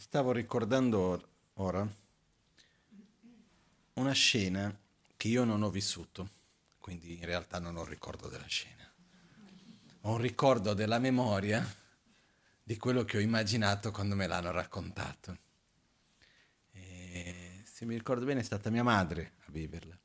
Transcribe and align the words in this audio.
stavo 0.00 0.32
ricordando 0.32 1.28
ora 1.54 1.86
una 3.92 4.12
scena 4.12 4.74
che 5.14 5.28
io 5.28 5.44
non 5.44 5.62
ho 5.62 5.68
vissuto, 5.68 6.30
quindi 6.78 7.18
in 7.18 7.26
realtà 7.26 7.58
non 7.58 7.76
ho 7.76 7.84
ricordo 7.84 8.28
della 8.28 8.46
scena. 8.46 8.90
Ho 10.02 10.12
un 10.12 10.18
ricordo 10.18 10.72
della 10.72 10.98
memoria 10.98 11.62
di 12.62 12.78
quello 12.78 13.04
che 13.04 13.18
ho 13.18 13.20
immaginato 13.20 13.90
quando 13.90 14.14
me 14.14 14.26
l'hanno 14.26 14.50
raccontato. 14.50 15.38
E, 16.72 17.62
se 17.70 17.84
mi 17.84 17.94
ricordo 17.94 18.24
bene 18.24 18.40
è 18.40 18.44
stata 18.44 18.70
mia 18.70 18.82
madre 18.82 19.32
a 19.44 19.50
viverla. 19.50 19.96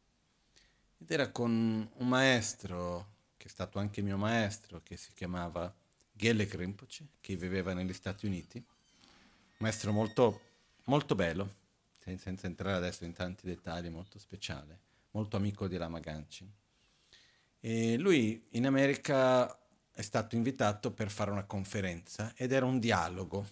Ed 0.97 1.09
era 1.09 1.29
con 1.29 1.89
un 1.93 2.07
maestro, 2.07 3.13
che 3.37 3.47
è 3.47 3.49
stato 3.49 3.79
anche 3.79 4.01
mio 4.01 4.17
maestro, 4.17 4.81
che 4.83 4.97
si 4.97 5.13
chiamava 5.13 5.73
Gelle 6.11 6.49
Rinpoche, 6.51 7.07
che 7.21 7.37
viveva 7.37 7.73
negli 7.73 7.93
Stati 7.93 8.25
Uniti 8.25 8.61
maestro 9.65 9.91
molto, 9.91 10.41
molto 10.85 11.15
bello, 11.15 11.55
senza 11.97 12.45
entrare 12.45 12.75
adesso 12.75 13.03
in 13.03 13.13
tanti 13.13 13.47
dettagli, 13.47 13.89
molto 13.89 14.19
speciale, 14.19 14.79
molto 15.11 15.37
amico 15.37 15.67
di 15.67 15.75
Lama 15.75 15.97
Ganci. 15.97 16.47
E 17.59 17.97
lui 17.97 18.45
in 18.51 18.67
America 18.67 19.57
è 19.91 20.03
stato 20.03 20.35
invitato 20.35 20.91
per 20.91 21.09
fare 21.09 21.31
una 21.31 21.45
conferenza 21.45 22.31
ed 22.35 22.51
era 22.51 22.67
un 22.67 22.77
dialogo 22.77 23.43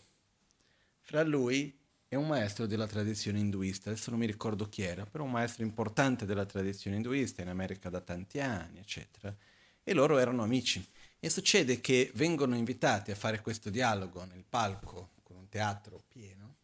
fra 0.99 1.23
lui 1.23 1.75
e 2.07 2.15
un 2.15 2.27
maestro 2.27 2.67
della 2.67 2.85
tradizione 2.85 3.39
induista, 3.39 3.89
adesso 3.89 4.11
non 4.11 4.19
mi 4.19 4.27
ricordo 4.27 4.69
chi 4.69 4.83
era, 4.83 5.07
però 5.07 5.23
un 5.23 5.31
maestro 5.31 5.63
importante 5.63 6.27
della 6.27 6.45
tradizione 6.45 6.97
induista 6.97 7.41
in 7.41 7.49
America 7.49 7.89
da 7.89 8.01
tanti 8.01 8.39
anni, 8.39 8.77
eccetera, 8.77 9.35
e 9.83 9.93
loro 9.93 10.19
erano 10.19 10.43
amici. 10.43 10.87
E 11.19 11.29
succede 11.31 11.81
che 11.81 12.11
vengono 12.13 12.55
invitati 12.55 13.09
a 13.09 13.15
fare 13.15 13.41
questo 13.41 13.71
dialogo 13.71 14.23
nel 14.25 14.43
palco 14.47 15.09
teatro 15.53 16.01
pieno, 16.07 16.55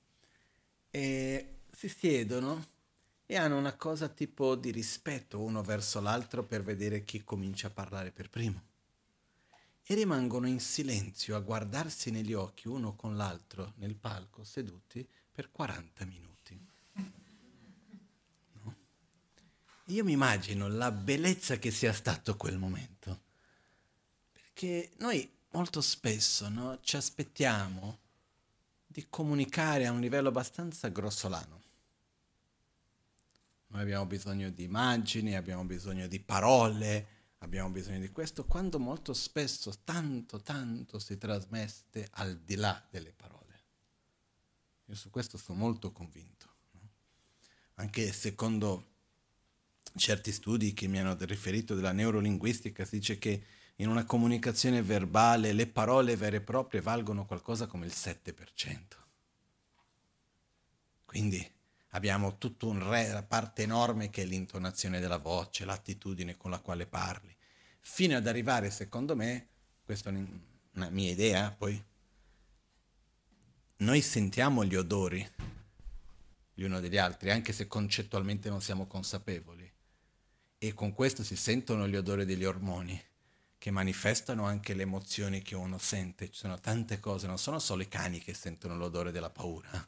e 0.89 1.57
si 1.71 1.87
siedono 1.87 2.65
e 3.27 3.35
hanno 3.35 3.55
una 3.55 3.75
cosa 3.75 4.09
tipo 4.09 4.55
di 4.55 4.71
rispetto 4.71 5.39
uno 5.39 5.61
verso 5.61 6.01
l'altro 6.01 6.43
per 6.43 6.63
vedere 6.63 7.03
chi 7.03 7.23
comincia 7.23 7.67
a 7.67 7.69
parlare 7.69 8.09
per 8.09 8.31
primo. 8.31 8.63
E 9.83 9.93
rimangono 9.93 10.47
in 10.47 10.59
silenzio 10.59 11.35
a 11.35 11.39
guardarsi 11.39 12.09
negli 12.09 12.33
occhi 12.33 12.67
uno 12.67 12.95
con 12.95 13.15
l'altro 13.15 13.73
nel 13.75 13.95
palco, 13.95 14.43
seduti, 14.43 15.07
per 15.31 15.51
40 15.51 16.05
minuti. 16.05 16.59
No? 18.53 18.75
Io 19.85 20.03
mi 20.03 20.13
immagino 20.13 20.67
la 20.67 20.89
bellezza 20.89 21.59
che 21.59 21.69
sia 21.69 21.93
stato 21.93 22.35
quel 22.35 22.57
momento. 22.57 23.21
Perché 24.31 24.93
noi 24.97 25.31
molto 25.51 25.79
spesso 25.79 26.49
no, 26.49 26.79
ci 26.81 26.95
aspettiamo 26.95 28.07
di 28.91 29.05
comunicare 29.07 29.85
a 29.85 29.91
un 29.91 29.99
livello 29.99 30.29
abbastanza 30.29 30.87
grossolano. 30.87 31.61
Noi 33.67 33.81
abbiamo 33.81 34.07
bisogno 34.07 34.49
di 34.49 34.63
immagini, 34.63 35.35
abbiamo 35.35 35.63
bisogno 35.63 36.07
di 36.07 36.19
parole, 36.19 37.07
abbiamo 37.39 37.69
bisogno 37.69 37.99
di 37.99 38.09
questo, 38.09 38.45
quando 38.45 38.79
molto 38.79 39.13
spesso 39.13 39.71
tanto, 39.83 40.41
tanto 40.41 40.97
si 40.97 41.19
trasmette 41.19 42.07
al 42.13 42.39
di 42.39 42.55
là 42.55 42.83
delle 42.89 43.13
parole. 43.13 43.37
Io 44.85 44.95
su 44.95 45.11
questo 45.11 45.37
sono 45.37 45.59
molto 45.59 45.91
convinto. 45.91 46.47
No? 46.71 46.89
Anche 47.75 48.11
secondo 48.11 48.87
certi 49.95 50.31
studi 50.31 50.73
che 50.73 50.87
mi 50.87 50.97
hanno 50.97 51.15
riferito 51.19 51.75
della 51.75 51.91
neurolinguistica, 51.91 52.85
si 52.85 52.97
dice 52.97 53.19
che 53.19 53.45
in 53.81 53.87
una 53.87 54.05
comunicazione 54.05 54.81
verbale 54.81 55.53
le 55.53 55.67
parole 55.67 56.17
vere 56.17 56.37
e 56.37 56.41
proprie 56.41 56.81
valgono 56.81 57.25
qualcosa 57.25 57.65
come 57.65 57.85
il 57.85 57.93
7%. 57.95 58.33
Quindi 61.05 61.45
abbiamo 61.91 62.37
tutta 62.37 62.65
una 62.65 63.23
parte 63.23 63.63
enorme 63.63 64.09
che 64.09 64.23
è 64.23 64.25
l'intonazione 64.25 64.99
della 64.99 65.17
voce, 65.17 65.65
l'attitudine 65.65 66.35
con 66.35 66.51
la 66.51 66.59
quale 66.59 66.87
parli, 66.87 67.35
fino 67.79 68.17
ad 68.17 68.27
arrivare, 68.27 68.69
secondo 68.69 69.15
me, 69.15 69.47
questa 69.83 70.09
è 70.09 70.25
una 70.73 70.89
mia 70.89 71.09
idea, 71.09 71.49
poi 71.49 71.81
noi 73.77 74.01
sentiamo 74.01 74.65
gli 74.65 74.75
odori 74.75 75.27
gli 76.53 76.63
uno 76.63 76.81
degli 76.81 76.97
altri, 76.97 77.31
anche 77.31 77.53
se 77.53 77.67
concettualmente 77.67 78.49
non 78.49 78.61
siamo 78.61 78.85
consapevoli. 78.85 79.71
E 80.57 80.73
con 80.73 80.93
questo 80.93 81.23
si 81.23 81.37
sentono 81.37 81.87
gli 81.87 81.95
odori 81.95 82.25
degli 82.25 82.43
ormoni 82.43 83.01
che 83.59 83.71
manifestano 83.71 84.45
anche 84.45 84.73
le 84.73 84.83
emozioni 84.83 85.41
che 85.41 85.53
uno 85.53 85.77
sente. 85.77 86.31
Ci 86.31 86.39
sono 86.39 86.59
tante 86.59 86.99
cose, 86.99 87.27
non 87.27 87.37
sono 87.37 87.59
solo 87.59 87.81
i 87.81 87.89
cani 87.89 88.19
che 88.19 88.33
sentono 88.33 88.77
l'odore 88.77 89.11
della 89.11 89.29
paura. 89.29 89.87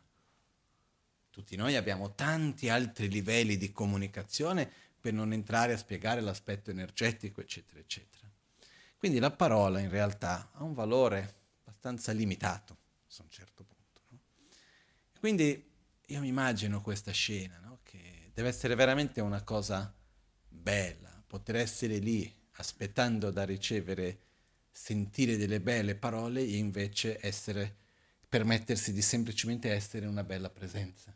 Tutti 1.30 1.56
noi 1.56 1.78
abbiamo 1.78 2.14
tanti 2.14 2.68
altri 2.68 3.10
livelli 3.10 3.56
di 3.56 3.72
comunicazione 3.72 4.70
per 5.00 5.14
non 5.14 5.32
entrare 5.32 5.72
a 5.72 5.78
spiegare 5.78 6.20
l'aspetto 6.20 6.70
energetico, 6.70 7.40
eccetera, 7.40 7.80
eccetera. 7.80 8.30
Quindi 8.98 9.20
la 9.20 9.32
parola 9.32 9.80
in 9.80 9.90
realtà 9.90 10.52
ha 10.54 10.64
un 10.64 10.74
valore 10.74 11.36
abbastanza 11.64 12.12
limitato 12.12 12.74
a 12.74 13.24
un 13.24 13.30
certo 13.30 13.64
punto. 13.64 14.02
No? 14.10 14.20
Quindi 15.18 15.72
io 16.08 16.20
mi 16.20 16.28
immagino 16.28 16.82
questa 16.82 17.12
scena, 17.12 17.58
no? 17.60 17.80
che 17.84 18.32
deve 18.34 18.50
essere 18.50 18.76
veramente 18.76 19.22
una 19.22 19.42
cosa 19.44 19.96
bella, 20.50 21.24
poter 21.26 21.56
essere 21.56 21.98
lì 22.00 22.40
aspettando 22.62 23.32
da 23.32 23.44
ricevere, 23.44 24.20
sentire 24.72 25.36
delle 25.36 25.60
belle 25.60 25.96
parole 25.96 26.42
e 26.42 26.56
invece 26.56 27.18
essere, 27.20 27.76
permettersi 28.30 28.94
di 28.94 29.02
semplicemente 29.02 29.72
essere 29.72 30.06
una 30.06 30.24
bella 30.24 30.50
presenza. 30.50 31.14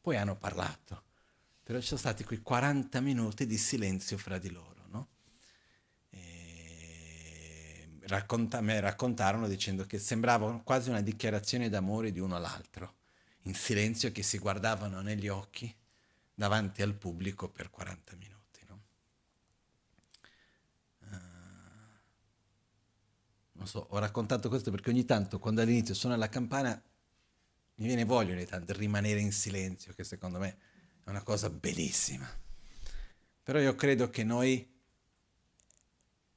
Poi 0.00 0.16
hanno 0.16 0.36
parlato, 0.36 1.04
però 1.62 1.78
ci 1.80 1.86
sono 1.86 2.00
stati 2.00 2.24
quei 2.24 2.40
40 2.40 3.00
minuti 3.00 3.46
di 3.46 3.58
silenzio 3.58 4.16
fra 4.18 4.38
di 4.38 4.50
loro. 4.50 4.86
No? 4.88 5.08
Racconta, 8.08 8.60
me 8.60 8.80
raccontarono 8.80 9.48
dicendo 9.48 9.84
che 9.84 9.98
sembrava 9.98 10.60
quasi 10.62 10.90
una 10.90 11.02
dichiarazione 11.02 11.68
d'amore 11.68 12.10
di 12.10 12.20
uno 12.20 12.36
all'altro, 12.36 12.94
in 13.42 13.54
silenzio 13.54 14.12
che 14.12 14.22
si 14.22 14.38
guardavano 14.38 15.00
negli 15.02 15.28
occhi 15.28 15.72
davanti 16.34 16.82
al 16.82 16.94
pubblico 16.94 17.48
per 17.48 17.70
40 17.70 18.16
minuti. 18.16 18.35
Non 23.56 23.66
so, 23.66 23.86
ho 23.90 23.98
raccontato 23.98 24.48
questo 24.48 24.70
perché 24.70 24.90
ogni 24.90 25.04
tanto 25.04 25.38
quando 25.38 25.62
all'inizio 25.62 25.94
suona 25.94 26.16
la 26.16 26.28
campana 26.28 26.80
mi 27.78 27.86
viene 27.86 28.04
voglia 28.04 28.34
ogni 28.34 28.46
tanto 28.46 28.72
di 28.72 28.78
rimanere 28.78 29.20
in 29.20 29.32
silenzio, 29.32 29.92
che 29.92 30.04
secondo 30.04 30.38
me 30.38 30.58
è 31.04 31.10
una 31.10 31.22
cosa 31.22 31.50
bellissima. 31.50 32.28
Però 33.42 33.58
io 33.58 33.74
credo 33.74 34.08
che 34.10 34.24
noi, 34.24 34.66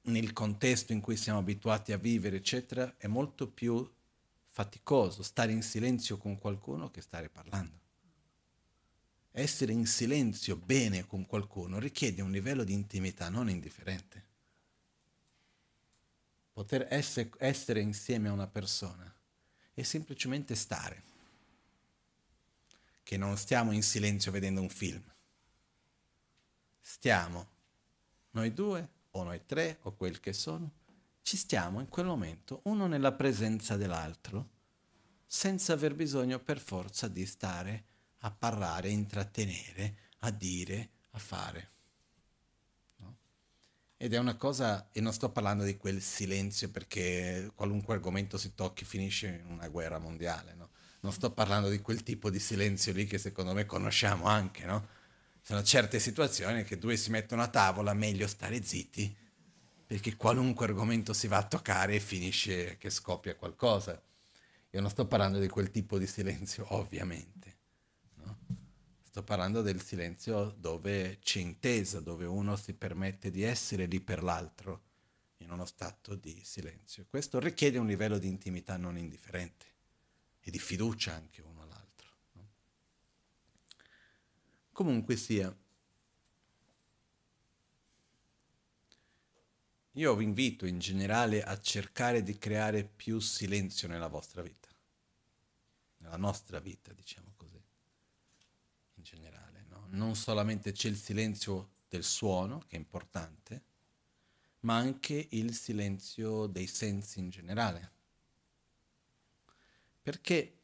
nel 0.01 0.33
contesto 0.33 0.91
in 0.91 1.01
cui 1.01 1.15
siamo 1.15 1.39
abituati 1.39 1.91
a 1.91 1.97
vivere, 1.97 2.37
eccetera, 2.37 2.95
è 2.97 3.07
molto 3.07 3.49
più 3.49 3.89
faticoso 4.45 5.23
stare 5.23 5.51
in 5.51 5.61
silenzio 5.61 6.17
con 6.17 6.37
qualcuno 6.37 6.91
che 6.91 7.01
stare 7.01 7.29
parlando. 7.29 7.77
Essere 9.31 9.71
in 9.71 9.85
silenzio 9.85 10.57
bene 10.57 11.05
con 11.05 11.25
qualcuno 11.25 11.79
richiede 11.79 12.21
un 12.21 12.31
livello 12.31 12.63
di 12.63 12.73
intimità 12.73 13.29
non 13.29 13.49
indifferente 13.49 14.28
poter 16.59 16.87
essere, 16.89 17.29
essere 17.37 17.79
insieme 17.79 18.27
a 18.27 18.33
una 18.33 18.47
persona 18.47 19.09
è 19.73 19.81
semplicemente 19.81 20.55
stare, 20.55 21.03
che 23.01 23.15
non 23.15 23.37
stiamo 23.37 23.71
in 23.71 23.81
silenzio 23.81 24.29
vedendo 24.29 24.59
un 24.59 24.67
film. 24.67 25.01
Stiamo, 26.81 27.47
noi 28.31 28.53
due 28.53 28.89
o 29.11 29.23
noi 29.23 29.45
tre 29.45 29.77
o 29.83 29.93
quel 29.93 30.19
che 30.19 30.33
sono, 30.33 30.69
ci 31.21 31.37
stiamo 31.37 31.79
in 31.79 31.87
quel 31.87 32.07
momento, 32.07 32.59
uno 32.65 32.87
nella 32.87 33.13
presenza 33.13 33.77
dell'altro, 33.77 34.49
senza 35.25 35.71
aver 35.71 35.95
bisogno 35.95 36.39
per 36.39 36.59
forza 36.59 37.07
di 37.07 37.25
stare 37.25 37.85
a 38.17 38.31
parlare, 38.31 38.89
a 38.89 38.91
intrattenere, 38.91 39.95
a 40.19 40.31
dire, 40.31 40.89
a 41.11 41.19
fare. 41.19 41.69
Ed 44.01 44.13
è 44.13 44.17
una 44.17 44.37
cosa, 44.37 44.87
e 44.93 45.01
non 45.01 45.11
sto 45.11 45.29
parlando 45.29 45.65
di 45.65 45.75
quel 45.75 46.01
silenzio 46.01 46.69
perché 46.69 47.51
qualunque 47.53 47.95
argomento 47.95 48.37
si 48.37 48.55
tocchi 48.55 48.85
finisce 48.85 49.41
in 49.43 49.51
una 49.51 49.67
guerra 49.67 49.99
mondiale, 49.99 50.53
no? 50.53 50.69
Non 51.01 51.11
sto 51.11 51.31
parlando 51.31 51.67
di 51.67 51.81
quel 51.81 52.01
tipo 52.01 52.29
di 52.29 52.39
silenzio 52.39 52.93
lì 52.93 53.05
che 53.05 53.17
secondo 53.17 53.53
me 53.53 53.65
conosciamo 53.65 54.23
anche, 54.23 54.63
no? 54.63 54.87
Sono 55.41 55.61
certe 55.63 55.99
situazioni 55.99 56.63
che 56.63 56.77
due 56.77 56.95
si 56.95 57.09
mettono 57.09 57.41
a 57.41 57.49
tavola, 57.49 57.93
meglio 57.93 58.25
stare 58.27 58.63
zitti, 58.63 59.13
perché 59.85 60.15
qualunque 60.15 60.67
argomento 60.67 61.11
si 61.11 61.27
va 61.27 61.35
a 61.35 61.47
toccare 61.47 61.99
finisce 61.99 62.77
che 62.77 62.89
scoppia 62.89 63.35
qualcosa. 63.35 64.01
Io 64.69 64.79
non 64.79 64.89
sto 64.89 65.07
parlando 65.07 65.39
di 65.39 65.49
quel 65.49 65.71
tipo 65.71 65.97
di 65.97 66.07
silenzio, 66.07 66.65
ovviamente. 66.73 67.57
Sto 69.19 69.27
parlando 69.27 69.61
del 69.61 69.81
silenzio 69.81 70.55
dove 70.57 71.19
c'è 71.19 71.39
intesa, 71.39 71.99
dove 71.99 72.23
uno 72.23 72.55
si 72.55 72.73
permette 72.73 73.29
di 73.29 73.43
essere 73.43 73.85
lì 73.85 73.99
per 73.99 74.23
l'altro 74.23 74.83
in 75.39 75.51
uno 75.51 75.65
stato 75.65 76.15
di 76.15 76.39
silenzio. 76.45 77.05
Questo 77.09 77.37
richiede 77.37 77.77
un 77.79 77.87
livello 77.87 78.17
di 78.17 78.29
intimità 78.29 78.77
non 78.77 78.97
indifferente 78.97 79.65
e 80.39 80.49
di 80.49 80.57
fiducia 80.57 81.15
anche 81.15 81.41
uno 81.41 81.63
all'altro. 81.63 82.07
No? 82.31 82.47
Comunque 84.71 85.17
sia, 85.17 85.53
io 89.91 90.15
vi 90.15 90.23
invito 90.23 90.65
in 90.65 90.79
generale 90.79 91.43
a 91.43 91.59
cercare 91.59 92.23
di 92.23 92.37
creare 92.37 92.85
più 92.85 93.19
silenzio 93.19 93.89
nella 93.89 94.07
vostra 94.07 94.41
vita, 94.41 94.69
nella 95.97 96.15
nostra 96.15 96.59
vita, 96.59 96.93
diciamo 96.93 97.33
non 99.91 100.15
solamente 100.15 100.71
c'è 100.71 100.87
il 100.87 100.97
silenzio 100.97 101.69
del 101.87 102.03
suono, 102.03 102.59
che 102.67 102.75
è 102.75 102.79
importante, 102.79 103.63
ma 104.61 104.75
anche 104.75 105.27
il 105.31 105.53
silenzio 105.53 106.45
dei 106.45 106.67
sensi 106.67 107.19
in 107.19 107.29
generale. 107.29 107.91
Perché 110.01 110.57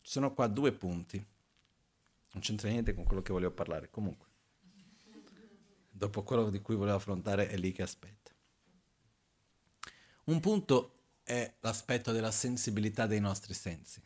ci 0.00 0.10
sono 0.10 0.32
qua 0.32 0.46
due 0.46 0.72
punti. 0.72 1.16
Non 1.16 2.42
c'entra 2.42 2.68
niente 2.68 2.94
con 2.94 3.04
quello 3.04 3.22
che 3.22 3.32
volevo 3.32 3.52
parlare, 3.52 3.90
comunque. 3.90 4.26
Dopo 5.90 6.22
quello 6.22 6.50
di 6.50 6.60
cui 6.60 6.76
volevo 6.76 6.96
affrontare 6.96 7.48
è 7.48 7.56
lì 7.56 7.72
che 7.72 7.82
aspetta. 7.82 8.32
Un 10.24 10.40
punto 10.40 10.92
è 11.22 11.56
l'aspetto 11.60 12.12
della 12.12 12.30
sensibilità 12.30 13.06
dei 13.06 13.20
nostri 13.20 13.54
sensi. 13.54 14.02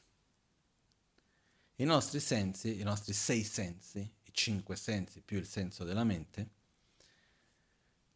I 1.80 1.84
nostri 1.84 2.20
sensi, 2.20 2.78
i 2.78 2.82
nostri 2.82 3.14
sei 3.14 3.42
sensi, 3.42 4.00
i 4.00 4.30
cinque 4.32 4.76
sensi 4.76 5.22
più 5.22 5.38
il 5.38 5.46
senso 5.46 5.82
della 5.82 6.04
mente, 6.04 6.50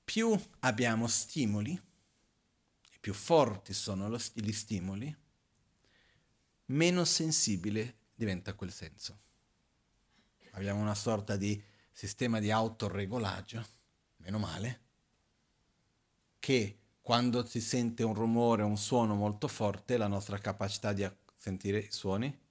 più 0.05 0.38
abbiamo 0.61 1.06
stimoli, 1.06 1.81
più 3.00 3.14
forti 3.14 3.72
sono 3.72 4.14
gli 4.34 4.52
stimoli, 4.52 5.16
meno 6.66 7.05
sensibile 7.06 7.96
diventa 8.14 8.52
quel 8.52 8.70
senso. 8.70 9.20
Abbiamo 10.50 10.82
una 10.82 10.94
sorta 10.94 11.37
di 11.37 11.58
sistema 11.90 12.40
di 12.40 12.50
autoregolaggio, 12.50 13.66
meno 14.19 14.38
male, 14.38 14.81
che 16.38 16.81
quando 17.00 17.46
si 17.46 17.62
sente 17.62 18.02
un 18.02 18.12
rumore, 18.12 18.62
un 18.62 18.76
suono 18.76 19.14
molto 19.14 19.49
forte, 19.49 19.96
la 19.96 20.06
nostra 20.06 20.37
capacità 20.37 20.93
di 20.93 21.11
sentire 21.38 21.78
i 21.78 21.90
suoni 21.90 22.43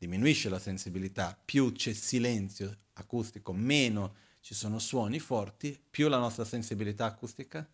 diminuisce 0.00 0.48
la 0.48 0.58
sensibilità. 0.58 1.38
Più 1.44 1.72
c'è 1.72 1.92
silenzio 1.92 2.74
acustico, 2.94 3.52
meno 3.52 4.14
ci 4.40 4.54
sono 4.54 4.78
suoni 4.78 5.18
forti, 5.18 5.78
più 5.90 6.08
la 6.08 6.16
nostra 6.16 6.46
sensibilità 6.46 7.04
acustica 7.04 7.68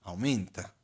aumenta. 0.00 0.74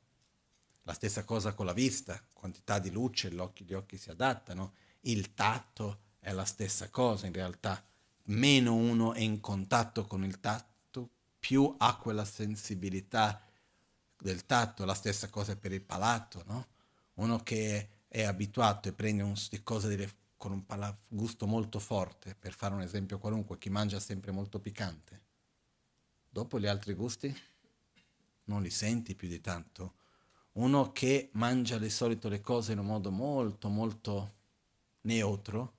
La 0.83 0.93
stessa 0.93 1.25
cosa 1.25 1.55
con 1.55 1.67
la 1.67 1.73
vista, 1.73 2.25
quantità 2.33 2.79
di 2.79 2.93
luce, 2.93 3.33
gli 3.33 3.41
occhi, 3.41 3.97
si 3.97 4.11
adattano, 4.11 4.75
il 5.01 5.35
tatto 5.35 6.03
è 6.21 6.31
la 6.31 6.45
stessa 6.45 6.89
cosa 6.89 7.27
in 7.27 7.33
realtà. 7.33 7.85
Meno 8.27 8.77
uno 8.77 9.12
è 9.12 9.21
in 9.21 9.41
contatto 9.41 10.06
con 10.06 10.23
il 10.23 10.39
tatto, 10.39 11.11
più 11.41 11.75
ha 11.79 11.97
quella 11.97 12.25
sensibilità 12.25 13.43
del 14.17 14.47
tatto, 14.47 14.85
la 14.85 14.95
stessa 14.95 15.29
cosa 15.29 15.56
per 15.56 15.73
il 15.73 15.83
palato, 15.83 16.45
no? 16.47 16.67
Uno 17.15 17.43
che 17.43 17.89
è 18.06 18.23
abituato 18.23 18.89
e 18.89 18.93
prende 18.93 19.25
un, 19.25 19.35
cose 19.65 19.89
delle 19.89 20.09
con 20.44 20.52
un 20.52 20.96
gusto 21.08 21.46
molto 21.46 21.79
forte, 21.79 22.37
per 22.38 22.52
fare 22.52 22.75
un 22.75 22.82
esempio 22.82 23.19
qualunque, 23.19 23.56
chi 23.56 23.70
mangia 23.70 23.99
sempre 23.99 24.31
molto 24.31 24.61
piccante. 24.61 25.23
Dopo 26.29 26.61
gli 26.61 26.67
altri 26.67 26.93
gusti 26.93 27.35
non 28.44 28.61
li 28.61 28.69
senti 28.69 29.14
più 29.14 29.26
di 29.26 29.41
tanto. 29.41 29.94
Uno 30.52 30.93
che 30.93 31.31
mangia 31.32 31.79
di 31.79 31.88
solito 31.88 32.29
le 32.29 32.43
cose 32.43 32.73
in 32.73 32.79
un 32.79 32.85
modo 32.85 33.11
molto, 33.11 33.70
molto 33.70 34.35
neutro, 35.02 35.76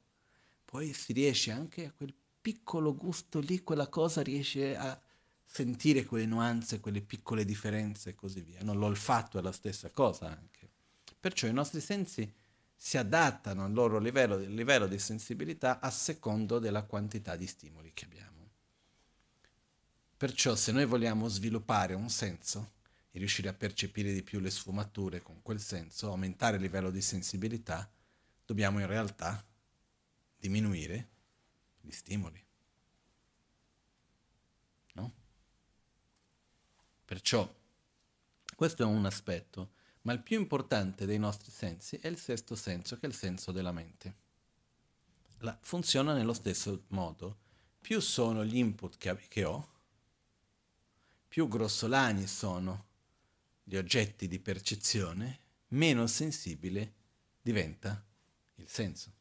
poi 0.65 0.93
si 0.93 1.13
riesce 1.13 1.51
anche 1.51 1.85
a 1.85 1.91
quel 1.91 2.15
piccolo 2.41 2.95
gusto 2.95 3.39
lì, 3.41 3.61
quella 3.61 3.87
cosa 3.87 4.23
riesce 4.23 4.75
a 4.75 4.99
sentire 5.45 6.05
quelle 6.05 6.25
nuanze, 6.25 6.79
quelle 6.79 7.03
piccole 7.03 7.45
differenze 7.45 8.09
e 8.09 8.15
così 8.15 8.41
via. 8.41 8.63
No, 8.63 8.73
l'olfatto 8.73 9.37
è 9.37 9.43
la 9.43 9.51
stessa 9.51 9.91
cosa 9.91 10.25
anche. 10.25 10.71
Perciò 11.19 11.45
i 11.45 11.53
nostri 11.53 11.81
sensi 11.81 12.33
si 12.75 12.97
adattano 12.97 13.63
al 13.63 13.73
loro 13.73 13.99
livello, 13.99 14.37
livello 14.37 14.87
di 14.87 14.99
sensibilità 14.99 15.79
a 15.79 15.89
secondo 15.89 16.59
della 16.59 16.83
quantità 16.83 17.35
di 17.35 17.47
stimoli 17.47 17.91
che 17.93 18.05
abbiamo. 18.05 18.49
Perciò 20.17 20.55
se 20.55 20.71
noi 20.71 20.85
vogliamo 20.85 21.27
sviluppare 21.27 21.93
un 21.93 22.09
senso 22.09 22.73
e 23.11 23.19
riuscire 23.19 23.49
a 23.49 23.53
percepire 23.53 24.13
di 24.13 24.23
più 24.23 24.39
le 24.39 24.49
sfumature 24.49 25.21
con 25.21 25.41
quel 25.41 25.59
senso, 25.59 26.07
aumentare 26.07 26.57
il 26.57 26.61
livello 26.61 26.91
di 26.91 27.01
sensibilità, 27.01 27.89
dobbiamo 28.45 28.79
in 28.79 28.87
realtà 28.87 29.43
diminuire 30.37 31.09
gli 31.81 31.91
stimoli. 31.91 32.43
No? 34.93 35.13
Perciò 37.05 37.53
questo 38.55 38.83
è 38.83 38.85
un 38.85 39.05
aspetto 39.05 39.74
ma 40.05 40.13
il 40.13 40.21
più 40.21 40.39
importante 40.39 41.05
dei 41.05 41.17
nostri 41.17 41.51
sensi 41.51 41.97
è 41.97 42.07
il 42.07 42.17
sesto 42.17 42.55
senso, 42.55 42.97
che 42.97 43.07
è 43.07 43.09
il 43.09 43.15
senso 43.15 43.51
della 43.51 43.71
mente. 43.71 44.15
La, 45.39 45.57
funziona 45.61 46.13
nello 46.13 46.33
stesso 46.33 46.83
modo. 46.89 47.37
Più 47.81 47.99
sono 47.99 48.45
gli 48.45 48.57
input 48.57 48.97
che, 48.97 49.17
che 49.27 49.43
ho, 49.43 49.69
più 51.27 51.47
grossolani 51.47 52.27
sono 52.27 52.85
gli 53.63 53.75
oggetti 53.75 54.27
di 54.27 54.39
percezione, 54.39 55.39
meno 55.69 56.05
sensibile 56.07 56.93
diventa 57.41 58.03
il 58.55 58.69
senso. 58.69 59.11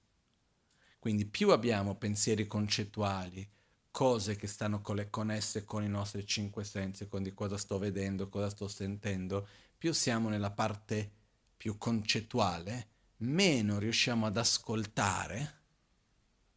Quindi 0.99 1.25
più 1.25 1.51
abbiamo 1.51 1.97
pensieri 1.97 2.47
concettuali, 2.47 3.47
cose 3.91 4.37
che 4.37 4.47
stanno 4.47 4.83
connesse 4.83 5.65
con 5.65 5.83
i 5.83 5.89
nostri 5.89 6.27
cinque 6.27 6.65
sensi, 6.65 7.09
con 7.09 7.23
di 7.23 7.33
cosa 7.33 7.57
sto 7.57 7.79
vedendo, 7.79 8.29
cosa 8.29 8.51
sto 8.51 8.69
sentendo, 8.69 9.47
più 9.85 9.93
siamo 9.93 10.31
nella 10.31 10.51
parte 10.51 11.11
più 11.59 11.77
concettuale, 11.77 12.89
meno 13.19 13.79
riusciamo 13.79 14.25
ad 14.25 14.39
ascoltare, 14.39 15.61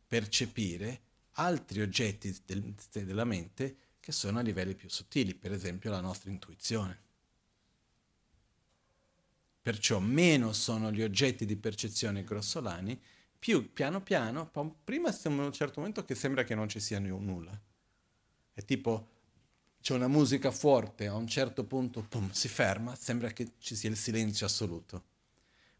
percepire 0.07 1.01
altri 1.31 1.81
oggetti 1.81 2.33
del, 2.45 2.73
della 2.89 3.25
mente 3.25 3.75
che 3.99 4.13
sono 4.13 4.39
a 4.39 4.41
livelli 4.41 4.75
più 4.75 4.87
sottili, 4.87 5.35
per 5.35 5.51
esempio 5.51 5.91
la 5.91 5.99
nostra 5.99 6.31
intuizione. 6.31 7.01
Perciò 9.61 9.99
meno 9.99 10.53
sono 10.53 10.89
gli 10.89 11.01
oggetti 11.01 11.45
di 11.45 11.57
percezione 11.57 12.23
grossolani, 12.23 12.97
più 13.37 13.73
piano 13.73 14.01
piano, 14.01 14.49
prima 14.85 15.11
siamo 15.11 15.41
in 15.41 15.47
un 15.47 15.51
certo 15.51 15.81
momento 15.81 16.05
che 16.05 16.15
sembra 16.15 16.45
che 16.45 16.55
non 16.55 16.69
ci 16.69 16.79
sia 16.79 16.99
nulla. 16.99 17.59
È 18.53 18.63
tipo 18.63 19.16
c'è 19.87 19.93
una 19.93 20.09
musica 20.09 20.51
forte, 20.51 21.07
a 21.07 21.15
un 21.15 21.27
certo 21.27 21.63
punto 21.63 22.01
pum, 22.01 22.29
si 22.31 22.49
ferma, 22.49 22.93
sembra 22.93 23.29
che 23.29 23.53
ci 23.57 23.73
sia 23.73 23.89
il 23.89 23.95
silenzio 23.95 24.45
assoluto. 24.45 25.01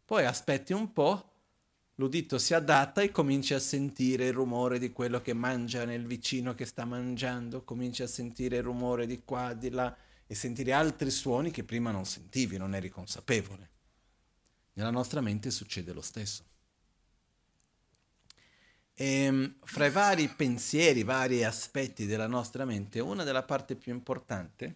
Poi 0.02 0.24
aspetti 0.24 0.72
un 0.72 0.94
po', 0.94 1.32
l'udito 1.96 2.38
si 2.38 2.54
adatta 2.54 3.02
e 3.02 3.10
cominci 3.10 3.52
a 3.52 3.58
sentire 3.58 4.28
il 4.28 4.32
rumore 4.32 4.78
di 4.78 4.92
quello 4.92 5.20
che 5.20 5.34
mangia 5.34 5.84
nel 5.84 6.06
vicino 6.06 6.54
che 6.54 6.64
sta 6.64 6.86
mangiando, 6.86 7.64
cominci 7.64 8.02
a 8.02 8.06
sentire 8.06 8.56
il 8.56 8.62
rumore 8.62 9.06
di 9.06 9.24
qua, 9.26 9.52
di 9.52 9.68
là 9.68 9.94
e 10.26 10.34
sentire 10.34 10.72
altri 10.72 11.10
suoni 11.10 11.50
che 11.50 11.64
prima 11.64 11.90
non 11.90 12.06
sentivi, 12.06 12.56
non 12.56 12.74
eri 12.74 12.88
consapevole. 12.88 13.68
Nella 14.72 14.90
nostra 14.90 15.20
mente 15.20 15.50
succede 15.50 15.92
lo 15.92 16.00
stesso. 16.00 16.44
E, 19.00 19.04
ehm, 19.04 19.54
fra 19.62 19.86
i 19.86 19.90
vari 19.92 20.26
pensieri, 20.28 21.00
i 21.00 21.04
vari 21.04 21.44
aspetti 21.44 22.04
della 22.04 22.26
nostra 22.26 22.64
mente, 22.64 22.98
una 22.98 23.22
della 23.22 23.44
parti 23.44 23.76
più 23.76 23.92
importanti 23.92 24.74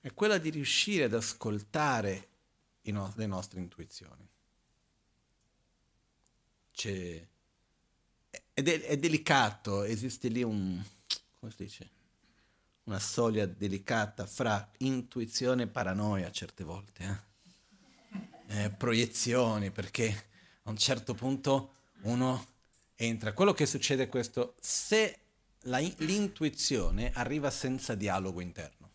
è 0.00 0.14
quella 0.14 0.38
di 0.38 0.50
riuscire 0.50 1.04
ad 1.04 1.14
ascoltare 1.14 2.28
no- 2.82 3.12
le 3.16 3.26
nostre 3.26 3.58
intuizioni. 3.58 4.28
C'è, 6.70 7.26
è, 8.52 8.62
de- 8.62 8.86
è, 8.86 8.96
delicato, 8.98 9.82
esiste 9.82 10.28
lì 10.28 10.44
un, 10.44 10.80
come 11.40 11.50
si 11.50 11.64
dice, 11.64 11.90
una 12.84 13.00
soglia 13.00 13.46
delicata 13.46 14.26
fra 14.26 14.70
intuizione 14.78 15.64
e 15.64 15.66
paranoia 15.66 16.30
certe 16.30 16.62
volte, 16.62 17.02
eh? 18.46 18.62
Eh, 18.62 18.70
proiezioni, 18.70 19.72
perché 19.72 20.26
a 20.62 20.70
un 20.70 20.76
certo 20.76 21.14
punto 21.14 21.74
uno 22.02 22.52
entra. 23.04 23.32
Quello 23.32 23.52
che 23.52 23.66
succede 23.66 24.04
è 24.04 24.08
questo, 24.08 24.54
se 24.60 25.18
la, 25.64 25.78
l'intuizione 25.78 27.10
arriva 27.12 27.50
senza 27.50 27.94
dialogo 27.94 28.40
interno. 28.40 28.92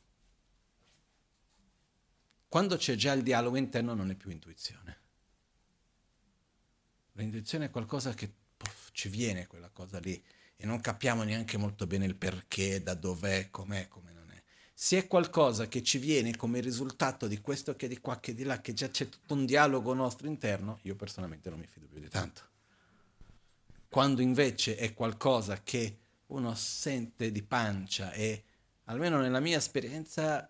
Quando 2.48 2.78
c'è 2.78 2.96
già 2.96 3.14
il 3.14 3.24
dialogo 3.24 3.58
interno 3.58 3.94
non 3.94 4.10
è 4.10 4.16
più 4.16 4.32
intuizione. 4.32 4.98
L'intuizione 7.14 7.66
è 7.66 7.70
qualcosa 7.70 8.14
che 8.14 8.32
puff, 8.58 8.90
ci 8.92 9.10
viene 9.10 9.46
quella 9.46 9.70
cosa 9.70 10.00
lì 10.00 10.22
e 10.56 10.66
non 10.66 10.82
capiamo 10.82 11.24
neanche 11.24 11.58
molto 11.58 11.86
bene 11.86 12.06
il 12.06 12.16
perché, 12.16 12.82
da 12.82 12.94
dov'è, 12.96 13.50
com'è, 13.50 13.88
come 13.88 14.14
non 14.14 14.32
è. 14.32 14.42
Se 14.74 14.98
è 14.98 15.08
qualcosa 15.08 15.68
che 15.68 15.84
ci 15.84 15.98
viene 15.98 16.36
come 16.36 16.60
risultato 16.60 17.28
di 17.28 17.40
questo 17.40 17.76
che 17.76 17.88
di 17.88 18.00
qua 18.00 18.20
che 18.20 18.34
di 18.34 18.44
là, 18.44 18.62
che 18.62 18.74
già 18.74 18.90
c'è 18.90 19.10
tutto 19.10 19.34
un 19.34 19.46
dialogo 19.46 19.94
nostro 19.94 20.28
interno, 20.28 20.80
io 20.84 20.96
personalmente 20.96 21.50
non 21.50 21.60
mi 21.60 21.68
fido 21.68 21.88
più 21.88 22.00
di 22.00 22.10
tanto 22.10 22.50
quando 23.90 24.22
invece 24.22 24.76
è 24.78 24.94
qualcosa 24.94 25.62
che 25.64 25.98
uno 26.28 26.54
sente 26.54 27.32
di 27.32 27.42
pancia 27.42 28.12
e 28.12 28.44
almeno 28.86 29.20
nella 29.20 29.40
mia 29.40 29.58
esperienza 29.58 30.48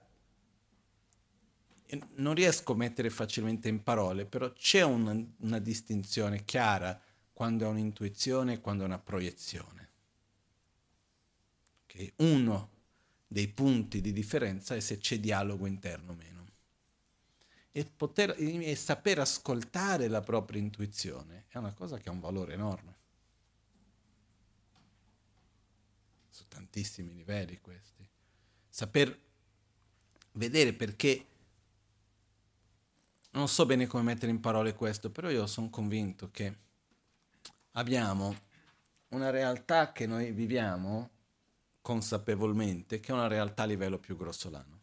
non 2.15 2.35
riesco 2.35 2.73
a 2.73 2.75
mettere 2.75 3.09
facilmente 3.09 3.67
in 3.67 3.81
parole, 3.81 4.25
però 4.25 4.51
c'è 4.51 4.83
una, 4.83 5.17
una 5.37 5.59
distinzione 5.59 6.43
chiara 6.45 7.01
quando 7.33 7.65
è 7.65 7.69
un'intuizione 7.69 8.53
e 8.53 8.59
quando 8.59 8.83
è 8.83 8.85
una 8.85 8.99
proiezione. 8.99 9.89
Okay? 11.85 12.13
Uno 12.17 12.69
dei 13.25 13.47
punti 13.47 14.01
di 14.01 14.11
differenza 14.11 14.75
è 14.75 14.79
se 14.81 14.97
c'è 14.97 15.19
dialogo 15.19 15.65
interno 15.65 16.11
o 16.11 16.15
meno. 16.15 16.37
E, 17.71 17.85
poter, 17.85 18.35
e 18.37 18.75
saper 18.75 19.19
ascoltare 19.19 20.07
la 20.07 20.21
propria 20.21 20.59
intuizione 20.59 21.45
è 21.47 21.57
una 21.57 21.73
cosa 21.73 21.97
che 21.97 22.09
ha 22.09 22.11
un 22.11 22.19
valore 22.19 22.53
enorme. 22.53 22.98
Su 26.39 26.47
tantissimi 26.47 27.13
livelli 27.13 27.59
questi. 27.59 28.07
Saper 28.69 29.19
vedere 30.31 30.71
perché 30.71 31.25
non 33.31 33.49
so 33.49 33.65
bene 33.65 33.87
come 33.87 34.03
mettere 34.03 34.31
in 34.31 34.39
parole 34.39 34.73
questo, 34.73 35.11
però 35.11 35.29
io 35.29 35.45
sono 35.47 35.69
convinto 35.69 36.31
che 36.31 36.55
abbiamo 37.71 38.33
una 39.09 39.31
realtà 39.31 39.91
che 39.91 40.07
noi 40.07 40.31
viviamo 40.31 41.09
consapevolmente, 41.81 43.01
che 43.01 43.11
è 43.11 43.15
una 43.15 43.27
realtà 43.27 43.63
a 43.63 43.65
livello 43.65 43.99
più 43.99 44.15
grossolano. 44.15 44.79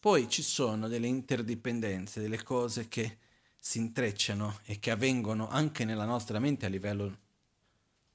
Poi 0.00 0.28
ci 0.28 0.42
sono 0.42 0.88
delle 0.88 1.06
interdipendenze, 1.06 2.20
delle 2.20 2.42
cose 2.42 2.88
che 2.88 3.18
si 3.56 3.78
intrecciano 3.78 4.62
e 4.64 4.80
che 4.80 4.90
avvengono 4.90 5.48
anche 5.48 5.84
nella 5.84 6.06
nostra 6.06 6.40
mente 6.40 6.66
a 6.66 6.70
livello 6.70 7.18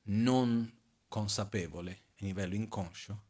non 0.08 0.82
consapevole, 1.14 1.92
a 1.92 2.26
livello 2.26 2.56
inconscio, 2.56 3.22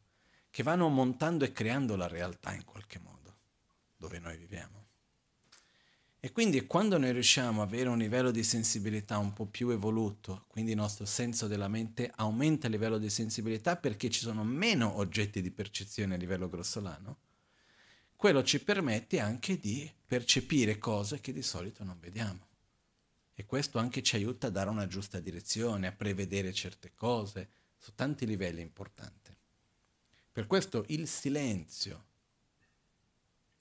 che 0.48 0.62
vanno 0.62 0.88
montando 0.88 1.44
e 1.44 1.52
creando 1.52 1.96
la 1.96 2.08
realtà 2.08 2.54
in 2.54 2.64
qualche 2.64 2.98
modo, 2.98 3.36
dove 3.98 4.18
noi 4.18 4.38
viviamo. 4.38 4.86
E 6.18 6.32
quindi 6.32 6.64
quando 6.64 6.96
noi 6.96 7.12
riusciamo 7.12 7.60
ad 7.60 7.68
avere 7.68 7.90
un 7.90 7.98
livello 7.98 8.30
di 8.30 8.42
sensibilità 8.42 9.18
un 9.18 9.34
po' 9.34 9.44
più 9.44 9.68
evoluto, 9.68 10.46
quindi 10.48 10.70
il 10.70 10.78
nostro 10.78 11.04
senso 11.04 11.46
della 11.46 11.68
mente 11.68 12.10
aumenta 12.14 12.68
il 12.68 12.72
livello 12.72 12.96
di 12.96 13.10
sensibilità 13.10 13.76
perché 13.76 14.08
ci 14.08 14.20
sono 14.20 14.44
meno 14.44 14.96
oggetti 14.96 15.42
di 15.42 15.50
percezione 15.50 16.14
a 16.14 16.16
livello 16.16 16.48
grossolano, 16.48 17.18
quello 18.16 18.42
ci 18.42 18.64
permette 18.64 19.20
anche 19.20 19.58
di 19.58 19.92
percepire 20.06 20.78
cose 20.78 21.20
che 21.20 21.34
di 21.34 21.42
solito 21.42 21.84
non 21.84 21.98
vediamo. 22.00 22.46
E 23.34 23.44
questo 23.44 23.78
anche 23.78 24.02
ci 24.02 24.16
aiuta 24.16 24.46
a 24.46 24.50
dare 24.50 24.70
una 24.70 24.86
giusta 24.86 25.20
direzione, 25.20 25.88
a 25.88 25.92
prevedere 25.92 26.50
certe 26.54 26.92
cose, 26.94 27.50
su 27.84 27.94
tanti 27.94 28.24
livelli 28.24 28.62
importanti. 28.62 29.36
Per 30.32 30.46
questo 30.46 30.86
il 30.88 31.06
silenzio 31.06 32.06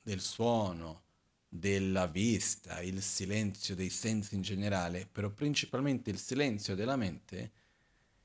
del 0.01 0.21
suono, 0.21 1.01
della 1.49 2.07
vista, 2.07 2.79
il 2.79 3.01
silenzio 3.01 3.75
dei 3.75 3.89
sensi 3.89 4.35
in 4.35 4.41
generale, 4.41 5.05
però 5.11 5.29
principalmente 5.29 6.09
il 6.09 6.17
silenzio 6.17 6.73
della 6.73 6.95
mente, 6.95 7.51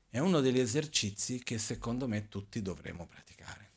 è 0.07 0.19
uno 0.19 0.39
degli 0.39 0.59
esercizi 0.59 1.43
che 1.43 1.57
secondo 1.57 2.07
me 2.07 2.29
tutti 2.29 2.61
dovremmo 2.61 3.05
praticare. 3.05 3.69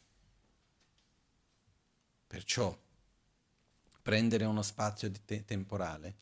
Perciò 2.29 2.81
prendere 4.01 4.45
uno 4.45 4.63
spazio 4.63 5.11
te- 5.25 5.45
temporale 5.45 6.15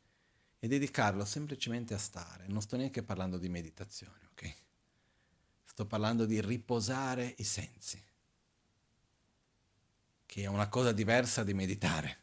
e 0.59 0.66
dedicarlo 0.66 1.26
semplicemente 1.26 1.92
a 1.92 1.99
stare. 1.99 2.47
Non 2.49 2.62
sto 2.62 2.78
neanche 2.78 3.02
parlando 3.02 3.37
di 3.37 3.50
meditazione, 3.50 4.19
ok? 4.30 4.69
Sto 5.80 5.88
parlando 5.88 6.26
di 6.26 6.42
riposare 6.42 7.37
i 7.38 7.42
sensi, 7.42 7.99
che 10.26 10.42
è 10.42 10.46
una 10.46 10.68
cosa 10.68 10.92
diversa 10.92 11.42
di 11.42 11.54
meditare. 11.54 12.18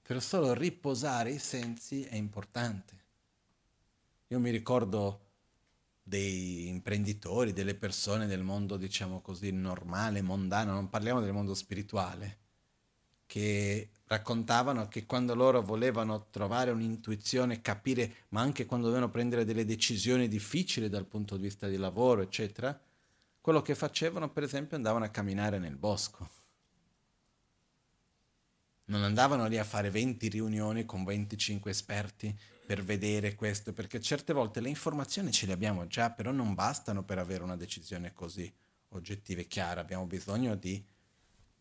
Però 0.00 0.20
solo 0.20 0.54
riposare 0.54 1.32
i 1.32 1.40
sensi 1.40 2.04
è 2.04 2.14
importante. 2.14 3.04
Io 4.28 4.38
mi 4.38 4.50
ricordo 4.50 5.30
dei 6.04 6.68
imprenditori, 6.68 7.52
delle 7.52 7.74
persone 7.74 8.28
del 8.28 8.44
mondo, 8.44 8.76
diciamo 8.76 9.20
così, 9.20 9.50
normale, 9.50 10.22
mondano, 10.22 10.70
non 10.70 10.88
parliamo 10.88 11.20
del 11.20 11.32
mondo 11.32 11.54
spirituale, 11.54 12.38
che 13.26 13.90
raccontavano 14.12 14.88
che 14.88 15.06
quando 15.06 15.34
loro 15.34 15.62
volevano 15.62 16.26
trovare 16.30 16.70
un'intuizione, 16.70 17.62
capire, 17.62 18.26
ma 18.28 18.42
anche 18.42 18.66
quando 18.66 18.86
dovevano 18.88 19.10
prendere 19.10 19.46
delle 19.46 19.64
decisioni 19.64 20.28
difficili 20.28 20.90
dal 20.90 21.06
punto 21.06 21.36
di 21.36 21.42
vista 21.44 21.66
di 21.66 21.78
lavoro, 21.78 22.20
eccetera, 22.20 22.78
quello 23.40 23.62
che 23.62 23.74
facevano, 23.74 24.30
per 24.30 24.42
esempio, 24.42 24.76
andavano 24.76 25.06
a 25.06 25.08
camminare 25.08 25.58
nel 25.58 25.76
bosco. 25.76 26.28
Non 28.84 29.02
andavano 29.02 29.46
lì 29.46 29.56
a 29.56 29.64
fare 29.64 29.88
20 29.88 30.28
riunioni 30.28 30.84
con 30.84 31.04
25 31.04 31.70
esperti 31.70 32.38
per 32.66 32.84
vedere 32.84 33.34
questo, 33.34 33.72
perché 33.72 33.98
certe 33.98 34.34
volte 34.34 34.60
le 34.60 34.68
informazioni 34.68 35.32
ce 35.32 35.46
le 35.46 35.54
abbiamo 35.54 35.86
già, 35.86 36.10
però 36.10 36.30
non 36.32 36.52
bastano 36.52 37.02
per 37.02 37.18
avere 37.18 37.42
una 37.42 37.56
decisione 37.56 38.12
così 38.12 38.52
oggettiva 38.90 39.40
e 39.40 39.46
chiara, 39.46 39.80
abbiamo 39.80 40.04
bisogno 40.04 40.54
di 40.54 40.84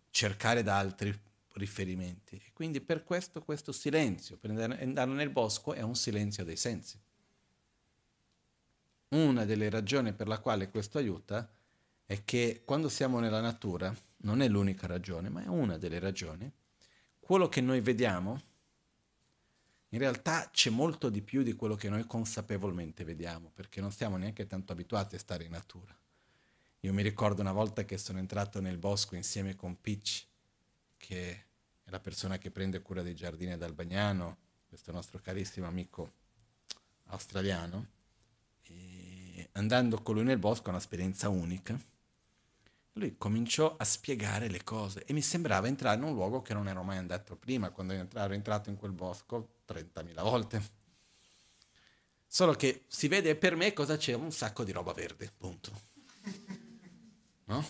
cercare 0.10 0.64
da 0.64 0.78
altri 0.78 1.18
riferimenti. 1.54 2.36
E 2.36 2.52
quindi 2.54 2.82
per 2.82 3.04
questo 3.04 3.42
questo 3.42 3.72
silenzio, 3.72 4.38
per 4.38 4.52
andare 4.52 5.12
nel 5.12 5.30
bosco 5.30 5.74
è 5.74 5.82
un 5.82 5.96
silenzio 5.96 6.44
dei 6.44 6.58
sensi. 6.58 7.00
Una 9.10 9.44
delle 9.46 9.70
ragioni 9.70 10.14
per 10.14 10.28
la 10.28 10.40
quale 10.40 10.70
questo 10.70 10.98
aiuta 10.98 11.50
è 12.06 12.24
che 12.24 12.62
quando 12.66 12.90
siamo 12.90 13.20
nella 13.20 13.42
natura, 13.42 13.94
non 14.24 14.42
è 14.42 14.48
l'unica 14.48 14.88
ragione, 14.88 15.30
ma 15.30 15.44
è 15.44 15.48
una 15.48 15.78
delle 15.78 16.00
ragioni, 16.00 16.52
quello 17.20 17.50
che 17.50 17.62
noi 17.62 17.82
vediamo, 17.82 18.42
in 19.90 20.00
realtà 20.00 20.50
c'è 20.52 20.70
molto 20.70 21.10
di 21.10 21.22
più 21.22 21.44
di 21.44 21.54
quello 21.54 21.76
che 21.76 21.90
noi 21.90 22.06
consapevolmente 22.06 23.04
vediamo, 23.04 23.52
perché 23.54 23.82
non 23.82 23.92
siamo 23.92 24.18
neanche 24.18 24.48
tanto 24.48 24.72
abituati 24.72 25.16
a 25.16 25.20
stare 25.20 25.44
in 25.44 25.52
natura. 25.52 25.96
Io 26.82 26.94
mi 26.94 27.04
ricordo 27.04 27.42
una 27.42 27.52
volta 27.52 27.84
che 27.84 27.98
sono 27.98 28.20
entrato 28.20 28.60
nel 28.60 28.78
bosco 28.78 29.16
insieme 29.16 29.56
con 29.56 29.80
Pitch, 29.80 30.26
che 31.02 31.32
è 31.84 31.90
la 31.90 32.00
persona 32.00 32.38
che 32.38 32.52
prende 32.52 32.82
cura 32.82 33.02
dei 33.02 33.16
giardini 33.16 33.54
ad 33.54 33.64
Albagnano, 33.64 34.38
questo 34.68 34.92
nostro 34.92 35.20
carissimo 35.20 35.66
amico 35.66 36.14
australiano, 37.08 37.88
e 38.62 39.50
andando 39.54 40.02
con 40.02 40.16
lui 40.16 40.24
nel 40.24 40.38
bosco 40.38 40.70
un'esperienza 40.70 41.28
unica 41.28 41.78
lui 42.94 43.16
cominciò 43.18 43.76
a 43.78 43.84
spiegare 43.86 44.50
le 44.50 44.64
cose 44.64 45.04
e 45.06 45.14
mi 45.14 45.22
sembrava 45.22 45.68
entrare 45.68 45.98
in 45.98 46.04
un 46.04 46.14
luogo 46.14 46.42
che 46.42 46.54
non 46.54 46.68
ero 46.68 46.84
mai 46.84 46.98
andato 46.98 47.36
prima, 47.36 47.70
quando 47.70 47.94
ero 47.94 48.34
entrato 48.34 48.70
in 48.70 48.76
quel 48.76 48.92
bosco 48.92 49.62
30.000 49.68 50.22
volte. 50.22 50.80
Solo 52.28 52.54
che 52.54 52.86
si 52.88 53.08
vede 53.08 53.36
per 53.36 53.56
me 53.56 53.74
cosa 53.74 53.98
c'è, 53.98 54.14
un 54.14 54.32
sacco 54.32 54.64
di 54.64 54.72
roba 54.72 54.94
verde, 54.94 55.32
punto. 55.36 55.90
No? 57.46 57.66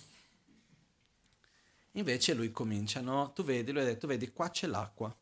Invece 1.93 2.33
lui 2.33 2.51
comincia, 2.51 3.01
no, 3.01 3.33
tu 3.33 3.43
vedi, 3.43 3.71
lui 3.71 3.81
ha 3.81 3.85
detto, 3.85 4.07
vedi, 4.07 4.31
qua 4.31 4.49
c'è 4.49 4.67
l'acqua, 4.67 5.13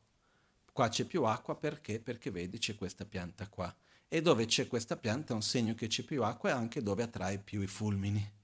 qua 0.72 0.88
c'è 0.88 1.06
più 1.06 1.24
acqua 1.24 1.56
perché? 1.56 2.00
Perché 2.00 2.30
vedi 2.30 2.60
c'è 2.60 2.76
questa 2.76 3.06
pianta 3.06 3.48
qua. 3.48 3.74
E 4.08 4.22
dove 4.22 4.46
c'è 4.46 4.68
questa 4.68 4.96
pianta 4.98 5.34
è 5.34 5.36
un 5.36 5.42
segno 5.42 5.74
che 5.74 5.88
c'è 5.88 6.04
più 6.04 6.24
acqua 6.24 6.50
e 6.50 6.54
anche 6.54 6.82
dove 6.82 7.04
attrae 7.04 7.40
più 7.40 7.62
i 7.62 7.68
fulmini. 7.68 8.38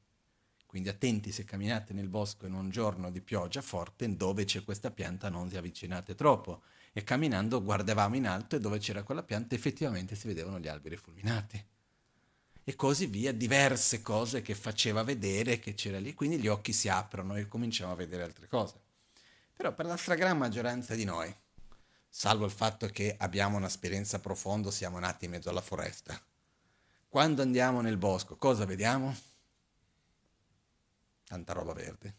Quindi 0.66 0.90
attenti 0.90 1.32
se 1.32 1.46
camminate 1.46 1.94
nel 1.94 2.10
bosco 2.10 2.46
in 2.46 2.54
un 2.54 2.70
giorno 2.70 3.10
di 3.10 3.22
pioggia 3.22 3.62
forte, 3.62 4.16
dove 4.16 4.44
c'è 4.44 4.64
questa 4.64 4.92
pianta 4.92 5.30
non 5.30 5.48
vi 5.48 5.58
avvicinate 5.58 6.16
troppo. 6.16 6.64
E 6.94 7.04
camminando 7.04 7.62
guardavamo 7.62 8.16
in 8.16 8.28
alto 8.28 8.56
e 8.56 8.60
dove 8.60 8.80
c'era 8.80 9.04
quella 9.04 9.24
pianta 9.24 9.56
effettivamente 9.56 10.16
si 10.16 10.28
vedevano 10.28 10.60
gli 10.60 10.68
alberi 10.68 10.98
fulminati. 10.98 11.64
E 12.68 12.76
così 12.76 13.06
via, 13.06 13.32
diverse 13.32 14.02
cose 14.02 14.42
che 14.42 14.56
faceva 14.56 15.04
vedere 15.04 15.60
che 15.60 15.76
c'era 15.76 16.00
lì, 16.00 16.14
quindi 16.14 16.40
gli 16.40 16.48
occhi 16.48 16.74
si 16.74 16.90
aprono 16.90 17.36
e 17.36 17.48
cominciamo 17.48 17.92
a 17.92 17.96
vedere 17.96 18.24
altre 18.24 18.48
cose. 18.48 18.82
Però 19.56 19.74
per 19.74 19.86
la 19.86 19.96
stragrande 19.96 20.38
maggioranza 20.38 20.96
di 20.96 21.06
noi, 21.06 21.34
salvo 22.10 22.44
il 22.44 22.52
fatto 22.52 22.88
che 22.88 23.16
abbiamo 23.18 23.58
un'esperienza 23.58 24.20
profonda, 24.20 24.72
siamo 24.72 25.00
nati 25.00 25.26
in 25.26 25.32
mezzo 25.32 25.50
alla 25.50 25.62
foresta. 25.62 26.20
Quando 27.08 27.44
andiamo 27.44 27.82
nel 27.82 27.98
bosco, 27.98 28.36
cosa 28.36 28.66
vediamo? 28.66 29.16
tanta 31.26 31.54
roba 31.54 31.74
verde, 31.74 32.16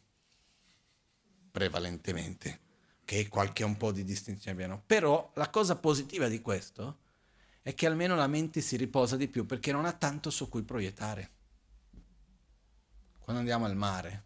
prevalentemente, 1.50 2.60
che 3.04 3.28
qualche 3.28 3.64
un 3.64 3.76
po' 3.76 3.92
di 3.92 4.04
distinzione 4.04 4.52
abbiano. 4.52 4.82
Però 4.84 5.30
la 5.34 5.48
cosa 5.48 5.76
positiva 5.76 6.28
di 6.28 6.40
questo 6.42 6.98
è 7.66 7.74
che 7.74 7.88
almeno 7.88 8.14
la 8.14 8.28
mente 8.28 8.60
si 8.60 8.76
riposa 8.76 9.16
di 9.16 9.26
più 9.26 9.44
perché 9.44 9.72
non 9.72 9.86
ha 9.86 9.92
tanto 9.92 10.30
su 10.30 10.48
cui 10.48 10.62
proiettare. 10.62 11.30
Quando 13.18 13.40
andiamo 13.40 13.64
al 13.64 13.74
mare, 13.74 14.24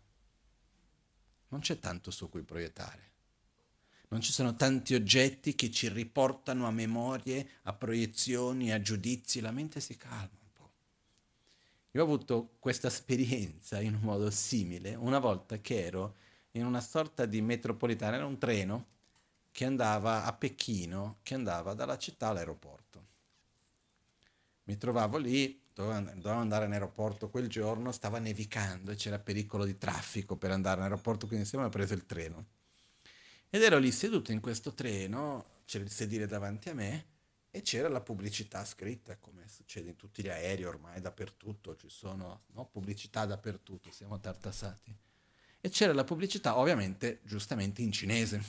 non 1.48 1.60
c'è 1.60 1.78
tanto 1.78 2.10
su 2.10 2.28
cui 2.28 2.42
proiettare. 2.42 3.12
Non 4.08 4.20
ci 4.20 4.30
sono 4.30 4.54
tanti 4.56 4.92
oggetti 4.92 5.54
che 5.54 5.70
ci 5.70 5.88
riportano 5.88 6.66
a 6.66 6.70
memorie, 6.70 7.48
a 7.62 7.72
proiezioni, 7.72 8.72
a 8.72 8.82
giudizi, 8.82 9.40
la 9.40 9.52
mente 9.52 9.80
si 9.80 9.96
calma 9.96 10.36
un 10.38 10.52
po'. 10.52 10.72
Io 11.92 12.02
ho 12.02 12.04
avuto 12.04 12.56
questa 12.58 12.88
esperienza 12.88 13.80
in 13.80 13.94
un 13.94 14.02
modo 14.02 14.30
simile 14.30 14.94
una 14.94 15.18
volta 15.18 15.56
che 15.62 15.82
ero 15.82 16.16
in 16.50 16.66
una 16.66 16.82
sorta 16.82 17.24
di 17.24 17.40
metropolitana, 17.40 18.16
era 18.16 18.26
un 18.26 18.36
treno 18.36 18.86
che 19.50 19.64
andava 19.64 20.26
a 20.26 20.32
Pechino, 20.34 21.20
che 21.22 21.32
andava 21.32 21.72
dalla 21.72 21.96
città 21.96 22.28
all'aeroporto. 22.28 22.99
Mi 24.70 24.78
trovavo 24.78 25.16
lì, 25.18 25.60
dovevo 25.74 26.30
andare 26.30 26.66
in 26.66 26.72
aeroporto 26.72 27.28
quel 27.28 27.48
giorno, 27.48 27.90
stava 27.90 28.20
nevicando 28.20 28.92
e 28.92 28.94
c'era 28.94 29.18
pericolo 29.18 29.64
di 29.64 29.76
traffico 29.76 30.36
per 30.36 30.52
andare 30.52 30.76
in 30.76 30.84
aeroporto, 30.84 31.26
quindi 31.26 31.42
insieme 31.42 31.64
ho 31.64 31.68
preso 31.70 31.92
il 31.92 32.06
treno. 32.06 32.46
Ed 33.50 33.64
ero 33.64 33.78
lì 33.78 33.90
seduto 33.90 34.30
in 34.30 34.38
questo 34.38 34.72
treno, 34.72 35.62
c'era 35.64 35.82
il 35.82 35.90
sedile 35.90 36.28
davanti 36.28 36.68
a 36.68 36.74
me 36.74 37.06
e 37.50 37.62
c'era 37.62 37.88
la 37.88 38.00
pubblicità 38.00 38.64
scritta, 38.64 39.16
come 39.16 39.48
succede 39.48 39.88
in 39.88 39.96
tutti 39.96 40.22
gli 40.22 40.28
aerei 40.28 40.64
ormai 40.66 41.00
dappertutto, 41.00 41.74
ci 41.74 41.88
sono 41.88 42.42
no? 42.52 42.66
pubblicità 42.66 43.26
dappertutto, 43.26 43.90
siamo 43.90 44.20
tartassati. 44.20 44.96
E 45.60 45.68
c'era 45.68 45.92
la 45.92 46.04
pubblicità 46.04 46.56
ovviamente 46.56 47.18
giustamente 47.24 47.82
in 47.82 47.90
cinese. 47.90 48.40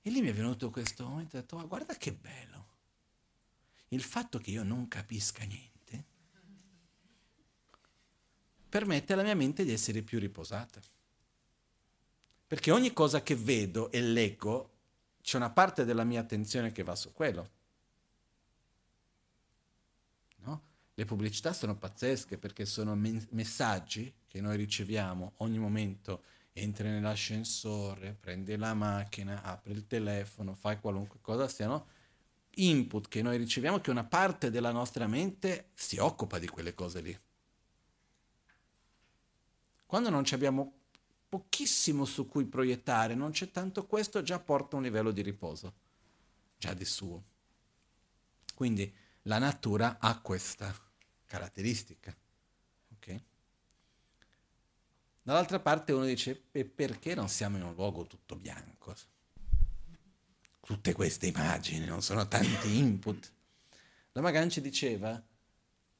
E 0.00 0.08
lì 0.08 0.22
mi 0.22 0.28
è 0.28 0.32
venuto 0.32 0.70
questo 0.70 1.06
momento 1.06 1.36
ho 1.36 1.40
detto, 1.40 1.56
ma 1.58 1.64
guarda 1.64 1.94
che 1.98 2.12
bello. 2.14 2.55
Il 3.88 4.02
fatto 4.02 4.38
che 4.38 4.50
io 4.50 4.62
non 4.62 4.88
capisca 4.88 5.44
niente 5.44 5.74
permette 8.76 9.14
alla 9.14 9.22
mia 9.22 9.34
mente 9.34 9.64
di 9.64 9.72
essere 9.72 10.02
più 10.02 10.18
riposata. 10.18 10.82
Perché 12.46 12.70
ogni 12.70 12.92
cosa 12.92 13.22
che 13.22 13.34
vedo 13.34 13.90
e 13.90 14.02
leggo, 14.02 14.72
c'è 15.22 15.38
una 15.38 15.48
parte 15.48 15.86
della 15.86 16.04
mia 16.04 16.20
attenzione 16.20 16.72
che 16.72 16.82
va 16.82 16.94
su 16.94 17.10
quello. 17.12 17.50
No? 20.40 20.62
Le 20.92 21.04
pubblicità 21.06 21.54
sono 21.54 21.74
pazzesche 21.74 22.36
perché 22.36 22.66
sono 22.66 22.94
men- 22.94 23.26
messaggi 23.30 24.12
che 24.26 24.42
noi 24.42 24.58
riceviamo 24.58 25.32
ogni 25.38 25.58
momento. 25.58 26.22
Entri 26.52 26.88
nell'ascensore, 26.88 28.12
prendi 28.12 28.56
la 28.56 28.74
macchina, 28.74 29.42
apri 29.42 29.72
il 29.72 29.86
telefono, 29.86 30.54
fai 30.54 30.78
qualunque 30.80 31.18
cosa 31.22 31.48
siano 31.48 31.86
input 32.58 33.08
che 33.08 33.22
noi 33.22 33.36
riceviamo 33.36 33.80
che 33.80 33.90
una 33.90 34.04
parte 34.04 34.50
della 34.50 34.70
nostra 34.70 35.06
mente 35.06 35.70
si 35.74 35.98
occupa 35.98 36.38
di 36.38 36.48
quelle 36.48 36.74
cose 36.74 37.00
lì. 37.00 37.20
Quando 39.86 40.10
non 40.10 40.24
abbiamo 40.30 40.72
pochissimo 41.28 42.04
su 42.04 42.28
cui 42.28 42.44
proiettare, 42.44 43.14
non 43.14 43.30
c'è 43.30 43.50
tanto 43.50 43.86
questo, 43.86 44.22
già 44.22 44.38
porta 44.38 44.76
un 44.76 44.82
livello 44.82 45.10
di 45.10 45.22
riposo, 45.22 45.74
già 46.58 46.72
di 46.72 46.84
suo. 46.84 47.22
Quindi 48.54 48.92
la 49.22 49.38
natura 49.38 49.98
ha 50.00 50.18
questa 50.20 50.74
caratteristica. 51.26 52.16
Okay? 52.96 53.24
Dall'altra 55.22 55.60
parte 55.60 55.92
uno 55.92 56.04
dice, 56.04 56.44
e 56.52 56.64
perché 56.64 57.14
non 57.14 57.28
siamo 57.28 57.56
in 57.56 57.64
un 57.64 57.74
luogo 57.74 58.06
tutto 58.06 58.36
bianco? 58.36 58.94
Tutte 60.66 60.94
queste 60.94 61.28
immagini, 61.28 61.86
non 61.86 62.02
sono 62.02 62.26
tanti 62.26 62.74
input. 62.76 63.32
La 64.10 64.20
Maganci 64.20 64.60
diceva, 64.60 65.24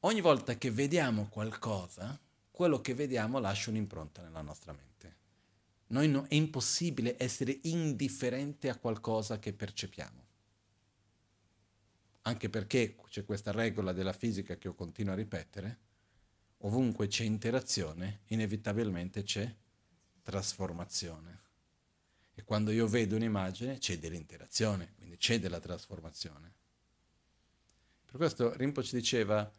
ogni 0.01 0.21
volta 0.21 0.59
che 0.59 0.73
vediamo 0.73 1.29
qualcosa, 1.29 2.19
quello 2.51 2.81
che 2.81 2.93
vediamo 2.93 3.39
lascia 3.39 3.71
un'impronta 3.71 4.23
nella 4.23 4.41
nostra 4.41 4.73
mente. 4.73 5.17
Noi 5.91 6.09
no, 6.09 6.27
è 6.27 6.35
impossibile 6.35 7.15
essere 7.17 7.61
indifferente 7.63 8.69
a 8.69 8.75
qualcosa 8.75 9.39
che 9.39 9.53
percepiamo. 9.53 10.27
Anche 12.23 12.51
perché 12.51 12.97
c'è 13.09 13.25
questa 13.25 13.53
regola 13.53 13.93
della 13.93 14.13
fisica 14.13 14.57
che 14.57 14.67
io 14.67 14.75
continuo 14.75 15.13
a 15.13 15.17
ripetere, 15.17 15.79
ovunque 16.63 17.07
c'è 17.07 17.23
interazione, 17.23 18.23
inevitabilmente 18.31 19.23
c'è 19.23 19.55
trasformazione. 20.23 21.46
E 22.39 22.45
quando 22.45 22.71
io 22.71 22.87
vedo 22.87 23.17
un'immagine 23.17 23.79
c'è 23.79 23.99
dell'interazione, 23.99 24.93
quindi 24.97 25.17
c'è 25.17 25.41
della 25.41 25.59
trasformazione. 25.59 26.53
Per 28.05 28.17
questo 28.17 28.55
Rinpoche 28.55 28.91
diceva, 28.93 29.51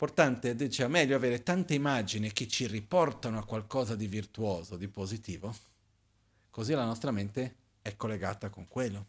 Importante, 0.00 0.54
dice, 0.54 0.84
è 0.84 0.86
meglio 0.86 1.16
avere 1.16 1.42
tante 1.42 1.74
immagini 1.74 2.32
che 2.32 2.46
ci 2.46 2.68
riportano 2.68 3.38
a 3.38 3.44
qualcosa 3.44 3.96
di 3.96 4.06
virtuoso, 4.06 4.76
di 4.76 4.86
positivo, 4.86 5.52
così 6.50 6.72
la 6.72 6.84
nostra 6.84 7.10
mente 7.10 7.56
è 7.82 7.96
collegata 7.96 8.48
con 8.48 8.68
quello. 8.68 9.06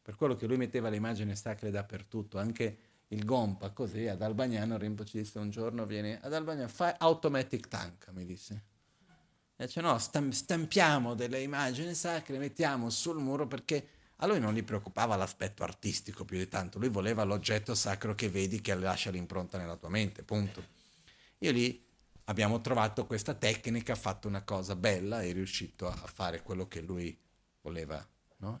Per 0.00 0.16
quello 0.16 0.34
che 0.34 0.46
lui 0.46 0.56
metteva 0.56 0.88
le 0.88 0.96
immagini 0.96 1.36
sacre 1.36 1.70
dappertutto, 1.70 2.38
anche 2.38 2.78
il 3.08 3.22
Gompa, 3.26 3.68
così 3.68 4.06
ad 4.06 4.22
Albagnano 4.22 4.78
Rinpoche 4.78 5.18
disse 5.18 5.38
un 5.38 5.50
giorno, 5.50 5.84
viene 5.84 6.18
ad 6.22 6.32
Albagnano, 6.32 6.68
fai 6.68 6.94
automatic 6.96 7.68
tank, 7.68 8.08
mi 8.12 8.24
disse. 8.24 8.62
E 9.60 9.66
dice 9.66 9.80
no, 9.80 9.98
stampiamo 9.98 11.14
delle 11.14 11.42
immagini 11.42 11.92
sacre, 11.92 12.38
mettiamo 12.38 12.90
sul 12.90 13.18
muro 13.18 13.48
perché 13.48 13.88
a 14.18 14.26
lui 14.28 14.38
non 14.38 14.54
gli 14.54 14.62
preoccupava 14.62 15.16
l'aspetto 15.16 15.64
artistico 15.64 16.24
più 16.24 16.38
di 16.38 16.46
tanto, 16.46 16.78
lui 16.78 16.88
voleva 16.88 17.24
l'oggetto 17.24 17.74
sacro 17.74 18.14
che 18.14 18.28
vedi 18.28 18.60
che 18.60 18.72
lascia 18.76 19.10
l'impronta 19.10 19.58
nella 19.58 19.74
tua 19.74 19.88
mente, 19.88 20.22
punto. 20.22 20.64
Io 21.38 21.50
lì 21.50 21.84
abbiamo 22.26 22.60
trovato 22.60 23.04
questa 23.04 23.34
tecnica, 23.34 23.94
ha 23.94 23.96
fatto 23.96 24.28
una 24.28 24.42
cosa 24.42 24.76
bella, 24.76 25.22
è 25.22 25.32
riuscito 25.32 25.88
a 25.88 26.06
fare 26.06 26.40
quello 26.44 26.68
che 26.68 26.80
lui 26.80 27.18
voleva 27.62 28.06
no? 28.36 28.60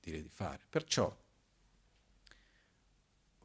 dire 0.00 0.22
di 0.22 0.28
fare. 0.28 0.58
Perciò, 0.68 1.16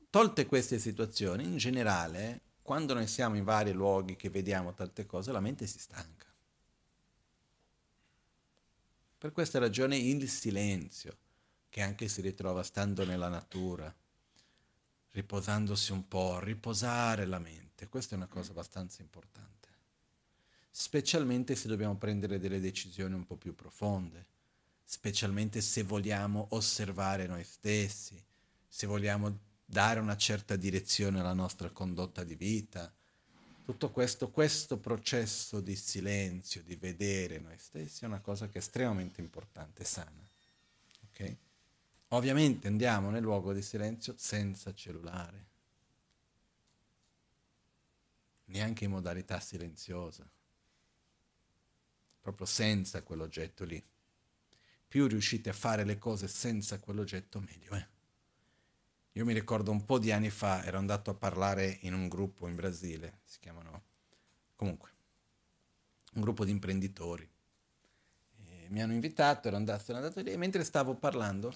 tolte 0.09 0.47
queste 0.47 0.79
situazioni, 0.79 1.43
in 1.43 1.57
generale, 1.57 2.41
quando 2.63 2.95
noi 2.95 3.05
siamo 3.05 3.35
in 3.35 3.43
vari 3.43 3.71
luoghi 3.71 4.15
che 4.15 4.31
vediamo 4.31 4.73
tante 4.73 5.05
cose, 5.05 5.31
la 5.31 5.39
mente 5.39 5.67
si 5.67 5.77
stanca. 5.77 6.29
Per 9.21 9.33
questa 9.33 9.59
ragione 9.59 9.97
il 9.97 10.27
silenzio 10.27 11.15
che 11.69 11.83
anche 11.83 12.07
si 12.07 12.21
ritrova 12.21 12.63
stando 12.63 13.05
nella 13.05 13.27
natura, 13.27 13.95
riposandosi 15.11 15.91
un 15.91 16.07
po', 16.07 16.39
riposare 16.39 17.27
la 17.27 17.37
mente. 17.37 17.87
Questa 17.87 18.15
è 18.15 18.17
una 18.17 18.25
cosa 18.25 18.49
abbastanza 18.49 19.03
importante, 19.03 19.67
specialmente 20.71 21.55
se 21.55 21.67
dobbiamo 21.67 21.97
prendere 21.97 22.39
delle 22.39 22.59
decisioni 22.59 23.13
un 23.13 23.23
po' 23.23 23.35
più 23.35 23.53
profonde, 23.53 24.25
specialmente 24.83 25.61
se 25.61 25.83
vogliamo 25.83 26.47
osservare 26.49 27.27
noi 27.27 27.43
stessi, 27.43 28.19
se 28.67 28.87
vogliamo 28.87 29.37
dare 29.63 29.99
una 29.99 30.17
certa 30.17 30.55
direzione 30.55 31.19
alla 31.19 31.33
nostra 31.33 31.69
condotta 31.69 32.23
di 32.23 32.33
vita. 32.33 32.91
Tutto 33.63 33.91
questo, 33.91 34.29
questo 34.31 34.77
processo 34.77 35.61
di 35.61 35.75
silenzio, 35.75 36.63
di 36.63 36.75
vedere 36.75 37.39
noi 37.39 37.57
stessi, 37.57 38.03
è 38.03 38.07
una 38.07 38.19
cosa 38.19 38.47
che 38.47 38.55
è 38.55 38.57
estremamente 38.57 39.21
importante, 39.21 39.83
sana. 39.83 40.27
Okay? 41.09 41.37
Ovviamente 42.09 42.67
andiamo 42.67 43.09
nel 43.09 43.21
luogo 43.21 43.53
di 43.53 43.61
silenzio 43.61 44.15
senza 44.17 44.73
cellulare, 44.73 45.45
neanche 48.45 48.83
in 48.83 48.91
modalità 48.91 49.39
silenziosa, 49.39 50.29
proprio 52.19 52.45
senza 52.45 53.01
quell'oggetto 53.03 53.63
lì. 53.63 53.81
Più 54.87 55.07
riuscite 55.07 55.49
a 55.49 55.53
fare 55.53 55.85
le 55.85 55.97
cose 55.97 56.27
senza 56.27 56.77
quell'oggetto, 56.79 57.39
meglio 57.39 57.71
è. 57.75 57.87
Io 59.13 59.25
mi 59.25 59.33
ricordo 59.33 59.71
un 59.71 59.83
po' 59.83 59.99
di 59.99 60.11
anni 60.11 60.29
fa, 60.29 60.63
ero 60.63 60.77
andato 60.77 61.09
a 61.09 61.13
parlare 61.13 61.79
in 61.81 61.93
un 61.93 62.07
gruppo 62.07 62.47
in 62.47 62.55
Brasile, 62.55 63.19
si 63.25 63.39
chiamano 63.39 63.83
comunque, 64.55 64.89
un 66.13 66.21
gruppo 66.21 66.45
di 66.45 66.51
imprenditori. 66.51 67.29
E 68.45 68.67
mi 68.69 68.81
hanno 68.81 68.93
invitato, 68.93 69.49
ero 69.49 69.57
andato, 69.57 69.83
sono 69.83 69.97
andato 69.97 70.21
lì 70.21 70.31
e 70.31 70.37
mentre 70.37 70.63
stavo 70.63 70.95
parlando 70.95 71.53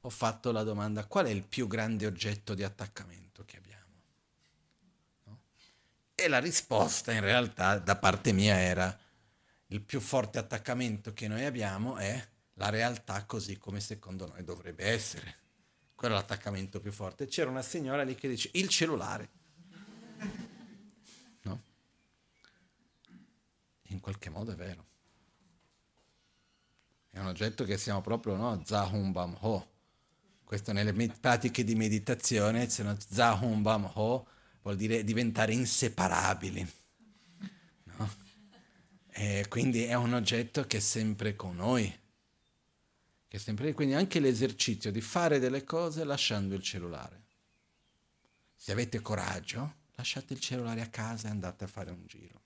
ho 0.00 0.10
fatto 0.10 0.52
la 0.52 0.62
domanda 0.62 1.06
qual 1.06 1.26
è 1.26 1.30
il 1.30 1.44
più 1.44 1.66
grande 1.66 2.06
oggetto 2.06 2.54
di 2.54 2.62
attaccamento 2.62 3.44
che 3.44 3.56
abbiamo? 3.56 3.84
No? 5.24 5.38
E 6.14 6.28
la 6.28 6.38
risposta 6.38 7.10
in 7.12 7.20
realtà 7.20 7.78
da 7.78 7.96
parte 7.96 8.32
mia 8.32 8.60
era 8.60 8.96
il 9.68 9.80
più 9.80 9.98
forte 10.00 10.38
attaccamento 10.38 11.12
che 11.14 11.26
noi 11.26 11.44
abbiamo 11.44 11.96
è 11.96 12.24
la 12.54 12.68
realtà 12.68 13.24
così 13.24 13.56
come 13.56 13.80
secondo 13.80 14.26
noi 14.26 14.44
dovrebbe 14.44 14.84
essere. 14.84 15.44
Quello 15.96 16.14
è 16.14 16.16
l'attaccamento 16.18 16.78
più 16.78 16.92
forte. 16.92 17.26
C'era 17.26 17.50
una 17.50 17.62
signora 17.62 18.04
lì 18.04 18.14
che 18.14 18.28
dice 18.28 18.50
il 18.52 18.68
cellulare. 18.68 19.30
No? 21.42 21.62
In 23.88 23.98
qualche 23.98 24.30
modo 24.30 24.52
è 24.52 24.54
vero. 24.54 24.84
È 27.10 27.18
un 27.18 27.26
oggetto 27.26 27.64
che 27.64 27.76
siamo 27.76 28.00
proprio, 28.02 28.36
no? 28.36 28.62
Zahumbam 28.64 29.38
ho 29.40 29.74
questo 30.46 30.72
nelle 30.72 30.92
pratiche 31.08 31.64
di 31.64 31.74
meditazione, 31.74 32.70
se 32.70 32.84
no 32.84 32.96
Zahum 32.96 33.62
Bam 33.62 33.90
Ho 33.94 34.28
vuol 34.62 34.76
dire 34.76 35.02
diventare 35.02 35.52
inseparabili. 35.52 36.72
No? 37.96 38.14
E 39.10 39.46
quindi 39.48 39.82
è 39.82 39.94
un 39.94 40.14
oggetto 40.14 40.64
che 40.68 40.76
è 40.76 40.80
sempre 40.80 41.34
con 41.34 41.56
noi. 41.56 41.92
È 43.36 43.38
sempre, 43.38 43.74
quindi 43.74 43.92
anche 43.92 44.18
l'esercizio 44.18 44.90
di 44.90 45.02
fare 45.02 45.38
delle 45.38 45.62
cose 45.62 46.04
lasciando 46.04 46.54
il 46.54 46.62
cellulare. 46.62 47.24
Se 48.56 48.72
avete 48.72 49.02
coraggio, 49.02 49.74
lasciate 49.96 50.32
il 50.32 50.40
cellulare 50.40 50.80
a 50.80 50.86
casa 50.86 51.28
e 51.28 51.32
andate 51.32 51.64
a 51.64 51.66
fare 51.66 51.90
un 51.90 52.02
giro. 52.06 52.40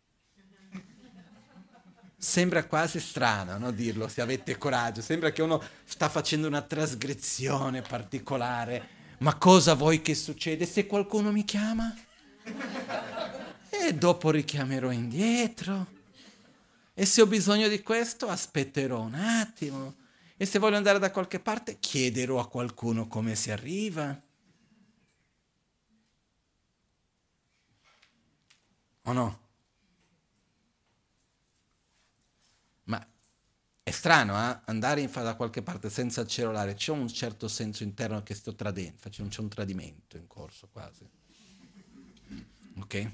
Sembra 2.18 2.64
quasi 2.64 2.98
strano 2.98 3.57
no, 3.57 3.70
dirlo, 3.70 4.09
se 4.09 4.20
avete 4.20 4.59
coraggio, 4.59 5.00
sembra 5.00 5.31
che 5.31 5.42
uno 5.42 5.62
sta 5.85 6.09
facendo 6.09 6.48
una 6.48 6.62
trasgressione 6.62 7.83
particolare. 7.83 8.88
Ma 9.18 9.37
cosa 9.37 9.74
vuoi 9.74 10.03
che 10.03 10.16
succeda 10.16 10.66
se 10.66 10.87
qualcuno 10.87 11.31
mi 11.31 11.44
chiama? 11.44 11.96
E 13.68 13.94
dopo 13.94 14.31
richiamerò 14.31 14.90
indietro. 14.90 15.87
E 16.92 17.07
se 17.07 17.22
ho 17.22 17.29
bisogno 17.29 17.68
di 17.68 17.81
questo, 17.81 18.26
aspetterò 18.26 19.00
un 19.00 19.14
attimo. 19.14 20.00
E 20.40 20.46
se 20.46 20.59
voglio 20.59 20.79
andare 20.79 20.98
da 20.98 21.11
qualche 21.11 21.38
parte, 21.38 21.79
chiederò 21.79 22.40
a 22.40 22.48
qualcuno 22.48 23.07
come 23.09 23.35
si 23.35 23.50
arriva. 23.50 24.18
O 29.03 29.12
no? 29.12 29.40
Ma 32.85 33.07
è 33.83 33.90
strano, 33.90 34.33
eh? 34.35 34.61
Andare 34.64 35.03
in, 35.03 35.11
da 35.12 35.35
qualche 35.35 35.61
parte 35.61 35.90
senza 35.90 36.24
cellulare, 36.24 36.72
c'è 36.72 36.92
un 36.92 37.09
certo 37.09 37.46
senso 37.46 37.83
interno 37.83 38.22
che 38.22 38.35
sto 38.35 38.55
tradendo, 38.55 39.11
c'è 39.11 39.40
un 39.42 39.48
tradimento 39.50 40.16
in 40.16 40.26
corso 40.26 40.70
quasi. 40.72 41.07
Ok? 42.79 43.11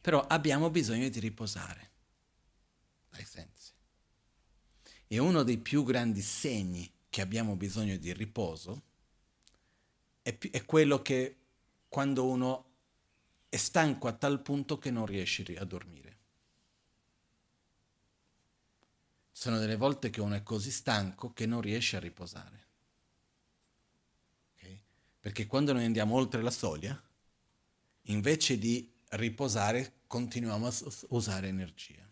Però 0.00 0.26
abbiamo 0.28 0.70
bisogno 0.70 1.10
di 1.10 1.20
riposare 1.20 1.90
dai 3.10 3.26
sensi. 3.26 3.53
E 5.06 5.18
uno 5.18 5.42
dei 5.42 5.58
più 5.58 5.84
grandi 5.84 6.22
segni 6.22 6.90
che 7.08 7.20
abbiamo 7.20 7.54
bisogno 7.56 7.96
di 7.96 8.12
riposo 8.12 8.82
è, 10.22 10.36
è 10.38 10.64
quello 10.64 11.02
che 11.02 11.36
quando 11.88 12.26
uno 12.26 12.64
è 13.48 13.56
stanco 13.56 14.08
a 14.08 14.12
tal 14.12 14.40
punto 14.40 14.78
che 14.78 14.90
non 14.90 15.06
riesce 15.06 15.44
a 15.56 15.64
dormire. 15.64 16.16
Sono 19.30 19.58
delle 19.58 19.76
volte 19.76 20.10
che 20.10 20.20
uno 20.20 20.34
è 20.34 20.42
così 20.42 20.70
stanco 20.70 21.32
che 21.32 21.46
non 21.46 21.60
riesce 21.60 21.96
a 21.96 22.00
riposare. 22.00 22.66
Okay? 24.56 24.80
Perché 25.20 25.46
quando 25.46 25.72
noi 25.72 25.84
andiamo 25.84 26.16
oltre 26.16 26.42
la 26.42 26.50
soglia, 26.50 27.00
invece 28.02 28.58
di 28.58 28.90
riposare, 29.10 30.00
continuiamo 30.06 30.66
a 30.66 30.74
usare 31.10 31.48
energia. 31.48 32.03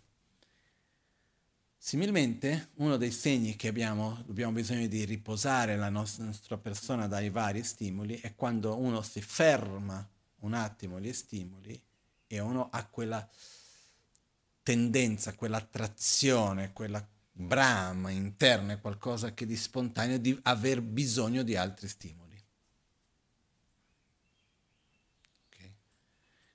Similmente, 1.85 2.69
uno 2.75 2.97
dei 2.97 3.11
segni 3.11 3.57
che 3.57 3.67
abbiamo, 3.67 4.23
abbiamo 4.29 4.53
bisogno 4.53 4.87
di 4.87 5.05
riposare 5.05 5.77
la 5.77 5.89
nostra, 5.89 6.25
nostra 6.25 6.57
persona 6.57 7.09
dai 7.09 7.29
vari 7.29 7.65
stimoli 7.65 8.21
è 8.21 8.37
quando 8.37 8.79
uno 8.79 9.03
si 9.03 9.21
ferma 9.21 10.09
un 10.43 10.55
attimo 10.55 11.01
gli 11.01 11.13
stimoli 11.13 11.83
e 12.29 12.39
uno 12.39 12.69
ha 12.71 12.87
quella 12.87 13.29
tendenza, 14.63 15.35
quell'attrazione, 15.35 16.73
quella 16.73 17.05
brama 17.33 18.11
interna, 18.11 18.79
qualcosa 18.79 19.35
che 19.35 19.45
di 19.45 19.57
spontaneo 19.57 20.19
di 20.19 20.39
aver 20.43 20.83
bisogno 20.83 21.43
di 21.43 21.57
altri 21.57 21.89
stimoli. 21.89 22.41
Okay? 25.49 25.73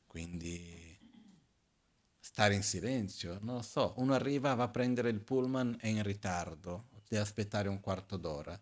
Quindi 0.08 0.77
stare 2.38 2.54
in 2.54 2.62
silenzio, 2.62 3.39
non 3.41 3.56
lo 3.56 3.62
so, 3.63 3.95
uno 3.97 4.13
arriva, 4.13 4.54
va 4.54 4.65
a 4.65 4.69
prendere 4.69 5.10
il 5.10 5.21
pullman, 5.21 5.76
è 5.80 5.88
in 5.88 6.04
ritardo, 6.04 6.86
deve 7.08 7.23
aspettare 7.23 7.67
un 7.67 7.80
quarto 7.80 8.15
d'ora. 8.15 8.56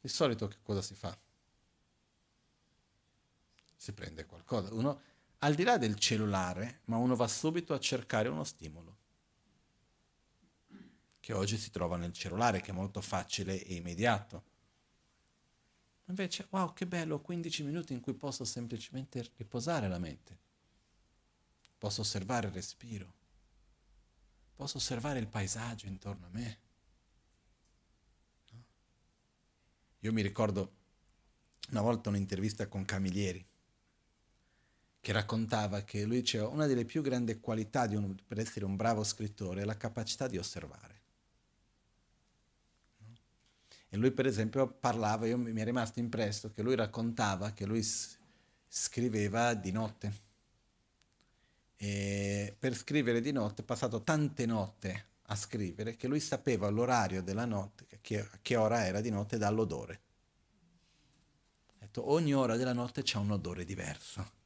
Di 0.00 0.08
solito 0.08 0.48
che 0.48 0.56
cosa 0.62 0.80
si 0.80 0.94
fa? 0.94 1.14
si 3.76 3.92
prende 3.92 4.24
qualcosa. 4.24 4.72
Uno, 4.72 5.02
al 5.40 5.54
di 5.54 5.64
là 5.64 5.76
del 5.76 5.98
cellulare, 5.98 6.80
ma 6.86 6.96
uno 6.96 7.14
va 7.14 7.28
subito 7.28 7.74
a 7.74 7.78
cercare 7.78 8.28
uno 8.28 8.42
stimolo, 8.42 8.96
che 11.20 11.34
oggi 11.34 11.58
si 11.58 11.70
trova 11.70 11.98
nel 11.98 12.14
cellulare, 12.14 12.62
che 12.62 12.70
è 12.70 12.74
molto 12.74 13.02
facile 13.02 13.62
e 13.64 13.74
immediato. 13.74 14.44
Invece, 16.06 16.46
wow, 16.48 16.72
che 16.72 16.86
bello, 16.86 17.20
15 17.20 17.64
minuti 17.64 17.92
in 17.92 18.00
cui 18.00 18.14
posso 18.14 18.46
semplicemente 18.46 19.30
riposare 19.36 19.88
la 19.88 19.98
mente. 19.98 20.46
Posso 21.78 22.00
osservare 22.00 22.48
il 22.48 22.52
respiro. 22.52 23.14
Posso 24.54 24.78
osservare 24.78 25.20
il 25.20 25.28
paesaggio 25.28 25.86
intorno 25.86 26.26
a 26.26 26.30
me. 26.30 26.58
Io 30.00 30.12
mi 30.12 30.22
ricordo 30.22 30.72
una 31.70 31.80
volta 31.80 32.08
un'intervista 32.08 32.66
con 32.66 32.84
Camilleri 32.84 33.44
che 35.00 35.12
raccontava 35.12 35.82
che 35.82 36.04
lui 36.04 36.20
diceva 36.20 36.48
una 36.48 36.66
delle 36.66 36.84
più 36.84 37.02
grandi 37.02 37.38
qualità 37.40 37.82
un, 37.90 38.16
per 38.26 38.38
essere 38.38 38.64
un 38.64 38.76
bravo 38.76 39.04
scrittore 39.04 39.62
è 39.62 39.64
la 39.64 39.76
capacità 39.76 40.26
di 40.26 40.38
osservare. 40.38 40.96
E 43.90 43.96
lui 43.96 44.10
per 44.10 44.26
esempio 44.26 44.70
parlava, 44.70 45.26
io, 45.26 45.38
mi 45.38 45.58
è 45.60 45.64
rimasto 45.64 45.98
impresso 45.98 46.50
che 46.50 46.62
lui 46.62 46.74
raccontava 46.74 47.52
che 47.52 47.64
lui 47.64 47.82
scriveva 48.68 49.54
di 49.54 49.70
notte. 49.70 50.26
E 51.78 52.54
per 52.58 52.76
scrivere 52.76 53.20
di 53.20 53.32
notte, 53.32 53.62
è 53.62 53.64
passato 53.64 54.02
tante 54.02 54.44
notte 54.44 55.06
a 55.30 55.36
scrivere, 55.36 55.96
che 55.96 56.08
lui 56.08 56.20
sapeva 56.20 56.68
l'orario 56.68 57.22
della 57.22 57.46
notte, 57.46 57.86
che, 58.00 58.28
che 58.42 58.56
ora 58.56 58.84
era 58.84 59.00
di 59.00 59.10
notte 59.10 59.38
dall'odore. 59.38 60.00
Detto, 61.78 62.10
ogni 62.10 62.34
ora 62.34 62.56
della 62.56 62.72
notte 62.74 63.02
c'è 63.02 63.16
un 63.16 63.30
odore 63.30 63.64
diverso 63.64 64.36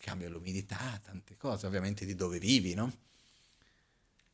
cambia 0.00 0.30
l'umidità, 0.30 0.98
tante 1.04 1.36
cose, 1.36 1.66
ovviamente 1.66 2.06
di 2.06 2.14
dove 2.14 2.38
vivi, 2.38 2.74
no? 2.74 2.90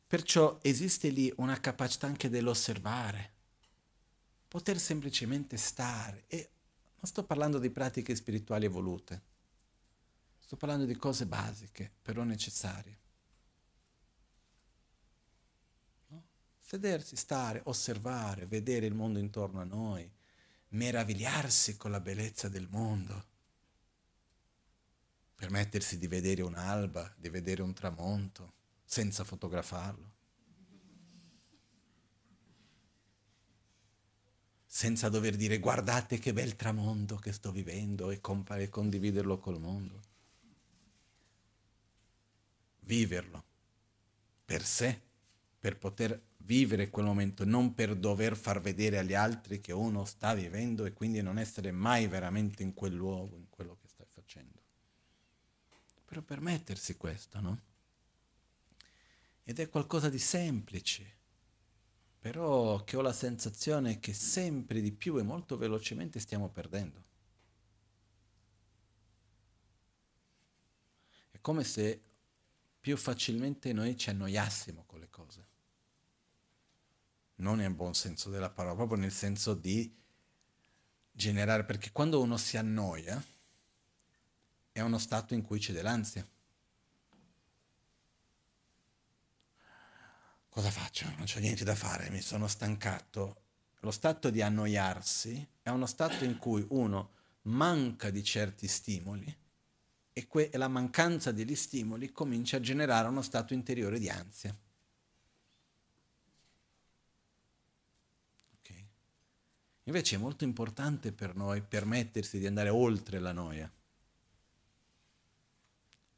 Perciò 0.07 0.57
esiste 0.61 1.09
lì 1.09 1.31
una 1.37 1.59
capacità 1.59 2.07
anche 2.07 2.29
dell'osservare, 2.29 3.31
poter 4.47 4.79
semplicemente 4.79 5.57
stare. 5.57 6.23
E 6.27 6.49
non 6.95 7.03
sto 7.03 7.25
parlando 7.25 7.59
di 7.59 7.69
pratiche 7.69 8.15
spirituali 8.15 8.65
evolute, 8.65 9.21
sto 10.47 10.55
parlando 10.55 10.85
di 10.85 10.95
cose 10.95 11.25
basiche, 11.25 11.91
però 12.01 12.23
necessarie. 12.23 12.97
No? 16.07 16.23
Sedersi, 16.61 17.17
stare, 17.17 17.59
osservare, 17.65 18.45
vedere 18.45 18.85
il 18.85 18.93
mondo 18.93 19.19
intorno 19.19 19.59
a 19.59 19.65
noi, 19.65 20.09
meravigliarsi 20.69 21.75
con 21.75 21.91
la 21.91 21.99
bellezza 21.99 22.47
del 22.47 22.69
mondo 22.69 23.35
permettersi 25.37 25.99
di 25.99 26.07
vedere 26.07 26.41
un'alba, 26.41 27.13
di 27.15 27.29
vedere 27.29 27.61
un 27.61 27.71
tramonto, 27.71 28.53
senza 28.83 29.23
fotografarlo, 29.23 30.11
senza 34.65 35.09
dover 35.09 35.35
dire 35.35 35.59
guardate 35.59 36.17
che 36.17 36.33
bel 36.33 36.55
tramonto 36.55 37.17
che 37.17 37.31
sto 37.31 37.51
vivendo 37.51 38.09
e, 38.09 38.19
comp- 38.19 38.49
e 38.51 38.69
condividerlo 38.69 39.37
col 39.37 39.59
mondo. 39.59 40.06
Viverlo 42.87 43.43
per 44.43 44.63
sé, 44.63 44.99
per 45.59 45.77
poter 45.77 46.19
vivere 46.37 46.89
quel 46.89 47.05
momento, 47.05 47.45
non 47.45 47.73
per 47.73 47.95
dover 47.95 48.35
far 48.35 48.61
vedere 48.61 48.97
agli 48.97 49.13
altri 49.13 49.59
che 49.59 49.73
uno 49.73 50.05
sta 50.05 50.33
vivendo 50.33 50.85
e 50.85 50.93
quindi 50.93 51.21
non 51.21 51.37
essere 51.37 51.71
mai 51.71 52.07
veramente 52.07 52.63
in 52.63 52.73
quel 52.73 52.93
luogo, 52.93 53.35
in 53.35 53.49
quello 53.49 53.77
che 53.79 53.87
stai 53.87 54.07
facendo 54.09 54.65
però 56.07 56.21
permettersi 56.21 56.95
questo, 56.95 57.41
no? 57.41 57.59
Ed 59.43 59.59
è 59.59 59.67
qualcosa 59.67 60.09
di 60.09 60.19
semplice, 60.19 61.15
però 62.17 62.81
che 62.85 62.95
ho 62.95 63.01
la 63.01 63.11
sensazione 63.11 63.99
che 63.99 64.13
sempre 64.13 64.79
di 64.79 64.93
più 64.93 65.17
e 65.17 65.23
molto 65.23 65.57
velocemente 65.57 66.21
stiamo 66.21 66.47
perdendo. 66.47 67.03
È 71.31 71.41
come 71.41 71.65
se 71.65 72.01
più 72.87 72.95
facilmente 72.95 73.73
noi 73.73 73.97
ci 73.97 74.11
annoiassimo 74.11 74.85
con 74.85 75.01
le 75.01 75.09
cose. 75.09 75.47
Non 77.35 77.57
nel 77.57 77.73
buon 77.73 77.93
senso 77.93 78.29
della 78.29 78.49
parola, 78.49 78.75
proprio 78.75 78.97
nel 78.97 79.11
senso 79.11 79.53
di 79.53 79.93
generare, 81.11 81.65
perché 81.65 81.91
quando 81.91 82.21
uno 82.21 82.37
si 82.37 82.55
annoia, 82.55 83.21
è 84.71 84.79
uno 84.79 84.97
stato 84.99 85.33
in 85.33 85.41
cui 85.41 85.59
c'è 85.59 85.73
dell'ansia. 85.73 86.25
Cosa 90.47 90.71
faccio? 90.71 91.09
Non 91.17 91.25
c'è 91.25 91.41
niente 91.41 91.65
da 91.65 91.75
fare, 91.75 92.09
mi 92.09 92.21
sono 92.21 92.47
stancato. 92.47 93.41
Lo 93.79 93.91
stato 93.91 94.29
di 94.29 94.41
annoiarsi 94.41 95.45
è 95.61 95.67
uno 95.71 95.87
stato 95.87 96.23
in 96.23 96.37
cui 96.37 96.65
uno 96.69 97.15
manca 97.41 98.09
di 98.11 98.23
certi 98.23 98.65
stimoli 98.69 99.45
e, 100.17 100.27
que- 100.27 100.49
la 100.53 100.67
mancanza 100.67 101.31
degli 101.31 101.53
stimoli 101.53 102.11
comincia 102.11 102.57
a 102.57 102.59
generare 102.59 103.07
uno 103.07 103.21
stato 103.21 103.53
interiore 103.53 103.99
di 103.99 104.09
ansia. 104.09 104.55
Okay. 108.59 108.87
Invece 109.83 110.15
è 110.15 110.17
molto 110.17 110.43
importante 110.43 111.11
per 111.11 111.35
noi 111.35 111.61
permettersi 111.61 112.39
di 112.39 112.47
andare 112.47 112.69
oltre 112.69 113.19
la 113.19 113.31
noia 113.31 113.71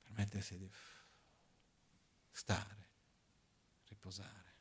permettersi 0.01 0.57
di 0.57 0.69
stare, 2.31 2.88
riposare, 3.89 4.55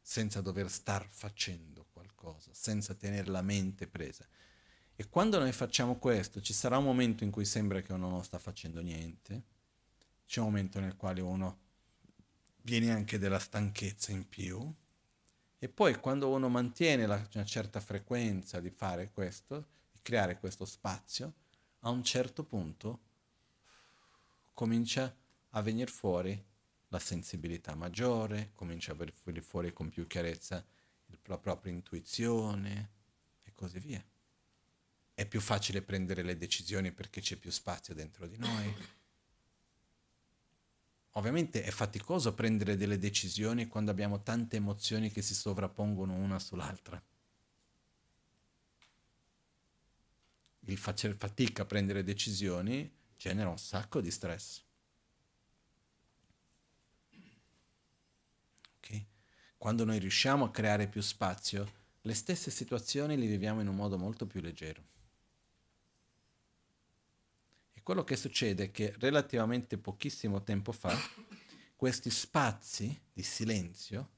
senza 0.00 0.40
dover 0.40 0.68
star 0.68 1.06
facendo 1.08 1.86
qualcosa, 1.92 2.52
senza 2.52 2.94
tenere 2.94 3.30
la 3.30 3.42
mente 3.42 3.86
presa. 3.86 4.26
E 4.98 5.08
quando 5.10 5.38
noi 5.38 5.52
facciamo 5.52 5.98
questo, 5.98 6.40
ci 6.40 6.54
sarà 6.54 6.78
un 6.78 6.84
momento 6.84 7.22
in 7.22 7.30
cui 7.30 7.44
sembra 7.44 7.82
che 7.82 7.92
uno 7.92 8.08
non 8.08 8.24
sta 8.24 8.38
facendo 8.38 8.80
niente, 8.80 9.42
c'è 10.26 10.40
un 10.40 10.46
momento 10.46 10.80
nel 10.80 10.96
quale 10.96 11.20
uno 11.20 11.58
viene 12.62 12.90
anche 12.90 13.18
della 13.18 13.38
stanchezza 13.38 14.10
in 14.10 14.26
più, 14.26 14.74
e 15.58 15.68
poi 15.68 15.96
quando 15.96 16.30
uno 16.30 16.48
mantiene 16.48 17.06
la, 17.06 17.28
una 17.34 17.44
certa 17.44 17.78
frequenza 17.80 18.58
di 18.58 18.70
fare 18.70 19.10
questo, 19.10 19.66
di 19.92 20.00
creare 20.00 20.38
questo 20.38 20.64
spazio, 20.64 21.34
a 21.80 21.90
un 21.90 22.02
certo 22.02 22.42
punto 22.42 23.00
comincia 24.54 25.14
a 25.50 25.60
venire 25.60 25.90
fuori 25.90 26.42
la 26.88 26.98
sensibilità 26.98 27.74
maggiore, 27.74 28.50
comincia 28.54 28.92
a 28.92 28.94
venire 28.94 29.42
fuori 29.42 29.72
con 29.74 29.90
più 29.90 30.06
chiarezza 30.06 30.64
la 31.24 31.38
propria 31.38 31.72
intuizione 31.72 32.90
e 33.42 33.52
così 33.52 33.78
via. 33.78 34.02
È 35.16 35.24
più 35.24 35.40
facile 35.40 35.80
prendere 35.80 36.22
le 36.22 36.36
decisioni 36.36 36.92
perché 36.92 37.22
c'è 37.22 37.36
più 37.36 37.50
spazio 37.50 37.94
dentro 37.94 38.26
di 38.26 38.36
noi. 38.36 38.74
Ovviamente 41.12 41.62
è 41.62 41.70
faticoso 41.70 42.34
prendere 42.34 42.76
delle 42.76 42.98
decisioni 42.98 43.66
quando 43.66 43.90
abbiamo 43.90 44.22
tante 44.22 44.56
emozioni 44.56 45.10
che 45.10 45.22
si 45.22 45.34
sovrappongono 45.34 46.12
una 46.12 46.38
sull'altra. 46.38 47.02
Il 50.66 50.76
fare 50.76 51.14
fatica 51.14 51.62
a 51.62 51.64
prendere 51.64 52.04
decisioni 52.04 52.92
genera 53.16 53.48
un 53.48 53.56
sacco 53.56 54.02
di 54.02 54.10
stress. 54.10 54.62
Okay? 58.76 59.06
Quando 59.56 59.86
noi 59.86 59.98
riusciamo 59.98 60.44
a 60.44 60.50
creare 60.50 60.88
più 60.88 61.00
spazio, 61.00 61.72
le 62.02 62.12
stesse 62.12 62.50
situazioni 62.50 63.16
le 63.16 63.26
viviamo 63.26 63.62
in 63.62 63.68
un 63.68 63.76
modo 63.76 63.96
molto 63.96 64.26
più 64.26 64.42
leggero. 64.42 64.94
Quello 67.86 68.02
che 68.02 68.16
succede 68.16 68.64
è 68.64 68.70
che 68.72 68.92
relativamente 68.98 69.78
pochissimo 69.78 70.42
tempo 70.42 70.72
fa 70.72 70.92
questi 71.76 72.10
spazi 72.10 73.00
di 73.12 73.22
silenzio 73.22 74.10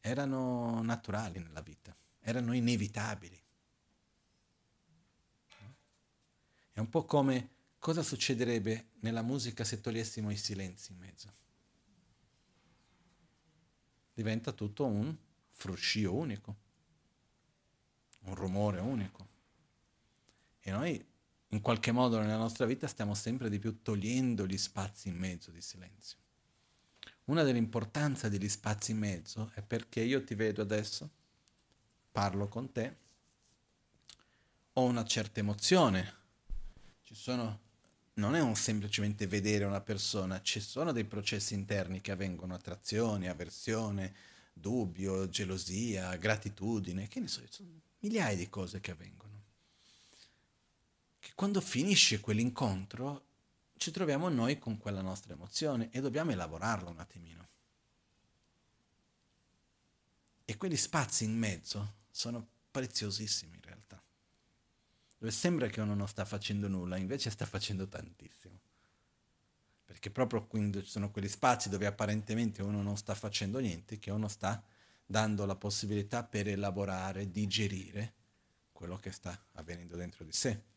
erano 0.00 0.80
naturali 0.80 1.40
nella 1.40 1.60
vita, 1.60 1.92
erano 2.20 2.52
inevitabili. 2.52 3.42
È 6.70 6.78
un 6.78 6.88
po' 6.88 7.04
come 7.04 7.50
cosa 7.80 8.04
succederebbe 8.04 8.90
nella 9.00 9.22
musica 9.22 9.64
se 9.64 9.80
togliessimo 9.80 10.30
i 10.30 10.36
silenzi 10.36 10.92
in 10.92 10.98
mezzo? 10.98 11.34
Diventa 14.14 14.52
tutto 14.52 14.86
un 14.86 15.16
fruscio 15.48 16.14
unico, 16.14 16.56
un 18.20 18.36
rumore 18.36 18.78
unico. 18.78 19.28
E 20.60 20.70
noi 20.70 21.09
in 21.52 21.60
qualche 21.60 21.92
modo 21.92 22.18
nella 22.20 22.36
nostra 22.36 22.66
vita 22.66 22.86
stiamo 22.86 23.14
sempre 23.14 23.48
di 23.48 23.58
più 23.58 23.82
togliendo 23.82 24.46
gli 24.46 24.58
spazi 24.58 25.08
in 25.08 25.16
mezzo 25.16 25.50
di 25.50 25.60
silenzio. 25.60 26.18
Una 27.24 27.42
delle 27.42 27.58
importanze 27.58 28.28
degli 28.28 28.48
spazi 28.48 28.92
in 28.92 28.98
mezzo 28.98 29.50
è 29.54 29.62
perché 29.62 30.00
io 30.00 30.22
ti 30.24 30.34
vedo 30.34 30.62
adesso, 30.62 31.08
parlo 32.10 32.48
con 32.48 32.72
te, 32.72 32.96
ho 34.72 34.84
una 34.84 35.04
certa 35.04 35.40
emozione, 35.40 36.14
ci 37.02 37.14
sono 37.14 37.68
non 38.14 38.34
è 38.34 38.40
un 38.40 38.54
semplicemente 38.54 39.26
vedere 39.26 39.64
una 39.64 39.80
persona, 39.80 40.42
ci 40.42 40.60
sono 40.60 40.92
dei 40.92 41.04
processi 41.04 41.54
interni 41.54 42.00
che 42.00 42.12
avvengono, 42.12 42.54
attrazione, 42.54 43.28
avversione, 43.28 44.14
dubbio, 44.52 45.28
gelosia, 45.28 46.14
gratitudine, 46.16 47.08
che 47.08 47.20
ne 47.20 47.28
so, 47.28 47.40
sono 47.48 47.80
migliaia 48.00 48.36
di 48.36 48.48
cose 48.48 48.80
che 48.80 48.90
avvengono. 48.90 49.39
Quando 51.40 51.62
finisce 51.62 52.20
quell'incontro 52.20 53.24
ci 53.78 53.90
troviamo 53.90 54.28
noi 54.28 54.58
con 54.58 54.76
quella 54.76 55.00
nostra 55.00 55.32
emozione 55.32 55.88
e 55.90 56.02
dobbiamo 56.02 56.32
elaborarla 56.32 56.90
un 56.90 56.98
attimino. 56.98 57.48
E 60.44 60.56
quegli 60.58 60.76
spazi 60.76 61.24
in 61.24 61.34
mezzo 61.38 61.94
sono 62.10 62.46
preziosissimi 62.70 63.54
in 63.54 63.62
realtà 63.62 64.02
dove 65.16 65.32
sembra 65.32 65.68
che 65.68 65.80
uno 65.80 65.94
non 65.94 66.08
sta 66.08 66.26
facendo 66.26 66.68
nulla, 66.68 66.98
invece 66.98 67.30
sta 67.30 67.46
facendo 67.46 67.88
tantissimo. 67.88 68.60
Perché 69.86 70.10
proprio 70.10 70.46
quando 70.46 70.82
ci 70.82 70.90
sono 70.90 71.10
quegli 71.10 71.26
spazi 71.26 71.70
dove 71.70 71.86
apparentemente 71.86 72.60
uno 72.60 72.82
non 72.82 72.98
sta 72.98 73.14
facendo 73.14 73.60
niente, 73.60 73.98
che 73.98 74.10
uno 74.10 74.28
sta 74.28 74.62
dando 75.06 75.46
la 75.46 75.56
possibilità 75.56 76.22
per 76.22 76.48
elaborare, 76.48 77.30
digerire 77.30 78.12
quello 78.72 78.98
che 78.98 79.10
sta 79.10 79.42
avvenendo 79.52 79.96
dentro 79.96 80.22
di 80.22 80.32
sé. 80.32 80.68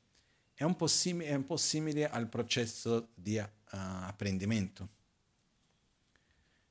È 0.54 0.64
un 0.64 0.76
po', 0.76 0.88
simile, 0.88 1.30
è 1.30 1.36
un 1.36 1.46
po 1.46 1.58
simile 1.58 2.10
al 2.10 2.28
processo 2.28 3.10
di 3.16 3.38
uh, 3.38 3.48
apprendimento. 3.70 4.90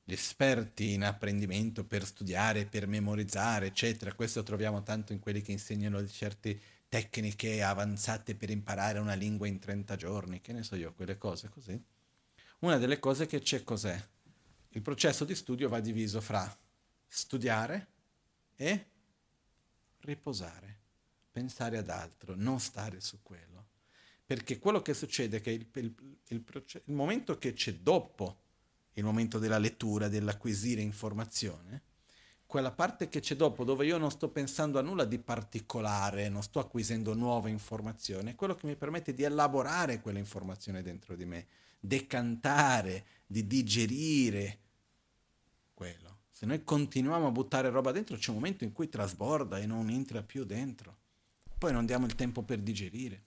Gli 0.04 0.12
esperti 0.12 0.92
in 0.92 1.04
apprendimento 1.04 1.84
per 1.84 2.04
studiare, 2.04 2.66
per 2.66 2.86
memorizzare, 2.86 3.66
eccetera, 3.66 4.14
questo 4.14 4.42
troviamo 4.42 4.82
tanto 4.82 5.12
in 5.12 5.18
quelli 5.18 5.42
che 5.42 5.52
insegnano 5.52 6.06
certi 6.08 6.60
tecniche 6.88 7.62
avanzate 7.62 8.34
per 8.34 8.50
imparare 8.50 8.98
una 8.98 9.14
lingua 9.14 9.46
in 9.46 9.58
30 9.58 9.96
giorni, 9.96 10.40
che 10.40 10.52
ne 10.52 10.62
so 10.62 10.76
io, 10.76 10.92
quelle 10.92 11.16
cose 11.16 11.48
così. 11.48 11.82
Una 12.60 12.76
delle 12.76 12.98
cose 12.98 13.26
che 13.26 13.40
c'è 13.40 13.64
cos'è? 13.64 13.98
Il 14.70 14.82
processo 14.82 15.24
di 15.24 15.34
studio 15.34 15.68
va 15.68 15.80
diviso 15.80 16.20
fra 16.20 16.54
studiare 17.08 17.86
e 18.56 18.86
riposare, 20.00 20.78
pensare 21.30 21.78
ad 21.78 21.88
altro, 21.88 22.34
non 22.36 22.60
stare 22.60 23.00
su 23.00 23.20
quello. 23.22 23.51
Perché 24.32 24.58
quello 24.58 24.80
che 24.80 24.94
succede 24.94 25.36
è 25.36 25.40
che 25.42 25.50
il, 25.50 25.68
il, 25.74 25.94
il, 26.28 26.42
il 26.86 26.94
momento 26.94 27.36
che 27.36 27.52
c'è 27.52 27.74
dopo 27.74 28.40
il 28.92 29.04
momento 29.04 29.38
della 29.38 29.58
lettura, 29.58 30.08
dell'acquisire 30.08 30.80
informazione, 30.80 31.82
quella 32.46 32.72
parte 32.72 33.10
che 33.10 33.20
c'è 33.20 33.36
dopo, 33.36 33.62
dove 33.62 33.84
io 33.84 33.98
non 33.98 34.10
sto 34.10 34.30
pensando 34.30 34.78
a 34.78 34.82
nulla 34.82 35.04
di 35.04 35.18
particolare, 35.18 36.30
non 36.30 36.42
sto 36.42 36.60
acquisendo 36.60 37.12
nuove 37.12 37.50
informazioni, 37.50 38.30
è 38.30 38.34
quello 38.34 38.54
che 38.54 38.66
mi 38.66 38.74
permette 38.74 39.12
di 39.12 39.22
elaborare 39.22 40.00
quelle 40.00 40.18
informazioni 40.18 40.80
dentro 40.80 41.14
di 41.14 41.26
me, 41.26 41.46
decantare, 41.78 43.04
di 43.26 43.46
digerire 43.46 44.60
quello. 45.74 46.20
Se 46.30 46.46
noi 46.46 46.64
continuiamo 46.64 47.26
a 47.26 47.30
buttare 47.32 47.68
roba 47.68 47.92
dentro, 47.92 48.16
c'è 48.16 48.30
un 48.30 48.36
momento 48.36 48.64
in 48.64 48.72
cui 48.72 48.88
trasborda 48.88 49.58
e 49.58 49.66
non 49.66 49.90
entra 49.90 50.22
più 50.22 50.44
dentro. 50.44 50.96
Poi 51.58 51.70
non 51.70 51.84
diamo 51.84 52.06
il 52.06 52.14
tempo 52.14 52.40
per 52.40 52.60
digerire. 52.60 53.24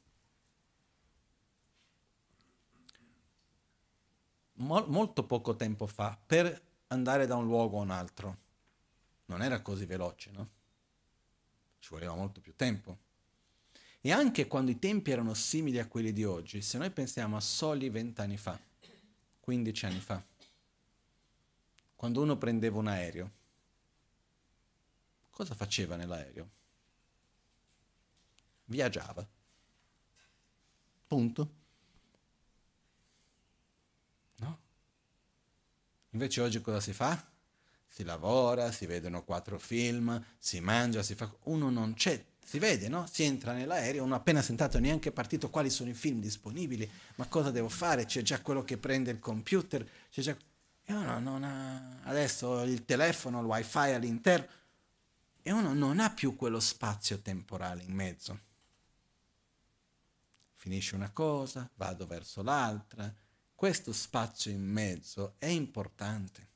Mol- 4.55 4.89
molto 4.89 5.25
poco 5.25 5.55
tempo 5.55 5.87
fa, 5.87 6.17
per 6.25 6.61
andare 6.87 7.25
da 7.25 7.35
un 7.35 7.45
luogo 7.45 7.79
a 7.79 7.81
un 7.81 7.91
altro, 7.91 8.37
non 9.25 9.41
era 9.41 9.61
così 9.61 9.85
veloce, 9.85 10.31
no? 10.31 10.49
Ci 11.79 11.89
voleva 11.89 12.15
molto 12.15 12.39
più 12.41 12.55
tempo. 12.55 12.97
E 14.01 14.11
anche 14.11 14.47
quando 14.47 14.71
i 14.71 14.79
tempi 14.79 15.11
erano 15.11 15.33
simili 15.33 15.79
a 15.79 15.87
quelli 15.87 16.13
di 16.13 16.23
oggi, 16.23 16.61
se 16.61 16.77
noi 16.77 16.91
pensiamo 16.91 17.35
a 17.35 17.41
soli 17.41 17.89
vent'anni 17.89 18.37
fa, 18.37 18.59
15 19.39 19.85
anni 19.85 19.99
fa, 19.99 20.23
quando 21.95 22.21
uno 22.21 22.37
prendeva 22.37 22.77
un 22.77 22.87
aereo, 22.87 23.31
cosa 25.31 25.55
faceva 25.55 25.95
nell'aereo? 25.95 26.49
Viaggiava. 28.65 29.27
Punto. 31.07 31.63
Invece 36.15 36.41
oggi 36.41 36.61
cosa 36.61 36.79
si 36.79 36.93
fa? 36.93 37.33
si 37.95 38.03
lavora, 38.03 38.73
si 38.73 38.85
vedono 38.85 39.23
quattro 39.23 39.57
film, 39.57 40.21
si 40.37 40.59
mangia, 40.59 41.01
si 41.01 41.15
fa... 41.15 41.33
Uno 41.43 41.69
non 41.69 41.93
c'è, 41.93 42.21
si 42.43 42.59
vede, 42.59 42.89
no? 42.89 43.07
Si 43.09 43.23
entra 43.23 43.53
nell'aereo, 43.53 44.03
uno 44.03 44.15
appena 44.15 44.41
sentato 44.41 44.79
neanche 44.79 45.13
partito 45.13 45.49
quali 45.49 45.69
sono 45.69 45.91
i 45.91 45.93
film 45.93 46.19
disponibili, 46.19 46.89
ma 47.15 47.25
cosa 47.27 47.51
devo 47.51 47.69
fare? 47.69 48.03
C'è 48.03 48.21
già 48.21 48.41
quello 48.41 48.65
che 48.65 48.77
prende 48.77 49.11
il 49.11 49.19
computer, 49.19 49.89
c'è 50.11 50.21
già... 50.21 50.35
E 50.83 50.93
uno 50.93 51.19
non 51.19 51.45
ha 51.45 52.01
adesso 52.03 52.63
il 52.63 52.83
telefono, 52.83 53.39
il 53.39 53.45
wifi 53.45 53.77
all'interno, 53.77 54.47
e 55.41 55.53
uno 55.53 55.73
non 55.73 56.01
ha 56.01 56.09
più 56.09 56.35
quello 56.35 56.59
spazio 56.59 57.19
temporale 57.19 57.83
in 57.83 57.93
mezzo. 57.93 58.39
Finisce 60.55 60.95
una 60.95 61.11
cosa, 61.11 61.69
vado 61.75 62.05
verso 62.05 62.43
l'altra. 62.43 63.09
Questo 63.55 63.93
spazio 63.93 64.51
in 64.51 64.63
mezzo 64.63 65.35
è 65.39 65.47
importante. 65.47 66.53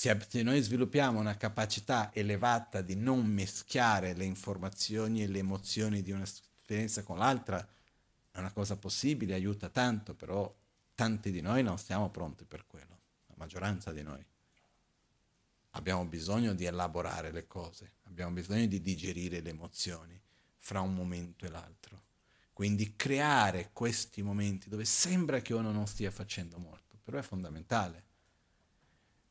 Se 0.00 0.42
noi 0.42 0.62
sviluppiamo 0.62 1.18
una 1.18 1.36
capacità 1.36 2.10
elevata 2.14 2.80
di 2.80 2.94
non 2.94 3.26
mischiare 3.26 4.14
le 4.14 4.24
informazioni 4.24 5.22
e 5.22 5.26
le 5.26 5.40
emozioni 5.40 6.00
di 6.00 6.10
un'esperienza 6.10 7.02
con 7.02 7.18
l'altra, 7.18 7.68
è 8.30 8.38
una 8.38 8.50
cosa 8.50 8.76
possibile, 8.76 9.34
aiuta 9.34 9.68
tanto, 9.68 10.14
però 10.14 10.50
tanti 10.94 11.30
di 11.30 11.42
noi 11.42 11.62
non 11.62 11.76
siamo 11.76 12.08
pronti 12.08 12.46
per 12.46 12.66
quello, 12.66 12.98
la 13.26 13.34
maggioranza 13.36 13.92
di 13.92 14.02
noi. 14.02 14.24
Abbiamo 15.72 16.06
bisogno 16.06 16.54
di 16.54 16.64
elaborare 16.64 17.30
le 17.30 17.46
cose, 17.46 17.96
abbiamo 18.04 18.32
bisogno 18.32 18.64
di 18.64 18.80
digerire 18.80 19.40
le 19.40 19.50
emozioni 19.50 20.18
fra 20.56 20.80
un 20.80 20.94
momento 20.94 21.44
e 21.44 21.50
l'altro. 21.50 22.02
Quindi 22.60 22.94
creare 22.94 23.70
questi 23.72 24.20
momenti 24.20 24.68
dove 24.68 24.84
sembra 24.84 25.40
che 25.40 25.54
uno 25.54 25.72
non 25.72 25.86
stia 25.86 26.10
facendo 26.10 26.58
molto, 26.58 26.98
però 27.02 27.16
è 27.16 27.22
fondamentale. 27.22 28.04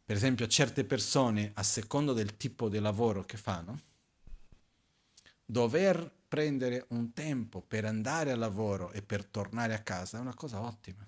Per 0.03 0.15
esempio, 0.15 0.47
certe 0.47 0.83
persone, 0.83 1.51
a 1.53 1.61
secondo 1.61 2.13
del 2.13 2.37
tipo 2.37 2.69
di 2.69 2.79
lavoro 2.79 3.23
che 3.25 3.37
fanno, 3.37 3.79
dover 5.45 6.11
prendere 6.27 6.87
un 6.89 7.13
tempo 7.13 7.61
per 7.61 7.85
andare 7.85 8.31
al 8.31 8.39
lavoro 8.39 8.89
e 8.93 9.03
per 9.03 9.25
tornare 9.25 9.75
a 9.75 9.83
casa 9.83 10.17
è 10.17 10.21
una 10.21 10.33
cosa 10.33 10.61
ottima. 10.61 11.07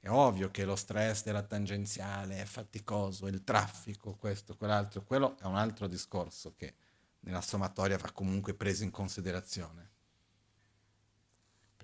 È 0.00 0.08
ovvio 0.08 0.50
che 0.50 0.64
lo 0.64 0.74
stress 0.74 1.22
della 1.22 1.42
tangenziale 1.42 2.40
è 2.40 2.46
faticoso, 2.46 3.26
il 3.26 3.44
traffico, 3.44 4.14
questo, 4.14 4.56
quell'altro, 4.56 5.04
quello 5.04 5.36
è 5.38 5.44
un 5.44 5.56
altro 5.56 5.86
discorso 5.86 6.54
che 6.56 6.76
nella 7.20 7.42
sommatoria 7.42 7.98
va 7.98 8.10
comunque 8.10 8.54
preso 8.54 8.84
in 8.84 8.90
considerazione. 8.90 9.90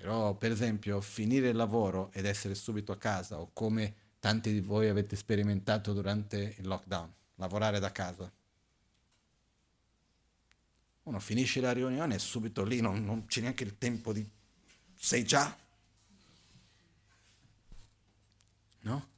Però, 0.03 0.35
per 0.35 0.51
esempio, 0.51 1.01
finire 1.01 1.51
il 1.51 1.55
lavoro 1.55 2.11
ed 2.13 2.27
essere 2.27 2.57
subito 2.57 2.91
a 2.91 2.97
casa, 2.97 3.39
o 3.39 3.51
come 3.53 3.95
tanti 4.19 4.51
di 4.51 4.61
voi 4.61 4.89
avete 4.89 5.15
sperimentato 5.15 5.93
durante 5.93 6.57
il 6.59 6.67
lockdown, 6.67 7.09
lavorare 7.37 7.79
da 7.79 7.93
casa. 7.93 8.29
Uno 11.05 11.21
finisce 11.21 11.61
la 11.61 11.71
riunione 11.71 12.17
e 12.17 12.19
subito 12.19 12.65
lì 12.65 12.81
non, 12.81 13.05
non 13.05 13.27
c'è 13.27 13.43
neanche 13.43 13.63
il 13.63 13.79
tempo 13.79 14.13
di... 14.13 14.29
Sei 14.97 15.25
già? 15.25 15.57
No? 18.81 19.09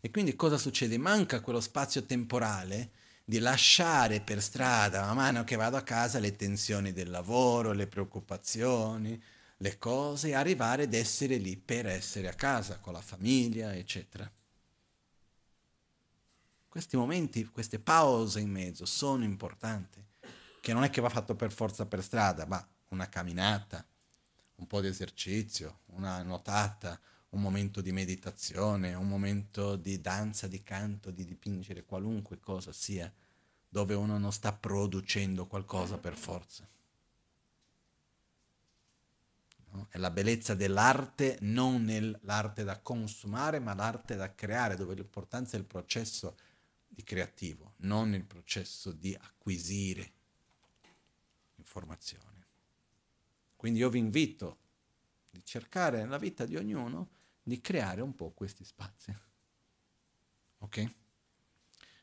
E 0.00 0.10
quindi 0.10 0.34
cosa 0.34 0.58
succede? 0.58 0.98
Manca 0.98 1.42
quello 1.42 1.60
spazio 1.60 2.02
temporale 2.02 2.90
di 3.24 3.38
lasciare 3.38 4.20
per 4.20 4.42
strada, 4.42 5.02
man 5.02 5.14
mano 5.14 5.44
che 5.44 5.54
vado 5.54 5.76
a 5.76 5.82
casa, 5.82 6.18
le 6.18 6.34
tensioni 6.34 6.92
del 6.92 7.08
lavoro, 7.08 7.70
le 7.70 7.86
preoccupazioni, 7.86 9.22
le 9.58 9.78
cose, 9.78 10.34
arrivare 10.34 10.84
ad 10.84 10.94
essere 10.94 11.36
lì 11.36 11.56
per 11.56 11.86
essere 11.86 12.28
a 12.28 12.34
casa 12.34 12.78
con 12.78 12.92
la 12.92 13.00
famiglia, 13.00 13.74
eccetera. 13.74 14.30
Questi 16.68 16.96
momenti, 16.96 17.44
queste 17.46 17.78
pause 17.78 18.40
in 18.40 18.50
mezzo 18.50 18.84
sono 18.84 19.22
importanti, 19.22 20.04
che 20.60 20.72
non 20.72 20.82
è 20.82 20.90
che 20.90 21.00
va 21.00 21.08
fatto 21.08 21.36
per 21.36 21.52
forza 21.52 21.86
per 21.86 22.02
strada, 22.02 22.46
ma 22.46 22.66
una 22.88 23.08
camminata, 23.08 23.86
un 24.56 24.66
po' 24.66 24.80
di 24.80 24.88
esercizio, 24.88 25.80
una 25.86 26.22
nuotata, 26.22 26.98
un 27.30 27.40
momento 27.40 27.80
di 27.80 27.92
meditazione, 27.92 28.94
un 28.94 29.08
momento 29.08 29.76
di 29.76 30.00
danza, 30.00 30.46
di 30.46 30.62
canto, 30.62 31.10
di 31.10 31.24
dipingere, 31.24 31.84
qualunque 31.84 32.40
cosa 32.40 32.72
sia, 32.72 33.12
dove 33.68 33.94
uno 33.94 34.18
non 34.18 34.32
sta 34.32 34.52
producendo 34.52 35.46
qualcosa 35.46 35.98
per 35.98 36.16
forza. 36.16 36.66
No? 39.74 39.88
È 39.90 39.98
la 39.98 40.10
bellezza 40.10 40.54
dell'arte 40.54 41.36
non 41.40 41.82
nell'arte 41.82 42.62
da 42.62 42.78
consumare, 42.78 43.58
ma 43.58 43.74
l'arte 43.74 44.14
da 44.14 44.32
creare, 44.32 44.76
dove 44.76 44.94
l'importanza 44.94 45.56
è 45.56 45.60
il 45.60 45.66
processo 45.66 46.36
di 46.86 47.02
creativo, 47.02 47.74
non 47.78 48.14
il 48.14 48.24
processo 48.24 48.92
di 48.92 49.16
acquisire 49.20 50.12
informazione. 51.56 52.46
Quindi 53.56 53.80
io 53.80 53.90
vi 53.90 53.98
invito 53.98 54.58
di 55.30 55.44
cercare 55.44 55.98
nella 55.98 56.18
vita 56.18 56.46
di 56.46 56.56
ognuno 56.56 57.08
di 57.42 57.60
creare 57.60 58.00
un 58.00 58.14
po' 58.14 58.30
questi 58.30 58.64
spazi. 58.64 59.12
Ok? 60.58 60.94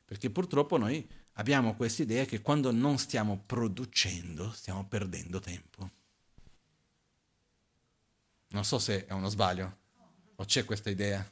Perché 0.03 0.29
purtroppo 0.29 0.77
noi 0.77 1.09
abbiamo 1.33 1.73
questa 1.75 2.01
idea 2.01 2.25
che 2.25 2.41
quando 2.41 2.71
non 2.71 2.97
stiamo 2.97 3.41
producendo 3.45 4.51
stiamo 4.51 4.85
perdendo 4.85 5.39
tempo. 5.39 5.99
Non 8.51 8.65
so 8.65 8.79
se 8.79 9.05
è 9.05 9.13
uno 9.13 9.29
sbaglio 9.29 9.79
o 10.35 10.45
c'è 10.45 10.65
questa 10.65 10.89
idea. 10.89 11.29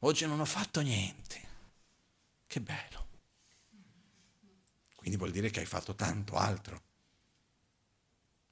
Oggi 0.00 0.26
non 0.26 0.40
ho 0.40 0.44
fatto 0.44 0.80
niente. 0.80 1.46
Che 2.46 2.60
bello. 2.60 3.06
Quindi 4.94 5.16
vuol 5.16 5.30
dire 5.30 5.50
che 5.50 5.60
hai 5.60 5.66
fatto 5.66 5.94
tanto 5.94 6.36
altro. 6.36 6.82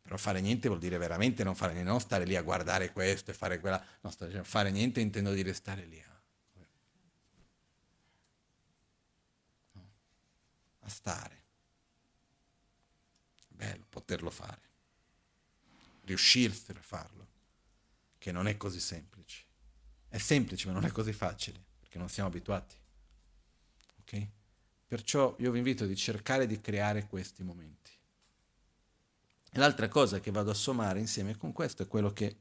Però 0.02 0.16
fare 0.16 0.40
niente 0.40 0.68
vuol 0.68 0.80
dire 0.80 0.98
veramente 0.98 1.42
non 1.42 1.56
fare 1.56 1.72
niente, 1.72 1.90
non 1.90 2.00
stare 2.00 2.24
lì 2.24 2.36
a 2.36 2.42
guardare 2.42 2.92
questo 2.92 3.32
e 3.32 3.34
fare 3.34 3.58
quella. 3.58 3.84
No, 4.02 4.10
stare, 4.10 4.44
fare 4.44 4.70
niente 4.70 5.00
intendo 5.00 5.32
dire 5.32 5.52
stare 5.52 5.84
lì 5.84 6.00
a, 6.00 6.22
a 10.80 10.88
stare. 10.88 11.44
Bello 13.48 13.84
poterlo 13.88 14.30
fare. 14.30 14.65
Riuscirsene 16.06 16.78
a 16.78 16.82
farlo, 16.82 17.26
che 18.16 18.32
non 18.32 18.48
è 18.48 18.56
così 18.56 18.80
semplice. 18.80 19.44
È 20.08 20.18
semplice, 20.18 20.66
ma 20.66 20.72
non 20.72 20.84
è 20.84 20.90
così 20.90 21.12
facile, 21.12 21.62
perché 21.78 21.98
non 21.98 22.08
siamo 22.08 22.28
abituati. 22.28 22.74
Ok? 24.00 24.28
Perciò 24.86 25.34
io 25.40 25.50
vi 25.50 25.58
invito 25.58 25.84
a 25.84 25.94
cercare 25.94 26.46
di 26.46 26.60
creare 26.60 27.06
questi 27.06 27.42
momenti. 27.42 27.90
E 29.50 29.58
l'altra 29.58 29.88
cosa 29.88 30.20
che 30.20 30.30
vado 30.30 30.50
a 30.50 30.54
sommare 30.54 31.00
insieme 31.00 31.36
con 31.36 31.52
questo 31.52 31.82
è 31.82 31.88
quello 31.88 32.12
che 32.12 32.36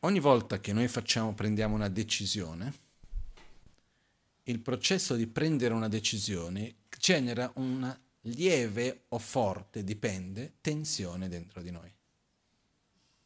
ogni 0.00 0.20
volta 0.20 0.60
che 0.60 0.72
noi 0.72 0.88
facciamo, 0.88 1.34
prendiamo 1.34 1.74
una 1.74 1.88
decisione, 1.88 2.84
il 4.44 4.60
processo 4.60 5.16
di 5.16 5.26
prendere 5.26 5.74
una 5.74 5.88
decisione 5.88 6.74
genera 6.98 7.50
una 7.56 7.98
lieve 8.26 9.04
o 9.08 9.18
forte, 9.18 9.84
dipende, 9.84 10.54
tensione 10.60 11.28
dentro 11.28 11.62
di 11.62 11.70
noi. 11.70 11.92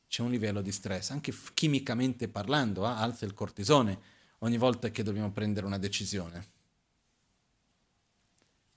C'è 0.08 0.22
un 0.22 0.30
livello 0.30 0.60
di 0.60 0.72
stress, 0.72 1.10
anche 1.10 1.32
chimicamente 1.54 2.28
parlando, 2.28 2.84
eh, 2.84 2.90
alza 2.90 3.24
il 3.24 3.34
cortisone 3.34 4.18
ogni 4.38 4.56
volta 4.56 4.90
che 4.90 5.02
dobbiamo 5.02 5.30
prendere 5.30 5.66
una 5.66 5.78
decisione. 5.78 6.58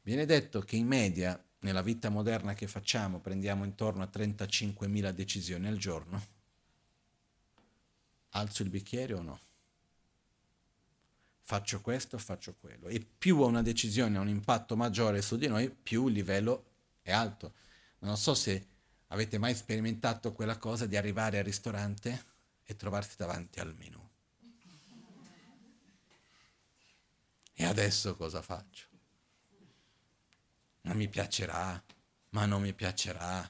Viene 0.03 0.25
detto 0.25 0.61
che 0.61 0.75
in 0.75 0.87
media, 0.87 1.41
nella 1.59 1.81
vita 1.81 2.09
moderna 2.09 2.53
che 2.53 2.67
facciamo, 2.67 3.19
prendiamo 3.19 3.63
intorno 3.63 4.03
a 4.03 4.09
35.000 4.11 5.11
decisioni 5.11 5.67
al 5.67 5.77
giorno. 5.77 6.21
Alzo 8.29 8.63
il 8.63 8.69
bicchiere 8.69 9.13
o 9.13 9.21
no? 9.21 9.39
Faccio 11.45 11.81
questo 11.81 12.17
faccio 12.17 12.55
quello? 12.59 12.87
E 12.87 12.99
più 12.99 13.37
una 13.37 13.61
decisione 13.61 14.17
ha 14.17 14.21
un 14.21 14.29
impatto 14.29 14.75
maggiore 14.75 15.21
su 15.21 15.35
di 15.35 15.47
noi, 15.47 15.69
più 15.69 16.07
il 16.07 16.13
livello 16.13 16.65
è 17.01 17.11
alto. 17.11 17.53
Non 17.99 18.17
so 18.17 18.33
se 18.33 18.67
avete 19.07 19.37
mai 19.37 19.53
sperimentato 19.53 20.31
quella 20.31 20.57
cosa 20.57 20.85
di 20.85 20.95
arrivare 20.95 21.39
al 21.39 21.43
ristorante 21.43 22.25
e 22.63 22.75
trovarsi 22.75 23.15
davanti 23.17 23.59
al 23.59 23.75
menù. 23.75 23.99
E 27.55 27.65
adesso 27.65 28.15
cosa 28.15 28.41
faccio? 28.41 28.91
ma 30.83 30.93
mi 30.93 31.07
piacerà, 31.07 31.81
ma 32.29 32.45
non 32.45 32.61
mi 32.61 32.73
piacerà, 32.73 33.49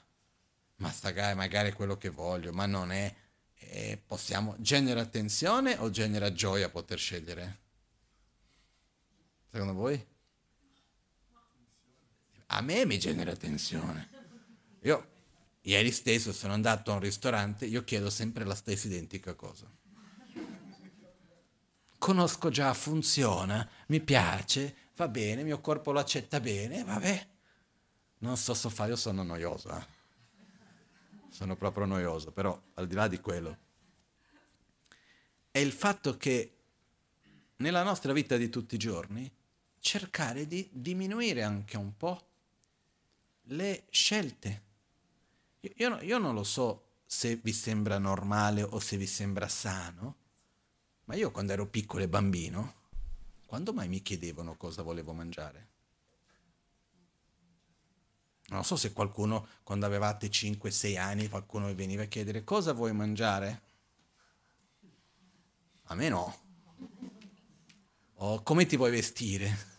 ma 0.77 0.93
magari 1.35 1.69
è 1.69 1.73
quello 1.73 1.97
che 1.97 2.09
voglio, 2.09 2.51
ma 2.51 2.65
non 2.65 2.91
è. 2.91 3.13
E 3.55 3.99
possiamo, 4.05 4.55
genera 4.59 5.05
tensione 5.05 5.77
o 5.77 5.89
genera 5.89 6.31
gioia 6.33 6.69
poter 6.69 6.99
scegliere? 6.99 7.61
Secondo 9.53 9.73
voi? 9.75 10.03
A 12.47 12.61
me 12.61 12.85
mi 12.87 12.97
genera 12.97 13.35
tensione. 13.35 14.09
Io 14.81 15.11
ieri 15.61 15.91
stesso 15.91 16.33
sono 16.33 16.53
andato 16.53 16.89
a 16.89 16.95
un 16.95 16.99
ristorante, 16.99 17.67
io 17.67 17.83
chiedo 17.83 18.09
sempre 18.09 18.45
la 18.45 18.55
stessa 18.55 18.87
identica 18.87 19.35
cosa. 19.35 19.71
Conosco 21.99 22.49
già, 22.49 22.73
funziona, 22.73 23.69
mi 23.89 24.01
piace, 24.01 24.75
va 24.95 25.07
bene, 25.07 25.43
mio 25.43 25.61
corpo 25.61 25.91
lo 25.91 25.99
accetta 25.99 26.39
bene, 26.39 26.83
vabbè. 26.83 27.27
Non 28.21 28.37
so 28.37 28.55
so 28.55 28.69
fare, 28.69 28.89
io 28.89 28.95
sono 28.95 29.21
noioso, 29.21 29.69
eh? 29.69 29.85
sono 31.29 31.55
proprio 31.55 31.85
noioso, 31.85 32.31
però 32.31 32.59
al 32.73 32.87
di 32.87 32.95
là 32.95 33.07
di 33.07 33.19
quello, 33.19 33.57
è 35.51 35.59
il 35.59 35.71
fatto 35.71 36.17
che 36.17 36.57
nella 37.57 37.83
nostra 37.83 38.13
vita 38.13 38.35
di 38.35 38.49
tutti 38.49 38.73
i 38.73 38.79
giorni 38.79 39.31
cercare 39.83 40.47
di 40.47 40.69
diminuire 40.71 41.43
anche 41.43 41.75
un 41.75 41.97
po' 41.97 42.27
le 43.47 43.83
scelte. 43.89 44.61
Io, 45.59 45.99
io, 45.99 46.17
non 46.17 46.33
lo 46.33 46.45
so 46.45 47.01
se 47.05 47.35
vi 47.35 47.51
sembra 47.51 47.97
normale 47.97 48.63
o 48.63 48.79
se 48.79 48.95
vi 48.95 49.05
sembra 49.05 49.49
sano, 49.49 50.15
ma 51.03 51.15
io 51.15 51.31
quando 51.31 51.51
ero 51.51 51.67
piccolo 51.67 52.03
e 52.03 52.07
bambino 52.07 52.81
quando 53.45 53.73
mai 53.73 53.89
mi 53.89 54.01
chiedevano 54.01 54.55
cosa 54.55 54.81
volevo 54.81 55.11
mangiare? 55.11 55.67
Non 58.47 58.63
so 58.63 58.77
se 58.77 58.93
qualcuno, 58.93 59.47
quando 59.63 59.85
avevate 59.85 60.27
5-6 60.27 60.97
anni, 60.97 61.27
qualcuno 61.27 61.67
vi 61.67 61.73
veniva 61.73 62.03
a 62.03 62.07
chiedere 62.07 62.45
cosa 62.45 62.71
vuoi 62.71 62.93
mangiare? 62.93 63.61
A 65.83 65.95
me 65.95 66.09
no. 66.09 66.41
O 68.15 68.41
come 68.43 68.65
ti 68.65 68.77
vuoi 68.77 68.91
vestire? 68.91 69.72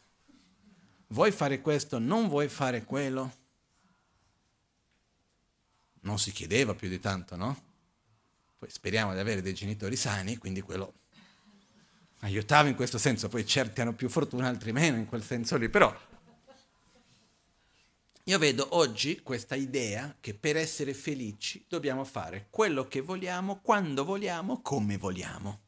Vuoi 1.08 1.30
fare 1.30 1.60
questo? 1.60 1.98
Non 1.98 2.28
vuoi 2.28 2.48
fare 2.48 2.84
quello? 2.84 3.32
Non 6.00 6.18
si 6.18 6.32
chiedeva 6.32 6.74
più 6.74 6.88
di 6.88 6.98
tanto, 6.98 7.36
no? 7.36 7.62
Poi 8.58 8.70
speriamo 8.70 9.12
di 9.12 9.18
avere 9.18 9.42
dei 9.42 9.54
genitori 9.54 9.96
sani, 9.96 10.36
quindi 10.36 10.60
quello 10.60 10.94
aiutava 12.20 12.68
in 12.68 12.74
questo 12.74 12.98
senso, 12.98 13.28
poi 13.28 13.46
certi 13.46 13.80
hanno 13.80 13.94
più 13.94 14.08
fortuna, 14.08 14.48
altri 14.48 14.72
meno 14.72 14.96
in 14.96 15.06
quel 15.06 15.22
senso 15.22 15.56
lì, 15.56 15.68
però 15.68 15.94
io 18.26 18.38
vedo 18.38 18.76
oggi 18.76 19.20
questa 19.20 19.54
idea 19.54 20.16
che 20.18 20.32
per 20.32 20.56
essere 20.56 20.94
felici 20.94 21.66
dobbiamo 21.68 22.04
fare 22.04 22.46
quello 22.48 22.88
che 22.88 23.02
vogliamo, 23.02 23.60
quando 23.60 24.02
vogliamo, 24.02 24.62
come 24.62 24.96
vogliamo. 24.96 25.60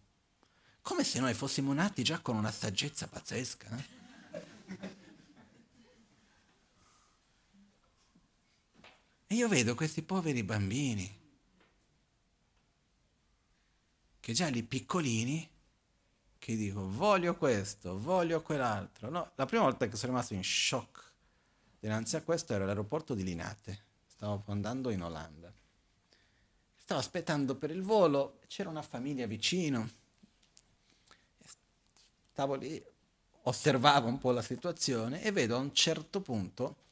Come 0.80 1.05
se 1.05 1.20
noi 1.20 1.34
fossimo 1.34 1.74
nati 1.74 2.03
già 2.03 2.20
con 2.20 2.34
una 2.34 2.51
saggezza 2.51 3.09
pazzesca. 3.09 3.68
Eh? 3.76 5.05
E 9.29 9.35
io 9.35 9.49
vedo 9.49 9.74
questi 9.74 10.03
poveri 10.03 10.43
bambini, 10.45 11.18
che 14.20 14.33
già 14.33 14.49
lì 14.49 14.62
piccolini, 14.62 15.49
che 16.39 16.57
dico 16.57 16.89
voglio 16.89 17.37
questo, 17.37 17.99
voglio 17.99 18.41
quell'altro. 18.43 19.11
No, 19.11 19.33
la 19.35 19.47
prima 19.47 19.64
volta 19.64 19.89
che 19.89 19.97
sono 19.97 20.12
rimasto 20.12 20.35
in 20.35 20.45
shock 20.45 21.12
dinanzi 21.79 22.16
a 22.16 22.22
questo 22.22 22.53
era 22.55 22.64
l'aeroporto 22.64 23.14
di 23.14 23.22
Linate, 23.22 23.85
stavo 24.07 24.43
andando 24.47 24.91
in 24.91 25.03
Olanda. 25.03 25.53
Stavo 26.77 27.01
aspettando 27.01 27.57
per 27.57 27.70
il 27.70 27.83
volo, 27.83 28.39
c'era 28.47 28.68
una 28.68 28.83
famiglia 28.83 29.27
vicino. 29.27 29.89
Stavo 32.31 32.55
lì, 32.55 32.81
osservavo 33.43 34.07
un 34.09 34.18
po' 34.18 34.31
la 34.31 34.43
situazione 34.43 35.22
e 35.22 35.33
vedo 35.33 35.57
a 35.57 35.59
un 35.59 35.74
certo 35.74 36.20
punto 36.20 36.85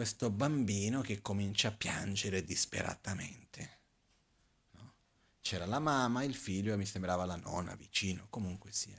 questo 0.00 0.30
bambino 0.30 1.02
che 1.02 1.20
comincia 1.20 1.68
a 1.68 1.72
piangere 1.72 2.42
disperatamente. 2.42 3.80
No? 4.70 4.94
C'era 5.42 5.66
la 5.66 5.78
mamma, 5.78 6.22
il 6.22 6.34
figlio 6.34 6.72
e 6.72 6.78
mi 6.78 6.86
sembrava 6.86 7.26
la 7.26 7.36
nonna 7.36 7.74
vicino, 7.74 8.26
comunque 8.30 8.72
sia. 8.72 8.98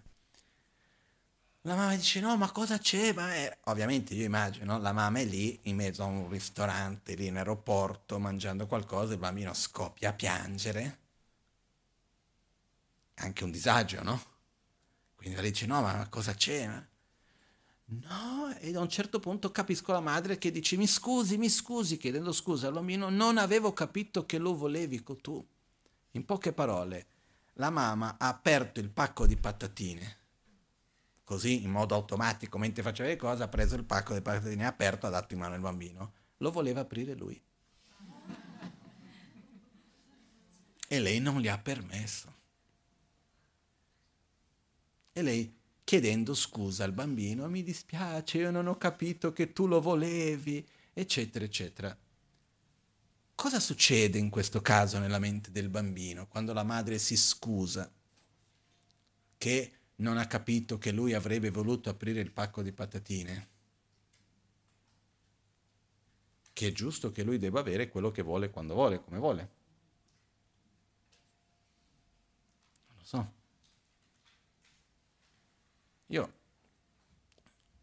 La 1.62 1.74
mamma 1.74 1.96
dice 1.96 2.20
no, 2.20 2.38
ma 2.38 2.52
cosa 2.52 2.78
c'è? 2.78 3.14
Ma. 3.14 3.32
Ovviamente 3.64 4.14
io 4.14 4.26
immagino, 4.26 4.78
la 4.78 4.94
mamma 4.94 5.18
è 5.18 5.26
lì 5.26 5.60
in 5.64 5.78
mezzo 5.78 6.04
a 6.04 6.06
un 6.06 6.30
ristorante, 6.30 7.16
lì 7.16 7.26
in 7.26 7.38
aeroporto, 7.38 8.20
mangiando 8.20 8.68
qualcosa, 8.68 9.14
il 9.14 9.20
bambino 9.20 9.56
scoppia 9.56 10.10
a 10.10 10.14
piangere. 10.14 11.00
Anche 13.16 13.44
un 13.44 13.50
disagio, 13.50 14.04
no? 14.04 14.24
Quindi 15.16 15.42
lei 15.42 15.50
dice 15.50 15.66
no, 15.66 15.82
ma 15.82 16.08
cosa 16.10 16.36
c'è? 16.36 16.90
No, 17.94 18.56
e 18.60 18.74
a 18.74 18.80
un 18.80 18.88
certo 18.88 19.20
punto 19.20 19.52
capisco 19.52 19.92
la 19.92 20.00
madre 20.00 20.38
che 20.38 20.50
dice 20.50 20.78
mi 20.78 20.88
scusi, 20.88 21.38
mi 21.38 21.50
scusi, 21.50 21.98
chiedendo 21.98 22.32
scusa 22.32 22.68
al 22.68 22.74
bambino, 22.74 23.10
non 23.10 23.38
avevo 23.38 23.74
capito 23.74 24.26
che 24.26 24.38
lo 24.38 24.56
volevi 24.56 25.04
tu. 25.22 25.46
In 26.12 26.24
poche 26.24 26.54
parole, 26.54 27.08
la 27.56 27.70
mamma 27.70 28.16
ha 28.18 28.30
aperto 28.30 28.80
il 28.80 28.90
pacco 28.90 29.26
di 29.26 29.36
patatine, 29.36 30.18
così 31.26 31.64
in 31.64 31.70
modo 31.70 31.94
automatico, 31.94 32.58
mentre 32.58 32.82
faceva 32.82 33.10
le 33.10 33.18
cose, 33.18 33.44
ha 33.44 33.50
preso 33.50 33.76
il 33.76 33.84
pacco 33.84 34.14
di 34.14 34.22
patatine, 34.22 34.64
ha 34.64 34.70
aperto, 34.70 35.08
ha 35.08 35.10
dato 35.10 35.34
in 35.34 35.40
mano 35.40 35.56
al 35.56 35.60
bambino. 35.62 36.14
Lo 36.38 36.50
voleva 36.50 36.80
aprire 36.80 37.14
lui. 37.14 37.42
E 40.88 41.00
lei 41.00 41.20
non 41.20 41.42
gli 41.42 41.50
ha 41.50 41.58
permesso. 41.58 42.34
E 45.12 45.22
lei 45.22 45.60
chiedendo 45.84 46.34
scusa 46.34 46.84
al 46.84 46.94
bambino, 46.94 47.48
mi 47.50 47.64
dispiace, 47.64 48.38
io 48.38 48.52
non 48.52 48.68
ho 48.68 48.78
capito 48.78 49.32
che 49.34 49.54
tu 49.54 49.68
lo 49.68 49.82
volevi, 49.82 50.66
eccetera, 50.94 51.46
eccetera. 51.46 51.98
Cosa 53.36 53.60
succede 53.60 54.20
in 54.20 54.30
questo 54.30 54.62
caso 54.62 55.00
nella 55.00 55.18
mente 55.18 55.52
del 55.52 55.70
bambino 55.70 56.28
quando 56.28 56.54
la 56.54 56.64
madre 56.64 57.00
si 57.00 57.18
scusa 57.18 57.92
che 59.38 59.74
non 59.96 60.18
ha 60.18 60.28
capito 60.28 60.78
che 60.78 60.92
lui 60.92 61.14
avrebbe 61.14 61.50
voluto 61.50 61.90
aprire 61.90 62.22
il 62.22 62.32
pacco 62.32 62.62
di 62.62 62.72
patatine? 62.72 63.50
Che 66.54 66.68
è 66.68 66.72
giusto 66.72 67.12
che 67.12 67.24
lui 67.24 67.40
debba 67.40 67.62
avere 67.62 67.90
quello 67.90 68.12
che 68.12 68.22
vuole 68.22 68.52
quando 68.52 68.76
vuole, 68.76 69.02
come 69.02 69.18
vuole. 69.18 69.50
Non 72.88 72.98
lo 72.98 73.04
so. 73.04 73.34
Io 76.12 76.34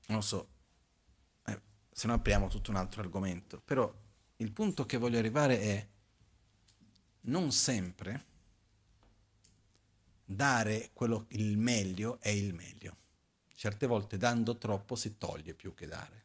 non 0.09 0.23
so, 0.23 0.49
eh, 1.47 1.61
se 1.91 2.07
no 2.07 2.15
apriamo 2.15 2.49
tutto 2.49 2.71
un 2.71 2.77
altro 2.77 3.01
argomento, 3.01 3.61
però 3.61 3.93
il 4.37 4.53
punto 4.53 4.85
che 4.87 4.99
voglio 4.99 5.19
arrivare 5.19 5.61
è 5.61 5.89
non 7.23 7.53
sempre 7.53 8.27
dare 10.25 10.91
quello, 10.93 11.25
il 11.31 11.57
meglio 11.57 12.21
è 12.21 12.29
il 12.29 12.53
meglio. 12.53 12.97
Certe 13.55 13.87
volte 13.87 14.19
dando 14.19 14.57
troppo 14.57 14.95
si 14.95 15.17
toglie 15.17 15.55
più 15.55 15.75
che 15.75 15.87
dare. 15.87 16.25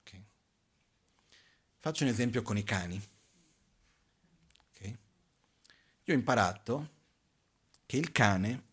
Okay. 0.00 0.24
Faccio 1.78 2.02
un 2.02 2.10
esempio 2.10 2.42
con 2.42 2.58
i 2.58 2.64
cani. 2.64 3.00
Okay. 4.70 4.98
Io 6.04 6.14
ho 6.14 6.16
imparato 6.16 6.90
che 7.86 7.96
il 7.96 8.10
cane 8.10 8.64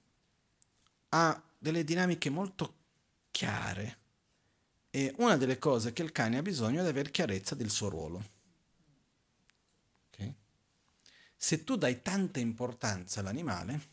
ha 1.15 1.41
delle 1.57 1.83
dinamiche 1.83 2.29
molto 2.29 2.75
chiare 3.29 3.99
e 4.89 5.13
una 5.17 5.37
delle 5.37 5.59
cose 5.59 5.93
che 5.93 6.01
il 6.01 6.11
cane 6.11 6.37
ha 6.37 6.41
bisogno 6.41 6.79
è 6.79 6.83
di 6.83 6.89
avere 6.89 7.11
chiarezza 7.11 7.55
del 7.55 7.69
suo 7.69 7.89
ruolo. 7.89 8.23
Okay? 10.09 10.33
Se 11.35 11.63
tu 11.63 11.75
dai 11.75 12.01
tanta 12.01 12.39
importanza 12.39 13.19
all'animale, 13.19 13.91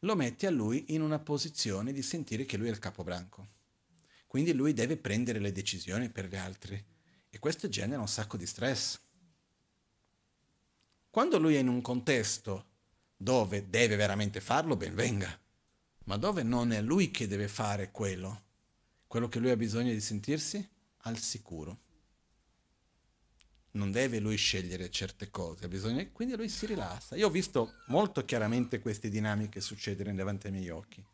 lo 0.00 0.14
metti 0.14 0.46
a 0.46 0.50
lui 0.50 0.94
in 0.94 1.02
una 1.02 1.18
posizione 1.18 1.92
di 1.92 2.02
sentire 2.02 2.44
che 2.44 2.56
lui 2.56 2.68
è 2.68 2.70
il 2.70 2.78
capobranco. 2.78 3.48
Quindi 4.26 4.52
lui 4.52 4.72
deve 4.74 4.96
prendere 4.96 5.38
le 5.38 5.52
decisioni 5.52 6.08
per 6.08 6.26
gli 6.26 6.36
altri 6.36 6.82
e 7.30 7.38
questo 7.38 7.68
genera 7.68 8.00
un 8.00 8.08
sacco 8.08 8.36
di 8.36 8.46
stress. 8.46 9.00
Quando 11.10 11.38
lui 11.38 11.56
è 11.56 11.58
in 11.58 11.68
un 11.68 11.80
contesto 11.80 12.66
dove 13.16 13.68
deve 13.68 13.96
veramente 13.96 14.40
farlo, 14.40 14.76
ben 14.76 14.94
venga 14.94 15.42
ma 16.04 16.16
dove 16.16 16.42
non 16.42 16.72
è 16.72 16.80
lui 16.82 17.10
che 17.10 17.26
deve 17.26 17.48
fare 17.48 17.90
quello? 17.90 18.42
Quello 19.06 19.28
che 19.28 19.38
lui 19.38 19.50
ha 19.50 19.56
bisogno 19.56 19.92
di 19.92 20.00
sentirsi? 20.00 20.66
Al 21.06 21.18
sicuro. 21.18 21.80
Non 23.72 23.90
deve 23.90 24.20
lui 24.20 24.36
scegliere 24.36 24.90
certe 24.90 25.30
cose, 25.30 25.66
bisogno... 25.68 26.08
quindi 26.12 26.36
lui 26.36 26.48
si 26.48 26.66
rilassa. 26.66 27.16
Io 27.16 27.26
ho 27.26 27.30
visto 27.30 27.74
molto 27.88 28.24
chiaramente 28.24 28.80
queste 28.80 29.08
dinamiche 29.08 29.60
succedere 29.60 30.14
davanti 30.14 30.46
ai 30.46 30.52
miei 30.52 30.68
occhi. 30.70 31.04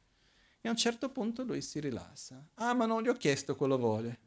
E 0.60 0.68
a 0.68 0.70
un 0.70 0.76
certo 0.76 1.10
punto 1.10 1.42
lui 1.42 1.62
si 1.62 1.80
rilassa. 1.80 2.46
Ah, 2.54 2.74
ma 2.74 2.84
non 2.84 3.02
gli 3.02 3.08
ho 3.08 3.14
chiesto 3.14 3.56
quello 3.56 3.78
vuole. 3.78 4.20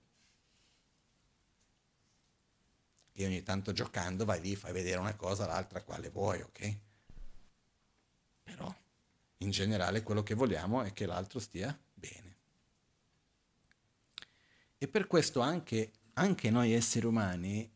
E 3.11 3.25
ogni 3.25 3.43
tanto 3.43 3.71
giocando 3.71 4.25
vai 4.25 4.41
lì, 4.41 4.55
fai 4.55 4.73
vedere 4.73 4.97
una 4.97 5.15
cosa, 5.15 5.45
l'altra 5.45 5.83
quale 5.83 6.09
vuoi, 6.09 6.41
ok? 6.41 6.77
Però 8.41 8.75
in 9.37 9.51
generale 9.51 10.03
quello 10.03 10.23
che 10.23 10.35
vogliamo 10.35 10.81
è 10.83 10.93
che 10.93 11.05
l'altro 11.05 11.39
stia 11.39 11.77
bene. 11.93 12.37
E 14.77 14.87
per 14.87 15.07
questo 15.07 15.41
anche, 15.41 15.91
anche 16.13 16.49
noi 16.49 16.73
esseri 16.73 17.05
umani 17.05 17.71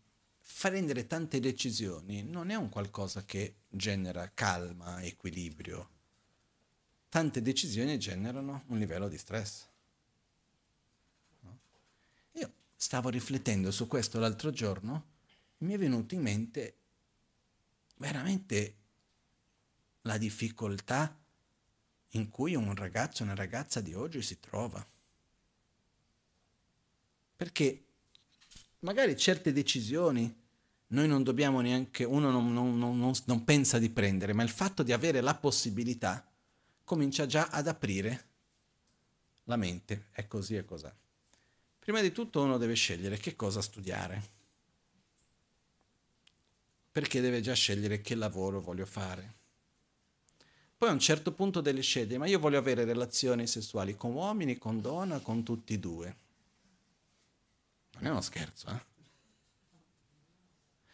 prendere 0.59 1.07
tante 1.07 1.39
decisioni 1.39 2.23
non 2.23 2.49
è 2.49 2.55
un 2.55 2.69
qualcosa 2.69 3.23
che 3.23 3.59
genera 3.69 4.31
calma, 4.33 5.01
equilibrio. 5.03 5.89
Tante 7.09 7.41
decisioni 7.41 7.97
generano 7.99 8.63
un 8.67 8.77
livello 8.77 9.07
di 9.07 9.17
stress. 9.17 9.67
Io 12.33 12.53
stavo 12.75 13.09
riflettendo 13.09 13.71
su 13.71 13.87
questo 13.87 14.19
l'altro 14.19 14.51
giorno 14.51 15.05
e 15.57 15.65
mi 15.65 15.73
è 15.73 15.77
venuto 15.77 16.15
in 16.15 16.21
mente 16.21 16.77
veramente 17.97 18.75
la 20.01 20.17
difficoltà 20.17 21.17
in 22.11 22.29
cui 22.29 22.55
un 22.55 22.73
ragazzo 22.75 23.21
o 23.21 23.25
una 23.25 23.35
ragazza 23.35 23.81
di 23.81 23.93
oggi 23.93 24.21
si 24.21 24.39
trova. 24.39 24.85
Perché 27.35 27.85
magari 28.79 29.17
certe 29.17 29.51
decisioni 29.51 30.45
noi 30.87 31.07
non 31.07 31.23
dobbiamo 31.23 31.59
neanche, 31.61 32.03
uno 32.03 32.31
non, 32.31 32.53
non, 32.53 32.77
non, 32.77 33.13
non, 33.25 33.43
pensa 33.43 33.77
di 33.77 33.89
prendere, 33.89 34.33
ma 34.33 34.43
il 34.43 34.49
fatto 34.49 34.83
di 34.83 34.93
avere 34.93 35.19
la 35.21 35.35
possibilità 35.35 36.25
comincia 36.83 37.25
già 37.25 37.47
ad 37.47 37.67
aprire 37.67 38.25
la 39.43 39.57
mente, 39.57 40.07
è 40.11 40.27
così 40.27 40.55
e 40.55 40.63
cos'è. 40.63 40.93
Prima 41.79 42.01
di 42.01 42.11
tutto 42.11 42.41
uno 42.41 42.57
deve 42.57 42.75
scegliere 42.75 43.17
che 43.17 43.35
cosa 43.35 43.61
studiare, 43.61 44.35
perché 46.91 47.21
deve 47.21 47.41
già 47.41 47.53
scegliere 47.53 48.01
che 48.01 48.15
lavoro 48.15 48.61
voglio 48.61 48.85
fare. 48.85 49.35
Poi 50.77 50.89
a 50.89 50.91
un 50.91 50.99
certo 50.99 51.31
punto 51.31 51.59
deve 51.59 51.81
scegliere, 51.81 52.19
ma 52.19 52.27
io 52.27 52.37
voglio 52.37 52.59
avere 52.59 52.85
relazioni 52.85 53.47
sessuali 53.47 53.97
con 53.97 54.13
uomini, 54.13 54.59
con 54.59 54.79
donna, 54.79 55.19
con 55.19 55.41
tutti 55.41 55.73
e 55.73 55.79
due. 55.79 56.15
Non 57.93 58.05
è 58.05 58.09
uno 58.11 58.21
scherzo, 58.21 58.67
eh? 58.67 58.95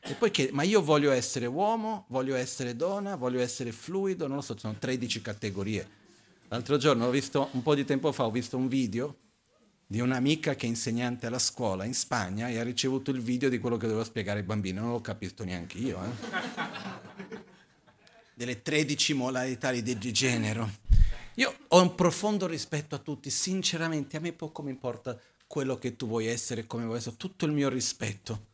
E 0.06 0.14
poi 0.16 0.32
che, 0.32 0.50
ma 0.54 0.64
io 0.64 0.82
voglio 0.82 1.12
essere 1.12 1.46
uomo, 1.46 2.06
voglio 2.10 2.36
essere 2.36 2.76
donna, 2.76 3.16
voglio 3.16 3.42
essere 3.42 3.72
fluido, 3.74 4.28
non 4.28 4.38
lo 4.38 4.42
so, 4.42 4.58
sono 4.58 4.76
13 4.78 5.22
categorie. 5.22 5.90
L'altro 6.48 6.78
giorno 6.78 7.08
ho 7.08 7.10
visto, 7.10 7.50
un 7.52 7.62
po' 7.62 7.76
di 7.76 7.84
tempo 7.84 8.12
fa, 8.12 8.26
ho 8.26 8.32
visto 8.32 8.56
un 8.56 8.68
video 8.68 9.18
di 9.86 10.00
un'amica 10.00 10.56
che 10.56 10.66
è 10.66 10.70
insegnante 10.70 11.26
alla 11.28 11.40
scuola 11.40 11.84
in 11.84 11.94
Spagna 11.94 12.48
e 12.48 12.58
ha 12.58 12.64
ricevuto 12.64 13.12
il 13.12 13.22
video 13.22 13.50
di 13.50 13.60
quello 13.60 13.78
che 13.78 13.88
doveva 13.88 14.06
spiegare 14.06 14.40
ai 14.40 14.46
bambini. 14.46 14.80
Non 14.80 14.92
l'ho 14.92 15.02
capito 15.02 15.44
neanche 15.44 15.78
io. 15.78 16.00
Eh? 16.04 17.23
Delle 18.44 18.62
13 18.62 19.14
modalità 19.14 19.72
di 19.72 20.12
genero. 20.12 20.70
Io 21.36 21.60
ho 21.70 21.82
un 21.82 21.96
profondo 21.96 22.46
rispetto 22.46 22.94
a 22.94 22.98
tutti, 22.98 23.30
sinceramente, 23.30 24.18
a 24.18 24.20
me 24.20 24.34
poco 24.34 24.62
mi 24.62 24.70
importa 24.70 25.18
quello 25.48 25.78
che 25.78 25.96
tu 25.96 26.08
vuoi 26.08 26.28
essere, 26.28 26.68
come 26.68 26.84
vuoi 26.84 26.98
essere, 26.98 27.16
tutto 27.16 27.46
il 27.46 27.54
mio 27.54 27.70
rispetto 27.70 28.48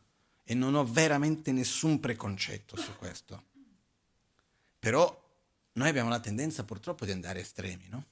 e 0.44 0.54
non 0.54 0.76
ho 0.76 0.84
veramente 0.84 1.50
nessun 1.50 1.98
preconcetto 1.98 2.76
su 2.76 2.94
questo. 2.94 3.42
Però 4.78 5.28
noi 5.72 5.88
abbiamo 5.88 6.08
la 6.08 6.20
tendenza 6.20 6.62
purtroppo 6.62 7.04
di 7.04 7.10
andare 7.10 7.40
estremi, 7.40 7.88
no? 7.88 8.04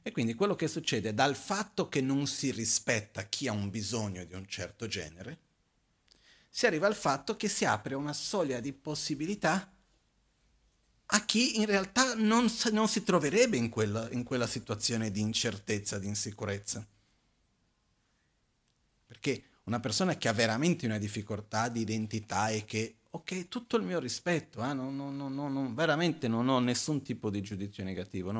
E 0.00 0.12
quindi 0.12 0.32
quello 0.32 0.56
che 0.56 0.66
succede 0.66 1.12
dal 1.12 1.36
fatto 1.36 1.90
che 1.90 2.00
non 2.00 2.26
si 2.26 2.50
rispetta 2.52 3.24
chi 3.24 3.48
ha 3.48 3.52
un 3.52 3.68
bisogno 3.68 4.24
di 4.24 4.32
un 4.32 4.48
certo 4.48 4.86
genere, 4.86 5.40
si 6.48 6.64
arriva 6.64 6.86
al 6.86 6.96
fatto 6.96 7.36
che 7.36 7.48
si 7.48 7.66
apre 7.66 7.94
una 7.94 8.14
soglia 8.14 8.60
di 8.60 8.72
possibilità 8.72 9.70
a 11.06 11.24
chi 11.24 11.58
in 11.58 11.66
realtà 11.66 12.14
non, 12.14 12.50
non 12.72 12.88
si 12.88 13.04
troverebbe 13.04 13.56
in 13.56 13.68
quella, 13.68 14.10
in 14.10 14.24
quella 14.24 14.46
situazione 14.46 15.10
di 15.10 15.20
incertezza, 15.20 15.98
di 15.98 16.08
insicurezza. 16.08 16.84
Perché 19.06 19.44
una 19.64 19.78
persona 19.78 20.16
che 20.16 20.28
ha 20.28 20.32
veramente 20.32 20.86
una 20.86 20.98
difficoltà 20.98 21.68
di 21.68 21.80
identità 21.80 22.48
e 22.48 22.64
che, 22.64 22.96
ok, 23.10 23.48
tutto 23.48 23.76
il 23.76 23.84
mio 23.84 24.00
rispetto, 24.00 24.64
eh, 24.64 24.72
non, 24.72 24.96
non, 24.96 25.14
non, 25.14 25.74
veramente 25.74 26.26
non 26.26 26.48
ho 26.48 26.58
nessun 26.58 27.02
tipo 27.02 27.30
di 27.30 27.40
giudizio 27.40 27.84
negativo. 27.84 28.32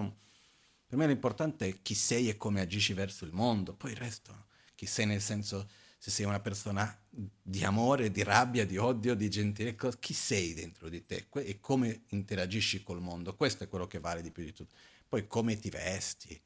Per 0.88 0.98
me 0.98 1.06
l'importante 1.06 1.68
è 1.68 1.82
chi 1.82 1.94
sei 1.94 2.28
e 2.28 2.36
come 2.36 2.60
agisci 2.60 2.94
verso 2.94 3.24
il 3.24 3.32
mondo, 3.32 3.74
poi 3.74 3.92
il 3.92 3.96
resto, 3.96 4.46
chi 4.74 4.86
sei 4.86 5.06
nel 5.06 5.20
senso 5.20 5.68
se 6.07 6.12
sei 6.12 6.24
una 6.24 6.38
persona 6.38 6.96
di 7.11 7.64
amore, 7.64 8.12
di 8.12 8.22
rabbia, 8.22 8.64
di 8.64 8.76
odio, 8.76 9.16
di 9.16 9.28
gentilezza, 9.28 9.90
chi 9.98 10.14
sei 10.14 10.54
dentro 10.54 10.88
di 10.88 11.04
te 11.04 11.26
e 11.32 11.59
come 11.59 12.04
interagisci 12.11 12.84
col 12.84 13.00
mondo, 13.00 13.34
questo 13.34 13.64
è 13.64 13.68
quello 13.68 13.88
che 13.88 13.98
vale 13.98 14.22
di 14.22 14.30
più 14.30 14.44
di 14.44 14.52
tutto. 14.52 14.76
Poi 15.09 15.26
come 15.26 15.59
ti 15.59 15.68
vesti, 15.68 16.40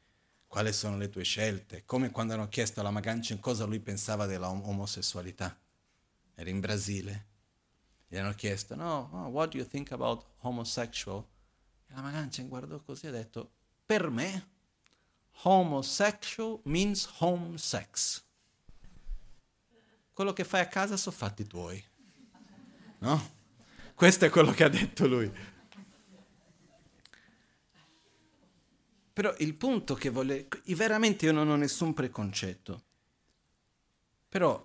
quali 0.46 0.72
sono 0.72 0.96
le 0.96 1.10
tue 1.10 1.24
scelte, 1.24 1.84
come 1.84 2.10
quando 2.10 2.32
hanno 2.32 2.48
chiesto 2.48 2.80
alla 2.80 2.90
Magancia 2.90 3.36
cosa 3.36 3.66
lui 3.66 3.80
pensava 3.80 4.24
dell'omosessualità. 4.24 5.54
Era 6.34 6.48
in 6.48 6.60
Brasile. 6.60 7.26
Gli 8.08 8.16
hanno 8.16 8.32
chiesto, 8.32 8.74
no, 8.74 9.10
oh, 9.12 9.26
what 9.26 9.50
do 9.50 9.58
you 9.58 9.66
think 9.66 9.92
about 9.92 10.24
homosexual? 10.38 11.22
E 11.86 11.92
la 11.92 12.00
Magancia 12.00 12.42
guardò 12.44 12.80
così 12.80 13.04
e 13.04 13.08
ha 13.10 13.12
detto, 13.12 13.52
per 13.84 14.08
me, 14.08 14.48
homosexual 15.42 16.60
means 16.64 17.06
home 17.18 17.58
sex. 17.58 18.24
Quello 20.20 20.34
che 20.34 20.44
fai 20.44 20.60
a 20.60 20.68
casa 20.68 20.98
sono 20.98 21.16
fatti 21.16 21.46
tuoi. 21.46 21.82
No? 22.98 23.30
Questo 23.94 24.26
è 24.26 24.28
quello 24.28 24.50
che 24.50 24.64
ha 24.64 24.68
detto 24.68 25.06
lui. 25.06 25.32
Però 29.14 29.34
il 29.38 29.54
punto 29.54 29.94
che 29.94 30.10
vuole... 30.10 30.46
Veramente 30.66 31.24
io 31.24 31.32
non 31.32 31.48
ho 31.48 31.56
nessun 31.56 31.94
preconcetto. 31.94 32.82
Però 34.28 34.62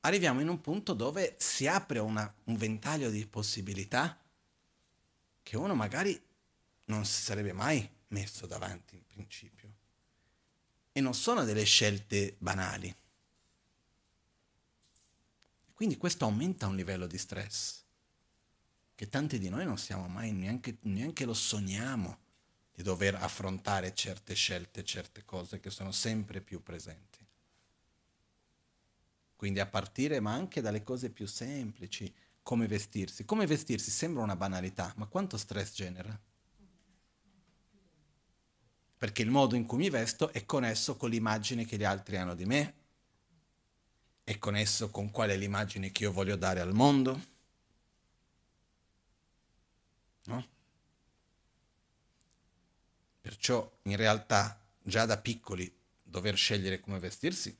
arriviamo 0.00 0.40
in 0.40 0.48
un 0.48 0.60
punto 0.60 0.92
dove 0.92 1.36
si 1.38 1.68
apre 1.68 2.00
una, 2.00 2.34
un 2.46 2.56
ventaglio 2.56 3.10
di 3.10 3.24
possibilità 3.26 4.18
che 5.40 5.56
uno 5.56 5.76
magari 5.76 6.20
non 6.86 7.04
si 7.04 7.22
sarebbe 7.22 7.52
mai 7.52 7.88
messo 8.08 8.44
davanti 8.44 8.96
in 8.96 9.06
principio. 9.06 9.72
E 10.90 11.00
non 11.00 11.14
sono 11.14 11.44
delle 11.44 11.62
scelte 11.62 12.34
banali. 12.38 12.92
Quindi 15.78 15.96
questo 15.96 16.24
aumenta 16.24 16.66
un 16.66 16.74
livello 16.74 17.06
di 17.06 17.16
stress 17.16 17.84
che 18.96 19.08
tanti 19.08 19.38
di 19.38 19.48
noi 19.48 19.64
non 19.64 19.78
siamo 19.78 20.08
mai, 20.08 20.32
neanche, 20.32 20.78
neanche 20.80 21.24
lo 21.24 21.34
sogniamo 21.34 22.18
di 22.74 22.82
dover 22.82 23.14
affrontare 23.14 23.94
certe 23.94 24.34
scelte, 24.34 24.82
certe 24.82 25.24
cose 25.24 25.60
che 25.60 25.70
sono 25.70 25.92
sempre 25.92 26.40
più 26.40 26.64
presenti. 26.64 27.24
Quindi 29.36 29.60
a 29.60 29.66
partire 29.66 30.18
ma 30.18 30.32
anche 30.32 30.60
dalle 30.60 30.82
cose 30.82 31.10
più 31.10 31.28
semplici, 31.28 32.12
come 32.42 32.66
vestirsi. 32.66 33.24
Come 33.24 33.46
vestirsi 33.46 33.92
sembra 33.92 34.24
una 34.24 34.34
banalità, 34.34 34.92
ma 34.96 35.06
quanto 35.06 35.36
stress 35.36 35.74
genera? 35.74 36.20
Perché 38.96 39.22
il 39.22 39.30
modo 39.30 39.54
in 39.54 39.64
cui 39.64 39.78
mi 39.78 39.90
vesto 39.90 40.32
è 40.32 40.44
connesso 40.44 40.96
con 40.96 41.10
l'immagine 41.10 41.64
che 41.64 41.76
gli 41.76 41.84
altri 41.84 42.16
hanno 42.16 42.34
di 42.34 42.46
me, 42.46 42.74
è 44.28 44.38
connesso 44.38 44.90
con 44.90 45.10
qual 45.10 45.30
è 45.30 45.36
l'immagine 45.38 45.90
che 45.90 46.02
io 46.02 46.12
voglio 46.12 46.36
dare 46.36 46.60
al 46.60 46.74
mondo. 46.74 47.24
No? 50.24 50.48
Perciò 53.22 53.78
in 53.84 53.96
realtà 53.96 54.62
già 54.82 55.06
da 55.06 55.16
piccoli 55.16 55.74
dover 56.02 56.36
scegliere 56.36 56.78
come 56.78 56.98
vestirsi 56.98 57.56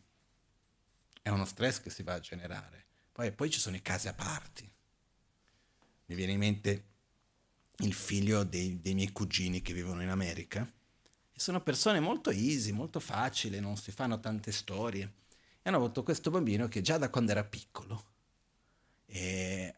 è 1.23 1.31
uno 1.31 1.47
stress 1.47 1.81
che 1.81 1.89
si 1.89 2.03
va 2.03 2.12
a 2.12 2.21
generare. 2.21 2.85
Poi, 3.12 3.33
poi 3.33 3.49
ci 3.49 3.61
sono 3.61 3.77
i 3.77 3.81
casi 3.81 4.09
a 4.09 4.12
parti. 4.12 4.71
Mi 6.05 6.14
viene 6.14 6.33
in 6.33 6.39
mente 6.39 6.85
il 7.79 7.95
figlio 7.95 8.45
dei, 8.45 8.79
dei 8.79 8.93
miei 8.93 9.11
cugini 9.11 9.62
che 9.62 9.73
vivono 9.73 10.03
in 10.03 10.11
America. 10.11 10.71
E 11.33 11.41
sono 11.41 11.62
persone 11.62 11.99
molto 11.99 12.29
easy, 12.29 12.73
molto 12.73 13.01
facili, 13.01 13.59
non 13.59 13.79
si 13.79 13.91
fanno 13.91 14.21
tante 14.21 14.53
storie. 14.53 15.16
Hanno 15.69 15.77
avuto 15.77 16.03
questo 16.03 16.31
bambino 16.31 16.66
che 16.66 16.81
già 16.81 16.97
da 16.97 17.11
quando 17.11 17.31
era 17.31 17.45
piccolo 17.45 18.05
e 19.05 19.75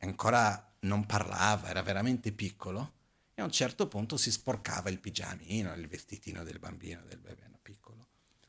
ancora 0.00 0.74
non 0.80 1.06
parlava, 1.06 1.70
era 1.70 1.80
veramente 1.80 2.30
piccolo, 2.30 2.92
e 3.32 3.40
a 3.40 3.44
un 3.46 3.50
certo 3.50 3.88
punto 3.88 4.18
si 4.18 4.30
sporcava 4.30 4.90
il 4.90 5.00
pigiamino, 5.00 5.72
il 5.72 5.88
vestitino 5.88 6.44
del 6.44 6.58
bambino, 6.58 7.00
del 7.08 7.18
bebè 7.20 7.44
piccolo. 7.62 8.06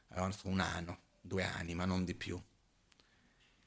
Avevano 0.09 0.35
un 0.43 0.59
anno, 0.59 0.99
due 1.21 1.45
anni, 1.45 1.73
ma 1.75 1.85
non 1.85 2.03
di 2.03 2.13
più. 2.13 2.37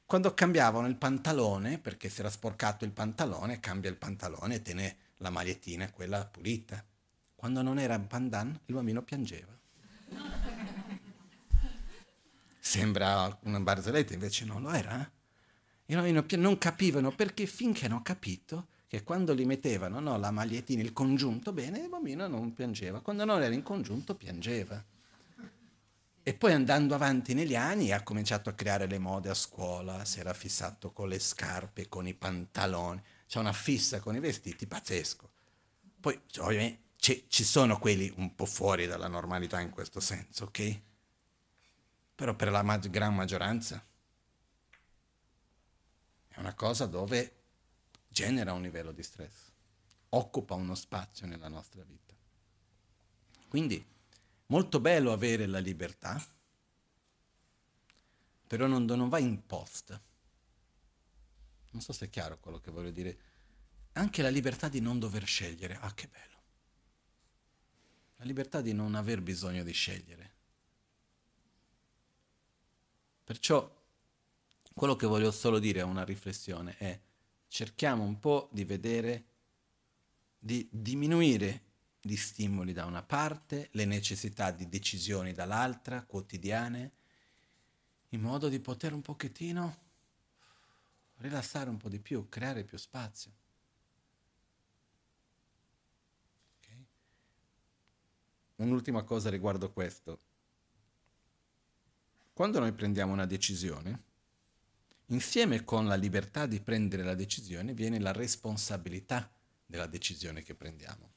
Quando 0.05 0.33
cambiavano 0.35 0.85
il 0.87 0.95
pantalone, 0.95 1.79
perché 1.79 2.09
si 2.09 2.19
era 2.19 2.29
sporcato 2.29 2.85
il 2.85 2.91
pantalone, 2.91 3.59
cambia 3.59 3.89
il 3.89 3.97
pantalone 3.97 4.55
e 4.55 4.61
tiene 4.61 4.97
la 5.17 5.31
magliettina, 5.31 5.91
quella 5.91 6.25
pulita. 6.25 6.85
Quando 7.35 7.63
non 7.63 7.79
era 7.79 7.95
un 7.95 8.05
pandan, 8.05 8.59
il 8.65 8.75
bambino 8.75 9.01
piangeva. 9.01 9.57
Sembra 12.69 13.35
una 13.45 13.59
barzelletta, 13.59 14.13
invece 14.13 14.45
non 14.45 14.61
lo 14.61 14.69
era. 14.69 15.01
Eh? 15.01 15.11
I 15.91 15.95
bambini 15.95 16.23
non 16.39 16.59
capivano 16.59 17.09
perché 17.09 17.47
finché 17.47 17.87
hanno 17.87 18.03
capito 18.03 18.67
che 18.85 19.01
quando 19.01 19.33
li 19.33 19.43
mettevano 19.43 19.99
no, 19.99 20.19
la 20.19 20.29
magliettina, 20.29 20.83
il 20.83 20.93
congiunto, 20.93 21.51
bene, 21.51 21.79
il 21.79 21.89
bambino 21.89 22.27
non 22.27 22.53
piangeva. 22.53 23.01
Quando 23.01 23.25
non 23.25 23.41
era 23.41 23.55
in 23.55 23.63
congiunto 23.63 24.13
piangeva. 24.13 24.85
E 26.21 26.33
poi 26.35 26.53
andando 26.53 26.93
avanti 26.93 27.33
negli 27.33 27.55
anni 27.55 27.91
ha 27.91 28.03
cominciato 28.03 28.51
a 28.51 28.53
creare 28.53 28.85
le 28.85 28.99
mode 28.99 29.29
a 29.29 29.33
scuola, 29.33 30.05
si 30.05 30.19
era 30.19 30.35
fissato 30.35 30.91
con 30.91 31.09
le 31.09 31.17
scarpe, 31.17 31.89
con 31.89 32.05
i 32.05 32.13
pantaloni, 32.13 33.01
c'è 33.27 33.39
una 33.39 33.51
fissa 33.51 33.99
con 33.99 34.15
i 34.15 34.19
vestiti 34.19 34.67
pazzesco. 34.67 35.27
Poi 35.99 36.21
ovviamente 36.37 37.25
ci 37.29 37.43
sono 37.43 37.79
quelli 37.79 38.13
un 38.17 38.35
po' 38.35 38.45
fuori 38.45 38.85
dalla 38.85 39.07
normalità 39.07 39.59
in 39.59 39.71
questo 39.71 39.99
senso, 39.99 40.43
ok? 40.43 40.81
Però 42.19 42.35
per 42.35 42.51
la 42.51 42.63
mag- 42.63 42.89
gran 42.89 43.15
maggioranza 43.15 43.81
è 46.27 46.37
una 46.37 46.53
cosa 46.53 46.85
dove 46.85 47.43
genera 48.09 48.51
un 48.51 48.61
livello 48.61 48.91
di 48.91 49.01
stress, 49.01 49.49
occupa 50.09 50.53
uno 50.55 50.75
spazio 50.75 51.25
nella 51.27 51.47
nostra 51.47 51.81
vita. 51.81 52.13
Quindi 53.47 53.81
molto 54.47 54.81
bello 54.81 55.13
avere 55.13 55.45
la 55.45 55.59
libertà, 55.59 56.21
però 58.47 58.67
non, 58.67 58.83
non 58.83 59.07
va 59.07 59.19
imposta. 59.19 59.97
Non 61.71 61.81
so 61.81 61.93
se 61.93 62.07
è 62.07 62.09
chiaro 62.09 62.37
quello 62.39 62.59
che 62.59 62.69
voglio 62.69 62.91
dire. 62.91 63.17
Anche 63.93 64.21
la 64.21 64.27
libertà 64.27 64.67
di 64.67 64.81
non 64.81 64.99
dover 64.99 65.25
scegliere. 65.25 65.77
Ah, 65.79 65.93
che 65.93 66.09
bello. 66.09 66.41
La 68.17 68.25
libertà 68.25 68.59
di 68.59 68.73
non 68.73 68.95
aver 68.95 69.21
bisogno 69.21 69.63
di 69.63 69.71
scegliere. 69.71 70.38
Perciò 73.29 73.71
quello 74.73 74.95
che 74.95 75.05
voglio 75.05 75.29
solo 75.29 75.59
dire 75.59 75.81
è 75.81 75.83
una 75.83 76.03
riflessione, 76.03 76.75
è 76.77 76.99
cerchiamo 77.47 78.01
un 78.01 78.17
po' 78.17 78.49
di 78.51 78.63
vedere, 78.63 79.25
di 80.39 80.67
diminuire 80.71 81.61
gli 82.01 82.15
stimoli 82.15 82.73
da 82.73 82.85
una 82.85 83.03
parte, 83.03 83.69
le 83.73 83.85
necessità 83.85 84.49
di 84.49 84.67
decisioni 84.67 85.31
dall'altra, 85.31 86.03
quotidiane, 86.05 86.93
in 88.09 88.21
modo 88.21 88.49
di 88.49 88.59
poter 88.59 88.93
un 88.93 89.03
pochettino 89.03 89.77
rilassare 91.17 91.69
un 91.69 91.77
po' 91.77 91.87
di 91.87 91.99
più, 91.99 92.27
creare 92.29 92.63
più 92.63 92.79
spazio. 92.79 93.31
Okay? 96.57 96.85
Un'ultima 98.55 99.03
cosa 99.03 99.29
riguardo 99.29 99.71
questo. 99.71 100.28
Quando 102.39 102.59
noi 102.59 102.71
prendiamo 102.71 103.11
una 103.11 103.25
decisione, 103.25 104.03
insieme 105.07 105.65
con 105.65 105.87
la 105.87 105.95
libertà 105.95 106.45
di 106.45 106.61
prendere 106.61 107.03
la 107.03 107.13
decisione 107.13 107.73
viene 107.73 107.99
la 107.99 108.13
responsabilità 108.13 109.29
della 109.65 109.87
decisione 109.87 110.41
che 110.41 110.55
prendiamo, 110.55 111.11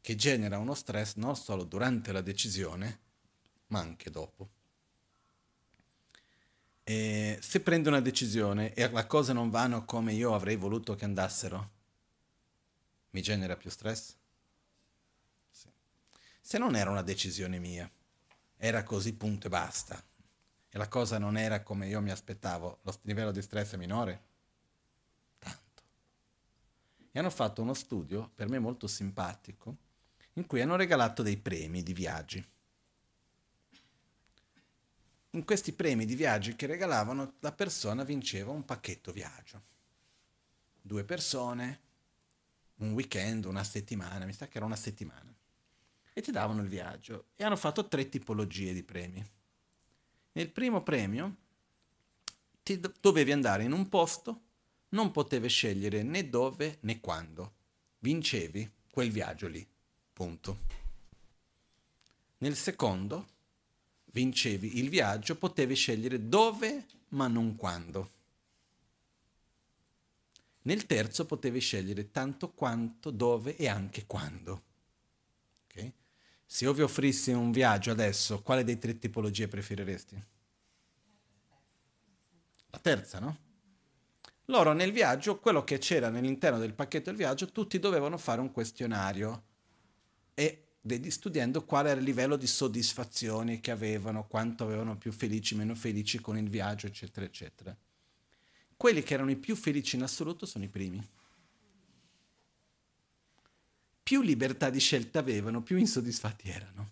che 0.00 0.16
genera 0.16 0.58
uno 0.58 0.74
stress 0.74 1.14
non 1.14 1.36
solo 1.36 1.62
durante 1.62 2.10
la 2.10 2.20
decisione, 2.20 2.98
ma 3.68 3.78
anche 3.78 4.10
dopo. 4.10 4.50
E 6.82 7.38
se 7.40 7.60
prendo 7.60 7.90
una 7.90 8.00
decisione 8.00 8.74
e 8.74 8.90
le 8.90 9.06
cose 9.06 9.32
non 9.32 9.50
vanno 9.50 9.84
come 9.84 10.14
io 10.14 10.34
avrei 10.34 10.56
voluto 10.56 10.96
che 10.96 11.04
andassero, 11.04 11.70
mi 13.10 13.22
genera 13.22 13.56
più 13.56 13.70
stress? 13.70 14.16
Sì. 15.48 15.68
Se 16.40 16.58
non 16.58 16.74
era 16.74 16.90
una 16.90 17.02
decisione 17.02 17.60
mia, 17.60 17.88
era 18.64 18.84
così 18.84 19.12
punto 19.14 19.48
e 19.48 19.50
basta. 19.50 20.00
E 20.70 20.78
la 20.78 20.86
cosa 20.86 21.18
non 21.18 21.36
era 21.36 21.64
come 21.64 21.88
io 21.88 22.00
mi 22.00 22.12
aspettavo, 22.12 22.78
lo 22.82 22.98
livello 23.02 23.32
di 23.32 23.42
stress 23.42 23.72
è 23.72 23.76
minore? 23.76 24.22
Tanto. 25.40 25.82
E 27.10 27.18
hanno 27.18 27.30
fatto 27.30 27.60
uno 27.60 27.74
studio, 27.74 28.30
per 28.32 28.48
me 28.48 28.60
molto 28.60 28.86
simpatico, 28.86 29.76
in 30.34 30.46
cui 30.46 30.60
hanno 30.60 30.76
regalato 30.76 31.24
dei 31.24 31.36
premi 31.38 31.82
di 31.82 31.92
viaggi. 31.92 32.46
In 35.30 35.44
questi 35.44 35.72
premi 35.72 36.04
di 36.06 36.14
viaggi 36.14 36.54
che 36.54 36.66
regalavano, 36.66 37.34
la 37.40 37.52
persona 37.52 38.04
vinceva 38.04 38.52
un 38.52 38.64
pacchetto 38.64 39.10
viaggio. 39.10 39.60
Due 40.80 41.02
persone, 41.02 41.80
un 42.76 42.92
weekend, 42.92 43.44
una 43.44 43.64
settimana, 43.64 44.24
mi 44.24 44.32
sa 44.32 44.46
che 44.46 44.58
era 44.58 44.66
una 44.66 44.76
settimana 44.76 45.32
e 46.12 46.20
ti 46.20 46.30
davano 46.30 46.62
il 46.62 46.68
viaggio. 46.68 47.26
E 47.36 47.44
hanno 47.44 47.56
fatto 47.56 47.88
tre 47.88 48.08
tipologie 48.08 48.72
di 48.72 48.82
premi. 48.82 49.24
Nel 50.32 50.50
primo 50.50 50.82
premio 50.82 51.36
ti 52.62 52.80
dovevi 53.00 53.32
andare 53.32 53.64
in 53.64 53.72
un 53.72 53.88
posto, 53.88 54.40
non 54.90 55.10
potevi 55.10 55.48
scegliere 55.48 56.02
né 56.02 56.28
dove 56.28 56.78
né 56.80 57.00
quando. 57.00 57.54
Vincevi 57.98 58.70
quel 58.90 59.10
viaggio 59.10 59.48
lì. 59.48 59.66
Punto. 60.12 60.58
Nel 62.38 62.56
secondo 62.56 63.28
vincevi 64.06 64.78
il 64.78 64.88
viaggio, 64.88 65.36
potevi 65.36 65.74
scegliere 65.74 66.28
dove 66.28 66.86
ma 67.08 67.28
non 67.28 67.56
quando. 67.56 68.10
Nel 70.62 70.86
terzo 70.86 71.26
potevi 71.26 71.58
scegliere 71.58 72.10
tanto 72.10 72.52
quanto, 72.52 73.10
dove 73.10 73.56
e 73.56 73.68
anche 73.68 74.06
quando. 74.06 74.62
Okay? 75.64 75.92
Se 76.52 76.64
io 76.64 76.74
vi 76.74 76.82
offrissi 76.82 77.30
un 77.30 77.50
viaggio 77.50 77.92
adesso, 77.92 78.42
quale 78.42 78.62
dei 78.62 78.76
tre 78.76 78.98
tipologie 78.98 79.48
preferiresti? 79.48 80.22
La 82.68 82.78
terza, 82.78 83.18
no? 83.18 83.38
Loro 84.44 84.74
nel 84.74 84.92
viaggio, 84.92 85.38
quello 85.38 85.64
che 85.64 85.78
c'era 85.78 86.10
nell'interno 86.10 86.58
del 86.58 86.74
pacchetto 86.74 87.08
del 87.08 87.16
viaggio, 87.16 87.50
tutti 87.50 87.78
dovevano 87.78 88.18
fare 88.18 88.42
un 88.42 88.52
questionario 88.52 89.44
e 90.34 90.74
studiando 91.08 91.64
qual 91.64 91.86
era 91.86 91.98
il 91.98 92.04
livello 92.04 92.36
di 92.36 92.46
soddisfazione 92.46 93.60
che 93.60 93.70
avevano, 93.70 94.26
quanto 94.26 94.64
avevano 94.64 94.98
più 94.98 95.10
felici, 95.10 95.54
meno 95.54 95.74
felici 95.74 96.20
con 96.20 96.36
il 96.36 96.50
viaggio, 96.50 96.86
eccetera, 96.86 97.24
eccetera. 97.24 97.74
Quelli 98.76 99.02
che 99.02 99.14
erano 99.14 99.30
i 99.30 99.36
più 99.36 99.56
felici 99.56 99.96
in 99.96 100.02
assoluto 100.02 100.44
sono 100.44 100.64
i 100.64 100.68
primi 100.68 101.02
più 104.02 104.20
libertà 104.20 104.70
di 104.70 104.80
scelta 104.80 105.20
avevano, 105.20 105.62
più 105.62 105.76
insoddisfatti 105.76 106.48
erano. 106.48 106.90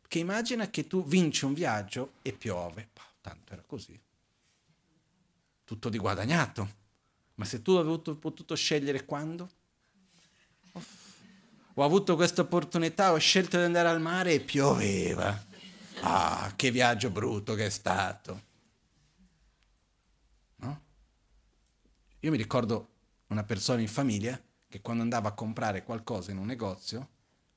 Perché 0.00 0.18
immagina 0.18 0.70
che 0.70 0.86
tu 0.86 1.04
vinci 1.04 1.44
un 1.44 1.54
viaggio 1.54 2.14
e 2.22 2.32
piove, 2.32 2.88
bah, 2.92 3.02
tanto 3.20 3.52
era 3.52 3.62
così. 3.66 3.98
Tutto 5.64 5.88
di 5.88 5.98
guadagnato. 5.98 6.82
Ma 7.36 7.44
se 7.44 7.62
tu 7.62 7.72
avevi 7.72 8.16
potuto 8.16 8.54
scegliere 8.54 9.04
quando? 9.04 9.50
Ho 11.74 11.82
avuto 11.82 12.14
questa 12.14 12.42
opportunità, 12.42 13.12
ho 13.12 13.18
scelto 13.18 13.56
di 13.56 13.64
andare 13.64 13.88
al 13.88 14.00
mare 14.00 14.34
e 14.34 14.40
pioveva. 14.40 15.52
Ah, 16.00 16.52
che 16.54 16.70
viaggio 16.70 17.10
brutto 17.10 17.54
che 17.54 17.66
è 17.66 17.70
stato. 17.70 18.42
No? 20.56 20.82
Io 22.20 22.30
mi 22.30 22.36
ricordo 22.36 22.88
una 23.28 23.42
persona 23.42 23.80
in 23.80 23.88
famiglia 23.88 24.40
che 24.74 24.80
quando 24.80 25.04
andava 25.04 25.28
a 25.28 25.34
comprare 25.34 25.84
qualcosa 25.84 26.32
in 26.32 26.36
un 26.36 26.46
negozio, 26.46 27.08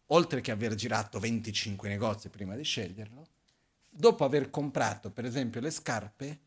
oltre 0.08 0.40
che 0.40 0.52
aver 0.52 0.76
girato 0.76 1.20
25 1.20 1.90
negozi 1.90 2.30
prima 2.30 2.56
di 2.56 2.62
sceglierlo, 2.62 3.28
dopo 3.90 4.24
aver 4.24 4.52
comprato 4.52 5.10
per 5.10 5.26
esempio 5.26 5.60
le 5.60 5.72
scarpe, 5.72 6.40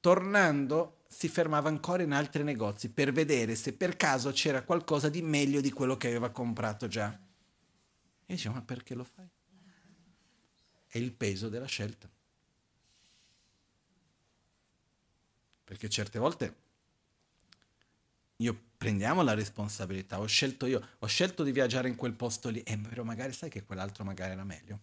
tornando 0.00 1.04
si 1.08 1.28
fermava 1.28 1.68
ancora 1.68 2.02
in 2.02 2.12
altri 2.12 2.42
negozi 2.42 2.88
per 2.88 3.12
vedere 3.12 3.54
se 3.54 3.74
per 3.74 3.98
caso 3.98 4.32
c'era 4.32 4.62
qualcosa 4.62 5.10
di 5.10 5.20
meglio 5.20 5.60
di 5.60 5.70
quello 5.70 5.98
che 5.98 6.08
aveva 6.08 6.30
comprato 6.30 6.88
già. 6.88 7.12
E 8.24 8.34
diceva, 8.34 8.54
ma 8.54 8.62
perché 8.62 8.94
lo 8.94 9.04
fai? 9.04 9.28
È 10.86 10.96
il 10.96 11.12
peso 11.12 11.50
della 11.50 11.66
scelta. 11.66 12.08
Perché 15.64 15.90
certe 15.90 16.18
volte 16.18 16.56
io 18.36 18.65
prendiamo 18.76 19.22
la 19.22 19.34
responsabilità, 19.34 20.20
ho 20.20 20.26
scelto 20.26 20.66
io, 20.66 20.86
ho 20.98 21.06
scelto 21.06 21.42
di 21.42 21.52
viaggiare 21.52 21.88
in 21.88 21.96
quel 21.96 22.12
posto 22.12 22.48
lì, 22.48 22.62
eh, 22.62 22.78
però 22.78 23.02
magari 23.02 23.32
sai 23.32 23.48
che 23.50 23.64
quell'altro 23.64 24.04
magari 24.04 24.32
era 24.32 24.44
meglio. 24.44 24.80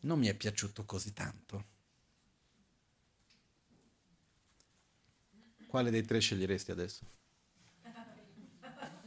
Non 0.00 0.18
mi 0.18 0.26
è 0.26 0.34
piaciuto 0.34 0.84
così 0.84 1.12
tanto. 1.12 1.70
Quale 5.66 5.90
dei 5.90 6.04
tre 6.04 6.20
sceglieresti 6.20 6.70
adesso? 6.70 7.04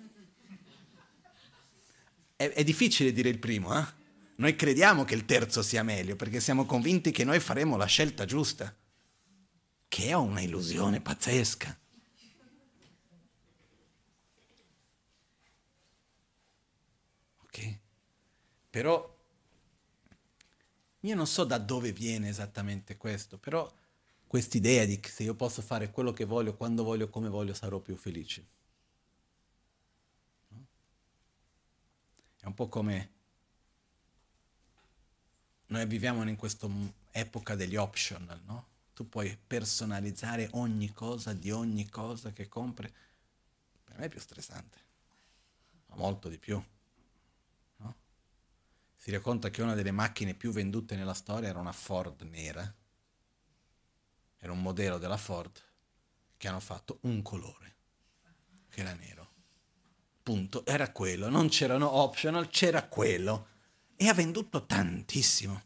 È, 2.37 2.49
è 2.49 2.63
difficile 2.65 3.13
dire 3.13 3.29
il 3.29 3.39
primo, 3.39 3.79
eh? 3.79 4.03
Noi 4.37 4.55
crediamo 4.57 5.05
che 5.05 5.15
il 5.15 5.23
terzo 5.23 5.61
sia 5.61 5.83
meglio 5.83 6.17
perché 6.17 6.41
siamo 6.41 6.65
convinti 6.65 7.11
che 7.11 7.23
noi 7.23 7.39
faremo 7.39 7.77
la 7.77 7.85
scelta 7.85 8.25
giusta, 8.25 8.75
che 9.87 10.07
è 10.07 10.13
una 10.13 10.41
illusione 10.41 10.99
pazzesca. 10.99 11.79
Però 18.75 19.17
io 20.99 21.15
non 21.15 21.27
so 21.27 21.45
da 21.45 21.57
dove 21.57 21.93
viene 21.93 22.27
esattamente 22.27 22.97
questo, 22.97 23.37
però 23.37 23.73
quest'idea 24.27 24.83
di 24.83 24.99
che 24.99 25.07
se 25.07 25.23
io 25.23 25.33
posso 25.33 25.61
fare 25.61 25.91
quello 25.91 26.11
che 26.11 26.25
voglio, 26.25 26.57
quando 26.57 26.83
voglio, 26.83 27.07
come 27.07 27.29
voglio, 27.29 27.53
sarò 27.53 27.79
più 27.79 27.95
felice. 27.95 28.47
No? 30.49 30.65
È 32.41 32.45
un 32.47 32.53
po' 32.53 32.67
come 32.67 33.11
noi 35.67 35.85
viviamo 35.85 36.27
in 36.27 36.35
questa 36.35 36.67
epoca 37.11 37.55
degli 37.55 37.77
optional, 37.77 38.41
no? 38.43 38.67
Tu 38.93 39.07
puoi 39.07 39.37
personalizzare 39.37 40.49
ogni 40.51 40.91
cosa 40.91 41.31
di 41.31 41.49
ogni 41.49 41.87
cosa 41.87 42.33
che 42.33 42.49
compri. 42.49 42.93
Per 43.85 43.97
me 43.97 44.07
è 44.07 44.09
più 44.09 44.19
stressante, 44.19 44.77
ma 45.85 45.95
molto 45.95 46.27
di 46.27 46.37
più 46.37 46.61
si 49.05 49.11
racconta 49.11 49.51
che 49.51 49.61
una 49.61 49.75
delle 49.75 49.91
macchine 49.91 50.33
più 50.33 50.49
vendute 50.49 50.95
nella 50.95 51.13
storia 51.13 51.47
era 51.47 51.59
una 51.59 51.71
Ford 51.71 52.23
nera. 52.23 52.73
Era 54.39 54.51
un 54.51 54.63
modello 54.63 54.97
della 54.97 55.15
Ford 55.15 55.61
che 56.35 56.47
hanno 56.47 56.59
fatto 56.59 56.97
un 57.01 57.21
colore, 57.21 57.75
che 58.67 58.79
era 58.81 58.95
nero. 58.95 59.29
Punto, 60.23 60.65
era 60.65 60.91
quello, 60.91 61.29
non 61.29 61.49
c'erano 61.49 61.87
optional, 61.87 62.49
c'era 62.49 62.87
quello. 62.87 63.47
E 63.95 64.07
ha 64.07 64.13
venduto 64.15 64.65
tantissimo. 64.65 65.61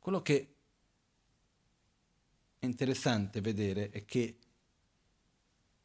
Quello 0.00 0.22
che 0.22 0.54
è 2.58 2.64
interessante 2.66 3.40
vedere 3.40 3.90
è 3.90 4.04
che 4.04 4.38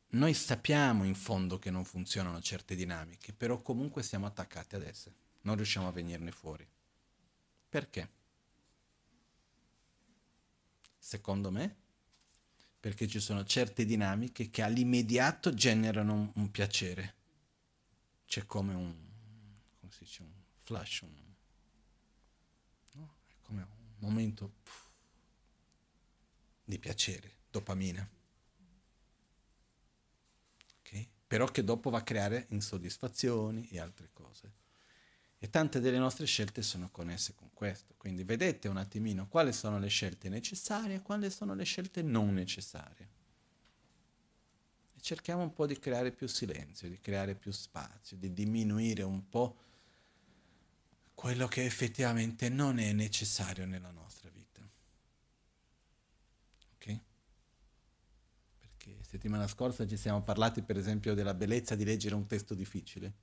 noi 0.09 0.33
sappiamo 0.33 1.03
in 1.03 1.15
fondo 1.15 1.59
che 1.59 1.69
non 1.69 1.83
funzionano 1.83 2.41
certe 2.41 2.75
dinamiche, 2.75 3.33
però 3.33 3.61
comunque 3.61 4.03
siamo 4.03 4.25
attaccati 4.25 4.75
ad 4.75 4.83
esse, 4.83 5.13
non 5.41 5.55
riusciamo 5.55 5.87
a 5.87 5.91
venirne 5.91 6.31
fuori. 6.31 6.67
Perché? 7.69 8.09
Secondo 10.97 11.51
me, 11.51 11.75
perché 12.79 13.07
ci 13.07 13.19
sono 13.19 13.43
certe 13.43 13.85
dinamiche 13.85 14.49
che 14.49 14.61
all'immediato 14.61 15.53
generano 15.53 16.13
un, 16.13 16.31
un 16.35 16.51
piacere. 16.51 17.15
C'è 18.25 18.45
come 18.45 18.73
un, 18.73 18.95
come 19.79 19.91
si 19.91 19.99
dice, 20.03 20.21
un 20.21 20.31
flash, 20.59 21.01
un, 21.01 21.13
no? 22.93 23.15
è 23.27 23.33
come 23.41 23.61
un 23.61 23.95
momento 23.99 24.53
pff, 24.63 24.81
di 26.63 26.79
piacere, 26.79 27.39
dopamina. 27.49 28.07
Okay? 30.79 31.09
Però 31.27 31.45
che 31.47 31.63
dopo 31.63 31.89
va 31.89 31.99
a 31.99 32.03
creare 32.03 32.47
insoddisfazioni 32.49 33.67
e 33.69 33.79
altre 33.79 34.09
cose. 34.13 34.53
E 35.39 35.49
tante 35.49 35.79
delle 35.79 35.99
nostre 35.99 36.25
scelte 36.25 36.61
sono 36.61 36.89
connesse 36.89 37.35
con 37.35 37.49
questo. 37.53 37.93
Quindi 37.97 38.23
vedete 38.23 38.67
un 38.67 38.77
attimino 38.77 39.27
quali 39.27 39.53
sono 39.53 39.77
le 39.77 39.89
scelte 39.89 40.29
necessarie 40.29 40.95
e 40.95 41.01
quali 41.01 41.29
sono 41.29 41.53
le 41.53 41.63
scelte 41.63 42.01
non 42.01 42.33
necessarie. 42.33 43.09
E 44.95 45.01
cerchiamo 45.01 45.43
un 45.43 45.53
po' 45.53 45.67
di 45.67 45.77
creare 45.77 46.11
più 46.11 46.27
silenzio, 46.27 46.89
di 46.89 46.99
creare 46.99 47.35
più 47.35 47.51
spazio, 47.51 48.17
di 48.17 48.33
diminuire 48.33 49.03
un 49.03 49.29
po' 49.29 49.57
quello 51.13 51.47
che 51.47 51.65
effettivamente 51.65 52.47
non 52.47 52.79
è 52.79 52.93
necessario 52.93 53.65
nella 53.65 53.91
nostra 53.91 54.29
vita. 54.29 54.61
Ok? 56.75 56.99
Perché 58.59 58.97
settimana 59.17 59.47
scorsa 59.47 59.85
ci 59.85 59.97
siamo 59.97 60.21
parlati 60.21 60.61
per 60.61 60.77
esempio 60.77 61.13
della 61.13 61.33
bellezza 61.33 61.75
di 61.75 61.83
leggere 61.83 62.15
un 62.15 62.27
testo 62.27 62.53
difficile 62.53 63.13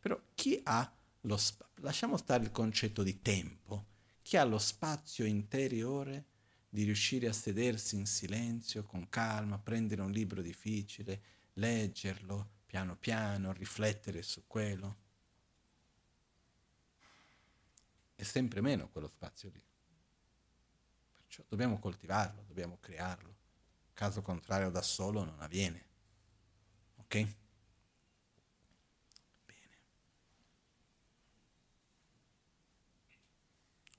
però 0.00 0.18
chi 0.34 0.60
ha 0.64 0.90
lo 1.22 1.36
spazio, 1.36 1.82
lasciamo 1.82 2.16
stare 2.16 2.44
il 2.44 2.50
concetto 2.50 3.02
di 3.02 3.20
tempo, 3.20 3.86
chi 4.22 4.36
ha 4.36 4.44
lo 4.44 4.58
spazio 4.58 5.24
interiore 5.24 6.24
di 6.68 6.84
riuscire 6.84 7.26
a 7.26 7.32
sedersi 7.32 7.96
in 7.96 8.06
silenzio, 8.06 8.84
con 8.84 9.08
calma, 9.08 9.58
prendere 9.58 10.02
un 10.02 10.10
libro 10.10 10.40
difficile, 10.40 11.20
leggerlo 11.54 12.50
piano 12.66 12.96
piano, 12.96 13.52
riflettere 13.52 14.22
su 14.22 14.44
quello. 14.46 14.96
È 18.14 18.22
sempre 18.22 18.60
meno 18.60 18.88
quello 18.88 19.08
spazio 19.08 19.50
lì. 19.50 19.62
Perciò 21.14 21.42
dobbiamo 21.48 21.78
coltivarlo, 21.78 22.44
dobbiamo 22.46 22.78
crearlo. 22.80 23.37
Caso 23.98 24.22
contrario 24.22 24.70
da 24.70 24.80
solo 24.80 25.24
non 25.24 25.40
avviene. 25.40 25.86
Ok? 26.98 27.34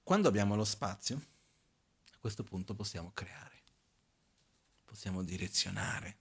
Quando 0.01 0.29
abbiamo 0.29 0.55
lo 0.55 0.63
spazio, 0.63 1.17
a 2.13 2.17
questo 2.17 2.45
punto 2.45 2.75
possiamo 2.75 3.11
creare, 3.13 3.61
possiamo 4.85 5.21
direzionare. 5.21 6.17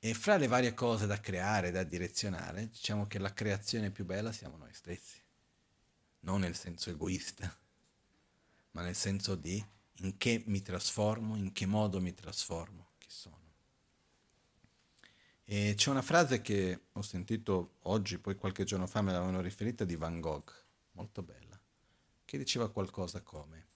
E 0.00 0.12
fra 0.12 0.36
le 0.38 0.48
varie 0.48 0.74
cose 0.74 1.06
da 1.06 1.20
creare, 1.20 1.70
da 1.70 1.84
direzionare, 1.84 2.68
diciamo 2.68 3.06
che 3.06 3.20
la 3.20 3.32
creazione 3.32 3.92
più 3.92 4.04
bella 4.04 4.32
siamo 4.32 4.56
noi 4.56 4.74
stessi. 4.74 5.22
Non 6.22 6.40
nel 6.40 6.56
senso 6.56 6.90
egoista, 6.90 7.56
ma 8.72 8.82
nel 8.82 8.96
senso 8.96 9.36
di 9.36 9.64
in 10.02 10.16
che 10.18 10.42
mi 10.46 10.62
trasformo, 10.62 11.36
in 11.36 11.52
che 11.52 11.66
modo 11.66 12.00
mi 12.00 12.14
trasformo, 12.14 12.92
chi 12.98 13.08
sono. 13.10 13.40
E 15.44 15.74
c'è 15.76 15.90
una 15.90 16.02
frase 16.02 16.40
che 16.40 16.86
ho 16.92 17.02
sentito 17.02 17.76
oggi, 17.82 18.18
poi 18.18 18.36
qualche 18.36 18.64
giorno 18.64 18.86
fa 18.86 19.02
me 19.02 19.12
l'avevano 19.12 19.40
riferita 19.40 19.84
di 19.84 19.96
Van 19.96 20.20
Gogh, 20.20 20.50
molto 20.92 21.22
bella 21.22 21.52
che 22.32 22.38
diceva 22.38 22.70
qualcosa 22.70 23.20
come, 23.20 23.66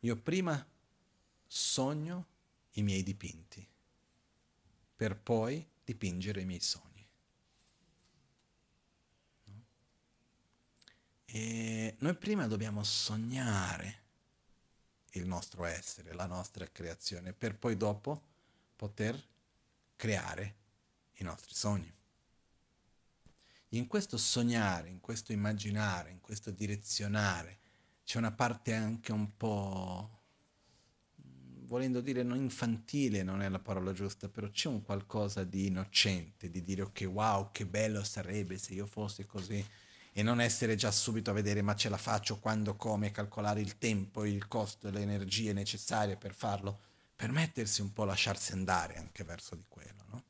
io 0.00 0.16
prima 0.16 0.66
sogno 1.46 2.26
i 2.72 2.82
miei 2.82 3.04
dipinti, 3.04 3.64
per 4.96 5.16
poi 5.16 5.64
dipingere 5.84 6.40
i 6.40 6.44
miei 6.46 6.58
sogni. 6.58 7.08
No? 9.44 9.64
E 11.26 11.94
noi 12.00 12.16
prima 12.16 12.48
dobbiamo 12.48 12.82
sognare 12.82 14.05
il 15.18 15.26
nostro 15.26 15.64
essere, 15.64 16.12
la 16.14 16.26
nostra 16.26 16.66
creazione, 16.70 17.32
per 17.32 17.56
poi 17.56 17.76
dopo 17.76 18.22
poter 18.76 19.20
creare 19.96 20.54
i 21.14 21.24
nostri 21.24 21.54
sogni. 21.54 21.92
In 23.70 23.86
questo 23.86 24.16
sognare, 24.16 24.88
in 24.88 25.00
questo 25.00 25.32
immaginare, 25.32 26.10
in 26.10 26.20
questo 26.20 26.50
direzionare, 26.50 27.58
c'è 28.04 28.18
una 28.18 28.32
parte 28.32 28.72
anche 28.72 29.10
un 29.12 29.36
po', 29.36 30.20
volendo 31.64 32.00
dire 32.00 32.22
non 32.22 32.38
infantile, 32.38 33.22
non 33.22 33.42
è 33.42 33.48
la 33.48 33.58
parola 33.58 33.92
giusta, 33.92 34.28
però 34.28 34.48
c'è 34.50 34.68
un 34.68 34.82
qualcosa 34.82 35.42
di 35.42 35.66
innocente, 35.66 36.48
di 36.48 36.60
dire 36.60 36.82
ok, 36.82 37.08
wow, 37.10 37.50
che 37.50 37.66
bello 37.66 38.04
sarebbe 38.04 38.58
se 38.58 38.74
io 38.74 38.86
fossi 38.86 39.26
così 39.26 39.64
e 40.18 40.22
non 40.22 40.40
essere 40.40 40.76
già 40.76 40.90
subito 40.90 41.28
a 41.28 41.34
vedere 41.34 41.60
ma 41.60 41.76
ce 41.76 41.90
la 41.90 41.98
faccio 41.98 42.38
quando, 42.38 42.74
come, 42.74 43.10
calcolare 43.10 43.60
il 43.60 43.76
tempo, 43.76 44.24
il 44.24 44.48
costo 44.48 44.88
e 44.88 44.90
le 44.90 45.02
energie 45.02 45.52
necessarie 45.52 46.16
per 46.16 46.32
farlo, 46.32 46.80
permettersi 47.14 47.82
un 47.82 47.92
po' 47.92 48.04
lasciarsi 48.04 48.52
andare 48.52 48.96
anche 48.96 49.24
verso 49.24 49.54
di 49.54 49.64
quello, 49.68 50.04
no? 50.06 50.24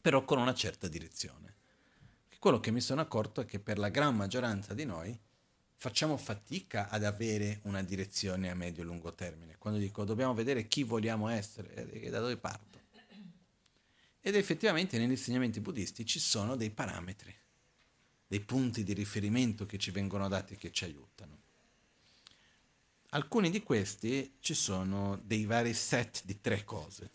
Però 0.00 0.24
con 0.24 0.38
una 0.38 0.54
certa 0.54 0.88
direzione. 0.88 1.56
Quello 2.38 2.58
che 2.58 2.70
mi 2.70 2.80
sono 2.80 3.02
accorto 3.02 3.42
è 3.42 3.44
che 3.44 3.60
per 3.60 3.76
la 3.76 3.90
gran 3.90 4.16
maggioranza 4.16 4.72
di 4.72 4.86
noi 4.86 5.14
facciamo 5.74 6.16
fatica 6.16 6.88
ad 6.88 7.04
avere 7.04 7.60
una 7.64 7.82
direzione 7.82 8.48
a 8.48 8.54
medio 8.54 8.82
e 8.82 8.86
lungo 8.86 9.12
termine. 9.12 9.56
Quando 9.58 9.78
dico 9.78 10.04
dobbiamo 10.04 10.32
vedere 10.32 10.66
chi 10.68 10.84
vogliamo 10.84 11.28
essere 11.28 11.74
e 11.74 12.06
eh, 12.06 12.08
da 12.08 12.20
dove 12.20 12.38
parto. 12.38 12.78
Ed 14.22 14.34
effettivamente 14.36 14.96
negli 14.96 15.10
insegnamenti 15.10 15.60
buddisti 15.60 16.06
ci 16.06 16.18
sono 16.18 16.56
dei 16.56 16.70
parametri, 16.70 17.34
dei 18.30 18.38
punti 18.38 18.84
di 18.84 18.92
riferimento 18.92 19.66
che 19.66 19.76
ci 19.76 19.90
vengono 19.90 20.28
dati 20.28 20.52
e 20.52 20.56
che 20.56 20.70
ci 20.70 20.84
aiutano. 20.84 21.36
Alcuni 23.08 23.50
di 23.50 23.60
questi 23.60 24.34
ci 24.38 24.54
sono 24.54 25.18
dei 25.24 25.46
vari 25.46 25.74
set 25.74 26.22
di 26.24 26.40
tre 26.40 26.62
cose. 26.62 27.10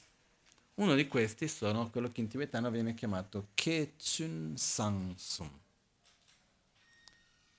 Uno 0.73 0.93
di 0.93 1.07
questi 1.07 1.47
sono 1.47 1.89
quello 1.89 2.11
che 2.11 2.19
in 2.19 2.27
tibetano 2.27 2.69
viene 2.69 2.95
chiamato 2.95 3.47
Kechun 3.53 4.55
Sansum, 4.57 5.49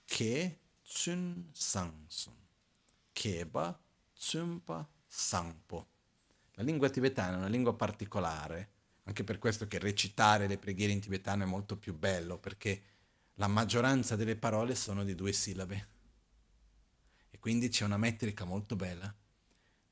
che 0.04 0.58
Tsun 0.84 1.48
Sansun. 1.50 2.34
Keba 3.14 3.80
Tsunpa 4.14 4.86
Sangpo. 5.08 5.86
La 6.56 6.62
lingua 6.62 6.90
tibetana 6.90 7.36
è 7.36 7.38
una 7.38 7.48
lingua 7.48 7.72
particolare, 7.72 8.68
anche 9.04 9.24
per 9.24 9.38
questo 9.38 9.66
che 9.66 9.78
recitare 9.78 10.46
le 10.46 10.58
preghiere 10.58 10.92
in 10.92 11.00
tibetano 11.00 11.44
è 11.44 11.46
molto 11.46 11.76
più 11.76 11.94
bello, 11.96 12.36
perché 12.36 12.95
la 13.36 13.46
maggioranza 13.46 14.16
delle 14.16 14.36
parole 14.36 14.74
sono 14.74 15.04
di 15.04 15.14
due 15.14 15.32
sillabe. 15.32 15.88
E 17.30 17.38
quindi 17.38 17.68
c'è 17.68 17.84
una 17.84 17.96
metrica 17.96 18.44
molto 18.44 18.76
bella. 18.76 19.14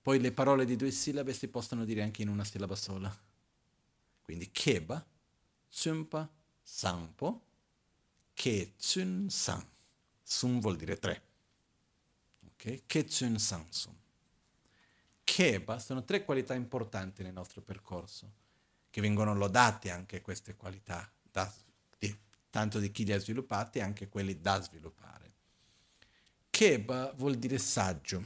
Poi 0.03 0.21
le 0.21 0.33
parole 0.33 0.65
di 0.65 0.77
due 0.77 0.91
sillabe 0.91 1.33
si 1.33 1.49
possono 1.49 1.85
dire 1.85 2.03
anche 2.03 2.23
in 2.23 2.29
una 2.29 2.45
sillaba 2.45 2.77
sola. 2.77 3.15
Quindi 4.23 4.51
Keba, 4.51 5.05
Tsunpa, 5.69 6.31
Sangpo, 6.63 7.47
Ke 8.35 8.75
Tsun 8.77 9.29
Sang. 9.31 9.67
Sun 10.23 10.59
vuol 10.59 10.77
dire 10.77 10.99
tre. 10.99 11.23
Ok? 12.47 12.87
Ketsun 12.87 13.39
Sansun. 13.39 13.95
Keba 15.23 15.79
sono 15.79 16.05
tre 16.05 16.25
qualità 16.25 16.55
importanti 16.55 17.23
nel 17.23 17.33
nostro 17.33 17.61
percorso, 17.61 18.33
che 18.91 19.01
vengono 19.01 19.35
lodate 19.35 19.91
anche 19.91 20.21
queste 20.21 20.55
qualità, 20.57 21.11
da, 21.31 21.51
tanto 22.55 22.79
di 22.79 22.93
chi 22.93 23.05
li 23.05 23.13
ha 23.13 23.19
sviluppati, 23.19 23.81
anche 23.81 24.09
quelli 24.09 24.41
da 24.41 24.63
sviluppare. 24.63 25.33
Keba 26.51 27.13
vuol 27.17 27.35
dire 27.35 27.59
saggio. 27.59 28.25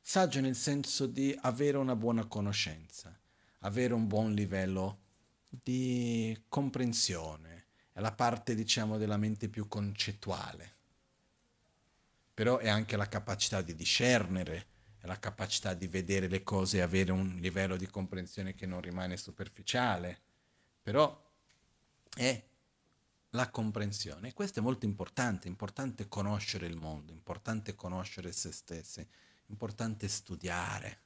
Saggio 0.00 0.40
nel 0.40 0.54
senso 0.54 1.06
di 1.06 1.36
avere 1.42 1.76
una 1.76 1.96
buona 1.96 2.26
conoscenza, 2.26 3.18
avere 3.60 3.94
un 3.94 4.06
buon 4.06 4.32
livello 4.32 5.00
di 5.48 6.40
comprensione, 6.46 7.64
è 7.92 7.98
la 7.98 8.12
parte, 8.12 8.54
diciamo, 8.54 8.96
della 8.96 9.16
mente 9.16 9.48
più 9.48 9.66
concettuale 9.66 10.74
però 12.36 12.58
è 12.58 12.68
anche 12.68 12.98
la 12.98 13.08
capacità 13.08 13.62
di 13.62 13.74
discernere, 13.74 14.66
è 14.98 15.06
la 15.06 15.18
capacità 15.18 15.72
di 15.72 15.86
vedere 15.86 16.28
le 16.28 16.42
cose 16.42 16.76
e 16.76 16.80
avere 16.82 17.10
un 17.10 17.38
livello 17.40 17.78
di 17.78 17.86
comprensione 17.86 18.54
che 18.54 18.66
non 18.66 18.82
rimane 18.82 19.16
superficiale, 19.16 20.20
però 20.82 21.18
è 22.14 22.44
la 23.30 23.50
comprensione. 23.50 24.32
Questo 24.32 24.60
è 24.60 24.62
molto 24.62 24.86
importante, 24.86 25.46
è 25.46 25.50
importante 25.50 26.08
conoscere 26.08 26.66
il 26.66 26.76
mondo, 26.76 27.12
è 27.12 27.14
importante 27.14 27.74
conoscere 27.74 28.32
se 28.32 28.52
stessi, 28.52 29.00
è 29.00 29.06
importante 29.48 30.08
studiare. 30.08 31.00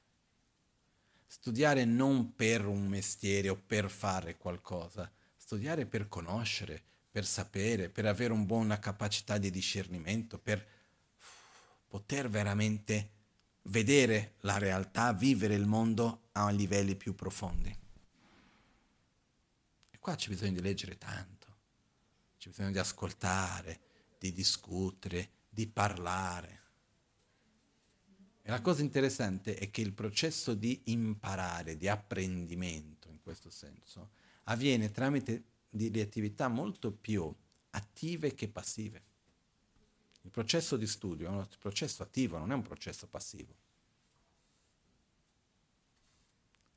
Studiare 1.25 1.85
non 1.85 2.35
per 2.35 2.65
un 2.65 2.87
mestiere 2.87 3.49
o 3.49 3.55
per 3.55 3.89
fare 3.89 4.37
qualcosa, 4.37 5.09
studiare 5.35 5.85
per 5.85 6.07
conoscere, 6.07 6.81
per 7.09 7.25
sapere, 7.25 7.89
per 7.89 8.05
avere 8.05 8.33
una 8.33 8.43
buona 8.43 8.79
capacità 8.79 9.37
di 9.37 9.49
discernimento, 9.49 10.37
per 10.39 10.65
poter 11.87 12.29
veramente 12.29 13.09
vedere 13.63 14.35
la 14.41 14.57
realtà, 14.57 15.11
vivere 15.13 15.55
il 15.55 15.65
mondo 15.65 16.29
a 16.31 16.49
livelli 16.49 16.95
più 16.95 17.15
profondi. 17.15 17.77
E 19.91 19.99
qua 19.99 20.15
c'è 20.15 20.29
bisogno 20.29 20.53
di 20.53 20.61
leggere 20.61 20.97
tanto, 20.97 21.40
c'è 22.41 22.49
bisogno 22.49 22.71
di 22.71 22.79
ascoltare, 22.79 23.79
di 24.17 24.33
discutere, 24.33 25.29
di 25.47 25.67
parlare. 25.67 26.59
E 28.41 28.49
la 28.49 28.61
cosa 28.61 28.81
interessante 28.81 29.53
è 29.53 29.69
che 29.69 29.81
il 29.81 29.93
processo 29.93 30.55
di 30.55 30.81
imparare, 30.85 31.77
di 31.77 31.87
apprendimento 31.87 33.09
in 33.09 33.21
questo 33.21 33.51
senso, 33.51 34.13
avviene 34.45 34.89
tramite 34.89 35.43
delle 35.69 36.01
attività 36.01 36.47
molto 36.47 36.91
più 36.91 37.31
attive 37.69 38.33
che 38.33 38.47
passive. 38.47 39.03
Il 40.23 40.31
processo 40.31 40.77
di 40.77 40.87
studio 40.87 41.27
è 41.27 41.29
un 41.29 41.47
processo 41.59 42.01
attivo, 42.01 42.39
non 42.39 42.51
è 42.51 42.55
un 42.55 42.63
processo 42.63 43.05
passivo. 43.05 43.53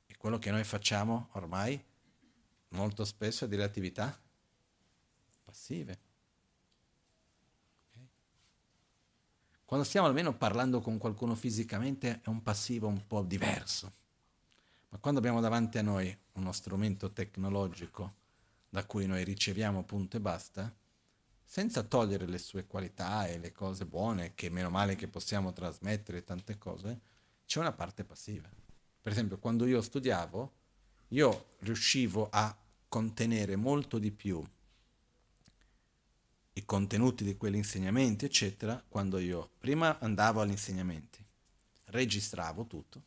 E 0.09 0.15
quello 0.19 0.39
che 0.39 0.51
noi 0.51 0.65
facciamo 0.65 1.31
ormai 1.33 1.83
molto 2.69 3.07
spesso 3.07 3.47
è 3.47 3.49
delle 3.49 3.65
attività 3.65 4.21
passive. 5.55 5.99
Okay? 7.89 8.09
Quando 9.65 9.87
stiamo 9.87 10.09
almeno 10.09 10.37
parlando 10.37 10.81
con 10.81 10.99
qualcuno 10.99 11.37
fisicamente 11.37 12.21
è 12.23 12.29
un 12.29 12.43
passivo 12.43 12.89
un 12.89 13.07
po' 13.07 13.23
diverso. 13.23 13.93
Ma 14.89 14.99
quando 14.99 15.21
abbiamo 15.21 15.41
davanti 15.41 15.79
a 15.79 15.83
noi 15.83 16.17
uno 16.33 16.51
strumento 16.51 17.13
tecnologico 17.13 18.23
da 18.69 18.85
cui 18.85 19.07
noi 19.07 19.23
riceviamo 19.23 19.85
punto 19.85 20.17
e 20.17 20.21
basta, 20.21 20.75
senza 21.45 21.85
togliere 21.85 22.27
le 22.27 22.39
sue 22.39 22.67
qualità 22.67 23.29
e 23.29 23.39
le 23.39 23.53
cose 23.53 23.87
buone, 23.87 24.35
che 24.35 24.51
meno 24.51 24.71
male 24.71 24.97
che 24.97 25.07
possiamo 25.07 25.53
trasmettere 25.53 26.25
tante 26.25 26.59
cose, 26.59 27.01
c'è 27.47 27.61
una 27.61 27.73
parte 27.73 28.03
passiva. 28.03 28.49
Per 29.01 29.13
esempio, 29.13 29.39
quando 29.39 29.67
io 29.67 29.81
studiavo, 29.81 30.53
io 31.09 31.47
riuscivo 31.61 32.29
a 32.31 32.57
contenere 32.89 33.55
molto 33.55 33.99
di 33.99 34.11
più 34.11 34.43
i 36.55 36.65
contenuti 36.65 37.25
di 37.25 37.37
quegli 37.37 37.57
insegnamenti, 37.57 38.25
eccetera, 38.25 38.83
quando 38.89 39.19
io 39.19 39.51
prima 39.59 39.99
andavo 39.99 40.41
agli 40.41 40.51
insegnamenti, 40.51 41.25
registravo 41.87 42.67
tutto, 42.67 43.03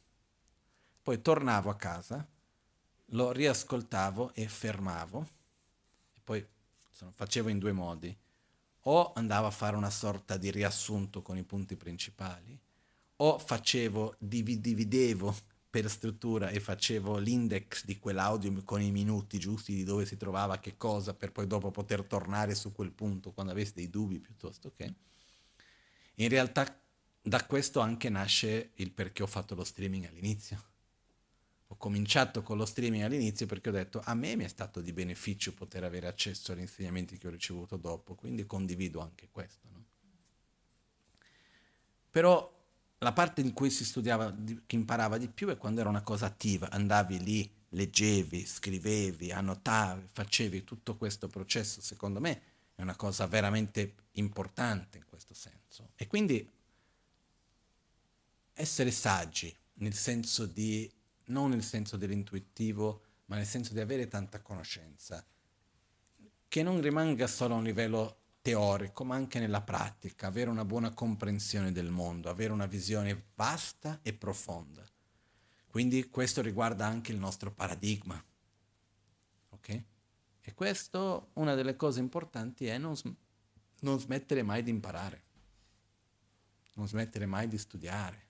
poi 1.02 1.22
tornavo 1.22 1.70
a 1.70 1.76
casa, 1.76 2.28
lo 3.12 3.32
riascoltavo 3.32 4.34
e 4.34 4.48
fermavo, 4.48 5.28
e 6.14 6.20
poi 6.24 6.46
facevo 7.14 7.50
in 7.50 7.60
due 7.60 7.72
modi. 7.72 8.16
O 8.90 9.14
andavo 9.14 9.48
a 9.48 9.52
fare 9.52 9.76
una 9.76 9.90
sorta 9.90 10.38
di 10.38 10.50
riassunto 10.50 11.22
con 11.22 11.38
i 11.38 11.44
punti 11.44 11.76
principali, 11.76 12.58
o 13.18 13.40
facevo, 13.40 14.16
dividevo 14.20 15.36
per 15.82 15.90
struttura 15.90 16.50
e 16.50 16.60
facevo 16.60 17.18
l'index 17.18 17.86
di 17.86 18.00
quell'audio 18.00 18.64
con 18.64 18.82
i 18.82 18.92
minuti 18.92 19.38
giusti 19.38 19.74
di 19.74 19.84
dove 19.84 20.06
si 20.06 20.18
trovava 20.18 20.60
che 20.60 20.76
cosa, 20.78 21.14
per 21.14 21.32
poi 21.32 21.46
dopo 21.46 21.72
poter 21.72 22.04
tornare 22.04 22.56
su 22.56 22.72
quel 22.72 22.92
punto 22.92 23.32
quando 23.32 23.52
avessi 23.52 23.74
dei 23.76 23.90
dubbi 23.90 24.20
piuttosto 24.20 24.72
che. 24.76 24.94
In 26.16 26.30
realtà 26.30 26.80
da 27.22 27.46
questo 27.46 27.80
anche 27.80 28.10
nasce 28.10 28.72
il 28.76 28.92
perché 28.92 29.22
ho 29.22 29.28
fatto 29.28 29.54
lo 29.54 29.64
streaming 29.64 30.06
all'inizio 30.06 30.76
ho 31.70 31.76
cominciato 31.76 32.44
con 32.44 32.58
lo 32.58 32.66
streaming 32.66 33.04
all'inizio 33.04 33.46
perché 33.46 33.70
ho 33.70 33.74
detto 33.74 34.02
a 34.04 34.14
me 34.14 34.36
mi 34.38 34.46
è 34.46 34.48
stato 34.48 34.80
di 34.80 34.94
beneficio 34.94 35.54
poter 35.54 35.84
avere 35.84 36.08
accesso 36.08 36.54
agli 36.54 36.62
insegnamenti 36.62 37.18
che 37.18 37.28
ho 37.28 37.30
ricevuto 37.30 37.76
dopo, 37.76 38.16
quindi 38.16 38.46
condivido 38.46 39.02
anche 39.02 39.28
questo. 39.30 39.68
No? 39.70 39.84
Però 42.10 42.57
la 43.00 43.14
parte 43.14 43.42
in 43.42 43.54
cui 43.54 43.70
si 43.70 43.86
studiava, 43.86 44.36
che 44.66 44.76
imparava 44.76 45.18
di 45.18 45.28
più 45.28 45.48
è 45.50 45.58
quando 45.58 45.82
era 45.82 45.90
una 45.90 46.02
cosa 46.02 46.26
attiva, 46.26 46.70
andavi 46.70 47.24
lì, 47.24 47.52
leggevi, 47.70 48.46
scrivevi, 48.46 49.32
annotavi, 49.32 50.08
facevi 50.12 50.64
tutto 50.64 50.98
questo 50.98 51.28
processo, 51.28 51.82
secondo 51.82 52.20
me 52.20 52.42
è 52.76 52.82
una 52.82 52.96
cosa 52.96 53.28
veramente 53.28 53.96
importante 54.14 54.98
in 54.98 55.06
questo 55.06 55.34
senso. 55.34 55.90
E 55.96 56.08
quindi 56.08 56.50
essere 58.54 58.92
saggi, 58.92 59.56
nel 59.76 59.94
senso 59.94 60.46
di 60.46 60.92
non 61.26 61.50
nel 61.50 61.64
senso 61.64 61.98
dell'intuitivo, 61.98 63.02
ma 63.26 63.36
nel 63.36 63.46
senso 63.46 63.74
di 63.74 63.80
avere 63.80 64.08
tanta 64.08 64.42
conoscenza, 64.42 65.24
che 66.48 66.64
non 66.64 66.82
rimanga 66.82 67.28
solo 67.28 67.56
a 67.56 67.58
un 67.58 67.64
livello 67.64 68.18
teorico, 68.48 69.04
ma 69.04 69.16
anche 69.16 69.40
nella 69.40 69.62
pratica, 69.62 70.28
avere 70.28 70.50
una 70.50 70.64
buona 70.64 70.94
comprensione 70.94 71.74
del 71.74 71.90
mondo, 71.90 72.30
avere 72.30 72.54
una 72.54 72.66
visione 72.66 73.26
vasta 73.36 74.00
e 74.02 74.14
profonda. 74.14 74.86
Quindi 75.68 76.10
questo 76.10 76.42
riguarda 76.42 76.86
anche 76.86 77.12
il 77.12 77.18
nostro 77.18 77.52
paradigma. 77.52 78.24
Ok? 79.50 79.84
E 80.40 80.54
questo, 80.54 81.32
una 81.34 81.56
delle 81.56 81.76
cose 81.76 82.00
importanti 82.00 82.68
è 82.68 82.78
non, 82.78 82.96
non 83.82 84.00
smettere 84.00 84.44
mai 84.44 84.64
di 84.64 84.70
imparare, 84.70 85.24
non 86.76 86.88
smettere 86.88 87.26
mai 87.26 87.50
di 87.50 87.58
studiare 87.58 88.26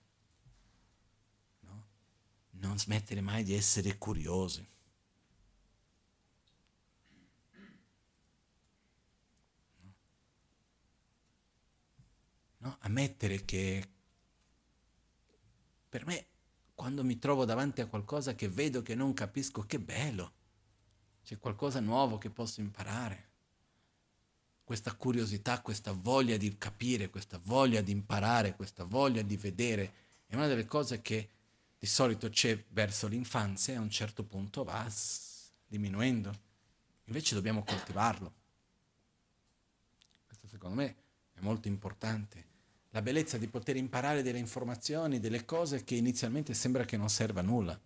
non 2.60 2.76
smettere 2.76 3.20
mai 3.20 3.44
di 3.44 3.54
essere 3.54 3.98
curiosi. 3.98 4.66
No? 12.58 12.76
Ammettere 12.80 13.44
che 13.44 13.88
per 15.88 16.04
me, 16.04 16.26
quando 16.74 17.02
mi 17.02 17.18
trovo 17.18 17.44
davanti 17.44 17.80
a 17.80 17.86
qualcosa 17.86 18.34
che 18.34 18.48
vedo 18.48 18.82
che 18.82 18.94
non 18.94 19.14
capisco, 19.14 19.62
che 19.62 19.78
bello, 19.78 20.32
c'è 21.24 21.38
qualcosa 21.38 21.80
nuovo 21.80 22.18
che 22.18 22.30
posso 22.30 22.60
imparare. 22.60 23.26
Questa 24.64 24.94
curiosità, 24.94 25.62
questa 25.62 25.92
voglia 25.92 26.36
di 26.36 26.56
capire, 26.58 27.08
questa 27.08 27.40
voglia 27.42 27.80
di 27.80 27.90
imparare, 27.90 28.54
questa 28.54 28.84
voglia 28.84 29.22
di 29.22 29.36
vedere, 29.36 29.92
è 30.26 30.34
una 30.34 30.46
delle 30.46 30.66
cose 30.66 31.00
che 31.00 31.30
di 31.78 31.86
solito 31.86 32.28
c'è 32.28 32.64
verso 32.68 33.06
l'infanzia 33.06 33.74
e 33.74 33.76
a 33.76 33.80
un 33.80 33.90
certo 33.90 34.24
punto 34.24 34.64
va 34.64 34.86
diminuendo. 35.66 36.46
Invece 37.04 37.34
dobbiamo 37.34 37.64
coltivarlo. 37.64 38.34
Questo 40.26 40.46
secondo 40.46 40.76
me 40.76 40.96
è 41.38 41.42
molto 41.42 41.68
importante. 41.68 42.46
La 42.90 43.02
bellezza 43.02 43.38
di 43.38 43.48
poter 43.48 43.76
imparare 43.76 44.22
delle 44.22 44.38
informazioni, 44.38 45.20
delle 45.20 45.44
cose 45.44 45.84
che 45.84 45.94
inizialmente 45.94 46.54
sembra 46.54 46.84
che 46.84 46.96
non 46.96 47.08
serva 47.08 47.40
a 47.40 47.44
nulla, 47.44 47.78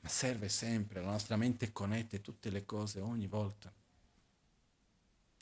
ma 0.00 0.08
serve 0.08 0.48
sempre, 0.48 1.00
la 1.00 1.10
nostra 1.10 1.36
mente 1.36 1.72
connette 1.72 2.20
tutte 2.20 2.50
le 2.50 2.64
cose 2.64 3.00
ogni 3.00 3.26
volta. 3.26 3.72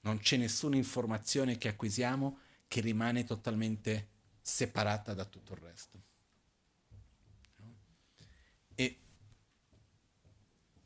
Non 0.02 0.18
c'è 0.18 0.36
nessuna 0.36 0.76
informazione 0.76 1.58
che 1.58 1.68
acquisiamo 1.68 2.38
che 2.66 2.80
rimane 2.80 3.24
totalmente 3.24 4.08
separata 4.40 5.12
da 5.14 5.24
tutto 5.24 5.52
il 5.52 5.58
resto. 5.58 6.06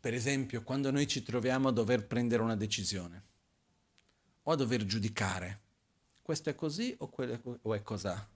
Per 0.02 0.14
esempio, 0.14 0.64
quando 0.64 0.90
noi 0.90 1.06
ci 1.06 1.22
troviamo 1.22 1.68
a 1.68 1.70
dover 1.70 2.04
prendere 2.08 2.42
una 2.42 2.56
decisione 2.56 3.22
o 4.42 4.50
a 4.50 4.56
dover 4.56 4.84
giudicare, 4.84 5.60
questo 6.22 6.50
è 6.50 6.54
così 6.54 6.94
o, 6.98 7.08
quello, 7.08 7.58
o 7.62 7.74
è 7.74 7.82
cos'ha? 7.82 8.28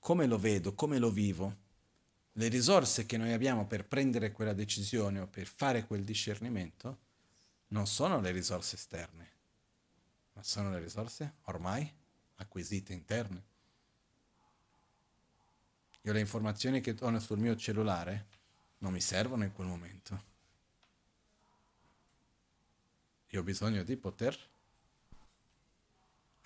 Come 0.00 0.26
lo 0.26 0.38
vedo, 0.38 0.74
come 0.74 0.98
lo 0.98 1.10
vivo? 1.10 1.66
Le 2.32 2.48
risorse 2.48 3.06
che 3.06 3.16
noi 3.16 3.32
abbiamo 3.32 3.66
per 3.66 3.86
prendere 3.86 4.32
quella 4.32 4.52
decisione 4.52 5.20
o 5.20 5.26
per 5.26 5.46
fare 5.46 5.86
quel 5.86 6.04
discernimento 6.04 7.06
non 7.68 7.86
sono 7.86 8.20
le 8.20 8.30
risorse 8.30 8.76
esterne, 8.76 9.30
ma 10.34 10.42
sono 10.42 10.70
le 10.70 10.78
risorse 10.78 11.34
ormai 11.42 11.92
acquisite 12.36 12.92
interne. 12.92 13.42
Io 16.02 16.12
le 16.12 16.20
informazioni 16.20 16.80
che 16.80 16.96
ho 16.98 17.18
sul 17.18 17.38
mio 17.38 17.56
cellulare 17.56 18.26
non 18.78 18.92
mi 18.92 19.00
servono 19.00 19.44
in 19.44 19.52
quel 19.52 19.66
momento. 19.66 20.36
Io 23.30 23.40
ho 23.40 23.42
bisogno 23.44 23.82
di 23.82 23.96
poter 23.96 24.38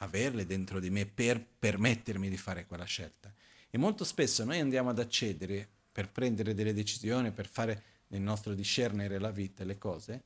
averle 0.02 0.46
dentro 0.46 0.80
di 0.80 0.90
me 0.90 1.06
per 1.06 1.44
permettermi 1.58 2.28
di 2.28 2.36
fare 2.36 2.66
quella 2.66 2.84
scelta. 2.84 3.32
E 3.70 3.78
molto 3.78 4.04
spesso 4.04 4.44
noi 4.44 4.60
andiamo 4.60 4.90
ad 4.90 4.98
accedere 4.98 5.66
per 5.90 6.10
prendere 6.10 6.54
delle 6.54 6.74
decisioni, 6.74 7.30
per 7.30 7.48
fare 7.48 7.82
nel 8.08 8.20
nostro 8.20 8.54
discernere 8.54 9.18
la 9.18 9.30
vita 9.30 9.62
e 9.62 9.66
le 9.66 9.78
cose, 9.78 10.22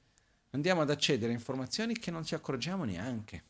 andiamo 0.51 0.81
ad 0.81 0.91
accedere 0.91 1.33
a 1.33 1.35
informazioni 1.35 1.99
che 1.99 2.11
non 2.11 2.25
ci 2.25 2.35
accorgiamo 2.35 2.85
neanche, 2.85 3.43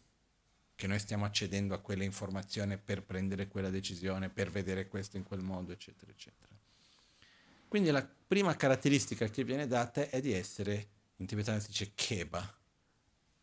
che 0.75 0.87
noi 0.87 0.99
stiamo 0.99 1.25
accedendo 1.25 1.75
a 1.75 1.79
quelle 1.79 2.05
informazioni 2.05 2.77
per 2.77 3.03
prendere 3.03 3.49
quella 3.49 3.71
decisione, 3.71 4.29
per 4.29 4.51
vedere 4.51 4.89
questo 4.89 5.17
in 5.17 5.23
quel 5.23 5.41
modo, 5.41 5.73
eccetera, 5.73 6.11
eccetera. 6.11 6.55
Quindi 7.69 7.91
la 7.91 8.07
prima 8.07 8.55
caratteristica 8.57 9.29
che 9.29 9.45
viene 9.45 9.67
data 9.67 10.09
è 10.09 10.21
di 10.21 10.33
essere, 10.33 10.89
in 11.17 11.27
tibetano 11.27 11.61
si 11.61 11.69
dice 11.69 11.93
keba, 11.95 12.55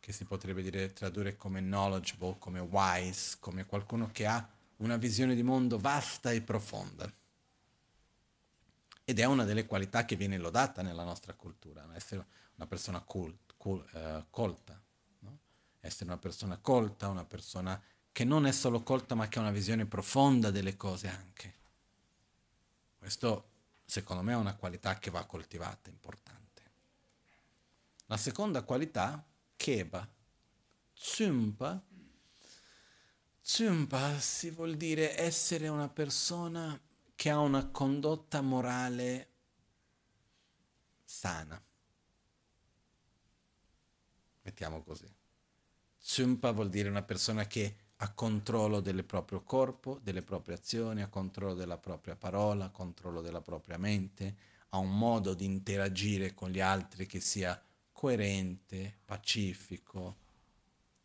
che 0.03 0.11
si 0.11 0.25
potrebbe 0.25 0.61
dire 0.61 0.91
tradurre 0.91 1.37
come 1.37 1.61
knowledgeable, 1.61 2.35
come 2.37 2.59
wise, 2.59 3.37
come 3.39 3.65
qualcuno 3.65 4.09
che 4.11 4.25
ha 4.25 4.45
una 4.77 4.97
visione 4.97 5.33
di 5.33 5.43
mondo 5.43 5.79
vasta 5.79 6.29
e 6.31 6.41
profonda. 6.41 7.09
Ed 9.05 9.17
è 9.17 9.23
una 9.23 9.45
delle 9.45 9.65
qualità 9.65 10.03
che 10.03 10.17
viene 10.17 10.37
lodata 10.37 10.81
nella 10.81 11.05
nostra 11.05 11.33
cultura, 11.35 11.87
essere 11.93 12.25
una 12.55 12.67
persona 12.67 12.99
cult, 12.99 13.53
cult, 13.55 13.93
uh, 13.93 14.25
colta, 14.29 14.77
no? 15.19 15.39
essere 15.79 16.09
una 16.09 16.19
persona 16.19 16.57
colta, 16.57 17.07
una 17.07 17.23
persona 17.23 17.81
che 18.11 18.25
non 18.25 18.45
è 18.45 18.51
solo 18.51 18.83
colta 18.83 19.15
ma 19.15 19.29
che 19.29 19.39
ha 19.39 19.41
una 19.41 19.51
visione 19.51 19.85
profonda 19.85 20.51
delle 20.51 20.75
cose 20.75 21.07
anche. 21.07 21.53
Questo 22.97 23.51
secondo 23.85 24.21
me 24.21 24.33
è 24.33 24.35
una 24.35 24.55
qualità 24.55 24.99
che 24.99 25.11
va 25.11 25.23
coltivata, 25.23 25.89
importante. 25.89 26.61
La 28.07 28.17
seconda 28.17 28.63
qualità, 28.63 29.27
keba, 29.63 30.05
tsumpa, 30.93 31.81
tsumpa 33.41 34.19
si 34.19 34.49
vuol 34.49 34.75
dire 34.75 35.17
essere 35.17 35.69
una 35.69 35.87
persona 35.87 36.77
che 37.15 37.29
ha 37.29 37.39
una 37.39 37.67
condotta 37.67 38.41
morale 38.41 39.29
sana. 41.05 41.63
Mettiamo 44.41 44.83
così. 44.83 45.09
Tsumpa 45.97 46.51
vuol 46.51 46.67
dire 46.67 46.89
una 46.89 47.03
persona 47.03 47.47
che 47.47 47.77
ha 47.95 48.11
controllo 48.11 48.81
del 48.81 49.05
proprio 49.05 49.43
corpo, 49.43 49.97
delle 50.03 50.23
proprie 50.23 50.55
azioni, 50.55 51.01
ha 51.01 51.07
controllo 51.07 51.53
della 51.53 51.77
propria 51.77 52.17
parola, 52.17 52.69
controllo 52.69 53.21
della 53.21 53.41
propria 53.41 53.77
mente, 53.77 54.35
ha 54.71 54.77
un 54.77 54.97
modo 54.97 55.33
di 55.33 55.45
interagire 55.45 56.33
con 56.33 56.49
gli 56.49 56.59
altri 56.59 57.05
che 57.05 57.21
sia 57.21 57.57
coerente, 58.03 58.97
pacifico, 59.05 60.17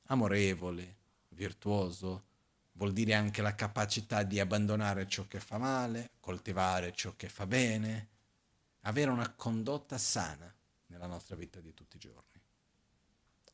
amorevole, 0.07 0.97
virtuoso, 1.29 2.25
vuol 2.73 2.93
dire 2.93 3.15
anche 3.15 3.41
la 3.41 3.55
capacità 3.55 4.25
di 4.25 4.41
abbandonare 4.41 5.07
ciò 5.07 5.25
che 5.29 5.39
fa 5.39 5.59
male, 5.59 6.11
coltivare 6.19 6.93
ciò 6.93 7.15
che 7.15 7.29
fa 7.29 7.47
bene, 7.47 8.09
avere 8.81 9.13
una 9.13 9.31
condotta 9.31 9.97
sana 9.97 10.53
nella 10.87 11.07
nostra 11.07 11.37
vita 11.37 11.61
di 11.61 11.73
tutti 11.73 11.95
i 11.95 12.01
giorni. 12.01 12.41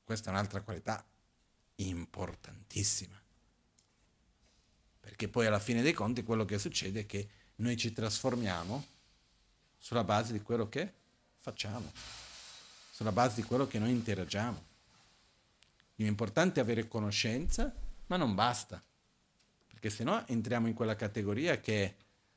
Questa 0.02 0.30
è 0.30 0.32
un'altra 0.32 0.62
qualità 0.62 1.04
importantissima. 1.74 3.20
Perché 5.00 5.28
poi 5.28 5.44
alla 5.44 5.60
fine 5.60 5.82
dei 5.82 5.92
conti 5.92 6.22
quello 6.22 6.46
che 6.46 6.58
succede 6.58 7.00
è 7.00 7.06
che 7.06 7.28
noi 7.56 7.76
ci 7.76 7.92
trasformiamo 7.92 8.86
sulla 9.76 10.02
base 10.02 10.32
di 10.32 10.40
quello 10.40 10.66
che 10.70 10.90
facciamo 11.36 12.23
sulla 12.94 13.10
base 13.10 13.40
di 13.40 13.42
quello 13.42 13.66
che 13.66 13.80
noi 13.80 13.90
interagiamo. 13.90 14.62
L'importante 15.96 16.60
è 16.60 16.62
avere 16.62 16.86
conoscenza, 16.86 17.74
ma 18.06 18.16
non 18.16 18.36
basta, 18.36 18.80
perché 19.66 19.90
se 19.90 20.04
no 20.04 20.24
entriamo 20.28 20.68
in 20.68 20.74
quella 20.74 20.94
categoria 20.94 21.58
che 21.58 21.84
è 21.84 21.94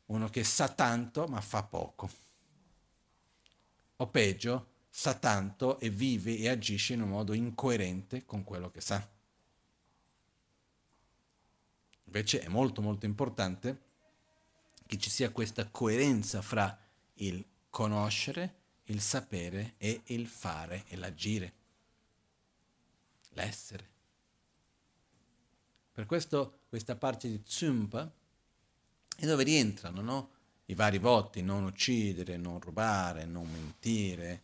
uno 0.07 0.29
che 0.29 0.43
sa 0.43 0.67
tanto 0.67 1.27
ma 1.27 1.41
fa 1.41 1.61
poco. 1.61 2.09
O 3.97 4.07
peggio, 4.07 4.69
sa 4.89 5.13
tanto 5.13 5.77
e 5.79 5.91
vive 5.91 6.35
e 6.35 6.49
agisce 6.49 6.93
in 6.93 7.03
un 7.03 7.09
modo 7.09 7.33
incoerente 7.33 8.25
con 8.25 8.43
quello 8.43 8.71
che 8.71 8.81
sa. 8.81 9.07
Invece 12.05 12.39
è 12.39 12.47
molto 12.47 12.81
molto 12.81 13.05
importante 13.05 13.81
che 14.87 14.97
ci 14.97 15.11
sia 15.11 15.29
questa 15.29 15.67
coerenza 15.67 16.41
fra 16.41 16.75
il 17.15 17.45
conoscere 17.69 18.56
il 18.89 19.01
sapere 19.01 19.73
e 19.77 20.01
il 20.05 20.27
fare 20.27 20.83
e 20.87 20.95
l'agire, 20.95 21.53
l'essere. 23.29 23.95
Per 25.91 26.05
questo 26.05 26.59
questa 26.69 26.95
parte 26.95 27.27
di 27.27 27.41
Tsumpa 27.41 28.11
è 29.17 29.25
dove 29.25 29.43
rientrano 29.43 30.01
no? 30.01 30.31
i 30.65 30.75
vari 30.75 30.99
voti, 30.99 31.41
non 31.41 31.63
uccidere, 31.63 32.37
non 32.37 32.59
rubare, 32.59 33.25
non 33.25 33.49
mentire, 33.49 34.43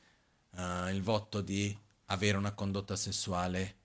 uh, 0.52 0.88
il 0.88 1.02
voto 1.02 1.42
di 1.42 1.78
avere 2.06 2.38
una 2.38 2.54
condotta 2.54 2.96
sessuale 2.96 3.76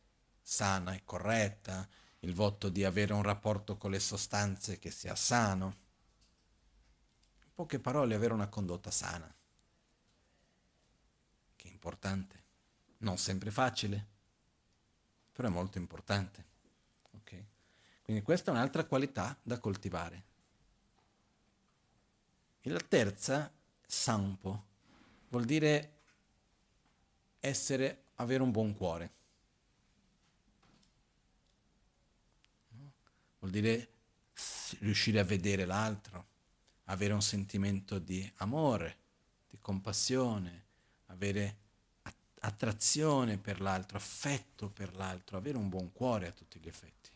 sana 0.40 0.94
e 0.94 1.02
corretta, 1.04 1.86
il 2.20 2.32
voto 2.32 2.68
di 2.68 2.84
avere 2.84 3.12
un 3.12 3.22
rapporto 3.22 3.76
con 3.76 3.90
le 3.90 4.00
sostanze 4.00 4.78
che 4.78 4.90
sia 4.90 5.14
sano. 5.14 5.66
In 7.44 7.50
poche 7.54 7.80
parole, 7.80 8.14
avere 8.14 8.34
una 8.34 8.48
condotta 8.48 8.90
sana 8.90 9.32
importante. 11.88 12.44
Non 12.98 13.16
sempre 13.16 13.50
facile, 13.50 14.06
però 15.32 15.48
è 15.48 15.50
molto 15.50 15.78
importante. 15.78 16.44
Okay? 17.12 17.46
Quindi 18.02 18.22
questa 18.22 18.50
è 18.50 18.54
un'altra 18.54 18.84
qualità 18.84 19.38
da 19.42 19.58
coltivare. 19.58 20.24
E 22.60 22.70
la 22.70 22.80
terza, 22.80 23.50
sampo, 23.86 24.66
vuol 25.28 25.44
dire 25.44 25.92
essere, 27.40 28.04
avere 28.16 28.42
un 28.42 28.50
buon 28.50 28.74
cuore. 28.74 29.12
Vuol 33.38 33.50
dire 33.50 33.88
riuscire 34.80 35.20
a 35.20 35.24
vedere 35.24 35.64
l'altro, 35.64 36.26
avere 36.84 37.14
un 37.14 37.22
sentimento 37.22 37.98
di 37.98 38.30
amore, 38.36 38.98
di 39.48 39.58
compassione, 39.58 40.66
avere 41.06 41.66
attrazione 42.40 43.38
per 43.38 43.60
l'altro, 43.60 43.96
affetto 43.96 44.68
per 44.68 44.94
l'altro, 44.94 45.36
avere 45.36 45.56
un 45.56 45.68
buon 45.68 45.92
cuore 45.92 46.28
a 46.28 46.32
tutti 46.32 46.58
gli 46.58 46.68
effetti. 46.68 47.10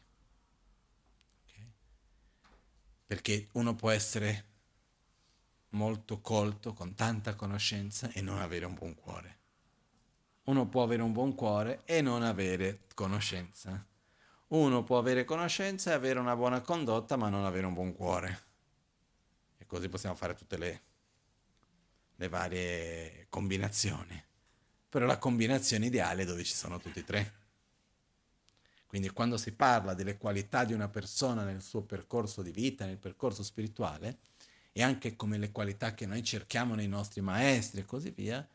Okay? 1.46 1.70
Perché 3.06 3.48
uno 3.52 3.74
può 3.74 3.90
essere 3.90 4.50
molto 5.70 6.20
colto, 6.20 6.72
con 6.74 6.94
tanta 6.94 7.34
conoscenza 7.34 8.10
e 8.12 8.20
non 8.20 8.38
avere 8.38 8.66
un 8.66 8.74
buon 8.74 8.94
cuore. 8.94 9.38
Uno 10.44 10.66
può 10.66 10.82
avere 10.82 11.02
un 11.02 11.12
buon 11.12 11.34
cuore 11.34 11.82
e 11.84 12.00
non 12.00 12.22
avere 12.22 12.80
conoscenza. 12.94 13.86
Uno 14.48 14.84
può 14.84 14.98
avere 14.98 15.24
conoscenza 15.24 15.90
e 15.90 15.94
avere 15.94 16.18
una 16.18 16.36
buona 16.36 16.60
condotta 16.60 17.16
ma 17.16 17.28
non 17.28 17.44
avere 17.44 17.66
un 17.66 17.74
buon 17.74 17.94
cuore. 17.94 18.42
E 19.56 19.66
così 19.66 19.88
possiamo 19.88 20.16
fare 20.16 20.34
tutte 20.34 20.58
le, 20.58 20.82
le 22.16 22.28
varie 22.28 23.26
combinazioni 23.30 24.30
però 24.92 25.06
la 25.06 25.16
combinazione 25.16 25.86
ideale 25.86 26.20
è 26.20 26.26
dove 26.26 26.44
ci 26.44 26.52
sono 26.52 26.78
tutti 26.78 26.98
e 26.98 27.04
tre. 27.04 27.32
Quindi 28.86 29.08
quando 29.08 29.38
si 29.38 29.52
parla 29.52 29.94
delle 29.94 30.18
qualità 30.18 30.66
di 30.66 30.74
una 30.74 30.90
persona 30.90 31.44
nel 31.44 31.62
suo 31.62 31.80
percorso 31.80 32.42
di 32.42 32.50
vita, 32.50 32.84
nel 32.84 32.98
percorso 32.98 33.42
spirituale, 33.42 34.18
e 34.70 34.82
anche 34.82 35.16
come 35.16 35.38
le 35.38 35.50
qualità 35.50 35.94
che 35.94 36.04
noi 36.04 36.22
cerchiamo 36.22 36.74
nei 36.74 36.88
nostri 36.88 37.22
maestri 37.22 37.80
e 37.80 37.86
così 37.86 38.10
via, 38.10 38.46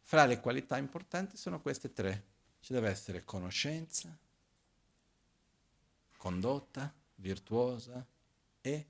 fra 0.00 0.24
le 0.24 0.40
qualità 0.40 0.78
importanti 0.78 1.36
sono 1.36 1.60
queste 1.60 1.92
tre. 1.92 2.24
Ci 2.60 2.72
deve 2.72 2.88
essere 2.88 3.22
conoscenza, 3.24 4.16
condotta 6.16 6.90
virtuosa 7.16 8.02
e 8.62 8.86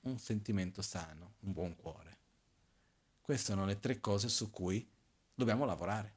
un 0.00 0.18
sentimento 0.18 0.82
sano, 0.82 1.36
un 1.40 1.52
buon 1.52 1.74
cuore. 1.76 2.18
Queste 3.22 3.52
sono 3.52 3.64
le 3.64 3.78
tre 3.78 4.00
cose 4.00 4.28
su 4.28 4.50
cui 4.50 4.86
dobbiamo 5.34 5.64
lavorare. 5.64 6.12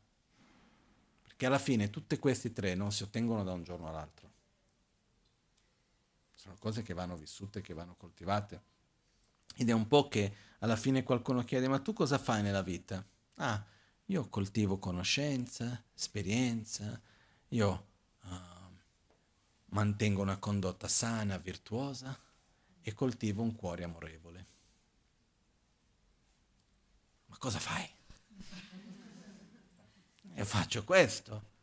Perché 1.23 1.45
alla 1.45 1.59
fine 1.59 1.89
tutte 1.89 2.19
queste 2.19 2.53
tre 2.53 2.75
non 2.75 2.91
si 2.91 3.03
ottengono 3.03 3.43
da 3.43 3.51
un 3.51 3.63
giorno 3.63 3.87
all'altro. 3.87 4.31
Sono 6.35 6.55
cose 6.59 6.83
che 6.83 6.93
vanno 6.93 7.17
vissute, 7.17 7.61
che 7.61 7.73
vanno 7.73 7.95
coltivate. 7.95 8.61
Ed 9.55 9.69
è 9.69 9.73
un 9.73 9.87
po' 9.87 10.07
che 10.07 10.35
alla 10.59 10.75
fine 10.75 11.03
qualcuno 11.03 11.43
chiede, 11.43 11.67
ma 11.67 11.79
tu 11.79 11.93
cosa 11.93 12.17
fai 12.17 12.41
nella 12.41 12.61
vita? 12.61 13.03
Ah, 13.35 13.63
io 14.05 14.29
coltivo 14.29 14.77
conoscenza, 14.77 15.83
esperienza, 15.93 16.99
io 17.49 17.87
uh, 18.23 18.27
mantengo 19.65 20.21
una 20.21 20.37
condotta 20.37 20.87
sana, 20.87 21.37
virtuosa 21.37 22.17
e 22.81 22.93
coltivo 22.93 23.41
un 23.41 23.55
cuore 23.55 23.83
amorevole. 23.83 24.45
Ma 27.25 27.37
cosa 27.37 27.59
fai? 27.59 27.96
E 30.37 30.45
faccio 30.45 30.83
questo. 30.83 31.55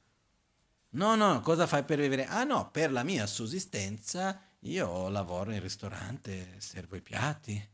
No, 0.91 1.15
no, 1.15 1.41
cosa 1.43 1.65
fai 1.69 1.85
per 1.85 2.01
vivere? 2.01 2.27
Ah 2.27 2.43
no, 2.43 2.73
per 2.73 2.91
la 2.91 3.05
mia 3.05 3.25
sussistenza 3.25 4.41
io 4.61 5.09
lavoro 5.11 5.53
in 5.53 5.61
ristorante, 5.61 6.57
servo 6.59 6.97
i 6.97 7.01
piatti, 7.01 7.69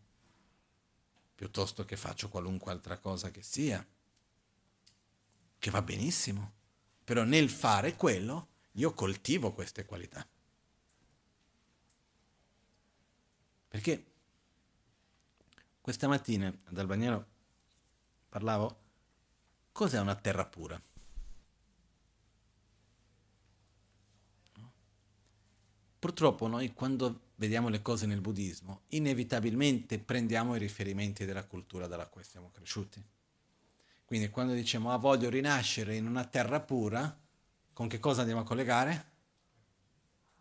piuttosto 1.34 1.86
che 1.86 1.96
faccio 1.96 2.28
qualunque 2.28 2.70
altra 2.70 2.98
cosa 2.98 3.30
che 3.30 3.42
sia, 3.42 3.84
che 5.58 5.70
va 5.70 5.80
benissimo. 5.80 6.52
Però 7.02 7.22
nel 7.22 7.48
fare 7.48 7.96
quello 7.96 8.48
io 8.72 8.92
coltivo 8.92 9.54
queste 9.54 9.86
qualità. 9.86 10.26
Perché 13.68 14.04
questa 15.80 16.08
mattina 16.08 16.54
ad 16.64 16.78
Albaniero 16.78 17.26
parlavo, 18.28 18.80
cos'è 19.72 19.98
una 19.98 20.14
terra 20.14 20.44
pura? 20.44 20.78
Purtroppo 26.00 26.46
noi 26.46 26.72
quando 26.72 27.28
vediamo 27.34 27.68
le 27.68 27.82
cose 27.82 28.06
nel 28.06 28.22
buddismo, 28.22 28.84
inevitabilmente 28.88 29.98
prendiamo 29.98 30.56
i 30.56 30.58
riferimenti 30.58 31.26
della 31.26 31.44
cultura 31.44 31.86
dalla 31.86 32.06
quale 32.06 32.26
siamo 32.26 32.50
cresciuti. 32.50 33.04
Quindi 34.06 34.30
quando 34.30 34.54
diciamo 34.54 34.90
ah 34.90 34.96
voglio 34.96 35.28
rinascere 35.28 35.96
in 35.96 36.06
una 36.06 36.24
terra 36.24 36.58
pura, 36.58 37.14
con 37.74 37.86
che 37.86 37.98
cosa 37.98 38.20
andiamo 38.20 38.40
a 38.40 38.44
collegare? 38.44 39.10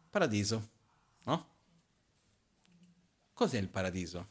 Paradiso, 0.10 0.70
no? 1.24 1.48
Cos'è 3.34 3.58
il 3.58 3.68
paradiso? 3.68 4.28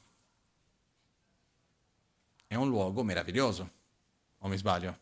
È 2.46 2.54
un 2.54 2.68
luogo 2.68 3.02
meraviglioso, 3.02 3.70
o 4.38 4.48
mi 4.48 4.56
sbaglio? 4.56 4.98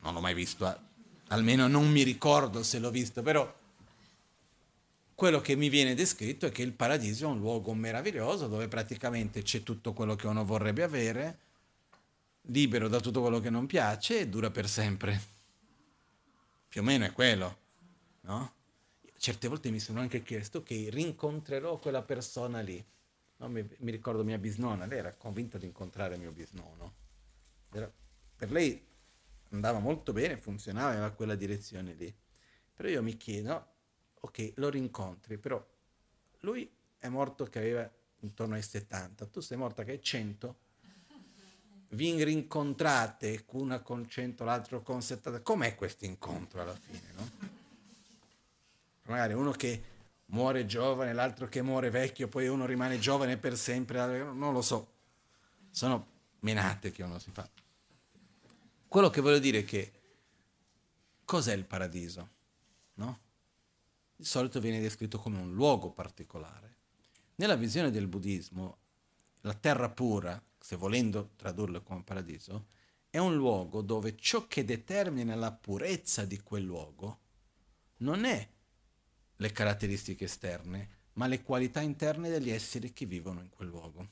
Non 0.00 0.12
l'ho 0.12 0.20
mai 0.20 0.34
visto, 0.34 0.70
eh. 0.70 0.78
almeno 1.28 1.66
non 1.66 1.90
mi 1.90 2.02
ricordo 2.02 2.62
se 2.62 2.78
l'ho 2.78 2.90
visto, 2.90 3.22
però 3.22 3.62
quello 5.14 5.40
che 5.40 5.54
mi 5.54 5.68
viene 5.68 5.94
descritto 5.94 6.46
è 6.46 6.50
che 6.50 6.62
il 6.62 6.72
paradiso 6.72 7.26
è 7.26 7.28
un 7.28 7.38
luogo 7.38 7.72
meraviglioso 7.72 8.48
dove 8.48 8.66
praticamente 8.68 9.42
c'è 9.42 9.62
tutto 9.62 9.92
quello 9.92 10.16
che 10.16 10.26
uno 10.26 10.44
vorrebbe 10.44 10.82
avere, 10.82 11.38
libero 12.48 12.88
da 12.88 13.00
tutto 13.00 13.20
quello 13.20 13.38
che 13.40 13.50
non 13.50 13.66
piace 13.66 14.20
e 14.20 14.28
dura 14.28 14.50
per 14.50 14.68
sempre. 14.68 15.32
Più 16.68 16.80
o 16.80 16.84
meno 16.84 17.04
è 17.04 17.12
quello, 17.12 17.58
no? 18.22 18.52
Certe 19.16 19.48
volte 19.48 19.70
mi 19.70 19.78
sono 19.78 20.00
anche 20.00 20.22
chiesto 20.22 20.62
che 20.62 20.88
rincontrerò 20.90 21.78
quella 21.78 22.02
persona 22.02 22.60
lì. 22.60 22.84
No, 23.36 23.48
mi, 23.48 23.66
mi, 23.78 23.90
ricordo 23.90 24.24
mia 24.24 24.38
bisnonna, 24.38 24.84
lei 24.84 24.98
era 24.98 25.14
convinta 25.14 25.56
di 25.56 25.66
incontrare 25.66 26.16
mio 26.16 26.32
bisnonno. 26.32 26.94
Era, 27.72 27.90
per 28.36 28.50
lei 28.50 28.84
andava 29.50 29.78
molto 29.78 30.12
bene, 30.12 30.36
funzionava, 30.36 30.90
aveva 30.90 31.10
quella 31.10 31.34
direzione 31.36 31.94
lì. 31.94 32.12
Però 32.74 32.88
io 32.88 33.02
mi 33.02 33.16
chiedo, 33.16 33.73
ok, 34.24 34.52
lo 34.56 34.70
rincontri, 34.70 35.36
però 35.36 35.62
lui 36.40 36.70
è 36.98 37.08
morto 37.08 37.44
che 37.44 37.58
aveva 37.58 37.90
intorno 38.20 38.54
ai 38.54 38.62
70, 38.62 39.26
tu 39.26 39.40
sei 39.40 39.58
morta 39.58 39.84
che 39.84 39.92
hai 39.92 40.02
100, 40.02 40.56
vi 41.90 42.24
rincontrate, 42.24 43.44
una 43.52 43.80
con 43.80 44.08
100, 44.08 44.44
l'altro 44.44 44.82
con 44.82 45.02
70, 45.02 45.42
com'è 45.42 45.74
questo 45.74 46.06
incontro 46.06 46.62
alla 46.62 46.74
fine, 46.74 47.12
no? 47.14 47.30
Magari 49.02 49.34
uno 49.34 49.50
che 49.50 49.82
muore 50.26 50.64
giovane, 50.64 51.12
l'altro 51.12 51.46
che 51.46 51.60
muore 51.60 51.90
vecchio, 51.90 52.26
poi 52.26 52.48
uno 52.48 52.64
rimane 52.64 52.98
giovane 52.98 53.36
per 53.36 53.58
sempre, 53.58 54.22
non 54.22 54.54
lo 54.54 54.62
so, 54.62 54.92
sono 55.70 56.06
menate 56.40 56.90
che 56.90 57.02
uno 57.02 57.18
si 57.18 57.30
fa. 57.30 57.46
Quello 58.88 59.10
che 59.10 59.20
voglio 59.20 59.38
dire 59.38 59.58
è 59.58 59.64
che 59.64 59.92
cos'è 61.26 61.52
il 61.52 61.64
paradiso? 61.64 62.30
No? 62.94 63.20
Di 64.16 64.24
solito 64.24 64.60
viene 64.60 64.80
descritto 64.80 65.18
come 65.18 65.38
un 65.38 65.52
luogo 65.52 65.90
particolare. 65.90 66.76
Nella 67.36 67.56
visione 67.56 67.90
del 67.90 68.06
buddismo, 68.06 68.78
la 69.40 69.54
terra 69.54 69.90
pura, 69.90 70.40
se 70.58 70.76
volendo 70.76 71.30
tradurlo 71.36 71.82
come 71.82 72.02
paradiso, 72.02 72.66
è 73.10 73.18
un 73.18 73.34
luogo 73.34 73.82
dove 73.82 74.16
ciò 74.16 74.46
che 74.46 74.64
determina 74.64 75.34
la 75.34 75.52
purezza 75.52 76.24
di 76.24 76.40
quel 76.40 76.64
luogo 76.64 77.20
non 77.98 78.24
è 78.24 78.48
le 79.36 79.52
caratteristiche 79.52 80.24
esterne, 80.24 81.02
ma 81.14 81.26
le 81.26 81.42
qualità 81.42 81.80
interne 81.80 82.28
degli 82.28 82.50
esseri 82.50 82.92
che 82.92 83.06
vivono 83.06 83.40
in 83.40 83.50
quel 83.50 83.68
luogo. 83.68 84.08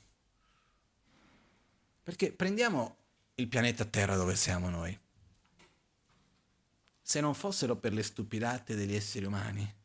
Perché 2.01 2.31
prendiamo 2.31 2.97
il 3.35 3.47
pianeta 3.47 3.85
Terra 3.85 4.15
dove 4.15 4.35
siamo 4.35 4.69
noi. 4.69 4.97
Se 7.01 7.19
non 7.19 7.33
fossero 7.33 7.75
per 7.75 7.93
le 7.93 8.03
stupidate 8.03 8.75
degli 8.75 8.95
esseri 8.95 9.25
umani, 9.25 9.81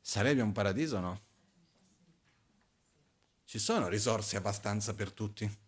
Sarebbe 0.00 0.42
un 0.42 0.52
paradiso 0.52 0.96
o 0.96 1.00
no? 1.00 1.20
Ci 3.44 3.58
sono 3.58 3.88
risorse 3.88 4.36
abbastanza 4.36 4.94
per 4.94 5.12
tutti. 5.12 5.58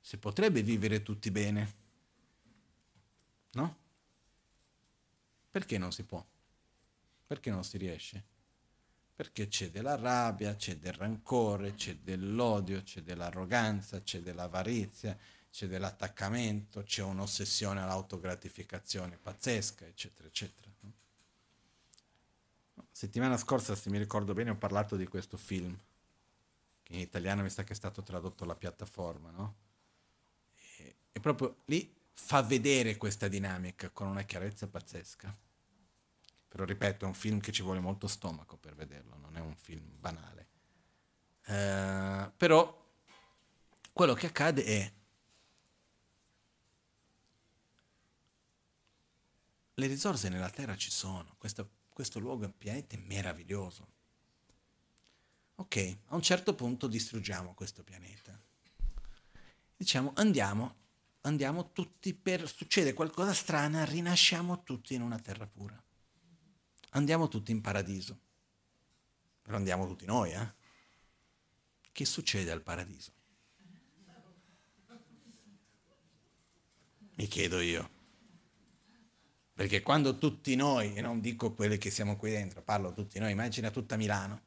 Si 0.00 0.16
potrebbe 0.18 0.62
vivere 0.62 1.02
tutti 1.02 1.30
bene. 1.30 1.74
No? 3.52 3.76
Perché 5.50 5.78
non 5.78 5.92
si 5.92 6.04
può? 6.04 6.24
Perché 7.26 7.50
non 7.50 7.64
si 7.64 7.76
riesce? 7.76 8.24
Perché 9.14 9.48
c'è 9.48 9.70
della 9.70 9.96
rabbia, 9.96 10.56
c'è 10.56 10.76
del 10.78 10.94
rancore, 10.94 11.74
c'è 11.74 11.96
dell'odio, 11.96 12.82
c'è 12.82 13.02
dell'arroganza, 13.02 14.02
c'è 14.02 14.20
dell'avarizia, 14.20 15.16
c'è 15.50 15.66
dell'attaccamento, 15.66 16.82
c'è 16.82 17.02
un'ossessione 17.02 17.80
all'autogratificazione 17.80 19.18
pazzesca, 19.18 19.86
eccetera, 19.86 20.28
eccetera. 20.28 20.70
No? 20.80 20.92
Settimana 23.02 23.36
scorsa, 23.36 23.74
se 23.74 23.90
mi 23.90 23.98
ricordo 23.98 24.32
bene, 24.32 24.50
ho 24.50 24.54
parlato 24.54 24.94
di 24.94 25.08
questo 25.08 25.36
film, 25.36 25.76
che 26.84 26.92
in 26.92 27.00
italiano 27.00 27.42
mi 27.42 27.50
sa 27.50 27.64
che 27.64 27.72
è 27.72 27.74
stato 27.74 28.00
tradotto 28.04 28.44
alla 28.44 28.54
piattaforma, 28.54 29.32
no? 29.32 29.54
E, 30.76 30.94
e 31.10 31.18
proprio 31.18 31.62
lì 31.64 31.92
fa 32.12 32.42
vedere 32.42 32.96
questa 32.96 33.26
dinamica 33.26 33.90
con 33.90 34.06
una 34.06 34.22
chiarezza 34.22 34.68
pazzesca. 34.68 35.36
Però 36.46 36.62
ripeto, 36.64 37.04
è 37.04 37.08
un 37.08 37.14
film 37.14 37.40
che 37.40 37.50
ci 37.50 37.62
vuole 37.62 37.80
molto 37.80 38.06
stomaco 38.06 38.56
per 38.56 38.76
vederlo, 38.76 39.16
non 39.16 39.36
è 39.36 39.40
un 39.40 39.56
film 39.56 39.98
banale. 39.98 40.46
Uh, 41.46 42.30
però 42.36 42.88
quello 43.92 44.14
che 44.14 44.26
accade 44.26 44.64
è 44.64 44.92
le 49.74 49.86
risorse 49.88 50.28
nella 50.28 50.50
terra 50.50 50.76
ci 50.76 50.92
sono, 50.92 51.34
questo 51.36 51.80
questo 51.92 52.18
luogo 52.18 52.44
è 52.44 52.46
un 52.46 52.56
pianeta 52.56 52.96
meraviglioso. 53.04 53.90
Ok, 55.56 55.98
a 56.06 56.14
un 56.14 56.22
certo 56.22 56.54
punto 56.54 56.86
distruggiamo 56.86 57.54
questo 57.54 57.82
pianeta. 57.82 58.38
Diciamo, 59.76 60.12
andiamo, 60.16 60.76
andiamo 61.22 61.72
tutti 61.72 62.14
per... 62.14 62.48
succede 62.48 62.94
qualcosa 62.94 63.32
strana, 63.32 63.84
rinasciamo 63.84 64.62
tutti 64.62 64.94
in 64.94 65.02
una 65.02 65.18
terra 65.18 65.46
pura. 65.46 65.80
Andiamo 66.90 67.28
tutti 67.28 67.52
in 67.52 67.60
paradiso. 67.60 68.18
Però 69.42 69.56
andiamo 69.56 69.86
tutti 69.86 70.06
noi, 70.06 70.32
eh? 70.32 70.54
Che 71.92 72.04
succede 72.04 72.50
al 72.50 72.62
paradiso? 72.62 73.12
Mi 77.16 77.26
chiedo 77.26 77.60
io. 77.60 78.01
Perché 79.62 79.80
quando 79.80 80.18
tutti 80.18 80.56
noi, 80.56 80.96
e 80.96 81.00
non 81.00 81.20
dico 81.20 81.52
quelli 81.52 81.78
che 81.78 81.88
siamo 81.88 82.16
qui 82.16 82.32
dentro, 82.32 82.62
parlo 82.62 82.92
tutti 82.92 83.20
noi, 83.20 83.30
immagina 83.30 83.70
tutta 83.70 83.96
Milano. 83.96 84.40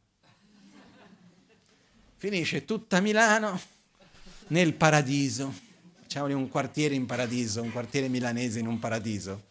Finisce 2.17 2.65
tutta 2.65 2.99
Milano 2.99 3.57
nel 4.47 4.73
paradiso. 4.73 5.53
Facciamoli 6.01 6.33
un 6.33 6.49
quartiere 6.49 6.95
in 6.95 7.05
paradiso, 7.05 7.61
un 7.61 7.71
quartiere 7.71 8.09
milanese 8.09 8.59
in 8.59 8.67
un 8.67 8.77
paradiso. 8.77 9.45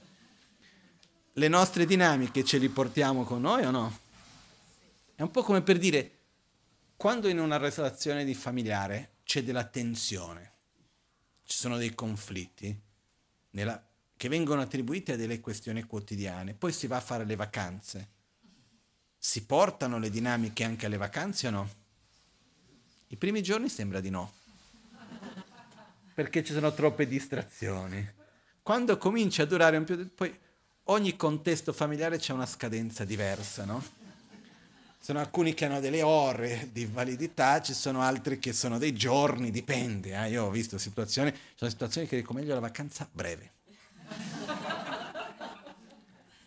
Le 1.32 1.49
nostre 1.49 1.86
dinamiche 1.86 2.45
ce 2.45 2.59
li 2.59 2.69
portiamo 2.69 3.24
con 3.24 3.41
noi 3.41 3.65
o 3.65 3.70
no? 3.70 3.99
È 5.15 5.23
un 5.23 5.31
po' 5.31 5.43
come 5.43 5.62
per 5.62 5.78
dire, 5.78 6.19
quando 6.95 7.27
in 7.27 7.39
una 7.39 7.57
relazione 7.57 8.27
di 8.27 8.35
familiare 8.35 9.12
c'è 9.24 9.43
della 9.43 9.65
tensione, 9.65 10.53
ci 11.47 11.57
sono 11.57 11.78
dei 11.78 11.95
conflitti, 11.95 12.78
nella 13.53 13.82
che 14.16 14.28
vengono 14.28 14.61
attribuite 14.61 15.12
a 15.12 15.16
delle 15.16 15.41
questioni 15.41 15.82
quotidiane. 15.82 16.55
Poi 16.55 16.73
si 16.73 16.86
va 16.86 16.97
a 16.97 17.01
fare 17.01 17.24
le 17.24 17.36
vacanze. 17.36 18.09
Si 19.19 19.45
portano 19.45 19.99
le 19.99 20.11
dinamiche 20.11 20.65
anche 20.65 20.86
alle 20.86 20.97
vacanze 20.97 21.49
o 21.49 21.51
no? 21.51 21.70
I 23.09 23.16
primi 23.16 23.43
giorni 23.43 23.69
sembra 23.69 24.01
di 24.01 24.11
no, 24.11 24.32
perché 26.15 26.43
ci 26.43 26.53
sono 26.53 26.73
troppe 26.73 27.07
distrazioni. 27.07 28.07
Quando 28.62 28.99
comincia 28.99 29.43
a 29.43 29.47
durare 29.47 29.77
un 29.77 29.85
più... 29.85 30.15
poi 30.15 30.36
ogni 30.85 31.16
contesto 31.16 31.73
familiare 31.73 32.19
c'è 32.19 32.32
una 32.32 32.47
scadenza 32.47 33.05
diversa, 33.05 33.65
no? 33.65 34.03
sono 35.05 35.19
alcuni 35.19 35.53
che 35.53 35.66
hanno 35.66 35.81
delle 35.81 36.01
ore 36.01 36.70
di 36.73 36.86
validità, 36.86 37.61
ci 37.61 37.74
sono 37.74 38.01
altri 38.01 38.39
che 38.39 38.55
sono 38.55 38.78
dei 38.78 38.95
giorni, 38.95 39.51
dipende. 39.51 40.15
Eh? 40.15 40.31
Io 40.31 40.45
ho 40.45 40.51
visto 40.51 40.78
situazioni, 40.78 41.31
sono 41.57 41.70
situazioni 41.70 42.07
che 42.07 42.16
dico 42.16 42.32
meglio 42.32 42.55
la 42.55 42.61
vacanza 42.61 43.07
breve. 43.12 43.51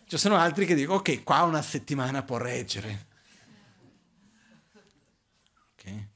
Ci 0.06 0.16
sono 0.16 0.36
altri 0.36 0.64
che 0.64 0.74
dicono, 0.74 0.98
ok, 0.98 1.22
qua 1.22 1.42
una 1.42 1.60
settimana 1.60 2.22
può 2.22 2.38
reggere. 2.38 3.06
Okay. 5.74 6.08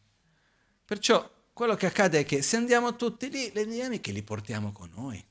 Perciò 0.84 1.30
quello 1.52 1.74
che 1.74 1.86
accade 1.86 2.20
è 2.20 2.24
che 2.24 2.40
se 2.40 2.56
andiamo 2.56 2.96
tutti 2.96 3.30
lì, 3.30 3.52
le 3.52 3.66
dinamiche 3.66 4.12
li 4.12 4.22
portiamo 4.22 4.72
con 4.72 4.90
noi. 4.94 5.22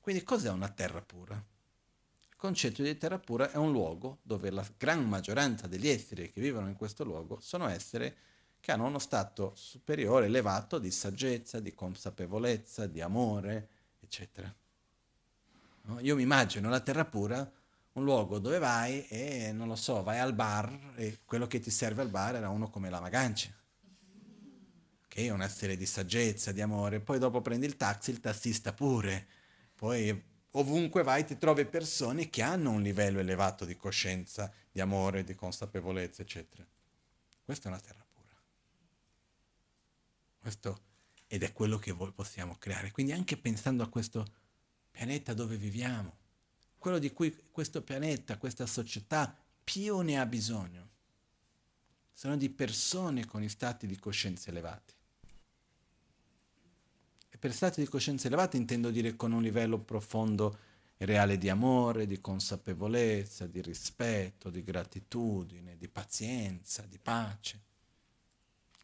Quindi 0.00 0.22
cos'è 0.22 0.48
una 0.50 0.68
terra 0.68 1.02
pura? 1.02 1.34
Il 1.34 2.36
concetto 2.36 2.82
di 2.82 2.96
terra 2.96 3.18
pura 3.18 3.50
è 3.50 3.56
un 3.56 3.72
luogo 3.72 4.18
dove 4.22 4.50
la 4.50 4.64
gran 4.76 5.08
maggioranza 5.08 5.66
degli 5.66 5.88
esseri 5.88 6.30
che 6.30 6.40
vivono 6.40 6.68
in 6.68 6.76
questo 6.76 7.02
luogo 7.02 7.40
sono 7.40 7.66
esseri 7.66 8.14
che 8.60 8.72
hanno 8.72 8.86
uno 8.86 9.00
stato 9.00 9.52
superiore, 9.56 10.26
elevato 10.26 10.78
di 10.78 10.92
saggezza, 10.92 11.58
di 11.58 11.74
consapevolezza, 11.74 12.86
di 12.86 13.00
amore, 13.00 13.68
eccetera. 14.06 14.54
No? 15.82 16.00
Io 16.00 16.16
mi 16.16 16.22
immagino 16.22 16.68
la 16.68 16.80
terra 16.80 17.04
pura 17.04 17.50
un 17.96 18.04
luogo 18.04 18.38
dove 18.38 18.58
vai 18.58 19.06
e, 19.06 19.52
non 19.52 19.68
lo 19.68 19.76
so, 19.76 20.02
vai 20.02 20.18
al 20.18 20.34
bar 20.34 20.94
e 20.96 21.20
quello 21.24 21.46
che 21.46 21.60
ti 21.60 21.70
serve 21.70 22.02
al 22.02 22.10
bar 22.10 22.36
era 22.36 22.50
uno 22.50 22.68
come 22.68 22.90
la 22.90 23.00
Magancia, 23.00 23.50
che 25.08 25.24
è 25.24 25.30
una 25.30 25.48
serie 25.48 25.76
di 25.76 25.86
saggezza, 25.86 26.52
di 26.52 26.60
amore, 26.60 27.00
poi 27.00 27.18
dopo 27.18 27.40
prendi 27.40 27.64
il 27.64 27.76
taxi, 27.76 28.10
il 28.10 28.20
tassista 28.20 28.74
pure, 28.74 29.26
poi 29.74 30.24
ovunque 30.52 31.02
vai 31.02 31.24
ti 31.24 31.38
trovi 31.38 31.64
persone 31.64 32.28
che 32.28 32.42
hanno 32.42 32.70
un 32.70 32.82
livello 32.82 33.18
elevato 33.18 33.64
di 33.64 33.76
coscienza, 33.76 34.52
di 34.70 34.80
amore, 34.80 35.24
di 35.24 35.34
consapevolezza, 35.34 36.20
eccetera. 36.20 36.66
Questa 37.44 37.68
è 37.68 37.72
una 37.72 37.80
terra 37.80 38.04
pura. 38.12 38.34
Questo, 40.38 40.80
ed 41.26 41.42
è 41.42 41.52
quello 41.52 41.78
che 41.78 41.92
voi 41.92 42.12
possiamo 42.12 42.56
creare. 42.58 42.90
Quindi 42.90 43.12
anche 43.12 43.36
pensando 43.36 43.82
a 43.82 43.88
questo 43.88 44.24
pianeta 44.90 45.34
dove 45.34 45.56
viviamo, 45.56 46.16
quello 46.78 46.98
di 46.98 47.12
cui 47.12 47.34
questo 47.50 47.82
pianeta, 47.82 48.38
questa 48.38 48.66
società 48.66 49.36
più 49.62 49.98
ne 50.00 50.18
ha 50.18 50.26
bisogno, 50.26 50.88
sono 52.12 52.36
di 52.36 52.48
persone 52.48 53.26
con 53.26 53.42
i 53.42 53.48
stati 53.48 53.86
di 53.86 53.98
coscienza 53.98 54.50
elevati. 54.50 54.94
E 57.28 57.36
per 57.36 57.52
stati 57.52 57.80
di 57.80 57.88
coscienza 57.88 58.28
elevati 58.28 58.56
intendo 58.56 58.90
dire 58.90 59.16
con 59.16 59.32
un 59.32 59.42
livello 59.42 59.78
profondo 59.78 60.58
e 60.96 61.04
reale 61.04 61.36
di 61.36 61.50
amore, 61.50 62.06
di 62.06 62.20
consapevolezza, 62.20 63.46
di 63.46 63.60
rispetto, 63.60 64.48
di 64.48 64.62
gratitudine, 64.62 65.76
di 65.76 65.88
pazienza, 65.88 66.82
di 66.82 66.98
pace. 66.98 67.60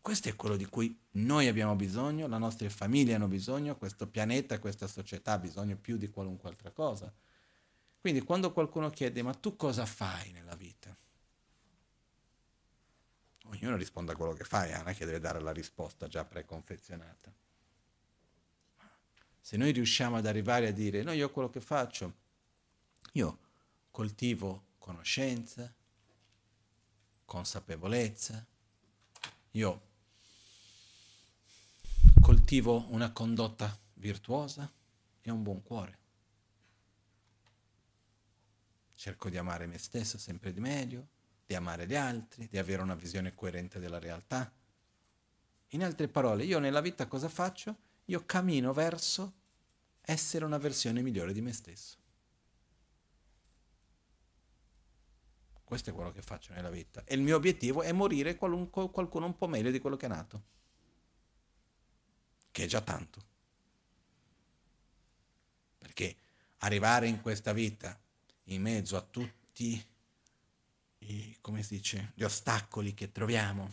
Questo 0.03 0.29
è 0.29 0.35
quello 0.35 0.57
di 0.57 0.67
cui 0.67 0.99
noi 1.13 1.47
abbiamo 1.47 1.77
bisogno, 1.77 2.27
le 2.27 2.37
nostre 2.37 2.69
famiglie 2.71 3.15
hanno 3.15 3.29
bisogno, 3.29 3.79
questo 3.79 4.09
pianeta, 4.09 4.59
questa 4.59 4.89
società 4.89 5.35
ha 5.35 5.39
bisogno 5.39 5.77
più 5.77 5.97
di 5.97 6.11
qualunque 6.11 6.49
altra 6.49 6.73
cosa. 6.73 7.11
Quindi 8.01 8.23
quando 8.23 8.53
qualcuno 8.53 8.91
chiede 8.91 9.23
ma 9.23 9.33
tu 9.33 9.55
cosa 9.55 9.87
fai 9.87 10.33
nella 10.33 10.57
vita? 10.57 10.95
Ognuno 13.45 13.77
risponde 13.77 14.11
a 14.11 14.17
quello 14.17 14.33
che 14.33 14.43
fa, 14.43 14.67
non 14.77 14.89
è 14.89 14.95
che 14.95 15.05
deve 15.05 15.21
dare 15.21 15.41
la 15.41 15.53
risposta 15.53 16.09
già 16.09 16.25
preconfezionata. 16.25 17.33
Se 19.41 19.57
noi 19.57 19.71
riusciamo 19.71 20.17
ad 20.17 20.27
arrivare 20.27 20.67
a 20.67 20.73
dire, 20.73 21.05
no, 21.05 21.13
io 21.13 21.31
quello 21.31 21.49
che 21.49 21.61
faccio, 21.61 22.15
io 23.13 23.39
coltivo 23.93 24.65
conoscenza, 24.79 25.73
consapevolezza, 27.25 28.45
io 29.53 29.91
coltivo 32.53 32.85
una 32.91 33.11
condotta 33.13 33.75
virtuosa 33.95 34.71
e 35.23 35.31
un 35.31 35.43
buon 35.43 35.63
cuore. 35.63 35.99
Cerco 38.95 39.31
di 39.31 39.39
amare 39.39 39.67
me 39.67 39.79
stesso 39.79 40.19
sempre 40.19 40.53
di 40.53 40.61
meglio, 40.61 41.09
di 41.47 41.55
amare 41.55 41.87
gli 41.87 41.95
altri, 41.95 42.49
di 42.51 42.59
avere 42.59 42.83
una 42.83 42.95
visione 42.95 43.35
coerente 43.35 43.79
della 43.79 43.99
realtà. 43.99 44.53
In 45.69 45.83
altre 45.83 46.09
parole, 46.09 46.45
io 46.45 46.59
nella 46.59 46.83
vita 46.83 47.07
cosa 47.07 47.31
faccio? 47.31 47.75
io 48.07 48.23
cammino 48.27 48.75
verso 48.75 49.33
essere 50.03 50.45
una 50.45 50.59
versione 50.59 51.01
migliore 51.01 51.33
di 51.33 51.41
me 51.41 51.55
stesso. 51.55 51.97
Questo 55.65 55.89
è 55.89 55.95
quello 55.95 56.13
che 56.13 56.21
faccio 56.21 56.53
nella 56.53 56.69
vita. 56.69 57.03
E 57.05 57.15
il 57.15 57.23
mio 57.23 57.37
obiettivo 57.37 57.81
è 57.81 57.93
morire 57.93 58.37
qualcuno 58.37 59.25
un 59.25 59.39
po' 59.39 59.49
meglio 59.49 59.71
di 59.71 59.79
quello 59.79 59.97
che 59.97 60.05
è 60.05 60.11
nato. 60.11 60.61
Che 62.53 62.65
è 62.65 62.67
già 62.67 62.81
tanto. 62.81 63.21
Perché 65.79 66.17
arrivare 66.59 67.09
in 67.09 67.21
questa 67.21 67.53
vita 67.53 67.99
in 68.45 68.63
mezzo 68.63 68.97
a 68.97 69.01
tutti 69.01 69.85
i, 70.99 71.37
come 71.41 71.63
si 71.63 71.77
dice, 71.77 72.13
gli 72.15 72.23
ostacoli 72.23 72.95
che 72.95 73.11
troviamo 73.11 73.71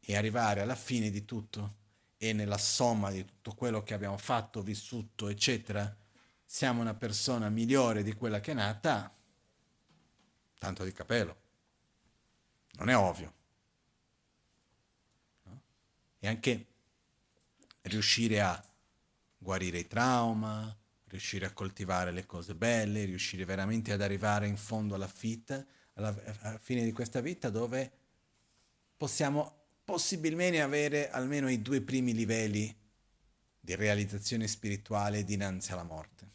e 0.00 0.16
arrivare 0.16 0.60
alla 0.60 0.74
fine 0.74 1.10
di 1.10 1.24
tutto 1.24 1.82
e 2.18 2.32
nella 2.32 2.58
somma 2.58 3.10
di 3.10 3.24
tutto 3.24 3.54
quello 3.54 3.82
che 3.82 3.94
abbiamo 3.94 4.18
fatto, 4.18 4.62
vissuto, 4.62 5.28
eccetera, 5.28 5.94
siamo 6.44 6.80
una 6.80 6.94
persona 6.94 7.48
migliore 7.48 8.02
di 8.02 8.12
quella 8.14 8.40
che 8.40 8.52
è 8.52 8.54
nata, 8.54 9.14
tanto 10.58 10.84
di 10.84 10.92
capello. 10.92 11.42
Non 12.72 12.88
è 12.88 12.96
ovvio. 12.96 13.32
No? 15.44 15.60
E 16.18 16.28
anche 16.28 16.66
riuscire 17.84 18.40
a 18.40 18.62
guarire 19.36 19.78
i 19.78 19.86
trauma, 19.86 20.76
riuscire 21.06 21.46
a 21.46 21.52
coltivare 21.52 22.10
le 22.10 22.26
cose 22.26 22.54
belle, 22.54 23.04
riuscire 23.04 23.44
veramente 23.44 23.92
ad 23.92 24.00
arrivare 24.00 24.46
in 24.46 24.56
fondo 24.56 24.94
alla, 24.94 25.10
vita, 25.20 25.64
alla, 25.94 26.14
alla 26.40 26.58
fine 26.58 26.82
di 26.84 26.92
questa 26.92 27.20
vita 27.20 27.50
dove 27.50 27.92
possiamo 28.96 29.62
possibilmente 29.84 30.60
avere 30.60 31.10
almeno 31.10 31.48
i 31.50 31.60
due 31.60 31.82
primi 31.82 32.14
livelli 32.14 32.74
di 33.60 33.74
realizzazione 33.74 34.46
spirituale 34.46 35.24
dinanzi 35.24 35.72
alla 35.72 35.84
morte. 35.84 36.32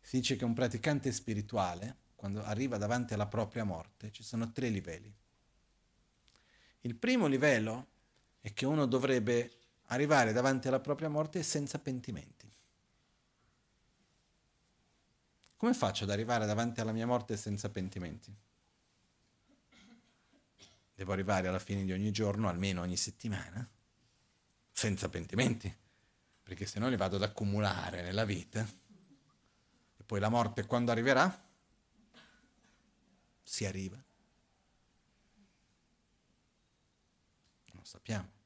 Si 0.00 0.18
dice 0.18 0.36
che 0.36 0.44
un 0.44 0.54
praticante 0.54 1.12
spirituale, 1.12 1.96
quando 2.14 2.42
arriva 2.42 2.78
davanti 2.78 3.14
alla 3.14 3.26
propria 3.26 3.64
morte, 3.64 4.10
ci 4.10 4.22
sono 4.22 4.52
tre 4.52 4.68
livelli. 4.68 5.14
Il 6.82 6.94
primo 6.96 7.26
livello 7.26 7.88
è 8.40 8.52
che 8.54 8.64
uno 8.64 8.86
dovrebbe 8.86 9.57
arrivare 9.88 10.32
davanti 10.32 10.68
alla 10.68 10.80
propria 10.80 11.08
morte 11.08 11.42
senza 11.42 11.78
pentimenti. 11.78 12.46
Come 15.56 15.74
faccio 15.74 16.04
ad 16.04 16.10
arrivare 16.10 16.46
davanti 16.46 16.80
alla 16.80 16.92
mia 16.92 17.06
morte 17.06 17.36
senza 17.36 17.68
pentimenti? 17.68 18.32
Devo 20.94 21.12
arrivare 21.12 21.48
alla 21.48 21.58
fine 21.58 21.84
di 21.84 21.92
ogni 21.92 22.10
giorno, 22.10 22.48
almeno 22.48 22.80
ogni 22.80 22.96
settimana, 22.96 23.68
senza 24.72 25.08
pentimenti, 25.08 25.72
perché 26.42 26.66
se 26.66 26.78
no 26.78 26.88
li 26.88 26.96
vado 26.96 27.16
ad 27.16 27.22
accumulare 27.22 28.02
nella 28.02 28.24
vita. 28.24 28.60
E 29.96 30.02
poi 30.04 30.20
la 30.20 30.28
morte 30.28 30.66
quando 30.66 30.90
arriverà? 30.90 31.46
Si 33.42 33.64
arriva. 33.64 34.00
Non 37.72 37.84
sappiamo. 37.84 38.37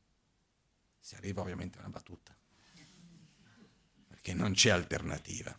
Si 1.02 1.16
arriva 1.16 1.42
ovviamente 1.42 1.78
a 1.78 1.80
una 1.80 1.90
battuta, 1.90 2.32
perché 4.06 4.34
non 4.34 4.52
c'è 4.52 4.70
alternativa. 4.70 5.58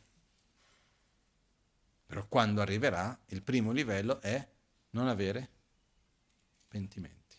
Però 2.06 2.26
quando 2.28 2.62
arriverà, 2.62 3.20
il 3.28 3.42
primo 3.42 3.72
livello 3.72 4.22
è 4.22 4.48
non 4.92 5.10
avere 5.10 5.50
pentimenti. 6.70 7.36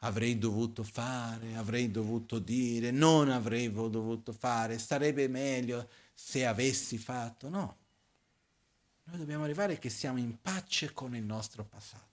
Avrei 0.00 0.36
dovuto 0.36 0.82
fare, 0.82 1.56
avrei 1.56 1.90
dovuto 1.90 2.38
dire, 2.38 2.90
non 2.90 3.30
avrei 3.30 3.72
dovuto 3.72 4.34
fare, 4.34 4.78
sarebbe 4.78 5.28
meglio 5.28 5.88
se 6.12 6.44
avessi 6.44 6.98
fatto. 6.98 7.48
No. 7.48 7.76
Noi 9.04 9.16
dobbiamo 9.16 9.44
arrivare 9.44 9.78
che 9.78 9.88
siamo 9.88 10.18
in 10.18 10.42
pace 10.42 10.92
con 10.92 11.16
il 11.16 11.22
nostro 11.24 11.64
passato. 11.64 12.04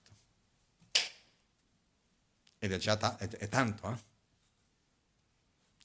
Ed 2.58 2.72
è 2.72 2.78
già 2.78 2.96
ta- 2.96 3.18
è, 3.18 3.28
è 3.28 3.48
tanto, 3.48 3.92
eh? 3.92 4.12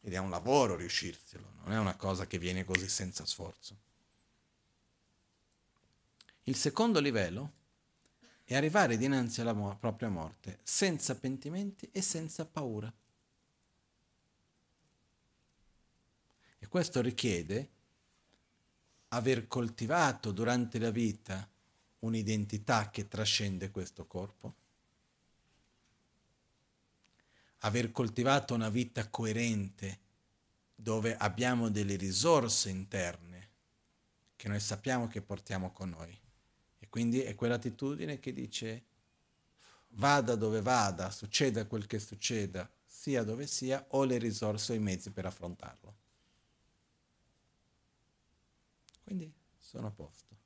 Ed 0.02 0.14
è 0.14 0.18
un 0.18 0.30
lavoro 0.30 0.76
riuscirselo, 0.76 1.54
non 1.64 1.74
è 1.74 1.78
una 1.78 1.96
cosa 1.96 2.26
che 2.26 2.38
viene 2.38 2.64
così 2.64 2.88
senza 2.88 3.26
sforzo. 3.26 3.78
Il 6.44 6.56
secondo 6.56 7.00
livello 7.00 7.54
e 8.46 8.56
arrivare 8.56 8.98
dinanzi 8.98 9.42
alla 9.42 9.54
mo- 9.54 9.78
propria 9.78 10.10
morte 10.10 10.60
senza 10.64 11.16
pentimenti 11.16 11.88
e 11.92 12.02
senza 12.02 12.46
paura. 12.46 12.92
E 16.58 16.68
questo 16.68 17.02
richiede 17.02 17.70
aver 19.10 19.48
coltivato 19.48 20.32
durante 20.32 20.80
la 20.80 20.90
vita 20.90 21.48
un'identità 22.00 22.90
che 22.90 23.08
trascende 23.08 23.72
questo 23.72 24.06
corpo, 24.08 24.56
aver 27.60 27.92
coltivato 27.92 28.54
una 28.54 28.70
vita 28.70 29.10
coerente 29.10 30.00
dove 30.76 31.16
abbiamo 31.16 31.70
delle 31.70 31.96
risorse 31.96 32.70
interne 32.70 33.50
che 34.36 34.48
noi 34.48 34.60
sappiamo 34.60 35.08
che 35.08 35.22
portiamo 35.22 35.72
con 35.72 35.90
noi 35.90 36.20
quindi 36.90 37.22
è 37.22 37.36
quell'attitudine 37.36 38.20
che 38.20 38.34
dice 38.34 38.84
vada 39.90 40.36
dove 40.36 40.62
vada, 40.62 41.12
succeda 41.12 41.66
quel 41.66 41.86
che 41.86 42.00
succeda, 42.00 42.70
sia 42.86 43.24
dove 43.24 43.46
sia, 43.48 43.86
ho 43.90 44.04
le 44.04 44.18
risorse 44.18 44.74
o 44.74 44.76
i 44.76 44.80
mezzi 44.80 45.12
per 45.12 45.26
affrontarlo. 45.26 45.96
Quindi 49.04 49.32
sono 49.58 49.88
a 49.88 49.92
posto. 49.92 50.38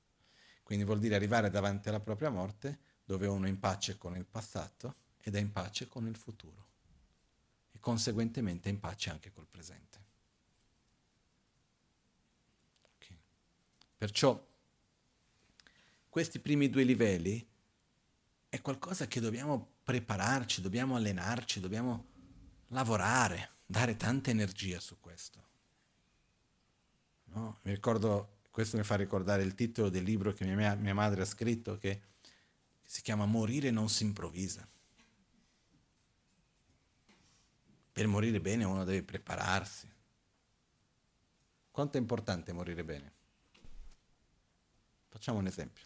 Quindi 0.63 0.83
vuol 0.83 0.99
dire 0.99 1.15
arrivare 1.15 1.49
davanti 1.49 1.89
alla 1.89 1.99
propria 1.99 2.29
morte 2.29 2.79
dove 3.05 3.27
uno 3.27 3.45
è 3.45 3.49
in 3.49 3.59
pace 3.59 3.97
con 3.97 4.15
il 4.15 4.25
passato 4.25 4.95
ed 5.21 5.35
è 5.35 5.39
in 5.39 5.51
pace 5.51 5.87
con 5.87 6.07
il 6.07 6.15
futuro 6.15 6.67
e 6.67 6.72
conseguentemente 7.83 8.69
in 8.69 8.79
pace 8.79 9.09
anche 9.09 9.29
col 9.33 9.45
presente. 9.45 9.99
Perciò 13.97 14.41
questi 16.07 16.39
primi 16.39 16.69
due 16.69 16.83
livelli 16.83 17.45
è 18.47 18.61
qualcosa 18.61 19.05
che 19.07 19.19
dobbiamo 19.19 19.75
prepararci, 19.83 20.61
dobbiamo 20.61 20.95
allenarci, 20.95 21.59
dobbiamo 21.59 22.05
lavorare, 22.67 23.49
dare 23.65 23.97
tanta 23.97 24.29
energia 24.29 24.79
su 24.79 24.97
questo. 25.01 25.43
No? 27.33 27.59
Mi 27.63 27.73
ricordo, 27.73 28.39
questo 28.49 28.77
mi 28.77 28.83
fa 28.83 28.95
ricordare 28.95 29.43
il 29.43 29.55
titolo 29.55 29.89
del 29.89 30.03
libro 30.03 30.31
che 30.31 30.45
mia, 30.45 30.75
mia 30.75 30.93
madre 30.93 31.23
ha 31.23 31.25
scritto 31.25 31.77
che 31.77 32.01
si 32.81 33.01
chiama 33.01 33.25
Morire 33.25 33.71
non 33.71 33.89
si 33.89 34.03
improvvisa. 34.03 34.65
Per 37.93 38.07
morire 38.07 38.41
bene 38.41 38.63
uno 38.63 38.83
deve 38.83 39.03
prepararsi. 39.03 39.87
Quanto 41.69 41.97
è 41.97 41.99
importante 41.99 42.51
morire 42.51 42.83
bene? 42.83 43.13
Facciamo 45.09 45.37
un 45.37 45.45
esempio. 45.45 45.85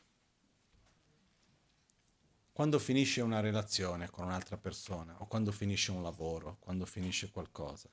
Quando 2.53 2.79
finisce 2.79 3.21
una 3.21 3.41
relazione 3.41 4.09
con 4.09 4.25
un'altra 4.25 4.57
persona, 4.57 5.21
o 5.21 5.27
quando 5.27 5.51
finisce 5.51 5.91
un 5.91 6.01
lavoro, 6.01 6.57
quando 6.59 6.85
finisce 6.85 7.29
qualcosa, 7.29 7.89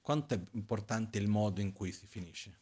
quanto 0.00 0.34
è 0.34 0.40
importante 0.52 1.18
il 1.18 1.26
modo 1.26 1.60
in 1.60 1.72
cui 1.72 1.90
si 1.90 2.06
finisce? 2.06 2.58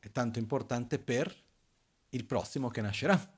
È 0.00 0.10
tanto 0.10 0.40
importante 0.40 0.98
per 0.98 1.34
il 2.10 2.24
prossimo 2.24 2.68
che 2.68 2.80
nascerà. 2.80 3.35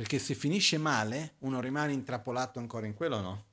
Perché 0.00 0.18
se 0.18 0.34
finisce 0.34 0.78
male, 0.78 1.34
uno 1.40 1.60
rimane 1.60 1.92
intrappolato 1.92 2.58
ancora 2.58 2.86
in 2.86 2.94
quello 2.94 3.16
o 3.16 3.20
no? 3.20 3.44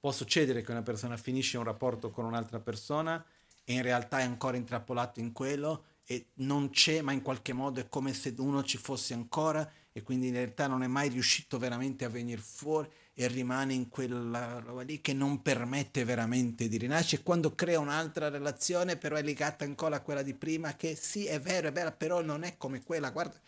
Può 0.00 0.10
succedere 0.10 0.62
che 0.62 0.72
una 0.72 0.82
persona 0.82 1.16
finisce 1.16 1.58
un 1.58 1.62
rapporto 1.62 2.10
con 2.10 2.24
un'altra 2.24 2.58
persona 2.58 3.24
e 3.62 3.72
in 3.74 3.82
realtà 3.82 4.18
è 4.18 4.24
ancora 4.24 4.56
intrappolato 4.56 5.20
in 5.20 5.30
quello 5.30 5.84
e 6.04 6.30
non 6.38 6.70
c'è, 6.70 7.02
ma 7.02 7.12
in 7.12 7.22
qualche 7.22 7.52
modo 7.52 7.78
è 7.78 7.88
come 7.88 8.12
se 8.14 8.34
uno 8.38 8.64
ci 8.64 8.78
fosse 8.78 9.14
ancora 9.14 9.70
e 9.92 10.02
quindi 10.02 10.26
in 10.26 10.32
realtà 10.32 10.66
non 10.66 10.82
è 10.82 10.88
mai 10.88 11.08
riuscito 11.08 11.56
veramente 11.56 12.04
a 12.04 12.08
venire 12.08 12.40
fuori 12.40 12.90
e 13.14 13.28
rimane 13.28 13.74
in 13.74 13.88
quella 13.88 14.58
roba 14.58 14.82
lì 14.82 15.00
che 15.00 15.12
non 15.12 15.40
permette 15.40 16.04
veramente 16.04 16.66
di 16.66 16.78
rinascere. 16.78 17.22
Quando 17.22 17.54
crea 17.54 17.78
un'altra 17.78 18.28
relazione, 18.28 18.96
però 18.96 19.14
è 19.14 19.22
legata 19.22 19.64
ancora 19.64 19.96
a 19.96 20.00
quella 20.00 20.22
di 20.22 20.34
prima, 20.34 20.74
che 20.74 20.96
sì, 20.96 21.26
è 21.26 21.40
vero, 21.40 21.68
è 21.68 21.72
vera, 21.72 21.92
però 21.92 22.22
non 22.22 22.42
è 22.42 22.56
come 22.56 22.82
quella, 22.82 23.10
guarda. 23.10 23.40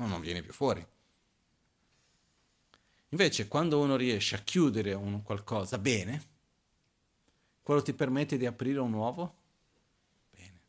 No, 0.00 0.06
non 0.06 0.20
viene 0.22 0.40
più 0.40 0.54
fuori. 0.54 0.84
Invece, 3.10 3.48
quando 3.48 3.80
uno 3.80 3.96
riesce 3.96 4.34
a 4.34 4.38
chiudere 4.38 4.94
un 4.94 5.22
qualcosa 5.22 5.76
bene, 5.76 6.28
quello 7.60 7.82
ti 7.82 7.92
permette 7.92 8.38
di 8.38 8.46
aprire 8.46 8.78
un 8.78 8.90
nuovo 8.90 9.34
bene. 10.30 10.60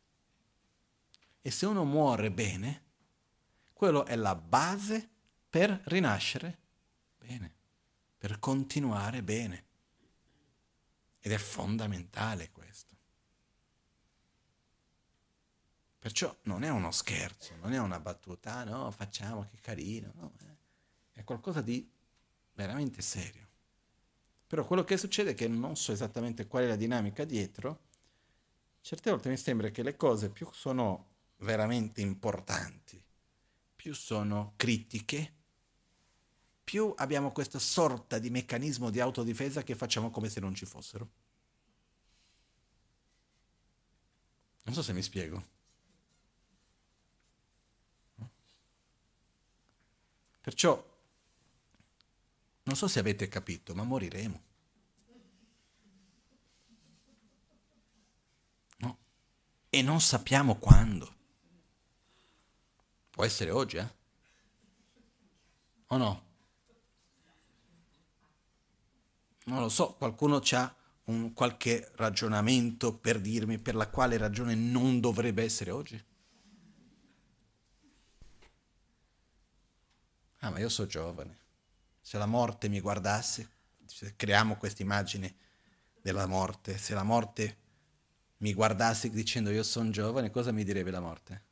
E 1.40 1.50
se 1.50 1.64
uno 1.64 1.84
muore 1.84 2.30
bene, 2.30 2.82
quello 3.72 4.04
è 4.04 4.16
la 4.16 4.34
base 4.34 5.08
per 5.48 5.80
rinascere 5.84 6.58
bene, 7.16 7.54
per 8.18 8.38
continuare 8.38 9.22
bene. 9.22 9.64
Ed 11.20 11.32
è 11.32 11.38
fondamentale 11.38 12.50
questo. 12.50 12.91
Perciò 16.02 16.36
non 16.42 16.64
è 16.64 16.68
uno 16.68 16.90
scherzo, 16.90 17.54
non 17.60 17.72
è 17.72 17.78
una 17.78 18.00
battuta, 18.00 18.54
ah, 18.54 18.64
no, 18.64 18.90
facciamo 18.90 19.46
che 19.48 19.58
carino, 19.60 20.10
no, 20.16 20.32
eh. 20.40 21.20
è 21.20 21.22
qualcosa 21.22 21.60
di 21.60 21.88
veramente 22.54 23.00
serio. 23.02 23.46
Però 24.48 24.66
quello 24.66 24.82
che 24.82 24.96
succede 24.96 25.30
è 25.30 25.34
che 25.34 25.46
non 25.46 25.76
so 25.76 25.92
esattamente 25.92 26.48
qual 26.48 26.64
è 26.64 26.66
la 26.66 26.74
dinamica 26.74 27.24
dietro, 27.24 27.82
certe 28.80 29.10
volte 29.10 29.28
mi 29.28 29.36
sembra 29.36 29.68
che 29.68 29.84
le 29.84 29.94
cose 29.94 30.28
più 30.28 30.48
sono 30.50 31.06
veramente 31.36 32.00
importanti, 32.00 33.00
più 33.76 33.94
sono 33.94 34.54
critiche, 34.56 35.32
più 36.64 36.92
abbiamo 36.96 37.30
questa 37.30 37.60
sorta 37.60 38.18
di 38.18 38.28
meccanismo 38.28 38.90
di 38.90 38.98
autodifesa 38.98 39.62
che 39.62 39.76
facciamo 39.76 40.10
come 40.10 40.28
se 40.28 40.40
non 40.40 40.52
ci 40.52 40.66
fossero. 40.66 41.08
Non 44.64 44.74
so 44.74 44.82
se 44.82 44.92
mi 44.92 45.02
spiego. 45.02 45.51
Perciò, 50.42 50.90
non 52.64 52.76
so 52.76 52.88
se 52.88 52.98
avete 52.98 53.28
capito, 53.28 53.74
ma 53.74 53.84
moriremo. 53.84 54.42
No? 58.78 58.98
E 59.70 59.82
non 59.82 60.00
sappiamo 60.00 60.56
quando. 60.56 61.14
Può 63.10 63.24
essere 63.24 63.50
oggi, 63.50 63.76
eh? 63.76 63.94
O 65.86 65.96
no? 65.96 66.30
non 69.44 69.60
lo 69.60 69.68
so, 69.68 69.94
qualcuno 69.94 70.40
ha 70.52 70.74
un 71.04 71.32
qualche 71.32 71.90
ragionamento 71.96 72.96
per 72.96 73.20
dirmi 73.20 73.58
per 73.58 73.74
la 73.74 73.88
quale 73.88 74.16
ragione 74.16 74.54
non 74.54 75.00
dovrebbe 75.00 75.42
essere 75.42 75.70
oggi? 75.70 76.02
Ah, 80.44 80.50
ma 80.50 80.58
io 80.58 80.68
sono 80.68 80.88
giovane. 80.88 81.38
Se 82.00 82.18
la 82.18 82.26
morte 82.26 82.68
mi 82.68 82.80
guardasse, 82.80 83.48
se 83.86 84.14
creiamo 84.16 84.56
questa 84.56 84.82
immagine 84.82 85.36
della 86.00 86.26
morte, 86.26 86.78
se 86.78 86.94
la 86.94 87.04
morte 87.04 87.58
mi 88.38 88.52
guardasse 88.52 89.08
dicendo 89.10 89.50
io 89.50 89.62
sono 89.62 89.90
giovane, 89.90 90.30
cosa 90.30 90.50
mi 90.50 90.64
direbbe 90.64 90.90
la 90.90 91.00
morte? 91.00 91.44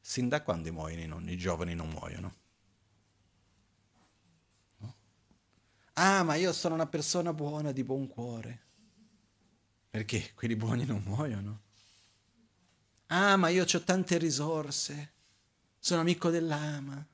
Sin 0.00 0.28
da 0.28 0.42
quando 0.42 0.70
muoiono 0.72 1.02
i 1.02 1.06
nonni, 1.06 1.32
i 1.32 1.38
giovani 1.38 1.74
non 1.74 1.88
muoiono. 1.88 2.34
Ah, 5.94 6.22
ma 6.22 6.34
io 6.34 6.52
sono 6.52 6.74
una 6.74 6.86
persona 6.86 7.32
buona, 7.32 7.72
di 7.72 7.82
buon 7.82 8.06
cuore. 8.06 8.66
Perché 9.90 10.32
quelli 10.34 10.54
buoni 10.54 10.84
non 10.84 11.02
muoiono. 11.02 11.62
Ah, 13.06 13.36
ma 13.36 13.48
io 13.48 13.64
ho 13.64 13.80
tante 13.80 14.18
risorse. 14.18 15.12
Sono 15.78 16.02
amico 16.02 16.28
dell'ama. 16.30 17.04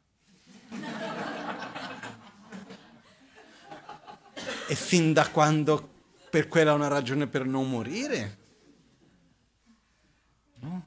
E 4.67 4.75
fin 4.75 5.13
da 5.13 5.29
quando 5.31 5.93
per 6.31 6.49
quella 6.49 6.73
è 6.73 6.75
una 6.75 6.89
ragione 6.89 7.27
per 7.27 7.45
non 7.45 7.69
morire? 7.69 8.39
No? 10.61 10.87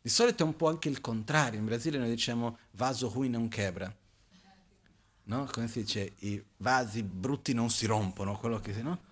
Di 0.00 0.08
solito 0.08 0.42
è 0.42 0.46
un 0.46 0.56
po' 0.56 0.68
anche 0.68 0.88
il 0.88 1.00
contrario. 1.00 1.58
In 1.58 1.66
Brasile 1.66 1.98
noi 1.98 2.08
diciamo 2.08 2.58
vaso 2.72 3.10
hui 3.14 3.28
non 3.28 3.50
quebra 3.50 3.94
no? 5.30 5.48
Come 5.50 5.68
si 5.68 5.80
dice, 5.82 6.14
i 6.18 6.42
vasi 6.58 7.02
brutti 7.02 7.54
non 7.54 7.70
si 7.70 7.86
rompono, 7.86 8.36
quello 8.36 8.58
che 8.58 8.74
si, 8.74 8.82
no? 8.82 9.08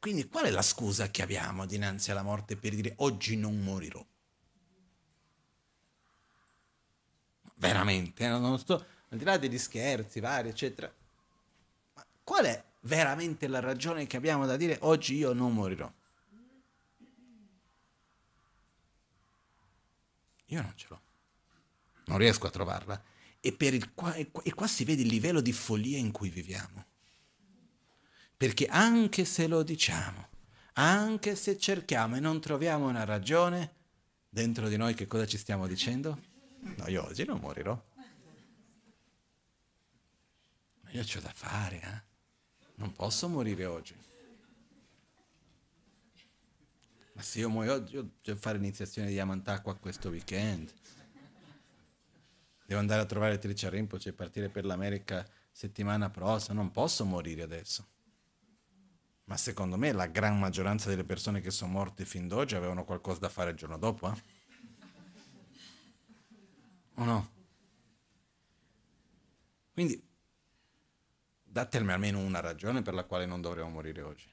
Quindi 0.00 0.26
qual 0.28 0.46
è 0.46 0.50
la 0.50 0.62
scusa 0.62 1.10
che 1.10 1.20
abbiamo 1.22 1.66
dinanzi 1.66 2.10
alla 2.10 2.22
morte 2.22 2.56
per 2.56 2.74
dire 2.74 2.94
oggi 2.98 3.36
non 3.36 3.60
morirò? 3.60 4.04
Veramente, 7.60 8.24
eh? 8.24 8.28
non 8.28 8.58
sto, 8.58 8.84
al 9.08 9.18
di 9.18 9.24
là 9.24 9.38
degli 9.38 9.58
scherzi 9.58 10.20
vari, 10.20 10.48
eccetera. 10.48 10.92
Ma 11.94 12.04
qual 12.24 12.46
è 12.46 12.64
veramente 12.80 13.46
la 13.46 13.60
ragione 13.60 14.06
che 14.06 14.16
abbiamo 14.16 14.46
da 14.46 14.56
dire 14.56 14.78
oggi 14.80 15.14
io 15.14 15.32
non 15.32 15.54
morirò? 15.54 15.90
Io 20.46 20.62
non 20.62 20.72
ce 20.74 20.86
l'ho 20.88 21.00
non 22.10 22.18
riesco 22.18 22.46
a 22.46 22.50
trovarla. 22.50 23.02
E, 23.40 23.56
qua, 23.94 24.14
e 24.14 24.54
qua 24.54 24.66
si 24.66 24.84
vede 24.84 25.02
il 25.02 25.08
livello 25.08 25.40
di 25.40 25.52
follia 25.52 25.96
in 25.96 26.10
cui 26.10 26.28
viviamo. 26.28 26.84
Perché 28.36 28.66
anche 28.66 29.24
se 29.24 29.46
lo 29.46 29.62
diciamo, 29.62 30.28
anche 30.74 31.36
se 31.36 31.56
cerchiamo 31.58 32.16
e 32.16 32.20
non 32.20 32.40
troviamo 32.40 32.88
una 32.88 33.04
ragione, 33.04 33.74
dentro 34.28 34.68
di 34.68 34.76
noi 34.76 34.94
che 34.94 35.06
cosa 35.06 35.26
ci 35.26 35.38
stiamo 35.38 35.66
dicendo? 35.66 36.28
No, 36.60 36.88
io 36.88 37.04
oggi 37.04 37.24
non 37.24 37.38
morirò. 37.40 37.80
Ma 40.82 40.90
io 40.90 41.02
ho 41.02 41.20
da 41.20 41.32
fare, 41.32 41.80
eh? 41.80 42.08
Non 42.76 42.92
posso 42.92 43.28
morire 43.28 43.66
oggi. 43.66 43.94
Ma 47.12 47.22
se 47.22 47.40
io 47.40 47.50
muoio 47.50 47.74
oggi, 47.74 47.94
io 47.94 48.12
devo 48.22 48.38
fare 48.38 48.58
l'iniziazione 48.58 49.08
di 49.08 49.18
Amantacqua 49.18 49.76
questo 49.76 50.08
weekend. 50.08 50.72
Devo 52.64 52.80
andare 52.80 53.02
a 53.02 53.06
trovare 53.06 53.38
Tricia 53.38 53.68
Rinpoche 53.68 54.10
e 54.10 54.12
partire 54.12 54.48
per 54.48 54.64
l'America 54.64 55.28
settimana 55.50 56.08
prossima. 56.08 56.54
Non 56.54 56.70
posso 56.70 57.04
morire 57.04 57.42
adesso. 57.42 57.86
Ma 59.24 59.36
secondo 59.36 59.76
me 59.76 59.92
la 59.92 60.06
gran 60.06 60.38
maggioranza 60.38 60.88
delle 60.88 61.04
persone 61.04 61.40
che 61.40 61.50
sono 61.50 61.72
morte 61.72 62.04
fin 62.04 62.26
d'oggi 62.26 62.54
avevano 62.54 62.84
qualcosa 62.84 63.20
da 63.20 63.28
fare 63.28 63.50
il 63.50 63.56
giorno 63.56 63.76
dopo. 63.76 64.10
Eh? 64.10 64.22
O 67.00 67.04
no? 67.04 67.30
Quindi 69.72 70.06
datemi 71.42 71.92
almeno 71.92 72.18
una 72.18 72.40
ragione 72.40 72.82
per 72.82 72.92
la 72.92 73.04
quale 73.04 73.24
non 73.24 73.40
dovremmo 73.40 73.70
morire 73.70 74.02
oggi. 74.02 74.30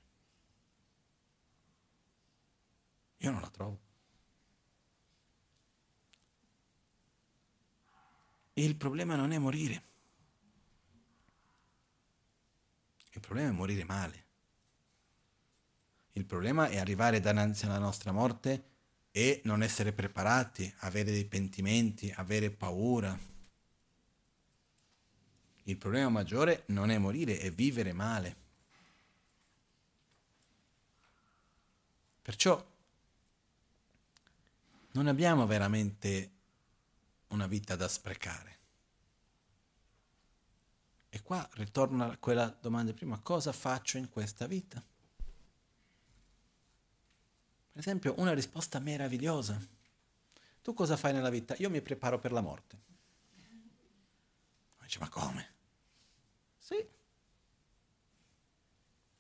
Io 3.19 3.31
non 3.31 3.39
la 3.39 3.49
trovo. 3.49 3.79
Il 8.55 8.75
problema 8.75 9.15
non 9.15 9.31
è 9.31 9.37
morire. 9.37 9.83
Il 13.13 13.21
problema 13.21 13.47
è 13.47 13.51
morire 13.53 13.85
male. 13.85 14.25
Il 16.11 16.25
problema 16.25 16.67
è 16.67 16.77
arrivare 16.77 17.21
davanti 17.21 17.63
alla 17.63 17.79
nostra 17.79 18.11
morte 18.11 18.75
e 19.17 19.41
non 19.45 19.63
essere 19.63 19.93
preparati, 19.93 20.71
avere 20.81 21.09
dei 21.09 21.25
pentimenti, 21.25 22.13
avere 22.15 22.51
paura. 22.51 23.17
Il 25.63 25.75
problema 25.75 26.09
maggiore 26.09 26.65
non 26.67 26.91
è 26.91 26.99
morire, 26.99 27.39
è 27.39 27.51
vivere 27.51 27.93
male. 27.93 28.35
Perciò 32.21 32.63
non 34.91 35.07
abbiamo 35.07 35.47
veramente 35.47 36.31
una 37.29 37.47
vita 37.47 37.75
da 37.75 37.87
sprecare. 37.87 38.57
E 41.09 41.23
qua 41.23 41.49
ritorna 41.53 42.11
a 42.11 42.17
quella 42.17 42.55
domanda 42.61 42.93
prima, 42.93 43.17
cosa 43.17 43.51
faccio 43.51 43.97
in 43.97 44.09
questa 44.09 44.45
vita? 44.45 44.79
Per 47.77 47.85
esempio, 47.85 48.15
una 48.17 48.33
risposta 48.33 48.79
meravigliosa. 48.79 49.55
Tu 50.63 50.73
cosa 50.73 50.97
fai 50.97 51.13
nella 51.13 51.29
vita? 51.29 51.53
Io 51.59 51.69
mi 51.69 51.79
preparo 51.79 52.17
per 52.17 52.31
la 52.31 52.41
morte. 52.41 52.79
Dice, 54.81 54.97
ma 54.97 55.07
come? 55.09 55.53
Sì. 56.57 56.83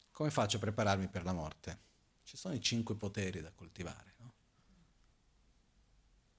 Come 0.09 0.31
faccio 0.31 0.57
a 0.57 0.59
prepararmi 0.59 1.07
per 1.07 1.23
la 1.23 1.33
morte? 1.33 1.79
Ci 2.23 2.35
sono 2.35 2.55
i 2.55 2.59
cinque 2.59 2.95
poteri 2.95 3.41
da 3.41 3.51
coltivare. 3.51 4.15
No? 4.17 4.33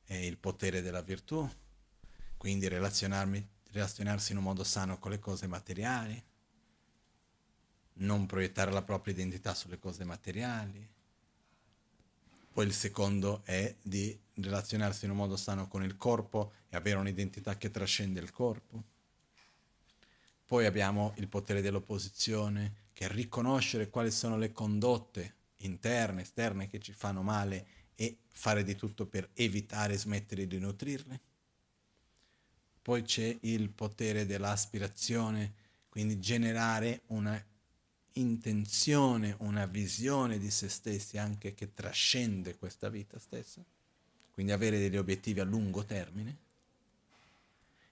E 0.07 0.27
il 0.27 0.39
potere 0.39 0.83
della 0.83 1.03
virtù, 1.03 1.49
quindi 2.37 2.67
relazionarsi 2.67 4.33
in 4.33 4.39
un 4.39 4.43
modo 4.43 4.65
sano 4.65 4.99
con 4.99 5.13
le 5.13 5.21
cose 5.21 5.47
materiali, 5.47 6.21
non 7.93 8.27
proiettare 8.27 8.73
la 8.73 8.83
propria 8.83 9.15
identità 9.15 9.55
sulle 9.55 9.79
cose 9.79 10.03
materiali, 10.03 10.97
poi 12.53 12.67
il 12.67 12.73
secondo 12.73 13.43
è 13.45 13.75
di 13.81 14.19
relazionarsi 14.35 15.05
in 15.05 15.13
un 15.13 15.17
modo 15.17 15.37
sano 15.37 15.69
con 15.69 15.83
il 15.83 15.97
corpo 15.97 16.53
e 16.69 16.77
avere 16.77 16.99
un'identità 16.99 17.57
che 17.57 17.71
trascende 17.71 18.21
il 18.21 18.31
corpo. 18.31 18.83
Poi 20.45 20.67
abbiamo 20.67 21.13
il 21.17 21.29
potere 21.29 21.61
dell'opposizione, 21.61 22.87
che 22.93 23.05
è 23.05 23.09
riconoscere 23.09 23.91
quali 23.91 24.11
sono 24.11 24.37
le 24.37 24.53
condotte 24.53 25.35
interne, 25.59 26.23
esterne 26.23 26.67
che 26.67 26.81
ci 26.81 26.93
fanno 26.93 27.23
male 27.23 27.67
e 27.95 28.19
fare 28.33 28.65
di 28.65 28.75
tutto 28.75 29.07
per 29.07 29.29
evitare 29.35 29.95
e 29.95 29.99
smettere 29.99 30.47
di 30.47 30.59
nutrirle. 30.59 31.21
Poi 32.81 33.03
c'è 33.03 33.37
il 33.43 33.69
potere 33.71 34.25
dell'aspirazione, 34.25 35.53
quindi 35.89 36.19
generare 36.19 37.03
una 37.09 37.45
intenzione, 38.13 39.37
una 39.41 39.67
visione 39.67 40.39
di 40.39 40.51
se 40.51 40.69
stessi 40.69 41.19
anche 41.19 41.55
che 41.55 41.75
trascende 41.75 42.57
questa 42.57 42.89
vita 42.89 43.19
stessa, 43.19 43.65
quindi 44.33 44.53
avere 44.53 44.79
degli 44.79 44.97
obiettivi 44.97 45.41
a 45.41 45.45
lungo 45.45 45.85
termine. 45.85 46.47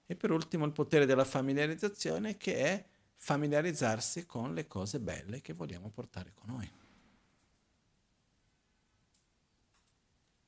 E 0.05 0.15
per 0.15 0.31
ultimo 0.31 0.65
il 0.65 0.71
potere 0.71 1.05
della 1.05 1.25
familiarizzazione 1.25 2.37
che 2.37 2.55
è 2.57 2.85
familiarizzarsi 3.15 4.25
con 4.25 4.53
le 4.53 4.67
cose 4.67 4.99
belle 4.99 5.41
che 5.41 5.53
vogliamo 5.53 5.89
portare 5.89 6.31
con 6.33 6.49
noi. 6.49 6.71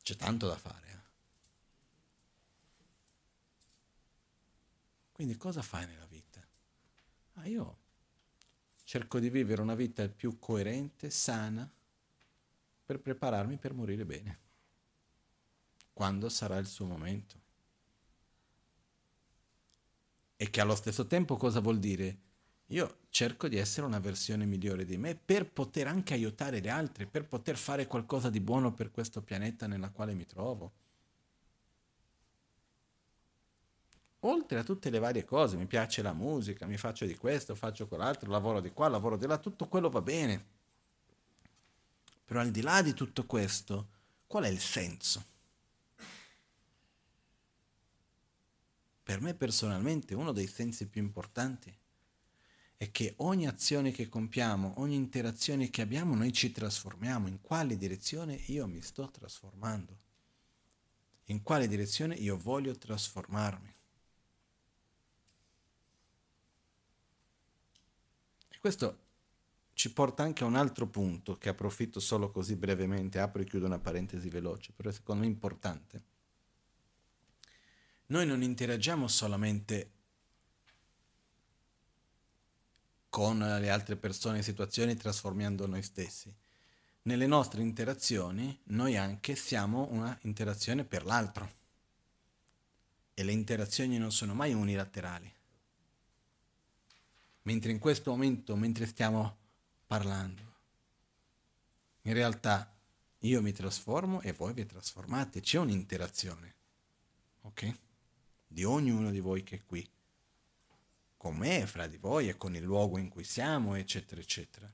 C'è 0.01 0.15
tanto 0.15 0.47
da 0.47 0.57
fare. 0.57 0.87
Eh? 0.87 0.97
Quindi 5.11 5.35
cosa 5.35 5.61
fai 5.61 5.85
nella 5.85 6.05
vita? 6.05 6.41
Ah, 7.33 7.47
io 7.47 7.77
cerco 8.89 9.19
di 9.19 9.29
vivere 9.29 9.61
una 9.61 9.75
vita 9.75 10.09
più 10.09 10.39
coerente, 10.39 11.11
sana, 11.11 11.71
per 12.83 12.99
prepararmi 12.99 13.57
per 13.57 13.71
morire 13.71 14.03
bene, 14.03 14.39
quando 15.93 16.27
sarà 16.27 16.57
il 16.57 16.65
suo 16.65 16.87
momento. 16.87 17.39
E 20.35 20.49
che 20.49 20.59
allo 20.59 20.73
stesso 20.73 21.05
tempo 21.05 21.37
cosa 21.37 21.59
vuol 21.59 21.77
dire? 21.77 22.17
Io 22.69 23.01
cerco 23.09 23.47
di 23.47 23.57
essere 23.57 23.85
una 23.85 23.99
versione 23.99 24.47
migliore 24.47 24.85
di 24.85 24.97
me 24.97 25.13
per 25.13 25.51
poter 25.51 25.85
anche 25.85 26.15
aiutare 26.15 26.59
gli 26.59 26.67
altri, 26.67 27.05
per 27.05 27.27
poter 27.27 27.57
fare 27.57 27.85
qualcosa 27.85 28.31
di 28.31 28.39
buono 28.39 28.73
per 28.73 28.89
questo 28.89 29.21
pianeta 29.21 29.67
nella 29.67 29.91
quale 29.91 30.15
mi 30.15 30.25
trovo. 30.25 30.73
Oltre 34.21 34.59
a 34.59 34.63
tutte 34.63 34.89
le 34.89 34.99
varie 34.99 35.23
cose, 35.23 35.55
mi 35.55 35.65
piace 35.65 36.01
la 36.01 36.13
musica, 36.13 36.65
mi 36.65 36.77
faccio 36.77 37.05
di 37.05 37.15
questo, 37.15 37.55
faccio 37.55 37.87
quell'altro, 37.87 38.29
lavoro 38.29 38.59
di 38.59 38.71
qua, 38.71 38.87
lavoro 38.87 39.17
di 39.17 39.25
là, 39.25 39.37
tutto 39.37 39.67
quello 39.67 39.89
va 39.89 40.01
bene. 40.01 40.45
Però 42.25 42.39
al 42.39 42.51
di 42.51 42.61
là 42.61 42.81
di 42.81 42.93
tutto 42.93 43.25
questo, 43.25 43.87
qual 44.27 44.43
è 44.43 44.49
il 44.49 44.59
senso? 44.59 45.25
Per 49.03 49.21
me 49.21 49.33
personalmente 49.33 50.13
uno 50.13 50.31
dei 50.31 50.45
sensi 50.45 50.87
più 50.87 51.01
importanti 51.01 51.75
è 52.77 52.91
che 52.91 53.15
ogni 53.17 53.47
azione 53.47 53.91
che 53.91 54.07
compiamo, 54.07 54.75
ogni 54.77 54.95
interazione 54.95 55.69
che 55.69 55.81
abbiamo, 55.81 56.15
noi 56.15 56.31
ci 56.31 56.51
trasformiamo. 56.51 57.27
In 57.27 57.41
quale 57.41 57.75
direzione 57.75 58.35
io 58.35 58.67
mi 58.67 58.81
sto 58.81 59.09
trasformando? 59.09 59.97
In 61.25 61.41
quale 61.41 61.67
direzione 61.67 62.15
io 62.15 62.37
voglio 62.37 62.77
trasformarmi? 62.77 63.78
Questo 68.59 68.99
ci 69.71 69.93
porta 69.93 70.21
anche 70.21 70.43
a 70.43 70.47
un 70.47 70.57
altro 70.57 70.85
punto 70.85 71.37
che 71.37 71.47
approfitto 71.47 72.01
solo 72.01 72.29
così 72.29 72.57
brevemente, 72.57 73.17
apro 73.17 73.41
e 73.41 73.45
chiudo 73.45 73.65
una 73.65 73.79
parentesi 73.79 74.27
veloce, 74.27 74.73
però 74.75 74.91
secondo 74.91 75.21
me 75.21 75.27
importante. 75.27 76.03
Noi 78.07 78.25
non 78.25 78.43
interagiamo 78.43 79.07
solamente 79.07 79.91
con 83.07 83.39
le 83.39 83.69
altre 83.69 83.95
persone 83.95 84.39
e 84.39 84.43
situazioni 84.43 84.97
trasformando 84.97 85.65
noi 85.65 85.81
stessi. 85.81 86.29
Nelle 87.03 87.27
nostre 87.27 87.61
interazioni 87.61 88.59
noi 88.65 88.97
anche 88.97 89.37
siamo 89.37 89.87
una 89.91 90.17
interazione 90.23 90.83
per 90.83 91.05
l'altro 91.05 91.49
e 93.13 93.23
le 93.23 93.31
interazioni 93.31 93.97
non 93.97 94.11
sono 94.11 94.33
mai 94.33 94.53
unilaterali 94.53 95.37
mentre 97.43 97.71
in 97.71 97.79
questo 97.79 98.11
momento, 98.11 98.55
mentre 98.55 98.85
stiamo 98.85 99.37
parlando, 99.87 100.41
in 102.03 102.13
realtà 102.13 102.73
io 103.19 103.41
mi 103.41 103.51
trasformo 103.51 104.21
e 104.21 104.31
voi 104.31 104.53
vi 104.53 104.65
trasformate, 104.65 105.41
c'è 105.41 105.59
un'interazione, 105.59 106.55
ok? 107.41 107.77
Di 108.47 108.63
ognuno 108.63 109.11
di 109.11 109.19
voi 109.19 109.43
che 109.43 109.57
è 109.57 109.63
qui, 109.65 109.87
con 111.17 111.35
me, 111.35 111.67
fra 111.67 111.87
di 111.87 111.97
voi 111.97 112.29
e 112.29 112.37
con 112.37 112.55
il 112.55 112.63
luogo 112.63 112.97
in 112.97 113.09
cui 113.09 113.23
siamo, 113.23 113.75
eccetera, 113.75 114.21
eccetera. 114.21 114.71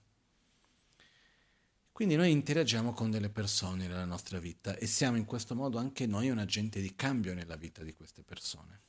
Quindi 1.92 2.16
noi 2.16 2.32
interagiamo 2.32 2.94
con 2.94 3.10
delle 3.10 3.30
persone 3.30 3.88
nella 3.88 4.06
nostra 4.06 4.38
vita 4.38 4.76
e 4.76 4.86
siamo 4.86 5.18
in 5.18 5.26
questo 5.26 5.56
modo 5.56 5.78
anche 5.78 6.06
noi 6.06 6.30
un 6.30 6.40
agente 6.40 6.82
di 6.82 6.94
cambio 6.94 7.34
nella 7.34 7.56
vita 7.56 7.84
di 7.84 7.94
queste 7.94 8.22
persone. 8.22 8.82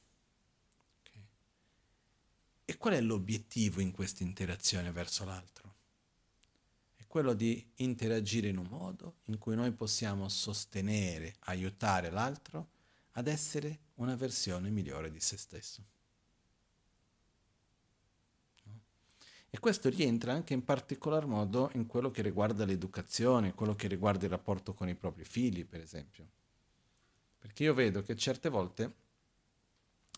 E 2.69 2.77
qual 2.79 2.95
è 2.95 3.01
l'obiettivo 3.01 3.81
in 3.81 3.93
questa 3.93 4.25
interazione 4.25 4.91
verso 4.91 5.25
l'altro? 5.25 5.75
È 6.97 7.07
quello 7.07 7.33
di 7.33 7.65
interagire 7.77 8.49
in 8.49 8.59
un 8.59 8.67
modo 8.67 9.19
in 9.27 9.39
cui 9.39 9.55
noi 9.55 9.71
possiamo 9.71 10.29
sostenere, 10.29 11.37
aiutare 11.45 12.11
l'altro 12.11 12.71
ad 13.13 13.29
essere 13.29 13.79
una 13.95 14.17
versione 14.17 14.69
migliore 14.71 15.13
di 15.13 15.21
se 15.21 15.37
stesso. 15.37 15.85
E 19.49 19.59
questo 19.61 19.89
rientra 19.89 20.33
anche 20.33 20.53
in 20.53 20.65
particolar 20.65 21.25
modo 21.25 21.71
in 21.75 21.87
quello 21.87 22.11
che 22.11 22.21
riguarda 22.21 22.65
l'educazione, 22.65 23.55
quello 23.55 23.77
che 23.77 23.87
riguarda 23.87 24.25
il 24.25 24.33
rapporto 24.33 24.75
con 24.75 24.89
i 24.89 24.97
propri 24.97 25.25
figli, 25.25 25.65
per 25.65 25.81
esempio. 25.81 26.29
Perché 27.39 27.63
io 27.63 27.75
vedo 27.75 28.03
che 28.03 28.17
certe 28.17 28.49
volte 28.49 28.93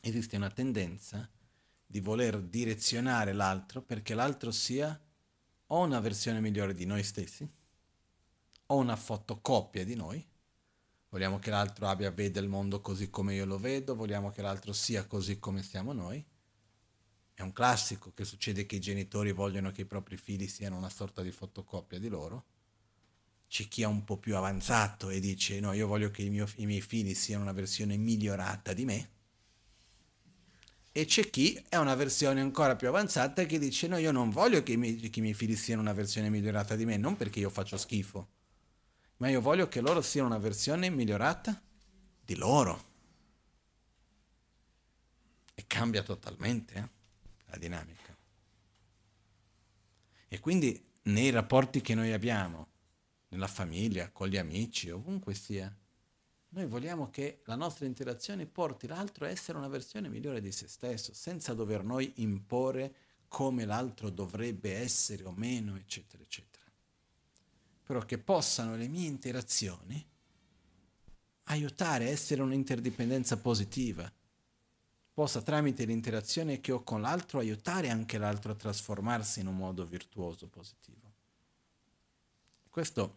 esiste 0.00 0.36
una 0.36 0.50
tendenza 0.50 1.28
di 1.90 2.00
voler 2.00 2.42
direzionare 2.42 3.32
l'altro 3.32 3.80
perché 3.80 4.12
l'altro 4.12 4.50
sia 4.50 5.00
o 5.68 5.80
una 5.80 6.00
versione 6.00 6.38
migliore 6.38 6.74
di 6.74 6.84
noi 6.84 7.02
stessi 7.02 7.48
o 8.66 8.76
una 8.76 8.94
fotocopia 8.94 9.84
di 9.86 9.94
noi. 9.94 10.22
Vogliamo 11.08 11.38
che 11.38 11.48
l'altro 11.48 11.88
abbia, 11.88 12.10
veda 12.10 12.40
il 12.40 12.48
mondo 12.48 12.82
così 12.82 13.08
come 13.08 13.34
io 13.34 13.46
lo 13.46 13.58
vedo, 13.58 13.94
vogliamo 13.94 14.30
che 14.30 14.42
l'altro 14.42 14.74
sia 14.74 15.06
così 15.06 15.38
come 15.38 15.62
siamo 15.62 15.94
noi. 15.94 16.22
è 17.32 17.40
un 17.40 17.52
classico 17.52 18.12
che 18.12 18.24
succede 18.26 18.66
che 18.66 18.76
i 18.76 18.80
genitori 18.80 19.32
vogliono 19.32 19.70
che 19.70 19.82
i 19.82 19.86
propri 19.86 20.18
figli 20.18 20.46
siano 20.46 20.76
una 20.76 20.90
sorta 20.90 21.22
di 21.22 21.30
fotocopia 21.30 21.98
di 21.98 22.08
loro. 22.08 22.44
C'è 23.48 23.66
chi 23.66 23.80
è 23.80 23.86
un 23.86 24.04
po' 24.04 24.18
più 24.18 24.36
avanzato 24.36 25.08
e 25.08 25.20
dice 25.20 25.58
no, 25.60 25.72
io 25.72 25.86
voglio 25.86 26.10
che 26.10 26.28
mio, 26.28 26.46
i 26.56 26.66
miei 26.66 26.82
figli 26.82 27.14
siano 27.14 27.44
una 27.44 27.52
versione 27.52 27.96
migliorata 27.96 28.74
di 28.74 28.84
me. 28.84 29.10
E 30.98 31.04
c'è 31.04 31.30
chi 31.30 31.62
è 31.68 31.76
una 31.76 31.94
versione 31.94 32.40
ancora 32.40 32.74
più 32.74 32.88
avanzata 32.88 33.44
che 33.44 33.58
dice 33.58 33.86
no, 33.86 33.98
io 33.98 34.10
non 34.10 34.30
voglio 34.30 34.62
che 34.62 34.72
i, 34.72 34.76
miei, 34.76 34.96
che 34.96 35.18
i 35.20 35.22
miei 35.22 35.34
figli 35.34 35.54
siano 35.54 35.80
una 35.80 35.92
versione 35.92 36.28
migliorata 36.28 36.74
di 36.74 36.84
me, 36.84 36.96
non 36.96 37.16
perché 37.16 37.38
io 37.38 37.50
faccio 37.50 37.76
schifo, 37.76 38.28
ma 39.18 39.28
io 39.28 39.40
voglio 39.40 39.68
che 39.68 39.80
loro 39.80 40.02
siano 40.02 40.26
una 40.26 40.38
versione 40.38 40.90
migliorata 40.90 41.62
di 42.24 42.34
loro. 42.34 42.86
E 45.54 45.64
cambia 45.68 46.02
totalmente. 46.02 46.74
Eh? 46.74 46.96
la 47.50 47.56
dinamica. 47.56 48.16
E 50.28 50.40
quindi 50.40 50.84
nei 51.04 51.30
rapporti 51.30 51.80
che 51.80 51.94
noi 51.94 52.12
abbiamo, 52.12 52.68
nella 53.28 53.46
famiglia, 53.46 54.10
con 54.10 54.28
gli 54.28 54.36
amici, 54.36 54.90
ovunque 54.90 55.34
sia, 55.34 55.74
noi 56.50 56.66
vogliamo 56.66 57.10
che 57.10 57.42
la 57.44 57.56
nostra 57.56 57.86
interazione 57.86 58.46
porti 58.46 58.86
l'altro 58.86 59.26
a 59.26 59.28
essere 59.28 59.58
una 59.58 59.68
versione 59.68 60.08
migliore 60.08 60.40
di 60.40 60.50
se 60.50 60.66
stesso, 60.66 61.12
senza 61.12 61.52
dover 61.54 61.84
noi 61.84 62.12
imporre 62.16 62.94
come 63.28 63.66
l'altro 63.66 64.08
dovrebbe 64.08 64.74
essere 64.74 65.24
o 65.24 65.32
meno, 65.32 65.76
eccetera, 65.76 66.22
eccetera. 66.22 66.64
Però 67.84 68.00
che 68.00 68.18
possano 68.18 68.76
le 68.76 68.88
mie 68.88 69.06
interazioni 69.06 70.06
aiutare 71.44 72.06
a 72.06 72.10
essere 72.10 72.42
un'interdipendenza 72.42 73.38
positiva, 73.38 74.10
possa 75.12 75.42
tramite 75.42 75.84
l'interazione 75.84 76.60
che 76.60 76.72
ho 76.72 76.82
con 76.82 77.00
l'altro 77.00 77.40
aiutare 77.40 77.90
anche 77.90 78.18
l'altro 78.18 78.52
a 78.52 78.54
trasformarsi 78.54 79.40
in 79.40 79.48
un 79.48 79.56
modo 79.56 79.84
virtuoso, 79.84 80.46
positivo. 80.46 81.12
Questo 82.70 83.16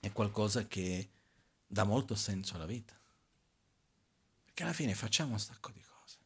è 0.00 0.12
qualcosa 0.12 0.66
che 0.66 1.08
dà 1.68 1.84
molto 1.84 2.14
senso 2.14 2.54
alla 2.56 2.66
vita, 2.66 2.98
perché 4.42 4.62
alla 4.62 4.72
fine 4.72 4.94
facciamo 4.94 5.32
un 5.32 5.38
sacco 5.38 5.70
di 5.70 5.82
cose. 5.82 6.18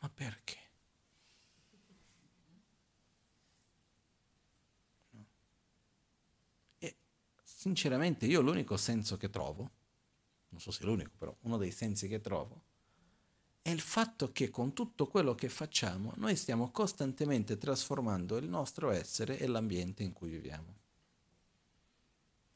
Ma 0.00 0.10
perché? 0.10 0.58
E 6.78 6.96
sinceramente 7.42 8.26
io 8.26 8.40
l'unico 8.40 8.76
senso 8.76 9.16
che 9.16 9.30
trovo, 9.30 9.70
non 10.48 10.60
so 10.60 10.72
se 10.72 10.82
è 10.82 10.86
l'unico, 10.86 11.12
però 11.16 11.34
uno 11.42 11.56
dei 11.56 11.70
sensi 11.70 12.08
che 12.08 12.20
trovo, 12.20 12.64
è 13.62 13.70
il 13.70 13.80
fatto 13.80 14.32
che 14.32 14.50
con 14.50 14.72
tutto 14.72 15.06
quello 15.06 15.34
che 15.34 15.48
facciamo 15.48 16.12
noi 16.16 16.36
stiamo 16.36 16.70
costantemente 16.70 17.58
trasformando 17.58 18.36
il 18.36 18.48
nostro 18.48 18.90
essere 18.90 19.38
e 19.38 19.46
l'ambiente 19.46 20.02
in 20.02 20.12
cui 20.12 20.30
viviamo. 20.30 20.84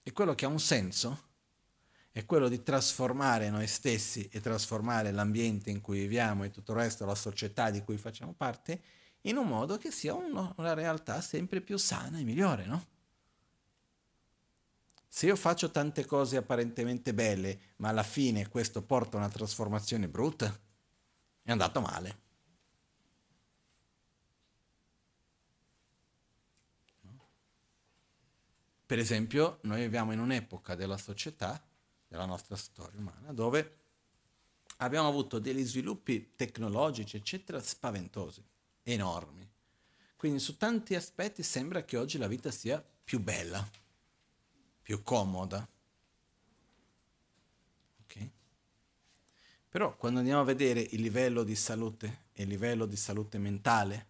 E 0.03 0.13
quello 0.13 0.35
che 0.35 0.45
ha 0.45 0.49
un 0.49 0.61
senso 0.61 1.29
è 2.13 2.25
quello 2.27 2.49
di 2.49 2.63
trasformare 2.63 3.51
noi 3.51 3.67
stessi 3.67 4.29
e 4.33 4.41
trasformare 4.41 5.13
l'ambiente 5.13 5.71
in 5.71 5.81
cui 5.81 6.01
viviamo 6.01 6.45
e 6.45 6.51
tutto 6.51 6.73
il 6.73 6.79
resto, 6.79 7.07
la 7.07 7.15
società 7.15 7.71
di 7.71 7.83
cui 7.83 7.97
facciamo 7.97 8.33
parte, 8.33 8.81
in 9.23 9.37
un 9.37 9.47
modo 9.47 9.79
che 9.79 9.91
sia 9.91 10.15
uno, 10.15 10.55
una 10.57 10.75
realtà 10.75 11.21
sempre 11.21 11.61
più 11.61 11.77
sana 11.77 12.19
e 12.19 12.25
migliore, 12.25 12.67
no? 12.67 12.87
Se 15.13 15.27
io 15.27 15.37
faccio 15.37 15.71
tante 15.71 16.07
cose 16.07 16.37
apparentemente 16.37 17.13
belle, 17.13 17.59
ma 17.77 17.89
alla 17.89 18.05
fine 18.05 18.49
questo 18.49 18.83
porta 18.83 19.17
a 19.17 19.21
una 19.21 19.29
trasformazione 19.29 20.09
brutta, 20.09 20.57
è 21.43 21.51
andato 21.51 21.81
male. 21.81 22.29
Per 28.91 28.99
esempio, 28.99 29.61
noi 29.63 29.83
viviamo 29.83 30.11
in 30.11 30.19
un'epoca 30.19 30.75
della 30.75 30.97
società, 30.97 31.63
della 32.09 32.25
nostra 32.25 32.57
storia 32.57 32.99
umana, 32.99 33.33
dove 33.33 33.77
abbiamo 34.79 35.07
avuto 35.07 35.39
degli 35.39 35.63
sviluppi 35.63 36.33
tecnologici, 36.35 37.17
eccetera, 37.17 37.63
spaventosi, 37.63 38.45
enormi. 38.83 39.49
Quindi 40.17 40.41
su 40.41 40.57
tanti 40.57 40.97
aspetti 40.97 41.45
sembra 41.45 41.85
che 41.85 41.99
oggi 41.99 42.19
la 42.19 42.27
vita 42.27 42.51
sia 42.51 42.85
più 43.05 43.21
bella, 43.21 43.65
più 44.83 45.05
comoda, 45.05 45.69
Però 49.69 49.95
quando 49.95 50.19
andiamo 50.19 50.41
a 50.41 50.45
vedere 50.45 50.81
il 50.81 51.01
livello 51.01 51.45
di 51.45 51.55
salute 51.55 52.25
e 52.33 52.43
il 52.43 52.49
livello 52.49 52.87
di 52.87 52.97
salute 52.97 53.39
mentale 53.39 54.09